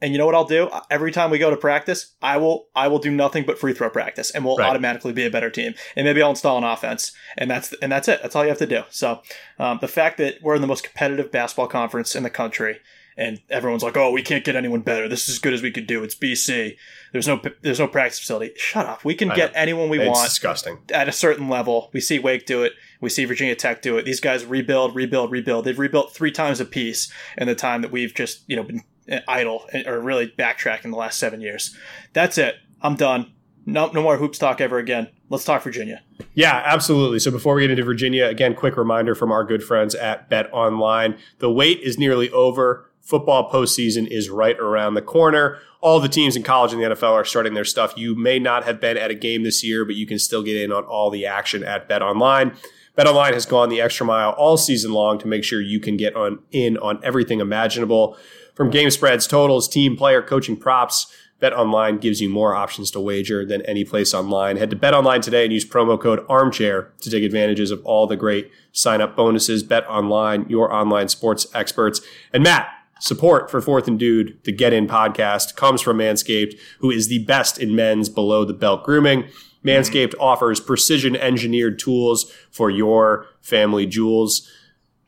And 0.00 0.12
you 0.12 0.18
know 0.18 0.26
what 0.26 0.34
I'll 0.36 0.44
do? 0.44 0.70
Every 0.90 1.10
time 1.10 1.30
we 1.30 1.38
go 1.38 1.50
to 1.50 1.56
practice, 1.56 2.14
I 2.22 2.36
will 2.36 2.68
I 2.76 2.86
will 2.88 3.00
do 3.00 3.10
nothing 3.10 3.44
but 3.44 3.58
free 3.58 3.72
throw 3.72 3.90
practice, 3.90 4.30
and 4.30 4.44
we'll 4.44 4.56
Right. 4.56 4.68
automatically 4.70 5.12
be 5.12 5.26
a 5.26 5.30
better 5.30 5.50
team. 5.50 5.74
And 5.96 6.04
maybe 6.06 6.22
I'll 6.22 6.30
install 6.30 6.56
an 6.58 6.64
offense, 6.64 7.12
and 7.36 7.50
that's 7.50 7.74
and 7.82 7.90
that's 7.90 8.06
it. 8.08 8.20
That's 8.22 8.36
all 8.36 8.44
you 8.44 8.50
have 8.50 8.58
to 8.58 8.66
do. 8.66 8.82
So 8.90 9.20
um, 9.58 9.78
the 9.80 9.88
fact 9.88 10.18
that 10.18 10.36
we're 10.42 10.54
in 10.54 10.60
the 10.60 10.68
most 10.68 10.84
competitive 10.84 11.32
basketball 11.32 11.66
conference 11.66 12.14
in 12.14 12.22
the 12.22 12.30
country, 12.30 12.78
and 13.16 13.40
everyone's 13.50 13.82
like, 13.82 13.96
"Oh, 13.96 14.12
we 14.12 14.22
can't 14.22 14.44
get 14.44 14.54
anyone 14.54 14.82
better. 14.82 15.08
This 15.08 15.24
is 15.28 15.34
as 15.34 15.38
good 15.40 15.52
as 15.52 15.62
we 15.62 15.72
could 15.72 15.88
do. 15.88 16.04
It's 16.04 16.14
BC. 16.14 16.76
There's 17.12 17.26
no 17.26 17.40
there's 17.62 17.80
no 17.80 17.88
practice 17.88 18.20
facility. 18.20 18.52
Shut 18.56 18.86
up. 18.86 19.04
We 19.04 19.14
can 19.16 19.32
I 19.32 19.34
get 19.34 19.52
know. 19.52 19.58
anyone 19.60 19.88
we 19.88 19.98
It's 19.98 20.08
want 20.08 20.28
disgusting. 20.28 20.78
at 20.94 21.08
a 21.08 21.12
certain 21.12 21.48
level. 21.48 21.90
We 21.92 22.00
see 22.00 22.20
Wake 22.20 22.46
do 22.46 22.62
it. 22.62 22.74
We 23.00 23.08
see 23.10 23.24
Virginia 23.24 23.56
Tech 23.56 23.82
do 23.82 23.96
it. 23.98 24.04
These 24.04 24.20
guys 24.20 24.44
rebuild, 24.44 24.94
rebuild, 24.94 25.32
rebuild. 25.32 25.64
They've 25.64 25.76
rebuilt 25.78 26.14
three 26.14 26.30
times 26.30 26.60
a 26.60 26.64
piece 26.64 27.12
in 27.36 27.48
the 27.48 27.56
time 27.56 27.82
that 27.82 27.90
we've 27.90 28.14
just 28.14 28.44
you 28.46 28.54
know 28.54 28.62
been 28.62 28.82
idle 29.26 29.64
or 29.86 30.00
really 30.00 30.28
backtrack 30.28 30.84
in 30.84 30.90
the 30.90 30.96
last 30.96 31.18
seven 31.18 31.40
years. 31.40 31.76
That's 32.12 32.38
it. 32.38 32.56
I'm 32.80 32.96
done. 32.96 33.32
No, 33.66 33.88
no 33.88 34.02
more 34.02 34.16
hoops 34.16 34.38
talk 34.38 34.60
ever 34.60 34.78
again. 34.78 35.08
Let's 35.28 35.44
talk 35.44 35.62
Virginia. 35.62 36.02
Yeah, 36.32 36.62
absolutely. 36.64 37.18
So 37.18 37.30
before 37.30 37.54
we 37.54 37.62
get 37.62 37.70
into 37.70 37.84
Virginia, 37.84 38.26
again, 38.26 38.54
quick 38.54 38.78
reminder 38.78 39.14
from 39.14 39.30
our 39.30 39.44
good 39.44 39.62
friends 39.62 39.94
at 39.94 40.30
Bet 40.30 40.50
Online. 40.52 41.18
The 41.38 41.50
wait 41.50 41.80
is 41.80 41.98
nearly 41.98 42.30
over. 42.30 42.90
Football 43.02 43.50
postseason 43.50 44.06
is 44.06 44.30
right 44.30 44.58
around 44.58 44.94
the 44.94 45.02
corner. 45.02 45.58
All 45.80 46.00
the 46.00 46.08
teams 46.08 46.34
in 46.34 46.42
college 46.42 46.72
and 46.72 46.82
the 46.82 46.88
NFL 46.88 47.12
are 47.12 47.24
starting 47.24 47.54
their 47.54 47.64
stuff. 47.64 47.94
You 47.96 48.14
may 48.14 48.38
not 48.38 48.64
have 48.64 48.80
been 48.80 48.96
at 48.96 49.10
a 49.10 49.14
game 49.14 49.42
this 49.42 49.62
year, 49.62 49.84
but 49.84 49.96
you 49.96 50.06
can 50.06 50.18
still 50.18 50.42
get 50.42 50.56
in 50.56 50.72
on 50.72 50.84
all 50.84 51.10
the 51.10 51.26
action 51.26 51.62
at 51.62 51.88
Bet 51.88 52.02
Online. 52.02 52.56
Bet 52.96 53.06
Online 53.06 53.32
has 53.32 53.46
gone 53.46 53.68
the 53.68 53.80
extra 53.80 54.04
mile 54.04 54.30
all 54.30 54.56
season 54.56 54.92
long 54.92 55.18
to 55.20 55.28
make 55.28 55.44
sure 55.44 55.60
you 55.60 55.78
can 55.78 55.96
get 55.96 56.16
on 56.16 56.40
in 56.50 56.76
on 56.78 56.98
everything 57.04 57.40
imaginable. 57.40 58.16
From 58.58 58.70
game 58.70 58.90
spreads, 58.90 59.28
totals, 59.28 59.68
team, 59.68 59.96
player, 59.96 60.20
coaching 60.20 60.56
props, 60.56 61.06
Bet 61.38 61.52
Online 61.52 61.96
gives 61.98 62.20
you 62.20 62.28
more 62.28 62.56
options 62.56 62.90
to 62.90 62.98
wager 62.98 63.46
than 63.46 63.62
any 63.62 63.84
place 63.84 64.12
online. 64.12 64.56
Head 64.56 64.70
to 64.70 64.76
Bet 64.76 64.94
Online 64.94 65.20
today 65.20 65.44
and 65.44 65.52
use 65.52 65.64
promo 65.64 65.98
code 65.98 66.26
Armchair 66.28 66.90
to 67.02 67.08
take 67.08 67.22
advantages 67.22 67.70
of 67.70 67.80
all 67.86 68.08
the 68.08 68.16
great 68.16 68.50
sign 68.72 69.00
up 69.00 69.14
bonuses. 69.14 69.62
Bet 69.62 69.88
Online, 69.88 70.44
your 70.48 70.72
online 70.72 71.06
sports 71.06 71.46
experts. 71.54 72.00
And 72.32 72.42
Matt, 72.42 72.68
support 72.98 73.48
for 73.48 73.60
Fourth 73.60 73.86
and 73.86 73.96
Dude, 73.96 74.36
the 74.42 74.50
Get 74.50 74.72
In 74.72 74.88
podcast, 74.88 75.54
comes 75.54 75.80
from 75.80 75.98
Manscaped, 75.98 76.58
who 76.80 76.90
is 76.90 77.06
the 77.06 77.24
best 77.26 77.60
in 77.60 77.76
men's 77.76 78.08
below 78.08 78.44
the 78.44 78.54
belt 78.54 78.82
grooming. 78.82 79.28
Manscaped 79.64 80.14
mm-hmm. 80.14 80.20
offers 80.20 80.58
precision 80.58 81.14
engineered 81.14 81.78
tools 81.78 82.28
for 82.50 82.70
your 82.70 83.26
family 83.40 83.86
jewels. 83.86 84.50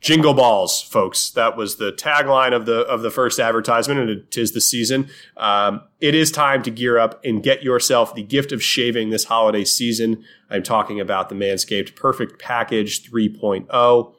Jingle 0.01 0.33
balls, 0.33 0.81
folks. 0.81 1.29
That 1.29 1.55
was 1.55 1.75
the 1.75 1.91
tagline 1.91 2.55
of 2.55 2.65
the 2.65 2.79
of 2.87 3.03
the 3.03 3.11
first 3.11 3.39
advertisement, 3.39 3.99
and 3.99 4.09
it 4.09 4.35
is 4.35 4.51
the 4.51 4.59
season. 4.59 5.07
Um, 5.37 5.83
it 5.99 6.15
is 6.15 6.31
time 6.31 6.63
to 6.63 6.71
gear 6.71 6.97
up 6.97 7.23
and 7.23 7.43
get 7.43 7.61
yourself 7.61 8.15
the 8.15 8.23
gift 8.23 8.51
of 8.51 8.63
shaving 8.63 9.11
this 9.11 9.25
holiday 9.25 9.63
season. 9.63 10.23
I'm 10.49 10.63
talking 10.63 10.99
about 10.99 11.29
the 11.29 11.35
Manscaped 11.35 11.95
Perfect 11.95 12.41
Package 12.41 13.07
3.0. 13.11 14.15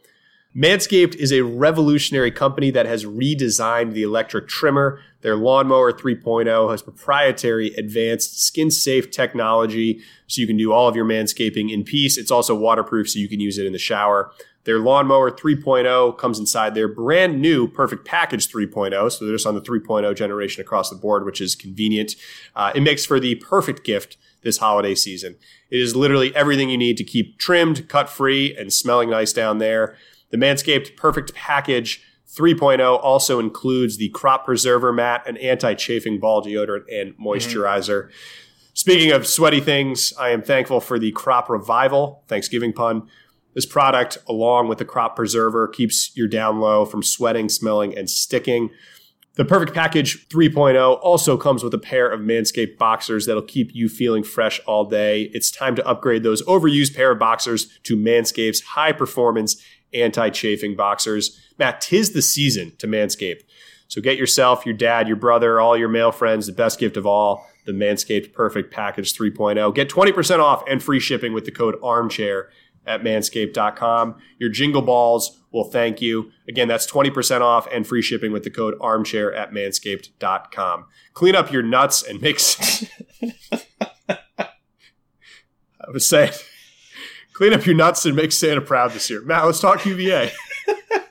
Manscaped 0.55 1.17
is 1.17 1.33
a 1.33 1.41
revolutionary 1.41 2.31
company 2.31 2.71
that 2.71 2.87
has 2.87 3.05
redesigned 3.05 3.93
the 3.93 4.03
electric 4.05 4.47
trimmer. 4.47 5.01
Their 5.23 5.35
lawnmower 5.35 5.93
3.0 5.93 6.71
has 6.71 6.83
proprietary 6.83 7.75
advanced 7.75 8.41
skin 8.41 8.71
safe 8.71 9.11
technology 9.11 10.01
so 10.27 10.41
you 10.41 10.47
can 10.47 10.59
do 10.59 10.73
all 10.73 10.89
of 10.89 10.95
your 10.95 11.07
manscaping 11.07 11.73
in 11.73 11.85
peace. 11.85 12.19
It's 12.19 12.31
also 12.31 12.55
waterproof 12.55 13.11
so 13.11 13.19
you 13.19 13.29
can 13.29 13.41
use 13.41 13.57
it 13.59 13.67
in 13.67 13.73
the 13.73 13.79
shower. 13.79 14.31
Their 14.65 14.79
lawnmower 14.79 15.31
3.0 15.31 16.17
comes 16.19 16.39
inside 16.39 16.75
their 16.75 16.89
brand 16.89 17.41
new 17.41 17.67
Perfect 17.67 18.05
Package 18.05 18.49
3.0. 18.49 19.13
So 19.13 19.25
they're 19.25 19.35
just 19.35 19.47
on 19.47 19.55
the 19.55 19.61
3.0 19.61 20.15
generation 20.15 20.61
across 20.61 20.91
the 20.91 20.97
board, 20.97 21.25
which 21.25 21.41
is 21.41 21.55
convenient. 21.55 22.15
Uh, 22.55 22.73
it 22.75 22.81
makes 22.81 23.05
for 23.05 23.19
the 23.19 23.35
perfect 23.37 23.85
gift 23.85 24.17
this 24.43 24.59
holiday 24.59 24.95
season. 24.95 25.37
It 25.71 25.81
is 25.81 25.97
literally 25.97 26.35
everything 26.37 26.71
you 26.71 26.79
need 26.79 26.97
to 26.99 27.05
keep 27.05 27.39
trimmed, 27.39 27.89
cut 27.89 28.09
free, 28.09 28.57
and 28.57 28.73
smelling 28.73 29.11
nice 29.11 29.33
down 29.33 29.59
there. 29.59 29.97
The 30.31 30.37
Manscaped 30.37 30.97
Perfect 30.97 31.35
Package 31.35 32.03
3.0 32.33 32.99
also 33.03 33.39
includes 33.39 33.99
the 33.99 34.09
Crop 34.11 34.45
Preserver 34.45 34.93
Mat, 34.93 35.27
an 35.27 35.37
anti 35.37 35.75
chafing 35.75 36.19
ball 36.19 36.43
deodorant, 36.43 36.85
and 36.91 37.17
moisturizer. 37.19 38.11
Speaking 38.75 39.13
of 39.13 39.27
sweaty 39.27 39.61
things, 39.61 40.15
I 40.19 40.31
am 40.31 40.41
thankful 40.41 40.81
for 40.81 40.99
the 40.99 41.13
Crop 41.13 41.51
Revival 41.51 42.25
Thanksgiving 42.29 42.73
pun. 42.73 43.07
This 43.55 43.67
product, 43.67 44.19
along 44.29 44.69
with 44.69 44.79
the 44.79 44.85
Crop 44.85 45.17
Preserver, 45.17 45.69
keeps 45.69 46.17
your 46.17 46.29
down 46.29 46.61
low 46.61 46.85
from 46.85 47.03
sweating, 47.03 47.49
smelling, 47.49 47.97
and 47.97 48.09
sticking. 48.09 48.71
The 49.35 49.45
Perfect 49.45 49.73
Package 49.73 50.29
3.0 50.29 50.99
also 51.03 51.39
comes 51.39 51.65
with 51.65 51.73
a 51.73 51.79
pair 51.79 52.11
of 52.11 52.21
Manscaped 52.21 52.77
boxers 52.77 53.25
that'll 53.25 53.43
keep 53.43 53.75
you 53.75 53.89
feeling 53.89 54.23
fresh 54.23 54.61
all 54.67 54.85
day. 54.85 55.31
It's 55.33 55.51
time 55.51 55.75
to 55.77 55.87
upgrade 55.87 56.23
those 56.23 56.43
overused 56.43 56.95
pair 56.95 57.13
of 57.13 57.19
boxers 57.19 57.79
to 57.85 57.97
Manscaped's 57.97 58.61
high 58.61 58.93
performance 58.93 59.63
anti 59.95 60.29
chafing 60.31 60.77
boxers. 60.77 61.39
Matt, 61.59 61.81
tis 61.81 62.13
the 62.13 62.23
season 62.23 62.73
to 62.77 62.87
Manscaped. 62.87 63.43
So 63.89 64.01
get 64.01 64.19
yourself, 64.19 64.65
your 64.65 64.75
dad, 64.75 65.07
your 65.07 65.17
brother, 65.17 65.61
all 65.61 65.77
your 65.77 65.89
male 65.89 66.13
friends 66.13 66.47
the 66.47 66.53
best 66.53 66.79
gift 66.79 66.97
of 66.97 67.07
all 67.07 67.47
the 67.65 67.73
Manscaped 67.73 68.33
Perfect 68.33 68.73
Package 68.73 69.15
3.0. 69.17 69.75
Get 69.75 69.89
20% 69.89 70.41
off 70.41 70.63
and 70.69 70.83
free 70.83 71.01
shipping 71.01 71.33
with 71.33 71.45
the 71.45 71.51
code 71.51 71.77
armchair 71.83 72.51
at 72.87 73.03
manscaped.com. 73.03 74.17
Your 74.39 74.51
jingle 74.51 74.83
balls 74.83 75.41
will 75.53 75.65
thank 75.65 76.01
you. 76.01 76.31
Again, 76.49 76.69
that's 76.69 76.91
20% 76.91 77.41
off 77.41 77.69
and 77.73 77.87
free 77.87 78.03
shipping 78.03 78.33
with 78.33 78.43
the 78.45 78.51
code 78.51 78.75
armchair 78.81 79.33
at 79.33 79.53
manscaped.com. 79.53 80.87
Clean 81.15 81.35
up 81.35 81.53
your 81.53 81.63
nuts 81.63 82.03
and 82.03 82.21
mix. 82.21 82.85
I 85.85 85.91
was 85.93 86.07
saying, 86.07 86.33
clean 87.33 87.53
up 87.53 87.67
your 87.67 87.75
nuts 87.75 88.07
and 88.07 88.17
make 88.17 88.33
Santa 88.33 88.61
proud 88.61 88.93
this 88.93 89.11
year. 89.11 89.21
Matt, 89.23 89.45
let's 89.47 89.61
talk 89.61 89.85
UVA. 89.85 90.33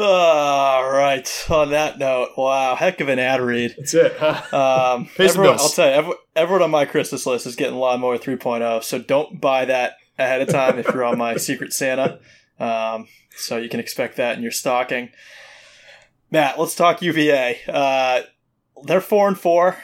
All 0.00 0.90
right. 0.90 1.46
On 1.50 1.70
that 1.70 1.98
note, 1.98 2.30
wow, 2.36 2.76
heck 2.76 3.00
of 3.00 3.08
an 3.08 3.18
ad 3.18 3.40
read. 3.40 3.74
That's 3.76 3.94
it. 3.94 4.14
Huh? 4.16 4.94
Um, 4.96 5.08
everyone, 5.18 5.58
I'll 5.58 5.68
tell 5.68 5.86
you, 5.88 5.92
everyone, 5.94 6.16
everyone 6.36 6.62
on 6.62 6.70
my 6.70 6.84
Christmas 6.84 7.26
list 7.26 7.46
is 7.46 7.56
getting 7.56 7.76
Lawnmower 7.76 8.18
3.0, 8.18 8.82
so 8.84 8.98
don't 8.98 9.40
buy 9.40 9.64
that 9.64 9.94
ahead 10.18 10.40
of 10.40 10.48
time 10.48 10.78
if 10.78 10.86
you're 10.86 11.04
on 11.04 11.18
my 11.18 11.36
Secret 11.36 11.72
Santa. 11.72 12.20
Um, 12.60 13.08
so 13.36 13.56
you 13.56 13.68
can 13.68 13.80
expect 13.80 14.16
that 14.16 14.36
in 14.36 14.42
your 14.42 14.52
stocking. 14.52 15.10
Matt, 16.30 16.58
let's 16.58 16.74
talk 16.74 17.02
UVA. 17.02 17.58
Uh, 17.66 18.22
they're 18.84 19.00
four 19.00 19.28
and 19.28 19.38
four. 19.38 19.76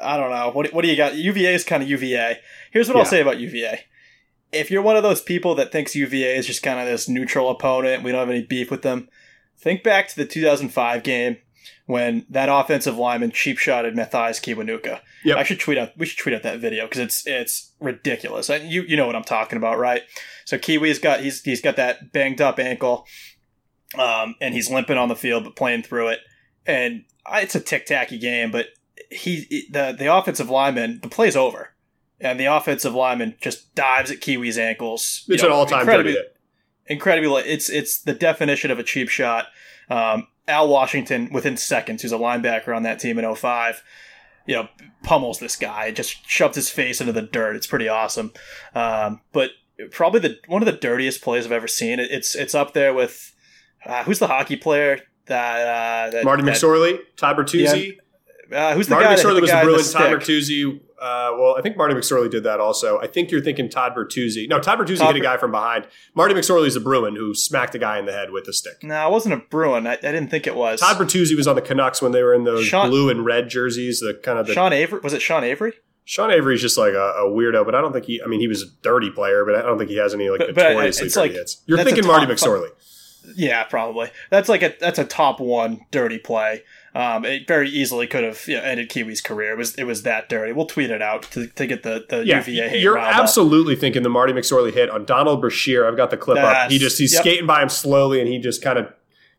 I 0.00 0.16
don't 0.16 0.30
know. 0.30 0.50
What, 0.50 0.72
what 0.74 0.82
do 0.82 0.88
you 0.88 0.96
got? 0.96 1.14
UVA 1.14 1.54
is 1.54 1.64
kind 1.64 1.82
of 1.82 1.88
UVA. 1.88 2.38
Here's 2.72 2.88
what 2.88 2.96
Yeah. 2.96 3.00
I'll 3.00 3.06
say 3.06 3.20
about 3.20 3.38
UVA. 3.38 3.80
If 4.52 4.70
you're 4.70 4.82
one 4.82 4.96
of 4.96 5.02
those 5.02 5.20
people 5.20 5.54
that 5.54 5.72
thinks 5.72 5.94
UVA 5.94 6.36
is 6.36 6.46
just 6.46 6.62
kind 6.62 6.80
of 6.80 6.86
this 6.86 7.08
neutral 7.08 7.50
opponent, 7.50 8.02
we 8.02 8.10
don't 8.10 8.20
have 8.20 8.30
any 8.30 8.42
beef 8.42 8.70
with 8.70 8.82
them, 8.82 9.08
think 9.64 9.82
back 9.82 10.06
to 10.08 10.16
the 10.16 10.24
2005 10.26 11.02
game 11.02 11.38
when 11.86 12.24
that 12.30 12.48
offensive 12.48 12.96
lineman 12.96 13.30
cheap 13.30 13.58
shotted 13.58 13.96
Matthias 13.96 14.38
Kiwanuka. 14.40 15.00
Yep. 15.24 15.36
I 15.36 15.42
should 15.42 15.58
tweet 15.60 15.76
out. 15.78 15.90
We 15.98 16.06
should 16.06 16.18
tweet 16.18 16.34
out 16.34 16.42
that 16.44 16.60
video 16.60 16.84
because 16.86 17.00
it's 17.00 17.26
it's 17.26 17.72
ridiculous. 17.80 18.48
And 18.48 18.70
you 18.70 18.82
you 18.82 18.96
know 18.96 19.06
what 19.06 19.16
I'm 19.16 19.24
talking 19.24 19.56
about, 19.56 19.78
right? 19.78 20.02
So 20.44 20.56
Kiwi's 20.58 20.98
got 20.98 21.20
he's 21.20 21.42
he's 21.42 21.60
got 21.60 21.76
that 21.76 22.12
banged 22.12 22.40
up 22.40 22.58
ankle, 22.58 23.06
um, 23.98 24.34
and 24.40 24.54
he's 24.54 24.70
limping 24.70 24.98
on 24.98 25.08
the 25.08 25.16
field 25.16 25.44
but 25.44 25.56
playing 25.56 25.82
through 25.82 26.08
it. 26.08 26.20
And 26.66 27.04
I- 27.26 27.40
it's 27.42 27.54
a 27.54 27.60
tic 27.60 27.86
tacky 27.86 28.18
game, 28.18 28.50
but 28.50 28.66
he 29.10 29.66
the 29.70 29.94
the 29.98 30.14
offensive 30.14 30.50
lineman 30.50 31.00
the 31.02 31.08
play's 31.08 31.36
over, 31.36 31.74
and 32.20 32.38
the 32.40 32.46
offensive 32.46 32.94
lineman 32.94 33.36
just 33.40 33.74
dives 33.74 34.10
at 34.10 34.20
Kiwi's 34.20 34.58
ankles. 34.58 35.24
It's 35.28 35.42
You 35.42 35.52
an 35.52 35.60
incredibly- 35.60 36.12
dirty 36.12 36.12
hit. 36.12 36.33
Incredibly 36.86 37.42
it's 37.42 37.68
it's 37.70 38.00
the 38.02 38.12
definition 38.12 38.70
of 38.70 38.78
a 38.78 38.82
cheap 38.82 39.08
shot 39.08 39.46
um, 39.90 40.26
al 40.48 40.68
washington 40.68 41.30
within 41.32 41.56
seconds 41.56 42.02
who's 42.02 42.12
a 42.12 42.18
linebacker 42.18 42.74
on 42.76 42.82
that 42.82 42.98
team 42.98 43.18
in 43.18 43.34
05 43.34 43.82
you 44.46 44.54
know 44.54 44.68
pummels 45.02 45.38
this 45.38 45.56
guy 45.56 45.90
just 45.90 46.28
shoves 46.28 46.56
his 46.56 46.68
face 46.70 47.00
into 47.00 47.12
the 47.12 47.22
dirt 47.22 47.56
it's 47.56 47.66
pretty 47.66 47.88
awesome 47.88 48.32
um, 48.74 49.20
but 49.32 49.50
probably 49.90 50.20
the 50.20 50.38
one 50.46 50.60
of 50.62 50.66
the 50.66 50.72
dirtiest 50.72 51.22
plays 51.22 51.46
i've 51.46 51.52
ever 51.52 51.66
seen 51.68 51.98
it, 51.98 52.10
it's 52.10 52.34
it's 52.34 52.54
up 52.54 52.74
there 52.74 52.92
with 52.94 53.34
uh, 53.86 54.02
who's 54.04 54.18
the 54.18 54.26
hockey 54.28 54.56
player 54.56 54.98
that, 55.26 55.60
uh, 56.06 56.10
that 56.10 56.24
Marty 56.24 56.42
that- 56.42 56.54
McSorley, 56.54 56.98
Todd 57.16 57.36
Bertuzzi. 57.36 57.96
uh, 58.52 58.74
who's 58.74 58.88
the 58.88 58.94
Marty 58.94 59.06
guy 59.08 59.14
McSorley 59.14 59.34
the 59.36 59.40
was 59.40 59.50
guy 59.50 59.56
the 59.64 59.70
in 59.70 59.74
Bruin. 59.74 59.78
the 59.86 59.92
Todd 59.92 60.22
stick? 60.22 60.36
Bertuzzi. 60.36 60.80
Uh, 61.04 61.36
well, 61.38 61.54
I 61.56 61.60
think 61.60 61.76
Marty 61.76 61.94
McSorley 61.94 62.30
did 62.30 62.44
that 62.44 62.60
also. 62.60 62.98
I 62.98 63.06
think 63.06 63.30
you're 63.30 63.42
thinking 63.42 63.68
Todd 63.68 63.94
Bertuzzi. 63.94 64.48
No, 64.48 64.58
Todd 64.58 64.78
Bertuzzi 64.78 64.98
Todd 64.98 65.14
hit 65.14 65.20
a 65.22 65.24
guy 65.24 65.36
from 65.36 65.50
behind. 65.50 65.86
Marty 66.14 66.34
McSorley 66.34 66.66
is 66.66 66.74
the 66.74 66.80
Bruin 66.80 67.14
who 67.14 67.34
smacked 67.34 67.74
a 67.74 67.78
guy 67.78 67.98
in 67.98 68.06
the 68.06 68.12
head 68.12 68.30
with 68.30 68.48
a 68.48 68.52
stick. 68.54 68.82
no 68.82 69.06
it 69.06 69.12
wasn't 69.12 69.34
a 69.34 69.36
bruin 69.36 69.86
I, 69.86 69.92
I 69.92 69.96
didn't 69.96 70.28
think 70.28 70.46
it 70.46 70.56
was 70.56 70.80
Todd 70.80 70.96
Bertuzzi 70.96 71.36
was 71.36 71.46
on 71.46 71.56
the 71.56 71.62
Canucks 71.62 72.00
when 72.00 72.12
they 72.12 72.22
were 72.22 72.32
in 72.32 72.44
those 72.44 72.64
Sean- 72.64 72.88
blue 72.88 73.10
and 73.10 73.24
red 73.24 73.48
jerseys. 73.50 74.00
The 74.00 74.14
kind 74.22 74.38
of 74.38 74.46
the 74.46 74.54
sean 74.54 74.72
avery 74.72 75.00
was 75.00 75.12
it 75.12 75.20
sean 75.22 75.44
avery 75.44 75.74
Sean 76.06 76.30
Avery's 76.30 76.60
just 76.60 76.76
like 76.76 76.92
a, 76.92 76.98
a 77.16 77.30
weirdo, 77.30 77.64
but 77.64 77.74
I 77.74 77.80
don't 77.80 77.94
think 77.94 78.04
he. 78.04 78.20
I 78.22 78.26
mean, 78.26 78.38
he 78.38 78.46
was 78.46 78.60
a 78.60 78.66
dirty 78.82 79.10
player, 79.10 79.42
but 79.46 79.54
I 79.54 79.62
don't 79.62 79.78
think 79.78 79.88
he 79.88 79.96
has 79.96 80.12
any 80.12 80.28
like 80.28 80.38
But- 80.38 80.54
but 80.54 80.62
notoriously 80.72 81.06
it's 81.06 81.14
dirty 81.14 81.28
like- 81.30 81.36
hits. 81.38 81.62
You're 81.66 81.82
thinking 81.82 82.06
Marty 82.06 82.26
McSorley. 82.26 82.68
Yeah, 83.34 83.64
probably. 83.64 84.10
That's 84.28 84.50
like 84.50 84.62
a 84.62 84.74
that's 84.78 84.98
a 84.98 85.04
top 85.04 85.40
one 85.40 85.80
dirty 85.90 86.18
play. 86.18 86.62
Um, 86.94 87.24
it 87.24 87.48
very 87.48 87.68
easily 87.68 88.06
could 88.06 88.22
have 88.22 88.46
you 88.46 88.56
know, 88.56 88.62
ended 88.62 88.88
Kiwi's 88.88 89.20
career. 89.20 89.52
It 89.52 89.58
was 89.58 89.74
it 89.74 89.84
was 89.84 90.04
that 90.04 90.28
dirty. 90.28 90.52
We'll 90.52 90.66
tweet 90.66 90.90
it 90.90 91.02
out 91.02 91.22
to, 91.32 91.48
to 91.48 91.66
get 91.66 91.82
the 91.82 92.04
the 92.08 92.24
Yeah, 92.24 92.38
UVA 92.38 92.68
hate 92.68 92.80
you're 92.82 92.96
up. 92.98 93.16
absolutely 93.16 93.74
thinking 93.74 94.02
the 94.04 94.08
Marty 94.08 94.32
McSorley 94.32 94.72
hit 94.72 94.90
on 94.90 95.04
Donald 95.04 95.40
Brashear. 95.40 95.86
I've 95.88 95.96
got 95.96 96.10
the 96.10 96.16
clip 96.16 96.38
up. 96.38 96.70
He 96.70 96.78
just 96.78 96.98
he's 96.98 97.12
yep. 97.12 97.22
skating 97.22 97.46
by 97.46 97.62
him 97.62 97.68
slowly, 97.68 98.20
and 98.20 98.28
he 98.28 98.38
just 98.38 98.62
kind 98.62 98.78
of 98.78 98.92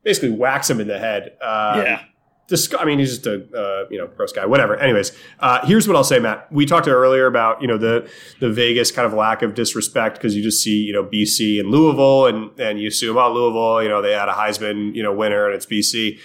basically 0.04 0.32
whacks 0.32 0.70
him 0.70 0.82
in 0.82 0.88
the 0.88 1.00
head. 1.00 1.34
Uh, 1.42 1.82
Yeah. 1.86 2.02
Disg- 2.48 2.76
I 2.80 2.86
mean, 2.86 3.00
he's 3.00 3.10
just 3.10 3.26
a 3.26 3.42
uh, 3.58 3.88
you 3.90 3.98
know 3.98 4.06
gross 4.06 4.32
guy. 4.32 4.46
Whatever. 4.46 4.76
Anyways, 4.78 5.14
uh, 5.40 5.66
here's 5.66 5.88
what 5.88 5.98
I'll 5.98 6.04
say, 6.04 6.20
Matt. 6.20 6.52
We 6.52 6.68
talked 6.68 6.88
earlier 6.88 7.26
about 7.26 7.60
you 7.60 7.68
know 7.68 7.80
the 7.80 8.08
the 8.40 8.52
Vegas 8.52 8.92
kind 8.92 9.08
of 9.08 9.14
lack 9.14 9.42
of 9.42 9.56
disrespect 9.56 10.18
because 10.18 10.36
you 10.36 10.44
just 10.44 10.62
see 10.62 10.82
you 10.84 10.94
know 10.94 11.04
BC 11.04 11.60
and 11.60 11.72
Louisville, 11.72 12.28
and 12.28 12.52
and 12.60 12.80
you 12.80 12.90
assume 12.90 13.18
oh 13.18 13.34
Louisville, 13.34 13.82
you 13.82 13.90
know 13.90 14.04
they 14.04 14.12
had 14.12 14.30
a 14.30 14.34
Heisman 14.34 14.94
you 14.94 15.02
know 15.02 15.12
winner, 15.12 15.48
and 15.48 15.56
it's 15.56 15.66
BC. 15.66 16.20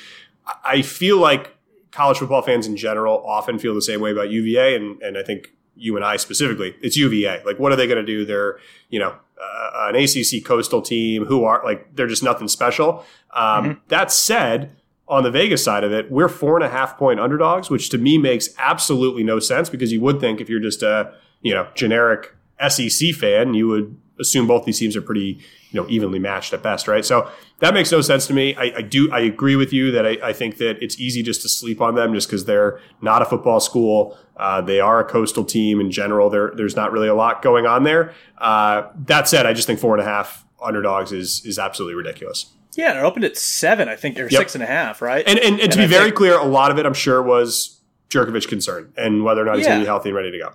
I- 0.64 0.82
feel 0.82 1.18
like 1.18 1.56
college 1.90 2.18
football 2.18 2.42
fans 2.42 2.66
in 2.66 2.76
general 2.76 3.22
often 3.26 3.58
feel 3.58 3.74
the 3.74 3.82
same 3.82 4.00
way 4.00 4.12
about 4.12 4.30
UVA, 4.30 4.74
and 4.76 5.00
and 5.02 5.18
I 5.18 5.22
think 5.22 5.52
you 5.76 5.96
and 5.96 6.04
I 6.04 6.16
specifically, 6.16 6.74
it's 6.82 6.96
UVA. 6.96 7.42
Like, 7.44 7.58
what 7.58 7.72
are 7.72 7.76
they 7.76 7.86
going 7.86 8.04
to 8.04 8.06
do? 8.06 8.24
They're 8.24 8.58
you 8.90 8.98
know 8.98 9.14
uh, 9.42 9.90
an 9.92 9.96
ACC 9.96 10.44
coastal 10.44 10.82
team 10.82 11.24
who 11.24 11.44
are 11.44 11.62
like 11.64 11.94
they're 11.96 12.06
just 12.06 12.22
nothing 12.22 12.48
special. 12.48 13.04
Um, 13.34 13.80
That 13.88 14.12
said, 14.12 14.76
on 15.08 15.22
the 15.22 15.30
Vegas 15.30 15.64
side 15.64 15.82
of 15.84 15.92
it, 15.92 16.10
we're 16.10 16.28
four 16.28 16.56
and 16.56 16.64
a 16.64 16.68
half 16.68 16.96
point 16.98 17.18
underdogs, 17.20 17.70
which 17.70 17.88
to 17.90 17.98
me 17.98 18.18
makes 18.18 18.50
absolutely 18.58 19.24
no 19.24 19.38
sense 19.40 19.68
because 19.70 19.90
you 19.92 20.00
would 20.00 20.20
think 20.20 20.40
if 20.40 20.48
you're 20.48 20.60
just 20.60 20.82
a 20.82 21.12
you 21.42 21.54
know 21.54 21.66
generic 21.74 22.34
SEC 22.68 23.14
fan, 23.14 23.54
you 23.54 23.66
would 23.68 23.96
assume 24.20 24.46
both 24.46 24.64
these 24.66 24.78
teams 24.78 24.94
are 24.96 25.02
pretty 25.02 25.40
you 25.70 25.80
know 25.80 25.88
evenly 25.88 26.18
matched 26.18 26.52
at 26.52 26.62
best, 26.62 26.88
right? 26.88 27.04
So 27.04 27.30
that 27.60 27.74
makes 27.74 27.90
no 27.92 28.00
sense 28.00 28.26
to 28.28 28.32
me. 28.34 28.54
I, 28.56 28.72
I 28.78 28.82
do 28.82 29.10
I 29.12 29.20
agree 29.20 29.56
with 29.56 29.72
you 29.72 29.90
that 29.92 30.06
I, 30.06 30.18
I 30.22 30.32
think 30.32 30.56
that 30.58 30.82
it's 30.82 30.98
easy 31.00 31.22
just 31.22 31.42
to 31.42 31.48
sleep 31.48 31.80
on 31.80 31.94
them 31.94 32.12
just 32.14 32.28
because 32.28 32.44
they're 32.44 32.80
not 33.00 33.22
a 33.22 33.24
football 33.24 33.60
school. 33.60 34.18
Uh, 34.36 34.60
they 34.60 34.80
are 34.80 35.00
a 35.00 35.04
coastal 35.04 35.44
team 35.44 35.80
in 35.80 35.90
general. 35.90 36.30
There 36.30 36.52
there's 36.56 36.76
not 36.76 36.92
really 36.92 37.08
a 37.08 37.14
lot 37.14 37.42
going 37.42 37.66
on 37.66 37.84
there. 37.84 38.12
Uh, 38.38 38.88
that 39.06 39.28
said, 39.28 39.46
I 39.46 39.52
just 39.52 39.66
think 39.66 39.78
four 39.80 39.94
and 39.94 40.02
a 40.02 40.08
half 40.08 40.44
underdogs 40.62 41.12
is 41.12 41.42
is 41.44 41.58
absolutely 41.58 41.94
ridiculous. 41.94 42.46
Yeah, 42.76 42.90
and 42.90 42.98
it 42.98 43.02
opened 43.02 43.24
at 43.24 43.36
seven, 43.36 43.88
I 43.88 43.96
think, 43.96 44.16
or 44.18 44.22
Yep. 44.22 44.30
six 44.32 44.54
and 44.54 44.62
a 44.62 44.66
half, 44.66 45.02
right? 45.02 45.24
And 45.26 45.38
and, 45.38 45.60
and 45.60 45.72
to 45.72 45.78
I 45.80 45.84
be 45.84 45.88
very 45.90 46.04
think- 46.04 46.16
clear, 46.16 46.38
a 46.38 46.44
lot 46.44 46.70
of 46.70 46.78
it 46.78 46.86
I'm 46.86 46.94
sure 46.94 47.20
was 47.22 47.80
Jurkovec 48.10 48.48
concern 48.48 48.92
and 48.96 49.24
whether 49.24 49.42
or 49.42 49.44
not 49.44 49.56
he's 49.58 49.66
going 49.66 49.80
to 49.80 49.84
be 49.84 49.86
healthy 49.88 50.08
and 50.10 50.16
ready 50.16 50.30
to 50.32 50.38
go. 50.38 50.52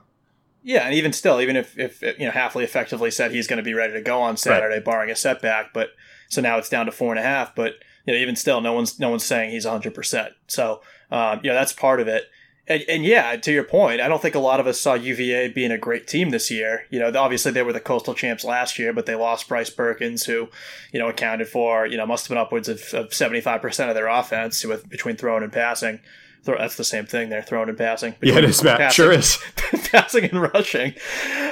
Yeah, 0.67 0.85
and 0.85 0.95
even 0.95 1.13
still, 1.13 1.39
even 1.41 1.55
if, 1.55 1.77
if 1.77 2.01
you 2.01 2.25
know 2.25 2.31
Hafley 2.31 2.63
effectively 2.63 3.11
said 3.11 3.31
he's 3.31 3.45
going 3.45 3.57
to 3.57 3.63
be 3.63 3.75
ready 3.75 3.93
to 3.93 4.01
go 4.01 4.19
on 4.19 4.35
Saturday, 4.35 4.79
barring 4.79 5.11
a 5.11 5.15
setback, 5.15 5.73
but 5.75 5.89
so 6.27 6.41
now 6.41 6.57
it's 6.57 6.69
down 6.69 6.87
to 6.87 6.91
four 6.91 7.11
and 7.11 7.19
a 7.19 7.23
half. 7.23 7.53
But 7.53 7.75
you 8.03 8.13
know, 8.13 8.19
even 8.19 8.35
still, 8.35 8.61
no 8.61 8.73
one's 8.73 8.99
no 8.99 9.11
one's 9.11 9.23
saying 9.23 9.51
he's 9.51 9.65
hundred 9.65 9.93
percent. 9.93 10.33
So 10.47 10.81
um, 11.11 11.41
yeah, 11.43 11.53
that's 11.53 11.71
part 11.71 11.99
of 11.99 12.07
it. 12.07 12.31
And, 12.67 12.83
and 12.89 13.05
yeah, 13.05 13.35
to 13.35 13.51
your 13.51 13.63
point, 13.63 14.01
I 14.01 14.07
don't 14.07 14.19
think 14.19 14.33
a 14.33 14.39
lot 14.39 14.59
of 14.59 14.65
us 14.65 14.81
saw 14.81 14.95
UVA 14.95 15.49
being 15.49 15.69
a 15.69 15.77
great 15.77 16.07
team 16.07 16.31
this 16.31 16.49
year. 16.49 16.87
You 16.89 16.97
know, 16.97 17.11
obviously 17.15 17.51
they 17.51 17.61
were 17.61 17.71
the 17.71 17.79
coastal 17.79 18.15
champs 18.15 18.43
last 18.43 18.79
year, 18.79 18.91
but 18.91 19.05
they 19.05 19.13
lost 19.13 19.47
Bryce 19.47 19.69
Perkins, 19.69 20.25
who 20.25 20.49
you 20.91 20.99
know 20.99 21.09
accounted 21.09 21.47
for 21.47 21.85
you 21.85 21.97
know 21.97 22.07
must 22.07 22.25
have 22.25 22.29
been 22.29 22.41
upwards 22.41 22.69
of 22.69 23.13
seventy 23.13 23.39
five 23.39 23.61
percent 23.61 23.91
of 23.91 23.95
their 23.95 24.07
offense 24.07 24.65
with 24.65 24.89
between 24.89 25.15
throwing 25.15 25.43
and 25.43 25.53
passing. 25.53 25.99
Throw, 26.45 26.57
that's 26.57 26.75
the 26.75 26.83
same 26.83 27.05
thing. 27.07 27.29
They're 27.29 27.41
throwing 27.41 27.69
and 27.69 27.77
passing. 27.77 28.15
Yeah, 28.21 28.37
it 28.37 28.43
is, 28.45 28.63
Matt. 28.63 28.77
Passing- 28.77 28.95
Sure 29.03 29.11
is. 29.11 29.37
passing 29.91 30.25
and 30.25 30.41
rushing. 30.53 30.93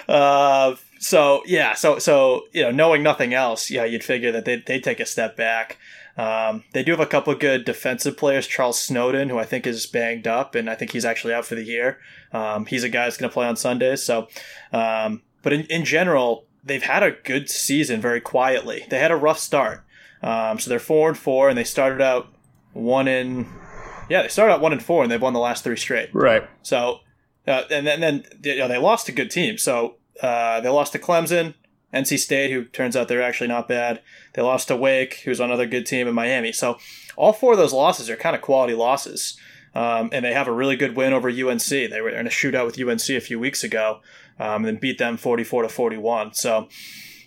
Uh, 0.08 0.76
so 1.00 1.42
yeah, 1.46 1.74
so 1.74 2.00
so 2.00 2.44
you 2.54 2.62
know, 2.62 2.72
knowing 2.72 3.04
nothing 3.04 3.34
else, 3.34 3.70
yeah, 3.70 3.84
you'd 3.84 4.04
figure 4.04 4.32
that 4.32 4.46
they 4.46 4.58
they 4.66 4.80
take 4.80 5.00
a 5.00 5.06
step 5.06 5.36
back. 5.36 5.78
Um, 6.16 6.64
they 6.74 6.84
do 6.84 6.92
have 6.92 7.00
a 7.00 7.08
couple 7.08 7.34
of 7.34 7.40
good 7.40 7.66
defensive 7.66 8.16
players. 8.18 8.46
Charles 8.46 8.80
Snowden, 8.80 9.30
who 9.30 9.40
I 9.40 9.46
think 9.46 9.66
is 9.66 9.88
banged 9.88 10.28
up, 10.28 10.54
and 10.54 10.70
I 10.70 10.76
think 10.76 10.92
he's 10.92 11.06
actually 11.06 11.34
out 11.34 11.46
for 11.46 11.56
the 11.56 11.64
year. 11.64 11.98
Um, 12.32 12.68
he's 12.68 12.84
a 12.84 12.90
guy 12.90 13.06
that's 13.06 13.18
going 13.18 13.30
to 13.32 13.34
play 13.34 13.48
on 13.48 13.56
Sundays. 13.56 14.04
So, 14.04 14.28
um, 14.72 15.24
but 15.42 15.54
in, 15.54 15.62
in 15.66 15.86
general, 15.86 16.46
they've 16.64 16.84
had 16.84 17.02
a 17.02 17.12
good 17.12 17.50
season 17.50 18.00
very 18.00 18.22
quietly. 18.22 18.86
They 18.90 19.00
had 19.00 19.10
a 19.12 19.16
rough 19.16 19.40
start, 19.40 19.84
um, 20.22 20.60
so 20.60 20.70
they're 20.70 20.78
four 20.80 21.10
and 21.10 21.18
four, 21.18 21.50
and 21.50 21.58
they 21.58 21.64
started 21.64 22.00
out 22.00 22.28
one 22.74 23.08
in 23.08 23.48
Yeah, 24.14 24.22
they 24.22 24.28
started 24.28 24.54
out 24.54 24.62
one 24.62 24.74
and 24.74 24.84
four, 24.84 25.02
and 25.02 25.12
they've 25.12 25.20
won 25.20 25.34
the 25.34 25.40
last 25.40 25.64
three 25.64 25.76
straight. 25.76 26.14
Right. 26.14 26.48
So, 26.62 27.00
uh, 27.48 27.64
and 27.72 27.88
then, 27.88 28.00
then 28.00 28.24
you 28.44 28.60
know, 28.60 28.68
they 28.68 28.78
lost 28.78 29.08
to 29.08 29.12
good 29.12 29.32
teams. 29.32 29.64
So 29.64 29.96
uh, 30.22 30.62
they 30.62 30.70
lost 30.70 30.92
to 30.92 31.00
Clemson, 31.00 31.56
NC 31.92 32.20
State, 32.20 32.52
who 32.52 32.66
turns 32.66 32.96
out 32.96 33.08
they're 33.08 33.24
actually 33.24 33.48
not 33.48 33.68
bad. 33.68 34.04
They 34.36 34.44
lost 34.44 34.68
to 34.68 34.76
Wake, 34.76 35.22
who's 35.26 35.40
another 35.40 35.66
good 35.66 35.88
team 35.88 36.08
in 36.08 36.14
Miami. 36.14 36.52
So 36.52 36.78
all 37.16 37.34
four 37.34 37.54
of 37.54 37.58
those 37.58 37.74
losses 37.74 38.08
are 38.08 38.16
kind 38.16 38.36
of 38.36 38.44
quality 38.44 38.76
losses. 38.76 39.36
Um, 39.74 40.12
and 40.14 40.24
they 40.24 40.34
have 40.34 40.48
a 40.48 40.54
really 40.54 40.76
good 40.76 40.96
win 40.96 41.12
over 41.12 41.30
UNC. 41.30 41.66
They 41.66 42.00
were 42.00 42.10
in 42.10 42.28
a 42.28 42.30
shootout 42.30 42.68
with 42.68 42.80
UNC 42.80 43.10
a 43.10 43.20
few 43.20 43.40
weeks 43.40 43.64
ago, 43.64 44.02
um, 44.40 44.58
and 44.58 44.66
then 44.66 44.76
beat 44.76 45.00
them 45.00 45.18
44 45.18 45.64
to 45.64 45.70
41. 45.70 46.36
So, 46.36 46.70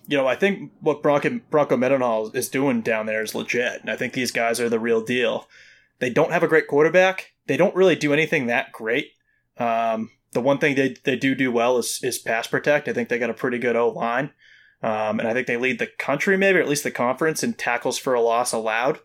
you 0.07 0.16
know, 0.16 0.28
I 0.28 0.37
think 0.37 0.70
what 0.78 1.03
Bronco, 1.03 1.41
Bronco 1.51 1.76
Mendenhall 1.76 2.30
is 2.30 2.49
doing 2.49 2.80
down 2.80 3.07
there 3.07 3.24
is 3.24 3.34
legit. 3.34 3.80
And 3.80 3.91
I 3.91 3.97
think 3.97 4.12
these 4.12 4.30
guys 4.30 4.61
are 4.61 4.68
the 4.68 4.78
real 4.78 5.01
deal. 5.01 5.49
They 5.99 6.11
don't 6.11 6.32
have 6.32 6.42
a 6.42 6.49
great 6.49 6.66
quarterback. 6.68 7.32
They 7.47 7.57
don't 7.57 7.74
really 7.74 7.97
do 7.97 8.12
anything 8.12 8.47
that 8.47 8.72
great. 8.72 9.12
Um, 9.59 10.11
the 10.32 10.40
one 10.40 10.59
thing 10.59 10.74
they, 10.74 10.97
they 11.05 11.16
do 11.16 11.34
do 11.34 11.51
well 11.51 11.78
is, 11.78 12.01
is 12.03 12.18
pass 12.18 12.47
protect. 12.47 12.88
I 12.88 12.92
think 12.92 13.09
they 13.09 13.18
got 13.18 13.30
a 13.30 13.34
pretty 13.34 13.59
good 13.59 13.76
O 13.76 13.88
line. 13.88 14.30
Um, 14.82 15.18
and 15.18 15.26
I 15.26 15.32
think 15.32 15.47
they 15.47 15.57
lead 15.57 15.78
the 15.78 15.86
country, 15.99 16.36
maybe, 16.36 16.59
or 16.59 16.62
at 16.62 16.68
least 16.68 16.84
the 16.84 16.90
conference, 16.90 17.42
in 17.42 17.55
tackles 17.55 17.99
for 17.99 18.12
a 18.12 18.20
loss 18.20 18.53
allowed. 18.53 19.01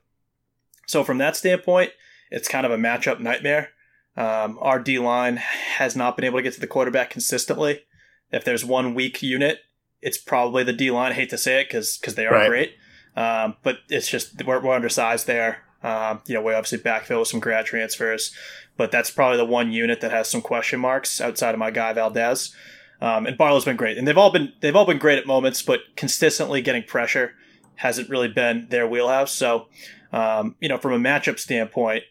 So, 0.85 1.03
from 1.03 1.17
that 1.19 1.37
standpoint, 1.37 1.91
it's 2.29 2.49
kind 2.49 2.65
of 2.65 2.71
a 2.71 2.77
matchup 2.77 3.19
nightmare. 3.21 3.69
Um, 4.17 4.57
our 4.59 4.79
D 4.79 4.99
line 4.99 5.37
has 5.37 5.95
not 5.95 6.17
been 6.17 6.25
able 6.25 6.39
to 6.39 6.43
get 6.43 6.53
to 6.55 6.59
the 6.59 6.67
quarterback 6.67 7.09
consistently. 7.09 7.83
If 8.31 8.43
there's 8.43 8.65
one 8.65 8.93
weak 8.93 9.23
unit, 9.23 9.59
it's 10.01 10.17
probably 10.17 10.63
the 10.65 10.73
D 10.73 10.91
line. 10.91 11.13
I 11.13 11.15
hate 11.15 11.29
to 11.29 11.37
say 11.37 11.61
it 11.61 11.69
because 11.69 11.97
because 11.97 12.15
they 12.15 12.25
are 12.25 12.33
Right. 12.33 12.49
great, 12.49 12.73
um, 13.15 13.55
but 13.63 13.77
it's 13.89 14.09
just 14.09 14.43
we're, 14.45 14.59
we're 14.61 14.75
undersized 14.75 15.27
there. 15.27 15.63
Um, 15.83 16.21
you 16.27 16.35
know, 16.35 16.41
we 16.41 16.53
obviously 16.53 16.77
backfill 16.77 17.19
with 17.19 17.27
some 17.27 17.39
grad 17.39 17.65
transfers, 17.65 18.35
but 18.77 18.91
that's 18.91 19.11
probably 19.11 19.37
the 19.37 19.45
one 19.45 19.71
unit 19.71 20.01
that 20.01 20.11
has 20.11 20.29
some 20.29 20.41
question 20.41 20.79
marks 20.79 21.19
outside 21.19 21.53
of 21.53 21.59
my 21.59 21.71
guy 21.71 21.93
Valdez. 21.93 22.55
Um, 23.01 23.25
and 23.25 23.37
Barlow's 23.37 23.65
been 23.65 23.77
great, 23.77 23.97
and 23.97 24.07
they've 24.07 24.17
all 24.17 24.31
been 24.31 24.53
they've 24.61 24.75
all 24.75 24.85
been 24.85 24.99
great 24.99 25.17
at 25.17 25.25
moments, 25.25 25.63
but 25.63 25.79
consistently 25.95 26.61
getting 26.61 26.83
pressure 26.83 27.33
hasn't 27.75 28.09
really 28.09 28.27
been 28.27 28.67
their 28.69 28.87
wheelhouse. 28.87 29.31
So, 29.31 29.67
um, 30.13 30.55
you 30.59 30.69
know, 30.69 30.77
from 30.77 30.93
a 30.93 31.09
matchup 31.09 31.39
standpoint, 31.39 32.03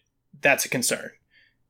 that's 0.43 0.65
a 0.65 0.69
concern. 0.69 1.11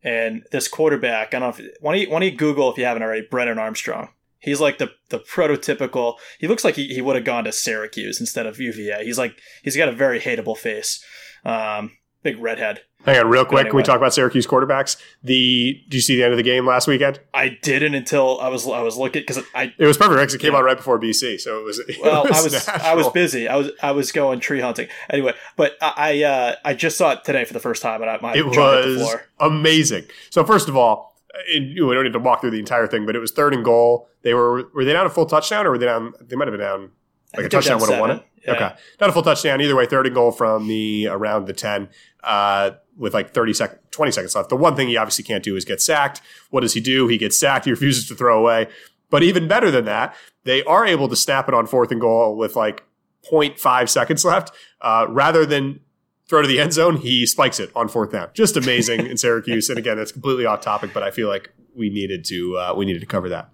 And 0.02 0.46
this 0.52 0.68
quarterback, 0.68 1.34
I 1.34 1.38
don't 1.38 1.58
know 1.58 1.64
if 1.64 1.72
why 1.80 1.92
don't 1.92 2.00
you, 2.00 2.10
why 2.10 2.20
don't 2.20 2.30
you 2.30 2.36
Google 2.36 2.72
if 2.72 2.78
you 2.78 2.86
haven't 2.86 3.02
already, 3.02 3.26
Brennan 3.30 3.58
Armstrong. 3.58 4.08
He's 4.38 4.60
like 4.60 4.78
the 4.78 4.92
the 5.10 5.18
prototypical. 5.18 6.16
He 6.38 6.48
looks 6.48 6.64
like 6.64 6.76
he, 6.76 6.88
he 6.88 7.02
would 7.02 7.16
have 7.16 7.26
gone 7.26 7.44
to 7.44 7.52
Syracuse 7.52 8.20
instead 8.20 8.46
of 8.46 8.58
UVA. 8.58 9.04
He's 9.04 9.18
like 9.18 9.38
he's 9.62 9.76
got 9.76 9.90
a 9.90 9.92
very 9.92 10.18
hateable 10.18 10.56
face, 10.56 11.04
um, 11.44 11.92
big 12.22 12.38
redhead. 12.38 12.82
Hang 13.06 13.18
on, 13.18 13.30
real 13.30 13.46
quick. 13.46 13.68
Can 13.68 13.76
we 13.76 13.82
talk 13.82 13.96
about 13.96 14.12
Syracuse 14.12 14.46
quarterbacks? 14.46 15.00
The 15.22 15.82
do 15.88 15.96
you 15.96 16.02
see 16.02 16.16
the 16.16 16.22
end 16.22 16.34
of 16.34 16.36
the 16.36 16.42
game 16.42 16.66
last 16.66 16.86
weekend? 16.86 17.18
I 17.32 17.56
didn't 17.62 17.94
until 17.94 18.38
I 18.40 18.48
was 18.48 18.66
I 18.68 18.82
was 18.82 18.98
looking 18.98 19.22
because 19.22 19.42
I 19.54 19.72
It 19.78 19.86
was 19.86 19.96
perfect 19.96 20.18
because 20.18 20.34
it 20.34 20.40
came 20.40 20.54
out 20.54 20.64
right 20.64 20.76
before 20.76 21.00
BC, 21.00 21.40
so 21.40 21.60
it 21.60 21.64
was. 21.64 21.78
It 21.88 21.96
well, 22.02 22.24
was 22.24 22.32
I 22.32 22.42
was 22.42 22.68
I 22.68 22.94
was 22.94 23.08
busy. 23.08 23.48
I 23.48 23.56
was 23.56 23.70
I 23.82 23.92
was 23.92 24.12
going 24.12 24.38
tree 24.40 24.60
hunting 24.60 24.88
anyway. 25.08 25.32
But 25.56 25.76
I 25.80 25.92
I, 25.96 26.22
uh, 26.22 26.54
I 26.64 26.74
just 26.74 26.98
saw 26.98 27.12
it 27.12 27.24
today 27.24 27.44
for 27.44 27.54
the 27.54 27.60
first 27.60 27.80
time, 27.80 28.02
and 28.02 28.10
I 28.10 28.18
my 28.20 28.34
It 28.34 28.52
jaw 28.52 28.82
hit 28.82 28.98
the 28.98 28.98
was 28.98 29.16
amazing. 29.40 30.04
So 30.28 30.44
first 30.44 30.68
of 30.68 30.76
all, 30.76 31.16
and, 31.54 31.68
we 31.68 31.94
don't 31.94 32.04
need 32.04 32.12
to 32.12 32.18
walk 32.18 32.42
through 32.42 32.50
the 32.50 32.58
entire 32.58 32.86
thing, 32.86 33.06
but 33.06 33.16
it 33.16 33.20
was 33.20 33.32
third 33.32 33.54
and 33.54 33.64
goal. 33.64 34.08
They 34.22 34.34
were 34.34 34.68
were 34.74 34.84
they 34.84 34.92
down 34.92 35.06
a 35.06 35.10
full 35.10 35.26
touchdown 35.26 35.66
or 35.66 35.70
were 35.70 35.78
they 35.78 35.86
down? 35.86 36.12
They 36.20 36.36
might 36.36 36.48
have 36.48 36.52
been 36.52 36.60
down 36.60 36.90
like 37.36 37.46
a 37.46 37.48
touchdown 37.48 37.80
would 37.80 37.90
have 37.90 38.00
won 38.00 38.10
it. 38.12 38.22
Yeah. 38.44 38.52
Okay, 38.52 38.74
not 39.00 39.10
a 39.10 39.12
full 39.12 39.22
touchdown 39.22 39.60
either 39.60 39.76
way. 39.76 39.86
Third 39.86 40.06
and 40.06 40.14
goal 40.14 40.32
from 40.32 40.66
the 40.66 41.08
around 41.08 41.46
the 41.46 41.52
ten 41.52 41.88
uh, 42.24 42.72
with 42.96 43.14
like 43.14 43.32
30 43.32 43.54
sec- 43.54 43.90
20 43.90 44.12
seconds 44.12 44.34
left. 44.34 44.48
The 44.48 44.56
one 44.56 44.76
thing 44.76 44.88
he 44.88 44.96
obviously 44.96 45.24
can't 45.24 45.42
do 45.42 45.56
is 45.56 45.64
get 45.64 45.80
sacked. 45.80 46.20
What 46.50 46.60
does 46.60 46.74
he 46.74 46.80
do? 46.80 47.08
He 47.08 47.18
gets 47.18 47.38
sacked. 47.38 47.64
He 47.64 47.70
refuses 47.70 48.06
to 48.08 48.14
throw 48.14 48.38
away. 48.38 48.68
But 49.08 49.22
even 49.22 49.48
better 49.48 49.70
than 49.70 49.86
that, 49.86 50.14
they 50.44 50.62
are 50.64 50.86
able 50.86 51.08
to 51.08 51.16
snap 51.16 51.48
it 51.48 51.54
on 51.54 51.66
fourth 51.66 51.90
and 51.90 52.00
goal 52.00 52.36
with 52.36 52.56
like 52.56 52.84
0.5 53.30 53.88
seconds 53.88 54.24
left. 54.24 54.52
Uh, 54.80 55.06
rather 55.08 55.44
than 55.44 55.80
throw 56.28 56.42
to 56.42 56.48
the 56.48 56.60
end 56.60 56.72
zone, 56.72 56.96
he 56.96 57.26
spikes 57.26 57.58
it 57.58 57.70
on 57.74 57.88
fourth 57.88 58.12
down. 58.12 58.30
Just 58.34 58.56
amazing 58.56 59.06
in 59.06 59.16
Syracuse. 59.18 59.68
And 59.68 59.78
again, 59.78 59.96
that's 59.96 60.12
completely 60.12 60.46
off 60.46 60.60
topic, 60.60 60.92
but 60.94 61.02
I 61.02 61.10
feel 61.10 61.28
like 61.28 61.52
we 61.74 61.90
needed 61.90 62.24
to 62.26 62.56
uh, 62.58 62.74
we 62.76 62.84
needed 62.84 63.00
to 63.00 63.06
cover 63.06 63.28
that. 63.30 63.50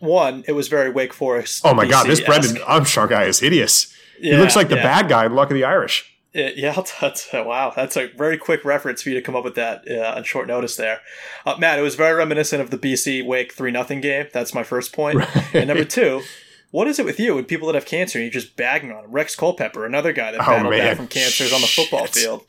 One, 0.00 0.44
it 0.48 0.52
was 0.52 0.68
very 0.68 0.90
Wake 0.90 1.12
Forest. 1.12 1.62
Oh 1.64 1.74
my 1.74 1.86
god, 1.86 2.06
this. 2.06 2.20
Brennan 2.20 2.58
Armstrong 2.66 3.08
guy 3.08 3.24
is 3.24 3.38
hideous. 3.40 3.94
he 4.20 4.34
looks 4.36 4.56
like 4.56 4.68
the 4.68 4.76
yeah. 4.76 4.82
bad 4.82 5.08
guy 5.08 5.26
in 5.26 5.34
Luck 5.34 5.50
of 5.50 5.54
the 5.54 5.64
Irish. 5.64 6.06
Uh, 6.34 6.42
yeah, 6.54 6.80
that's 7.00 7.28
wow. 7.32 7.72
That's 7.74 7.96
a 7.96 8.06
very 8.16 8.38
quick 8.38 8.64
reference 8.64 9.02
for 9.02 9.08
you 9.10 9.14
to 9.16 9.22
come 9.22 9.34
up 9.36 9.44
with 9.44 9.56
that 9.56 9.84
uh, 9.90 10.14
on 10.16 10.24
short 10.24 10.46
notice 10.46 10.76
there, 10.76 11.00
uh, 11.44 11.56
Matt. 11.58 11.78
It 11.78 11.82
was 11.82 11.94
very 11.96 12.14
reminiscent 12.14 12.62
of 12.62 12.70
the 12.70 12.78
BC 12.78 13.24
Wake 13.26 13.52
three 13.52 13.70
nothing 13.70 14.00
game. 14.00 14.26
That's 14.32 14.54
my 14.54 14.62
first 14.62 14.92
point. 14.92 15.20
And 15.52 15.66
number 15.68 15.84
two, 15.84 16.22
what 16.70 16.86
is 16.86 16.98
it 17.00 17.04
with 17.04 17.18
you 17.18 17.36
and 17.36 17.48
people 17.48 17.66
that 17.66 17.74
have 17.74 17.84
cancer? 17.86 18.18
and 18.18 18.24
You're 18.26 18.32
just 18.32 18.54
bagging 18.56 18.92
on 18.92 19.02
them. 19.02 19.10
Rex 19.10 19.34
Culpepper, 19.34 19.84
another 19.84 20.12
guy 20.12 20.30
that 20.30 20.40
Oh, 20.40 20.46
battled 20.46 20.70
man. 20.70 20.86
back 20.86 20.96
from 20.96 21.08
cancer, 21.08 21.42
is 21.44 21.52
on 21.52 21.60
the 21.62 21.66
football 21.66 22.06
Shit. 22.06 22.14
field. 22.14 22.44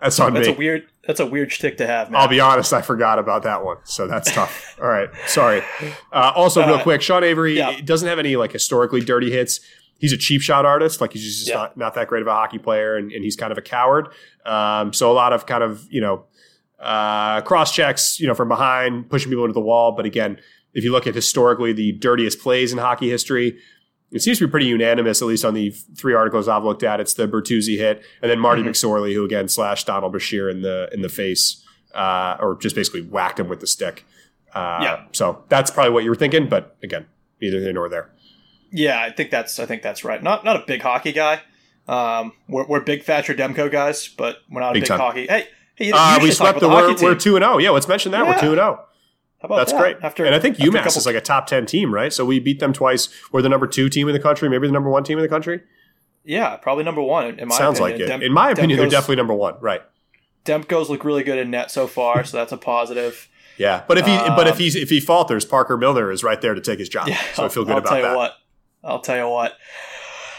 That's 0.00 0.18
on 0.18 0.34
That's 0.34 0.48
me. 0.48 0.54
a 0.54 0.56
weird. 0.56 0.88
That's 1.06 1.18
a 1.20 1.26
weird 1.26 1.50
shtick 1.50 1.78
to 1.78 1.86
have, 1.86 2.10
man. 2.10 2.20
I'll 2.20 2.28
be 2.28 2.38
honest, 2.40 2.72
I 2.72 2.80
forgot 2.80 3.18
about 3.18 3.42
that 3.42 3.64
one. 3.64 3.78
So 3.84 4.06
that's 4.06 4.30
tough. 4.32 4.76
All 4.80 4.86
right. 4.88 5.08
Sorry. 5.26 5.62
Uh, 6.12 6.32
also, 6.36 6.64
real 6.64 6.76
Uh, 6.76 6.82
quick, 6.82 7.02
Sean 7.02 7.24
Avery 7.24 7.56
yeah. 7.56 7.80
doesn't 7.80 8.08
have 8.08 8.20
any 8.20 8.36
like 8.36 8.52
historically 8.52 9.00
dirty 9.00 9.30
hits. 9.32 9.60
He's 9.98 10.12
a 10.12 10.16
cheap 10.16 10.42
shot 10.42 10.64
artist. 10.64 11.00
Like 11.00 11.12
he's 11.12 11.22
just 11.24 11.48
Yeah. 11.48 11.54
not, 11.56 11.76
not 11.76 11.94
that 11.94 12.06
great 12.08 12.22
of 12.22 12.28
a 12.28 12.32
hockey 12.32 12.58
player 12.58 12.96
and, 12.96 13.10
and 13.10 13.24
he's 13.24 13.34
kind 13.36 13.50
of 13.50 13.58
a 13.58 13.62
coward. 13.62 14.08
Um, 14.46 14.92
so 14.92 15.10
a 15.10 15.14
lot 15.14 15.32
of 15.32 15.44
kind 15.46 15.62
of, 15.64 15.86
you 15.90 16.00
know, 16.00 16.24
uh, 16.80 17.40
cross 17.42 17.72
checks, 17.74 18.18
you 18.20 18.26
know, 18.26 18.34
from 18.34 18.48
behind, 18.48 19.08
pushing 19.10 19.28
people 19.30 19.44
into 19.44 19.54
the 19.54 19.60
wall. 19.60 19.92
But 19.92 20.04
again, 20.06 20.38
if 20.74 20.84
you 20.84 20.92
look 20.92 21.06
at 21.06 21.14
historically 21.14 21.72
the 21.72 21.92
dirtiest 21.92 22.40
plays 22.40 22.72
in 22.72 22.78
hockey 22.78 23.08
history, 23.10 23.58
it 24.12 24.20
seems 24.22 24.38
to 24.38 24.46
be 24.46 24.50
pretty 24.50 24.66
unanimous, 24.66 25.20
at 25.22 25.28
least 25.28 25.44
on 25.44 25.54
the 25.54 25.70
three 25.70 26.14
articles 26.14 26.46
I've 26.48 26.64
looked 26.64 26.82
at. 26.82 27.00
It's 27.00 27.14
the 27.14 27.26
Bertuzzi 27.26 27.76
hit, 27.78 28.02
and 28.20 28.30
then 28.30 28.38
Marty 28.38 28.62
Mhm. 28.62 28.68
McSorley, 28.68 29.14
who 29.14 29.24
again 29.24 29.48
slashed 29.48 29.86
Donald 29.86 30.12
Brashear 30.12 30.48
in 30.50 30.62
the 30.62 30.88
in 30.92 31.02
the 31.02 31.08
face, 31.08 31.64
uh, 31.94 32.36
or 32.40 32.56
just 32.60 32.74
basically 32.76 33.00
whacked 33.02 33.40
him 33.40 33.48
with 33.48 33.60
the 33.60 33.66
stick. 33.66 34.04
Uh, 34.54 34.78
Yeah. 34.82 35.00
So 35.12 35.44
that's 35.48 35.70
probably 35.70 35.92
what 35.92 36.04
you 36.04 36.10
were 36.10 36.16
thinking, 36.16 36.46
but 36.48 36.76
again, 36.82 37.06
neither 37.40 37.58
here 37.60 37.72
nor 37.72 37.88
there. 37.88 38.10
Yeah, 38.70 39.00
I 39.02 39.10
think 39.10 39.30
that's 39.30 39.58
I 39.58 39.66
think 39.66 39.82
that's 39.82 40.04
right. 40.04 40.22
Not 40.22 40.44
not 40.44 40.56
a 40.56 40.64
big 40.66 40.82
hockey 40.82 41.12
guy. 41.12 41.40
Um, 41.88 42.32
we're, 42.48 42.64
we're 42.64 42.80
big 42.80 43.02
Thatcher 43.02 43.34
Demko 43.34 43.70
guys, 43.70 44.08
but 44.08 44.38
we're 44.50 44.60
not 44.60 44.72
Big 44.74 44.82
a 44.82 44.84
big 44.84 44.88
time. 44.88 45.00
hockey. 45.00 45.26
Hey, 45.26 45.46
hey, 45.74 45.86
you 45.88 45.92
Uh, 45.96 46.18
we 46.22 46.30
swept 46.30 46.60
the. 46.60 46.68
the 46.68 46.74
We're, 46.74 46.94
we're 47.02 47.14
two 47.16 47.34
and 47.36 47.42
zero. 47.44 47.58
Yeah, 47.58 47.70
let's 47.70 47.88
mention 47.88 48.12
that 48.12 48.24
we're 48.26 48.38
two 48.38 48.46
and 48.52 48.56
zero. 48.56 48.84
How 49.42 49.46
about 49.46 49.56
That's 49.56 49.72
that? 49.72 49.80
great. 49.80 49.96
After 50.02 50.24
and 50.24 50.34
I 50.34 50.38
think 50.38 50.56
UMass 50.58 50.84
couple- 50.84 50.98
is 50.98 51.06
like 51.06 51.16
a 51.16 51.20
top 51.20 51.46
ten 51.48 51.66
team, 51.66 51.92
right? 51.92 52.12
So 52.12 52.24
we 52.24 52.38
beat 52.38 52.60
them 52.60 52.72
twice. 52.72 53.08
We're 53.32 53.42
the 53.42 53.48
number 53.48 53.66
two 53.66 53.88
team 53.88 54.08
in 54.08 54.14
the 54.14 54.20
country, 54.20 54.48
maybe 54.48 54.68
the 54.68 54.72
number 54.72 54.88
one 54.88 55.02
team 55.04 55.18
in 55.18 55.22
the 55.22 55.28
country. 55.28 55.60
yeah, 56.24 56.56
probably 56.56 56.84
number 56.84 57.02
one 57.02 57.38
in 57.40 57.48
my 57.48 57.56
Sounds 57.58 57.80
opinion. 57.80 57.98
like 58.00 58.06
it. 58.08 58.12
Dem- 58.12 58.22
in 58.22 58.32
my 58.32 58.50
opinion, 58.50 58.78
they're 58.78 58.88
definitely 58.88 59.16
number 59.16 59.34
one, 59.34 59.54
right? 59.60 59.82
Demko's 60.44 60.88
look 60.88 61.04
really 61.04 61.22
good 61.24 61.38
in 61.38 61.50
net 61.50 61.70
so 61.72 61.86
far, 61.88 62.22
so 62.24 62.36
that's 62.36 62.52
a 62.52 62.56
positive. 62.56 63.28
Yeah, 63.58 63.82
but 63.86 63.98
if 63.98 64.06
he 64.06 64.16
but 64.16 64.46
if 64.46 64.54
Um, 64.54 64.58
he's 64.58 64.76
if 64.76 64.88
he 64.90 64.98
falters, 65.00 65.44
Parker 65.44 65.76
Milner 65.76 66.10
is 66.10 66.22
right 66.24 66.40
there 66.40 66.54
to 66.54 66.60
take 66.60 66.78
his 66.78 66.88
job. 66.88 67.08
Yeah, 67.08 67.20
so 67.34 67.44
I 67.44 67.48
feel 67.48 67.64
good 67.64 67.76
about 67.78 67.84
that. 67.84 67.92
I'll 67.92 67.98
about 67.98 67.98
tell 67.98 67.98
you 67.98 68.02
that. 68.04 68.16
what. 68.16 68.34
I'll 68.84 69.00
tell 69.00 69.16
you 69.16 69.28
what. 69.28 69.52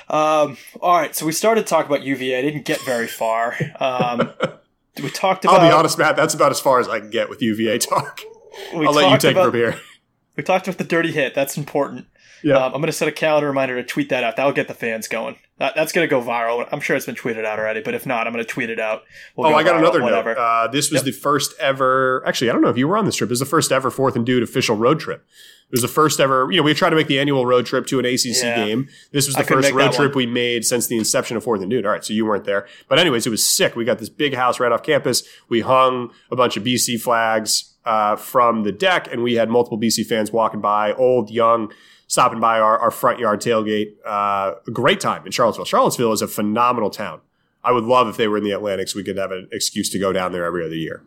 Um, 0.10 0.58
all 0.82 0.98
right, 0.98 1.16
so 1.16 1.26
we 1.26 1.32
started 1.32 1.66
talking 1.68 1.92
about 1.92 2.04
UVA. 2.06 2.40
I 2.40 2.42
didn't 2.42 2.66
get 2.66 2.82
very 2.82 3.08
far. 3.08 3.56
Um, 3.80 4.32
we 5.04 5.10
talked 5.10 5.46
about. 5.46 5.60
I'll 5.62 5.68
be 5.70 5.74
honest, 5.74 5.98
Matt. 5.98 6.16
That's 6.16 6.34
about 6.34 6.52
as 6.52 6.60
far 6.60 6.80
as 6.80 6.88
I 6.90 7.00
can 7.00 7.10
get 7.10 7.30
with 7.30 7.42
UVA 7.42 7.78
talk. 7.80 8.22
We 8.76 8.86
I'll 8.86 8.94
let 8.94 9.04
you 9.04 9.10
talked 9.10 9.22
take 9.22 9.32
about- 9.34 9.46
from 9.52 9.56
here. 9.56 9.80
We 10.36 10.42
talked 10.42 10.68
about 10.68 10.80
the 10.80 10.84
dirty 10.84 11.12
hit. 11.12 11.36
That's 11.36 11.58
important. 11.58 12.08
Yeah. 12.44 12.56
Um, 12.58 12.64
I'm 12.74 12.82
going 12.82 12.88
to 12.88 12.92
set 12.92 13.08
a 13.08 13.12
calendar 13.12 13.46
reminder 13.46 13.76
to 13.76 13.84
tweet 13.88 14.10
that 14.10 14.24
out. 14.24 14.36
That'll 14.36 14.52
get 14.52 14.68
the 14.68 14.74
fans 14.74 15.08
going. 15.08 15.36
That, 15.60 15.76
that's 15.76 15.92
going 15.92 16.06
to 16.06 16.10
go 16.10 16.24
viral. 16.24 16.68
I'm 16.72 16.80
sure 16.80 16.96
it's 16.96 17.06
been 17.06 17.14
tweeted 17.14 17.46
out 17.46 17.60
already, 17.60 17.82
but 17.82 17.94
if 17.94 18.08
not, 18.08 18.26
I'm 18.26 18.34
going 18.34 18.44
to 18.44 18.52
tweet 18.52 18.72
it 18.72 18.80
out. 18.80 19.04
We'll 19.36 19.46
oh, 19.46 19.52
go 19.52 19.56
I 19.58 19.64
got 19.64 19.78
another 19.78 20.02
whatever. 20.02 20.34
note. 20.34 20.40
Uh, 20.42 20.68
this 20.70 20.90
was 20.90 21.02
Yep. 21.02 21.06
the 21.06 21.12
first 21.12 21.54
ever. 21.60 22.24
Actually, 22.26 22.50
I 22.50 22.54
don't 22.54 22.64
know 22.64 22.70
if 22.70 22.78
you 22.80 22.88
were 22.88 22.98
on 22.98 23.06
this 23.06 23.16
trip. 23.16 23.28
It 23.28 23.34
was 23.34 23.42
the 23.42 23.46
first 23.46 23.72
ever 23.72 23.92
Fourth 23.92 24.16
and 24.16 24.26
Dude 24.26 24.42
official 24.42 24.76
road 24.76 25.00
trip. 25.00 25.24
It 25.68 25.74
was 25.74 25.84
the 25.84 25.88
first 25.88 26.20
ever. 26.20 26.48
You 26.50 26.58
know, 26.58 26.64
we 26.64 26.74
tried 26.74 26.90
to 26.90 26.96
make 26.96 27.06
the 27.08 27.20
annual 27.20 27.46
road 27.46 27.68
trip 27.68 27.86
to 27.88 28.00
an 28.00 28.06
ACC 28.06 28.42
Yeah. 28.42 28.56
game. 28.66 28.90
This 29.12 29.28
was 29.28 29.36
the 29.36 29.44
couldn't 29.44 29.66
first 29.66 29.76
road 29.76 29.94
trip 29.94 30.16
we 30.16 30.26
made 30.26 30.66
since 30.66 30.88
the 30.88 30.98
inception 30.98 31.38
of 31.38 31.44
Fourth 31.44 31.62
and 31.62 31.70
Dude. 31.70 31.86
All 31.86 31.92
right, 31.92 32.04
so 32.04 32.12
you 32.12 32.26
weren't 32.26 32.46
there, 32.46 32.66
but 32.90 32.98
anyways, 32.98 33.28
it 33.28 33.30
was 33.30 33.48
sick. 33.48 33.76
We 33.76 33.86
got 33.86 34.00
this 34.00 34.10
big 34.10 34.34
house 34.34 34.60
right 34.60 34.72
off 34.72 34.82
campus. 34.82 35.22
We 35.48 35.62
hung 35.62 36.10
a 36.32 36.36
bunch 36.36 36.58
of 36.58 36.64
BC 36.64 37.00
flags 37.00 37.70
uh, 37.86 38.16
from 38.16 38.64
the 38.64 38.72
deck, 38.72 39.08
and 39.12 39.24
we 39.24 39.34
had 39.36 39.50
multiple 39.50 39.78
BC 39.80 40.06
fans 40.06 40.32
walking 40.32 40.62
by, 40.62 40.94
old, 40.94 41.30
young. 41.30 41.72
Stopping 42.08 42.40
by 42.40 42.60
our, 42.60 42.78
our 42.78 42.92
front 42.92 43.18
yard 43.18 43.42
tailgate. 43.42 43.94
Uh, 44.06 44.54
a 44.68 44.72
great 44.72 45.00
time 45.00 45.26
in 45.26 45.32
Charlottesville. 45.32 45.66
Charlottesville 45.66 46.12
is 46.12 46.22
a 46.22 46.28
phenomenal 46.28 46.92
town. 46.92 47.22
I 47.64 47.72
would 47.72 47.86
love 47.86 48.08
if 48.08 48.18
they 48.18 48.28
were 48.28 48.38
in 48.38 48.44
the 48.44 48.52
Atlantic 48.52 48.90
so 48.90 48.98
we 49.00 49.04
could 49.04 49.18
have 49.18 49.32
an 49.32 49.48
excuse 49.52 49.90
to 49.92 49.98
go 50.00 50.14
down 50.14 50.32
there 50.32 50.46
every 50.46 50.64
other 50.64 50.76
year. 50.76 51.02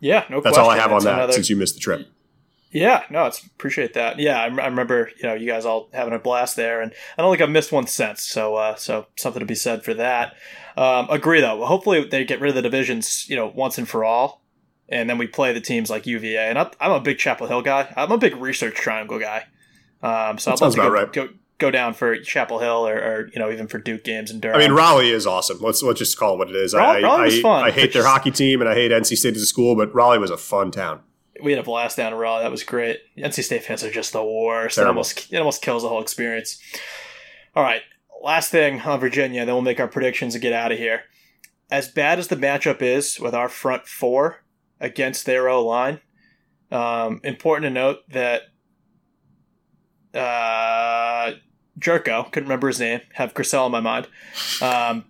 yeah, 0.00 0.24
no 0.30 0.40
That's 0.40 0.54
question. 0.56 0.60
all 0.64 0.70
I 0.70 0.78
have 0.78 0.90
on 0.90 0.96
It's 0.96 1.04
that 1.04 1.14
another- 1.14 1.32
since 1.34 1.50
you 1.50 1.56
missed 1.56 1.74
the 1.74 1.80
trip. 1.80 2.08
Yeah, 2.72 3.04
no, 3.10 3.26
it's 3.26 3.44
appreciate 3.46 3.94
that. 3.94 4.18
Yeah, 4.18 4.40
I, 4.40 4.46
I 4.46 4.66
remember 4.66 5.10
you 5.18 5.28
know 5.28 5.34
you 5.34 5.46
guys 5.46 5.64
all 5.64 5.88
having 5.92 6.12
a 6.12 6.18
blast 6.18 6.56
there, 6.56 6.80
and 6.80 6.92
I 7.16 7.22
don't 7.22 7.30
think 7.30 7.40
I've 7.42 7.50
missed 7.50 7.70
one 7.70 7.86
since. 7.86 8.22
So, 8.22 8.56
uh, 8.56 8.74
so 8.74 9.06
something 9.14 9.38
to 9.38 9.46
be 9.46 9.54
said 9.54 9.84
for 9.84 9.94
that. 9.94 10.34
Um, 10.76 11.06
agree 11.10 11.40
though. 11.40 11.64
Hopefully 11.64 12.02
they 12.04 12.24
get 12.24 12.40
rid 12.40 12.48
of 12.48 12.56
the 12.56 12.62
divisions, 12.62 13.28
you 13.30 13.36
know, 13.36 13.46
once 13.54 13.78
and 13.78 13.88
for 13.88 14.02
all. 14.04 14.40
And 14.88 15.08
then 15.08 15.18
we 15.18 15.26
play 15.26 15.52
the 15.52 15.60
teams 15.60 15.90
like 15.90 16.06
UVA. 16.06 16.48
And 16.48 16.58
I'm, 16.58 16.70
I'm 16.80 16.92
a 16.92 17.00
big 17.00 17.18
Chapel 17.18 17.46
Hill 17.46 17.62
guy. 17.62 17.92
I'm 17.96 18.12
a 18.12 18.18
big 18.18 18.36
Research 18.36 18.74
Triangle 18.74 19.18
guy. 19.18 19.44
Um, 20.02 20.38
so 20.38 20.52
I'd 20.52 20.60
love 20.60 20.72
to 20.74 20.80
go, 20.80 20.88
right. 20.88 21.12
go 21.12 21.28
go 21.58 21.70
down 21.70 21.94
for 21.94 22.16
Chapel 22.18 22.58
Hill 22.58 22.86
or, 22.86 22.96
or 22.96 23.30
you 23.32 23.38
know 23.38 23.50
even 23.50 23.68
for 23.68 23.78
Duke 23.78 24.04
games 24.04 24.30
in 24.30 24.40
Durham. 24.40 24.56
I 24.56 24.58
mean, 24.58 24.72
Raleigh 24.72 25.10
is 25.10 25.26
awesome. 25.26 25.58
Let's 25.60 25.82
let's 25.82 25.98
just 25.98 26.18
call 26.18 26.34
it 26.34 26.38
what 26.38 26.50
it 26.50 26.56
is. 26.56 26.74
Raleigh- 26.74 27.02
I, 27.04 27.06
Raleigh 27.06 27.24
was 27.24 27.38
I, 27.38 27.42
fun, 27.42 27.64
I 27.64 27.70
hate 27.70 27.92
their 27.92 28.02
just- 28.02 28.08
hockey 28.08 28.30
team 28.30 28.60
and 28.60 28.68
I 28.68 28.74
hate 28.74 28.90
NC 28.90 29.16
State 29.16 29.36
as 29.36 29.42
a 29.42 29.46
school, 29.46 29.74
but 29.76 29.94
Raleigh 29.94 30.18
was 30.18 30.30
a 30.30 30.36
fun 30.36 30.70
town. 30.70 31.00
we 31.42 31.52
had 31.52 31.60
a 31.60 31.64
blast 31.64 31.96
down 31.96 32.12
in 32.12 32.18
Raleigh. 32.18 32.42
That 32.42 32.50
was 32.50 32.62
great. 32.64 33.00
NC 33.16 33.42
State 33.44 33.64
fans 33.64 33.82
are 33.82 33.90
just 33.90 34.12
the 34.12 34.24
worst. 34.24 34.76
It 34.78 34.86
almost 34.86 35.32
it 35.32 35.38
almost 35.38 35.62
kills 35.62 35.82
the 35.82 35.88
whole 35.88 36.02
experience. 36.02 36.58
All 37.56 37.62
right, 37.62 37.82
last 38.22 38.50
thing 38.50 38.80
on 38.82 39.00
Virginia, 39.00 39.44
then 39.46 39.54
we'll 39.54 39.62
make 39.62 39.80
our 39.80 39.88
predictions 39.88 40.34
and 40.34 40.42
get 40.42 40.52
out 40.52 40.72
of 40.72 40.78
here. 40.78 41.04
As 41.70 41.88
bad 41.88 42.18
as 42.18 42.28
the 42.28 42.36
matchup 42.36 42.82
is 42.82 43.18
with 43.18 43.34
our 43.34 43.48
front 43.48 43.86
four 43.86 44.43
against 44.80 45.26
their 45.26 45.48
O 45.48 45.64
line, 45.64 46.00
um, 46.70 47.20
important 47.24 47.64
to 47.64 47.70
note 47.70 47.98
that 48.08 48.42
uh, 50.14 51.32
Jurko 51.78 52.30
couldn't 52.30 52.48
remember 52.48 52.68
his 52.68 52.80
name. 52.80 53.00
Have 53.14 53.34
Crisell 53.34 53.66
in 53.66 53.72
my 53.72 53.80
mind. 53.80 54.08
Um, 54.60 55.04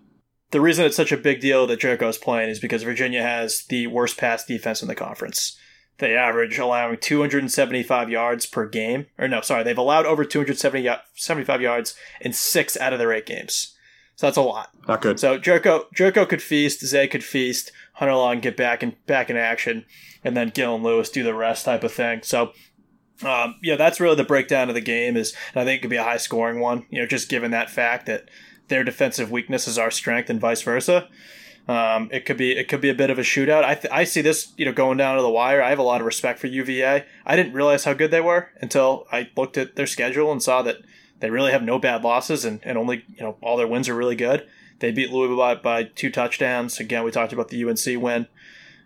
the 0.51 0.61
reason 0.61 0.85
it's 0.85 0.95
such 0.95 1.11
a 1.11 1.17
big 1.17 1.41
deal 1.41 1.67
that 1.67 1.79
Jurko 1.79 2.09
is 2.09 2.17
playing 2.17 2.49
is 2.49 2.59
because 2.59 2.83
Virginia 2.83 3.21
has 3.21 3.65
the 3.69 3.87
worst 3.87 4.17
pass 4.17 4.45
defense 4.45 4.81
in 4.81 4.87
the 4.87 4.95
conference. 4.95 5.57
They 5.97 6.15
average 6.15 6.57
allowing 6.59 6.97
275 6.97 8.09
yards 8.09 8.45
per 8.45 8.67
game. 8.67 9.05
Or 9.17 9.27
no, 9.27 9.41
sorry, 9.41 9.63
they've 9.63 9.77
allowed 9.77 10.05
over 10.05 10.25
275 10.25 11.61
yards 11.61 11.95
in 12.19 12.33
six 12.33 12.77
out 12.77 12.93
of 12.93 12.99
their 12.99 13.13
eight 13.13 13.25
games. 13.25 13.74
So 14.15 14.27
that's 14.27 14.37
a 14.37 14.41
lot. 14.41 14.69
Not 14.87 15.01
good. 15.01 15.19
So 15.19 15.37
Jurko 15.37 15.85
Jurko 15.93 16.27
could 16.27 16.41
feast, 16.41 16.85
Zay 16.85 17.07
could 17.07 17.23
feast, 17.23 17.71
Hunter 17.93 18.15
Long 18.15 18.39
get 18.39 18.55
back 18.55 18.81
in 18.81 18.95
back 19.07 19.29
in 19.29 19.37
action, 19.37 19.85
and 20.23 20.37
then 20.37 20.49
Gil 20.49 20.75
and 20.75 20.83
Lewis 20.83 21.09
do 21.09 21.23
the 21.23 21.33
rest 21.33 21.65
type 21.65 21.83
of 21.83 21.91
thing. 21.91 22.21
So 22.23 22.53
um, 23.23 23.55
yeah, 23.61 23.75
that's 23.75 23.99
really 23.99 24.15
the 24.15 24.23
breakdown 24.23 24.69
of 24.69 24.75
the 24.75 24.81
game. 24.81 25.17
Is 25.17 25.33
and 25.53 25.61
I 25.61 25.65
think 25.65 25.79
it 25.79 25.81
could 25.81 25.89
be 25.89 25.97
a 25.97 26.03
high 26.03 26.17
scoring 26.17 26.59
one. 26.59 26.85
You 26.89 27.01
know, 27.01 27.07
just 27.07 27.29
given 27.29 27.51
that 27.51 27.69
fact 27.69 28.05
that 28.05 28.29
their 28.67 28.83
defensive 28.83 29.31
weakness 29.31 29.67
is 29.67 29.77
our 29.77 29.91
strength 29.91 30.29
and 30.29 30.39
vice 30.39 30.61
versa. 30.61 31.09
Um, 31.67 32.09
it 32.11 32.25
could 32.25 32.37
be 32.37 32.51
it 32.51 32.67
could 32.67 32.81
be 32.81 32.89
a 32.89 32.95
bit 32.95 33.09
of 33.09 33.17
a 33.17 33.23
shootout. 33.23 33.63
I 33.63 33.75
th- 33.75 33.91
I 33.91 34.03
see 34.03 34.21
this 34.21 34.53
you 34.55 34.65
know 34.65 34.73
going 34.73 34.97
down 34.97 35.15
to 35.15 35.21
the 35.21 35.29
wire. 35.29 35.61
I 35.61 35.69
have 35.69 35.79
a 35.79 35.83
lot 35.83 35.99
of 35.99 36.07
respect 36.07 36.39
for 36.39 36.47
UVA. 36.47 37.05
I 37.25 37.35
didn't 37.35 37.53
realize 37.53 37.85
how 37.85 37.93
good 37.93 38.11
they 38.11 38.21
were 38.21 38.49
until 38.61 39.07
I 39.11 39.29
looked 39.35 39.57
at 39.57 39.75
their 39.75 39.87
schedule 39.87 40.31
and 40.31 40.43
saw 40.43 40.61
that 40.61 40.77
they 41.25 41.31
really 41.31 41.51
have 41.51 41.63
no 41.63 41.79
bad 41.79 42.03
losses 42.03 42.45
and, 42.45 42.59
and 42.61 42.77
only 42.77 43.03
you 43.07 43.23
know 43.23 43.35
all 43.41 43.57
their 43.57 43.67
wins 43.67 43.89
are 43.89 43.95
really 43.95 44.15
good. 44.15 44.47
They 44.77 44.91
beat 44.91 45.09
Louisville 45.09 45.37
by, 45.37 45.55
by 45.55 45.83
two 45.83 46.11
touchdowns. 46.11 46.79
Again, 46.79 47.03
we 47.03 47.09
talked 47.09 47.33
about 47.33 47.47
the 47.47 47.63
UNC 47.63 47.99
win. 47.99 48.27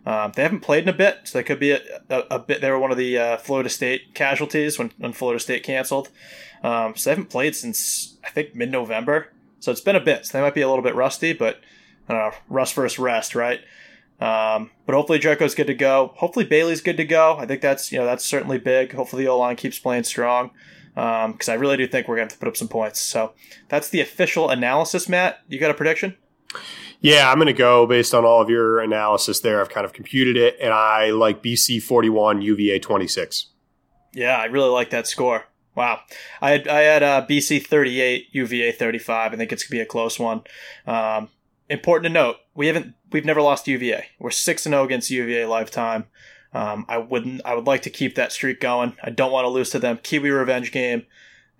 Um, 0.06 0.32
they 0.34 0.42
haven't 0.42 0.60
played 0.60 0.84
in 0.84 0.88
a 0.88 0.94
bit, 0.94 1.20
so 1.24 1.36
they 1.36 1.44
could 1.44 1.60
be 1.60 1.72
a, 1.72 1.80
a, 2.08 2.18
a 2.30 2.38
bit. 2.38 2.62
They 2.62 2.70
were 2.70 2.78
one 2.78 2.90
of 2.90 2.96
the 2.96 3.18
uh, 3.18 3.36
Florida 3.36 3.68
State 3.68 4.14
casualties 4.14 4.78
when, 4.78 4.92
when 4.96 5.12
Florida 5.12 5.38
State 5.38 5.62
canceled. 5.62 6.08
Um, 6.62 6.96
so 6.96 7.10
they 7.10 7.14
haven't 7.14 7.28
played 7.28 7.54
since 7.54 8.16
I 8.24 8.30
think 8.30 8.54
mid 8.54 8.70
November. 8.70 9.28
So 9.58 9.70
it's 9.70 9.82
been 9.82 9.96
a 9.96 10.00
bit. 10.00 10.24
So 10.24 10.38
they 10.38 10.42
might 10.42 10.54
be 10.54 10.62
a 10.62 10.68
little 10.68 10.82
bit 10.82 10.94
rusty, 10.94 11.34
but 11.34 11.60
I 12.08 12.14
don't 12.14 12.32
know, 12.32 12.38
rust 12.48 12.72
versus 12.72 12.98
rest, 12.98 13.34
right? 13.34 13.60
Um, 14.18 14.70
but 14.86 14.94
hopefully 14.94 15.18
Jurko's 15.18 15.54
good 15.54 15.66
to 15.66 15.74
go. 15.74 16.14
Hopefully 16.16 16.46
Bailey's 16.46 16.80
good 16.80 16.96
to 16.96 17.04
go. 17.04 17.36
I 17.36 17.44
think 17.44 17.60
that's 17.60 17.92
you 17.92 17.98
know 17.98 18.06
that's 18.06 18.24
certainly 18.24 18.56
big. 18.56 18.94
Hopefully 18.94 19.24
the 19.24 19.30
O 19.30 19.38
line 19.38 19.56
keeps 19.56 19.78
playing 19.78 20.04
strong 20.04 20.52
because 20.94 21.48
I 21.48 21.54
really 21.54 21.76
do 21.76 21.86
think 21.86 22.08
we're 22.08 22.16
going 22.16 22.28
to 22.28 22.32
have 22.32 22.38
to 22.38 22.44
put 22.44 22.48
up 22.48 22.56
some 22.56 22.68
points. 22.68 23.00
So 23.00 23.32
that's 23.68 23.88
the 23.88 24.00
official 24.00 24.50
analysis. 24.50 25.08
Matt, 25.08 25.40
you 25.48 25.58
got 25.58 25.70
a 25.70 25.74
prediction? 25.74 26.16
Yeah, 27.00 27.30
I'm 27.30 27.38
going 27.38 27.46
to 27.46 27.52
go 27.52 27.86
based 27.86 28.12
on 28.12 28.24
all 28.24 28.42
of 28.42 28.50
your 28.50 28.80
analysis 28.80 29.40
there. 29.40 29.60
I've 29.60 29.70
kind 29.70 29.86
of 29.86 29.92
computed 29.92 30.36
it, 30.36 30.56
and 30.60 30.72
I 30.72 31.10
like 31.10 31.42
BC 31.42 31.82
41, 31.82 32.42
UVA 32.42 32.78
26. 32.78 33.46
Yeah, 34.12 34.36
I 34.36 34.46
really 34.46 34.68
like 34.68 34.90
that 34.90 35.06
score. 35.06 35.44
Wow, 35.76 36.00
I 36.42 36.50
had 36.50 36.68
I 36.68 36.80
had 36.80 37.02
uh, 37.02 37.26
BC 37.26 37.64
38, 37.64 38.26
UVA 38.32 38.72
35. 38.72 39.32
I 39.32 39.36
think 39.36 39.52
it's 39.52 39.62
gonna 39.62 39.78
be 39.78 39.80
a 39.80 39.86
close 39.86 40.18
one. 40.18 40.42
Um, 40.84 41.28
important 41.68 42.04
to 42.04 42.12
note, 42.12 42.36
we 42.54 42.66
haven't 42.66 42.94
we've 43.12 43.24
never 43.24 43.40
lost 43.40 43.68
UVA. 43.68 44.06
We're 44.18 44.30
six 44.30 44.66
and 44.66 44.72
zero 44.72 44.84
against 44.84 45.10
UVA 45.10 45.46
lifetime. 45.46 46.06
Um, 46.52 46.84
I 46.88 46.98
wouldn't. 46.98 47.42
I 47.44 47.54
would 47.54 47.66
like 47.66 47.82
to 47.82 47.90
keep 47.90 48.16
that 48.16 48.32
streak 48.32 48.60
going. 48.60 48.94
I 49.02 49.10
don't 49.10 49.30
want 49.30 49.44
to 49.44 49.48
lose 49.48 49.70
to 49.70 49.78
them. 49.78 49.98
Kiwi 50.02 50.30
revenge 50.30 50.72
game, 50.72 51.06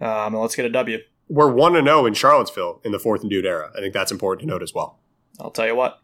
um, 0.00 0.34
and 0.34 0.40
let's 0.40 0.56
get 0.56 0.64
a 0.64 0.70
W. 0.70 0.98
We're 1.28 1.52
1 1.52 1.74
to 1.74 1.82
0 1.82 2.06
in 2.06 2.14
Charlottesville 2.14 2.80
in 2.84 2.90
the 2.90 2.98
fourth 2.98 3.20
and 3.20 3.30
dude 3.30 3.46
era. 3.46 3.70
I 3.76 3.80
think 3.80 3.94
that's 3.94 4.10
important 4.10 4.40
to 4.40 4.46
note 4.48 4.64
as 4.64 4.74
well. 4.74 4.98
I'll 5.38 5.52
tell 5.52 5.66
you 5.66 5.76
what. 5.76 6.00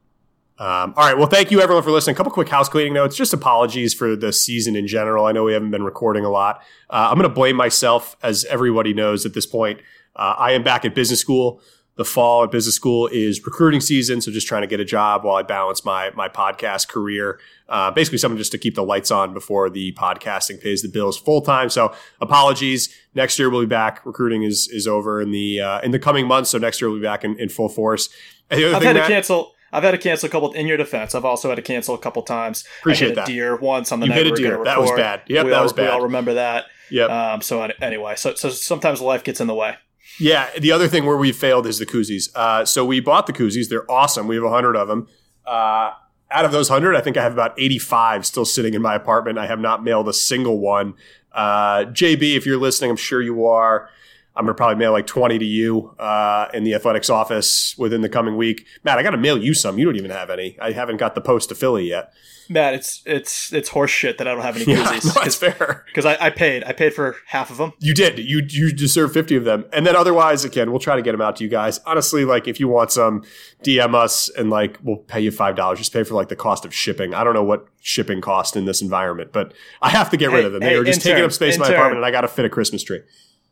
Um, 0.59 0.95
all 0.97 1.05
right. 1.05 1.18
Well, 1.18 1.26
thank 1.26 1.51
you 1.51 1.61
everyone 1.61 1.82
for 1.82 1.91
listening. 1.91 2.14
A 2.14 2.16
couple 2.16 2.32
quick 2.32 2.49
house 2.49 2.68
cleaning 2.68 2.95
notes. 2.95 3.16
Just 3.16 3.34
apologies 3.34 3.93
for 3.93 4.16
the 4.16 4.32
season 4.32 4.74
in 4.74 4.87
general. 4.87 5.26
I 5.26 5.32
know 5.32 5.45
we 5.45 5.53
haven't 5.53 5.70
been 5.70 5.82
recording 5.82 6.24
a 6.24 6.30
lot. 6.30 6.62
Uh, 6.89 7.09
I'm 7.11 7.18
going 7.18 7.28
to 7.28 7.34
blame 7.34 7.57
myself, 7.57 8.16
as 8.22 8.45
everybody 8.47 8.95
knows 8.95 9.26
at 9.26 9.34
this 9.34 9.47
point. 9.47 9.80
Uh, 10.14 10.34
I 10.39 10.53
am 10.53 10.62
back 10.62 10.84
at 10.87 10.95
business 10.95 11.20
school. 11.20 11.61
The 11.97 12.05
fall 12.05 12.45
at 12.45 12.51
business 12.51 12.75
school 12.75 13.09
is 13.09 13.45
recruiting 13.45 13.81
season, 13.81 14.21
so 14.21 14.31
just 14.31 14.47
trying 14.47 14.61
to 14.61 14.67
get 14.67 14.81
a 14.81 14.85
job 14.85 15.25
while 15.25 15.37
I 15.37 15.43
balance 15.43 15.83
my 15.85 16.11
my 16.11 16.29
podcast 16.29 16.89
career. 16.89 17.41
Uh, 17.69 17.91
basically, 17.91 18.19
something 18.19 18.37
just 18.37 18.53
to 18.53 18.59
keep 18.59 18.75
the 18.75 18.83
lights 18.85 19.11
on 19.11 19.33
before 19.33 19.71
the 19.71 19.93
podcasting 19.93 20.61
pays 20.61 20.83
the 20.83 20.89
bills 20.89 21.17
full 21.17 21.41
time. 21.41 21.71
So, 21.71 21.95
apologies. 22.21 22.95
Next 23.15 23.39
year 23.39 23.49
we'll 23.49 23.63
be 23.63 23.67
back. 23.67 24.05
Recruiting 24.05 24.43
is 24.43 24.69
is 24.71 24.87
over 24.87 25.23
in 25.23 25.31
the 25.31 25.61
uh, 25.61 25.81
in 25.81 25.91
the 25.91 25.99
coming 25.99 26.27
months, 26.27 26.51
so 26.51 26.59
next 26.59 26.81
year 26.81 26.91
we'll 26.91 26.99
be 26.99 27.05
back 27.05 27.25
in, 27.25 27.39
in 27.41 27.49
full 27.49 27.71
force. 27.71 28.11
And 28.51 28.61
the 28.61 28.67
other 28.67 28.77
I've 28.77 28.83
had 28.83 28.97
Matt- 28.97 29.09
to 29.09 29.13
cancel. 29.15 29.53
I've 29.73 29.83
had 29.83 29.91
to 29.93 29.99
cancel 29.99 30.27
a 30.27 30.31
couple. 30.31 30.53
In 30.53 30.67
your 30.67 30.77
defense, 30.77 31.15
I've 31.15 31.25
also 31.25 31.49
had 31.49 31.57
to 31.57 31.63
cancel 31.63 31.95
a 31.95 31.99
couple 31.99 32.23
times. 32.23 32.65
Appreciate 32.81 33.07
I 33.07 33.09
hit 33.09 33.15
that. 33.17 33.27
deer 33.27 33.57
once 33.57 33.91
on 33.91 34.01
the 34.01 34.07
You 34.07 34.11
night 34.11 34.19
hit 34.19 34.27
a 34.27 34.31
we 34.33 34.37
deer. 34.37 34.65
That 34.65 34.81
was 34.81 34.91
bad. 34.93 35.23
Yep, 35.29 35.45
we 35.45 35.51
that 35.51 35.57
all, 35.57 35.63
was 35.63 35.73
bad. 35.73 35.83
We 35.83 35.89
all 35.89 36.03
remember 36.03 36.35
that. 36.35 36.67
Yep. 36.91 37.11
Um, 37.11 37.41
so 37.43 37.63
anyway, 37.81 38.17
so 38.17 38.35
so 38.35 38.51
sometimes 38.51 39.01
life 39.01 39.25
gets 39.25 39.41
in 39.41 39.47
the 39.47 39.55
way. 39.55 39.77
Yeah, 40.19 40.49
the 40.59 40.73
other 40.73 40.89
thing 40.89 41.05
where 41.05 41.17
we 41.17 41.33
failed 41.33 41.67
is 41.67 41.79
the 41.79 41.87
koozies. 41.87 42.35
Uh, 42.35 42.65
so 42.65 42.85
we 42.85 43.01
bought 43.01 43.27
the 43.27 43.33
koozies; 43.33 43.69
they're 43.69 43.91
awesome. 43.91 44.27
We 44.27 44.37
have 44.37 44.45
hundred 44.45 44.77
of 44.77 44.89
them. 44.89 45.09
Uh, 45.45 45.93
out 46.31 46.45
of 46.45 46.53
those 46.53 46.69
hundred, 46.69 46.97
I 46.97 47.01
think 47.01 47.17
I 47.17 47.23
have 47.23 47.33
about 47.33 47.59
eighty-five 47.59 48.25
still 48.27 48.45
sitting 48.45 48.75
in 48.75 48.83
my 48.83 48.95
apartment. 48.95 49.39
I 49.39 49.47
have 49.47 49.61
not 49.61 49.85
mailed 49.85 50.09
a 50.09 50.13
single 50.13 50.59
one. 50.59 50.95
Uh, 51.33 51.85
JB, 51.85 52.37
if 52.37 52.47
you're 52.47 52.57
listening, 52.57 52.91
I'm 52.91 52.97
sure 52.97 53.21
you 53.21 53.45
are. 53.47 53.91
I'm 54.37 54.45
gonna 54.45 54.55
probably 54.55 54.76
mail 54.76 54.93
like 54.93 55.07
20 55.07 55.39
to 55.39 55.45
you 55.45 55.95
uh, 55.99 56.49
in 56.53 56.64
the 56.64 56.74
athletics 56.74 57.09
office 57.09 57.76
within 57.78 58.03
the 58.03 58.09
coming 58.09 58.37
week. 58.37 58.66
Matt, 58.84 58.99
I 58.99 59.03
got 59.03 59.11
to 59.11 59.16
mail 59.16 59.39
you 59.39 59.55
some. 59.55 59.78
You 59.78 59.87
don't 59.87 59.97
even 59.97 60.11
have 60.11 60.30
any. 60.30 60.59
I 60.61 60.72
haven't 60.72 60.99
got 60.99 61.14
the 61.14 61.20
post 61.20 61.49
to 61.49 61.55
Philly 61.55 61.89
yet. 61.89 62.12
Matt, 62.49 62.74
it's 62.74 63.03
it's 63.07 63.53
it's 63.53 63.68
horse 63.70 63.91
shit 63.91 64.18
that 64.18 64.28
I 64.28 64.34
don't 64.34 64.43
have 64.43 64.57
any 64.57 64.64
Yeah, 64.72 64.84
no, 64.84 65.22
it's 65.22 65.37
fair. 65.37 65.84
Because 65.87 66.05
I, 66.05 66.26
I 66.26 66.30
paid. 66.30 66.64
I 66.64 66.72
paid 66.72 66.95
for 66.95 67.16
half 67.26 67.51
of 67.51 67.57
them. 67.57 67.72
You 67.78 67.95
did. 67.95 68.18
You 68.18 68.43
you 68.49 68.72
deserve 68.72 69.12
50 69.12 69.37
of 69.37 69.45
them. 69.45 69.64
And 69.72 69.87
then 69.87 69.97
otherwise, 69.97 70.45
again, 70.45 70.70
we'll 70.70 70.80
try 70.80 70.97
to 70.97 71.03
get 71.03 71.12
them 71.12 71.20
out 71.20 71.37
to 71.37 71.45
you 71.45 71.51
guys. 71.51 71.80
Honestly, 71.87 72.24
like 72.24 72.47
if 72.47 72.61
you 72.61 72.68
want 72.68 72.93
some, 72.93 73.24
DM 73.64 73.95
us 73.95 74.28
and 74.28 74.51
like 74.51 74.78
we'll 74.82 74.99
pay 74.99 75.20
you 75.20 75.30
five 75.30 75.57
dollars. 75.57 75.78
Just 75.78 75.93
pay 75.93 76.05
for 76.05 76.14
like 76.14 76.28
the 76.28 76.37
cost 76.37 76.64
of 76.64 76.74
shipping. 76.74 77.14
I 77.14 77.24
don't 77.24 77.34
know 77.34 77.45
what 77.45 77.66
shipping 77.80 78.20
cost 78.20 78.57
in 78.57 78.64
this 78.64 78.82
environment, 78.82 79.32
but 79.32 79.55
I 79.82 79.91
have 79.91 80.11
to 80.11 80.16
get 80.16 80.30
rid 80.30 80.45
of 80.45 80.53
them. 80.53 80.61
They 80.61 80.70
hey, 80.70 80.76
are 80.76 80.84
just 80.84 81.03
taking 81.03 81.24
up 81.24 81.32
space 81.32 81.55
in 81.55 81.61
my 81.61 81.68
apartment, 81.68 81.97
and 81.97 82.07
I 82.07 82.11
got 82.11 82.22
to 82.22 82.28
fit 82.28 82.45
a 82.45 82.51
Christmas 82.51 82.82
tree. 82.82 83.01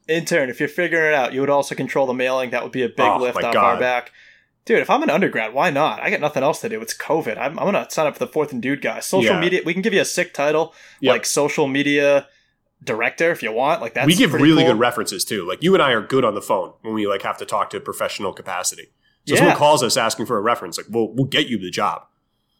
Intern, 0.08 0.50
if 0.50 0.60
you're 0.60 0.68
figuring 0.68 1.08
it 1.12 1.14
out, 1.14 1.32
you 1.32 1.40
would 1.40 1.50
also 1.50 1.74
control 1.74 2.06
the 2.06 2.14
mailing. 2.14 2.50
That 2.50 2.62
would 2.62 2.72
be 2.72 2.82
a 2.82 2.88
big 2.88 3.00
Oh, 3.00 3.18
lift 3.18 3.36
off 3.42 3.54
God. 3.54 3.56
our 3.56 3.80
back. 3.80 4.12
Dude, 4.66 4.78
if 4.80 4.88
I'm 4.90 5.02
an 5.02 5.10
undergrad, 5.10 5.52
why 5.54 5.70
not? 5.70 6.00
I 6.00 6.10
got 6.10 6.20
nothing 6.20 6.42
else 6.42 6.60
to 6.62 6.68
do. 6.68 6.80
It's 6.80 6.96
COVID. 6.96 7.36
I'm, 7.38 7.58
I'm 7.58 7.66
gonna 7.66 7.86
sign 7.90 8.06
up 8.06 8.14
for 8.14 8.18
the 8.18 8.26
fourth 8.30 8.52
and 8.52 8.62
dude 8.62 8.80
guy. 8.82 9.00
Social 9.00 9.34
Yeah. 9.34 9.40
media. 9.40 9.60
We 9.64 9.72
can 9.74 9.82
give 9.82 9.92
you 9.94 10.00
a 10.00 10.04
sick 10.06 10.32
title, 10.32 10.74
Yep. 11.00 11.12
like 11.12 11.26
social 11.26 11.66
media 11.66 12.26
director, 12.82 13.30
if 13.30 13.42
you 13.42 13.52
want. 13.52 13.80
Like 13.82 13.94
that's 13.94 14.06
we 14.06 14.14
give 14.14 14.32
really 14.34 14.62
cool. 14.62 14.72
good 14.72 14.78
references 14.80 15.24
too. 15.24 15.46
Like 15.46 15.62
you 15.62 15.74
and 15.74 15.82
I 15.82 15.92
are 15.92 16.00
good 16.02 16.24
on 16.24 16.34
the 16.34 16.42
phone 16.42 16.72
when 16.82 16.94
we 16.94 17.06
like 17.06 17.22
have 17.22 17.36
to 17.38 17.44
talk 17.46 17.70
to 17.70 17.80
professional 17.80 18.32
capacity. 18.32 18.88
So 19.26 19.34
Yeah. 19.34 19.38
someone 19.40 19.56
calls 19.56 19.82
us 19.82 19.96
asking 19.96 20.26
for 20.26 20.36
a 20.38 20.40
reference, 20.42 20.76
like 20.78 20.86
we'll 20.90 21.12
we'll 21.14 21.26
get 21.26 21.46
you 21.46 21.58
the 21.58 21.70
job. 21.70 22.02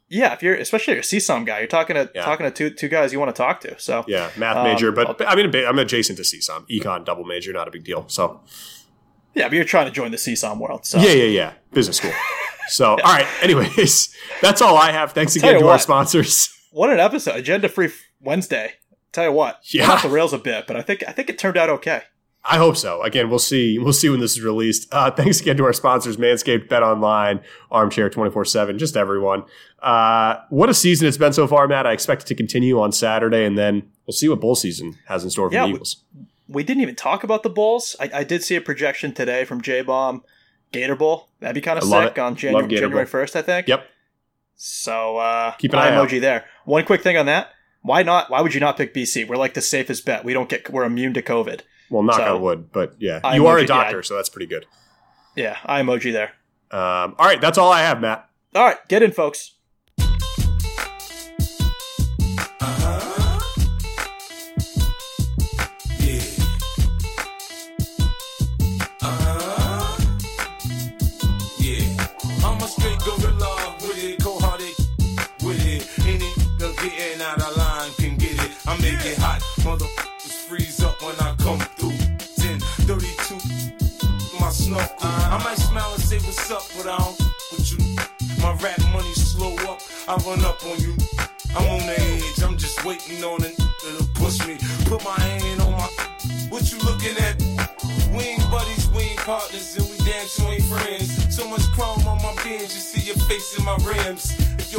Yeah, 0.08 0.32
if 0.34 0.42
you're 0.42 0.54
especially 0.54 0.94
if 0.98 1.10
you're 1.12 1.18
a 1.18 1.20
CSOM 1.20 1.46
guy, 1.46 1.58
you're 1.60 1.66
talking 1.66 1.94
to 1.96 2.10
Yeah. 2.14 2.24
talking 2.24 2.44
to 2.44 2.50
two 2.50 2.70
two 2.70 2.88
guys 2.88 3.12
you 3.12 3.18
want 3.18 3.34
to 3.34 3.42
talk 3.42 3.60
to. 3.62 3.78
So 3.78 4.04
Yeah, 4.06 4.30
math 4.36 4.58
Um, 4.58 4.64
major, 4.64 4.92
but 4.92 5.20
I'll- 5.26 5.36
mean, 5.36 5.54
I'm 5.66 5.78
adjacent 5.78 6.18
to 6.18 6.24
CSOM, 6.24 6.66
econ 6.70 7.04
double 7.04 7.24
major, 7.24 7.52
not 7.52 7.68
a 7.68 7.70
big 7.70 7.84
deal. 7.84 8.04
So 8.08 8.40
yeah, 9.34 9.48
but 9.48 9.54
you're 9.54 9.64
trying 9.64 9.86
to 9.86 9.92
join 9.92 10.10
the 10.10 10.18
CSOM 10.18 10.58
world. 10.58 10.86
So 10.86 10.98
yeah, 10.98 11.12
yeah, 11.12 11.24
yeah, 11.24 11.52
business 11.72 11.96
school. 11.96 12.12
So 12.68 12.90
all 12.90 12.96
right, 12.96 13.26
anyways, 13.42 14.14
that's 14.42 14.60
all 14.62 14.76
I 14.76 14.92
have. 14.92 15.12
Thanks 15.12 15.36
again 15.36 15.58
to 15.58 15.66
our 15.68 15.78
sponsors. 15.78 16.50
what 16.70 16.90
an 16.90 17.00
episode! 17.00 17.36
Agenda 17.36 17.68
free 17.68 17.90
Wednesday. 18.20 18.74
Tell 19.12 19.24
you 19.24 19.32
what, 19.32 19.60
Yeah. 19.70 19.90
off 19.90 20.02
the 20.02 20.08
rails 20.08 20.32
a 20.32 20.38
bit, 20.38 20.66
but 20.66 20.76
I 20.76 20.82
think 20.82 21.02
I 21.06 21.12
think 21.12 21.30
it 21.30 21.38
turned 21.38 21.56
out 21.56 21.70
okay. 21.70 22.02
I 22.46 22.58
hope 22.58 22.76
so. 22.76 23.00
Again, 23.02 23.30
we'll 23.30 23.38
see. 23.38 23.78
We'll 23.78 23.94
see 23.94 24.10
when 24.10 24.20
this 24.20 24.32
is 24.32 24.42
released. 24.42 24.86
Uh, 24.92 25.10
thanks 25.10 25.40
again 25.40 25.56
to 25.56 25.64
our 25.64 25.72
sponsors, 25.72 26.18
Manscaped, 26.18 26.68
Bet 26.68 26.82
Online, 26.82 27.40
Armchair 27.70 28.10
24-7, 28.10 28.76
just 28.76 28.98
everyone. 28.98 29.44
Uh, 29.84 30.40
what 30.48 30.70
a 30.70 30.74
season 30.74 31.06
it's 31.06 31.18
been 31.18 31.32
so 31.34 31.46
far, 31.46 31.68
Matt. 31.68 31.86
I 31.86 31.92
expect 31.92 32.22
it 32.22 32.26
to 32.26 32.34
continue 32.34 32.80
on 32.80 32.90
Saturday, 32.90 33.44
and 33.44 33.58
then 33.58 33.90
we'll 34.06 34.14
see 34.14 34.28
what 34.30 34.40
bowl 34.40 34.54
season 34.54 34.96
has 35.08 35.22
in 35.24 35.30
store 35.30 35.50
for 35.50 35.54
Yeah, 35.54 35.66
the 35.66 35.74
Eagles. 35.74 36.02
We 36.48 36.64
didn't 36.64 36.82
even 36.82 36.94
talk 36.94 37.22
about 37.22 37.42
the 37.42 37.50
bowls. 37.50 37.94
I, 38.00 38.10
I 38.14 38.24
did 38.24 38.42
see 38.42 38.56
a 38.56 38.60
projection 38.62 39.12
today 39.12 39.44
from 39.44 39.60
J 39.60 39.82
Bomb, 39.82 40.22
Gator 40.72 40.96
Bowl. 40.96 41.28
That'd 41.40 41.54
be 41.54 41.60
kind 41.60 41.78
of 41.78 41.84
sick 41.84 42.12
it. 42.12 42.18
on 42.18 42.34
January, 42.34 42.66
January 42.68 43.06
1st, 43.06 43.36
I 43.36 43.42
think. 43.42 43.68
Yep. 43.68 43.86
So 44.56 45.18
uh, 45.18 45.52
Keep 45.52 45.74
an 45.74 45.78
eye 45.80 45.88
eye 45.88 45.94
out. 45.94 46.08
emoji 46.08 46.20
there. 46.20 46.44
One 46.64 46.84
quick 46.84 47.02
thing 47.02 47.16
on 47.18 47.26
that: 47.26 47.48
why 47.82 48.02
not? 48.02 48.30
Why 48.30 48.40
would 48.40 48.54
you 48.54 48.60
not 48.60 48.76
pick 48.78 48.94
BC? 48.94 49.28
We're 49.28 49.36
like 49.36 49.52
the 49.54 49.60
safest 49.60 50.06
bet. 50.06 50.24
We 50.24 50.32
don't 50.32 50.48
get. 50.48 50.70
We're 50.70 50.84
immune 50.84 51.12
to 51.14 51.22
COVID. 51.22 51.60
Well, 51.90 52.02
knock 52.02 52.16
So- 52.16 52.36
on 52.36 52.40
wood, 52.42 52.72
but 52.72 52.94
yeah, 52.98 53.20
I 53.22 53.34
you 53.36 53.46
are 53.46 53.58
a 53.58 53.66
doctor, 53.66 53.96
yeah. 53.96 54.02
so 54.02 54.16
that's 54.16 54.28
pretty 54.30 54.46
good. 54.46 54.64
Yeah, 55.36 55.58
I 55.66 55.82
emoji 55.82 56.12
there. 56.12 56.32
Um, 56.70 57.14
all 57.18 57.26
right, 57.26 57.40
that's 57.40 57.58
all 57.58 57.70
I 57.70 57.80
have, 57.82 58.00
Matt. 58.00 58.28
All 58.54 58.64
right, 58.64 58.78
get 58.88 59.02
in, 59.02 59.10
folks. 59.12 59.52
Motherfuckers 79.64 80.44
freeze 80.46 80.84
up 80.84 81.00
when 81.02 81.16
I 81.20 81.34
come 81.36 81.58
through. 81.80 81.96
10, 82.36 82.60
32, 82.84 84.38
my 84.38 84.50
snuff. 84.50 84.92
I 85.00 85.40
might 85.42 85.56
smile 85.56 85.90
and 85.94 86.02
say 86.02 86.18
what's 86.18 86.50
up, 86.50 86.62
but 86.76 86.86
I 86.86 86.98
don't 86.98 87.18
with 87.50 87.72
you. 87.72 87.80
My 88.42 88.52
rap 88.60 88.78
money 88.92 89.14
slow 89.14 89.56
up, 89.64 89.80
I 90.06 90.16
run 90.28 90.44
up 90.44 90.62
on 90.66 90.78
you. 90.80 90.92
I'm 91.56 91.66
on 91.70 91.86
the 91.86 91.96
edge, 91.96 92.42
I'm 92.42 92.58
just 92.58 92.84
waiting 92.84 93.24
on 93.24 93.40
a 93.40 93.48
nigga 93.48 93.98
to 93.98 94.04
push 94.20 94.46
me. 94.46 94.58
Put 94.84 95.02
my 95.02 95.18
hand 95.18 95.62
on 95.62 95.72
my. 95.72 95.88
What 96.50 96.70
you 96.70 96.78
looking 96.84 97.16
at? 97.24 97.40
We 98.12 98.36
ain't 98.36 98.50
buddies, 98.50 98.90
we 98.90 99.16
ain't 99.16 99.20
partners, 99.20 99.76
and 99.78 99.88
we 99.88 99.96
damn 100.04 100.26
sure 100.28 100.52
ain't 100.52 100.64
friends. 100.64 101.34
So 101.34 101.48
much 101.48 101.64
chrome 101.72 102.06
on 102.06 102.20
my 102.20 102.34
bench, 102.44 102.68
you 102.76 102.84
see 102.84 103.00
your 103.00 103.16
face 103.24 103.58
in 103.58 103.64
my 103.64 103.76
rims. 103.80 104.36
If 104.60 104.74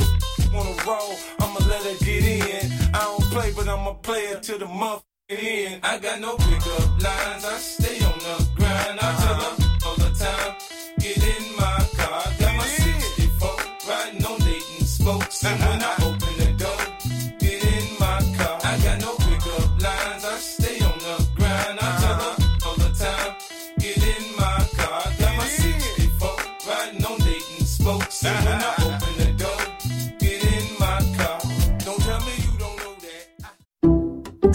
wanna 0.56 0.76
roll, 0.88 1.14
I'ma 1.40 1.60
let 1.68 1.84
her 1.84 2.06
get 2.06 2.24
in. 2.24 2.72
I 2.94 3.02
don't 3.04 3.24
play, 3.34 3.52
but 3.56 3.68
I'm 3.68 3.86
a 3.88 3.94
player 3.94 4.40
to 4.40 4.58
the 4.58 4.66
motherfucking 4.66 5.44
end. 5.44 5.80
I 5.84 6.00
got 6.00 6.20
no 6.20 6.36
pickup 6.38 6.90
lines, 7.04 7.46
I 7.46 7.58
stay 7.58 7.98
on 8.06 8.18
the 8.20 8.36
grind. 8.56 9.00
I 9.02 9.10
tell 9.22 9.38
her 9.46 9.54
all 9.86 9.96
the 9.96 10.12
time, 10.18 10.56
get 11.00 11.18
in 11.18 11.56
my 11.58 11.78
car. 11.98 12.24
Got 12.40 12.56
my 12.56 12.64
64 12.64 13.50
riding 13.90 14.26
on 14.26 14.40
Dayton 14.40 14.86
spokes. 14.86 15.44
And 15.44 15.60
when 15.60 15.85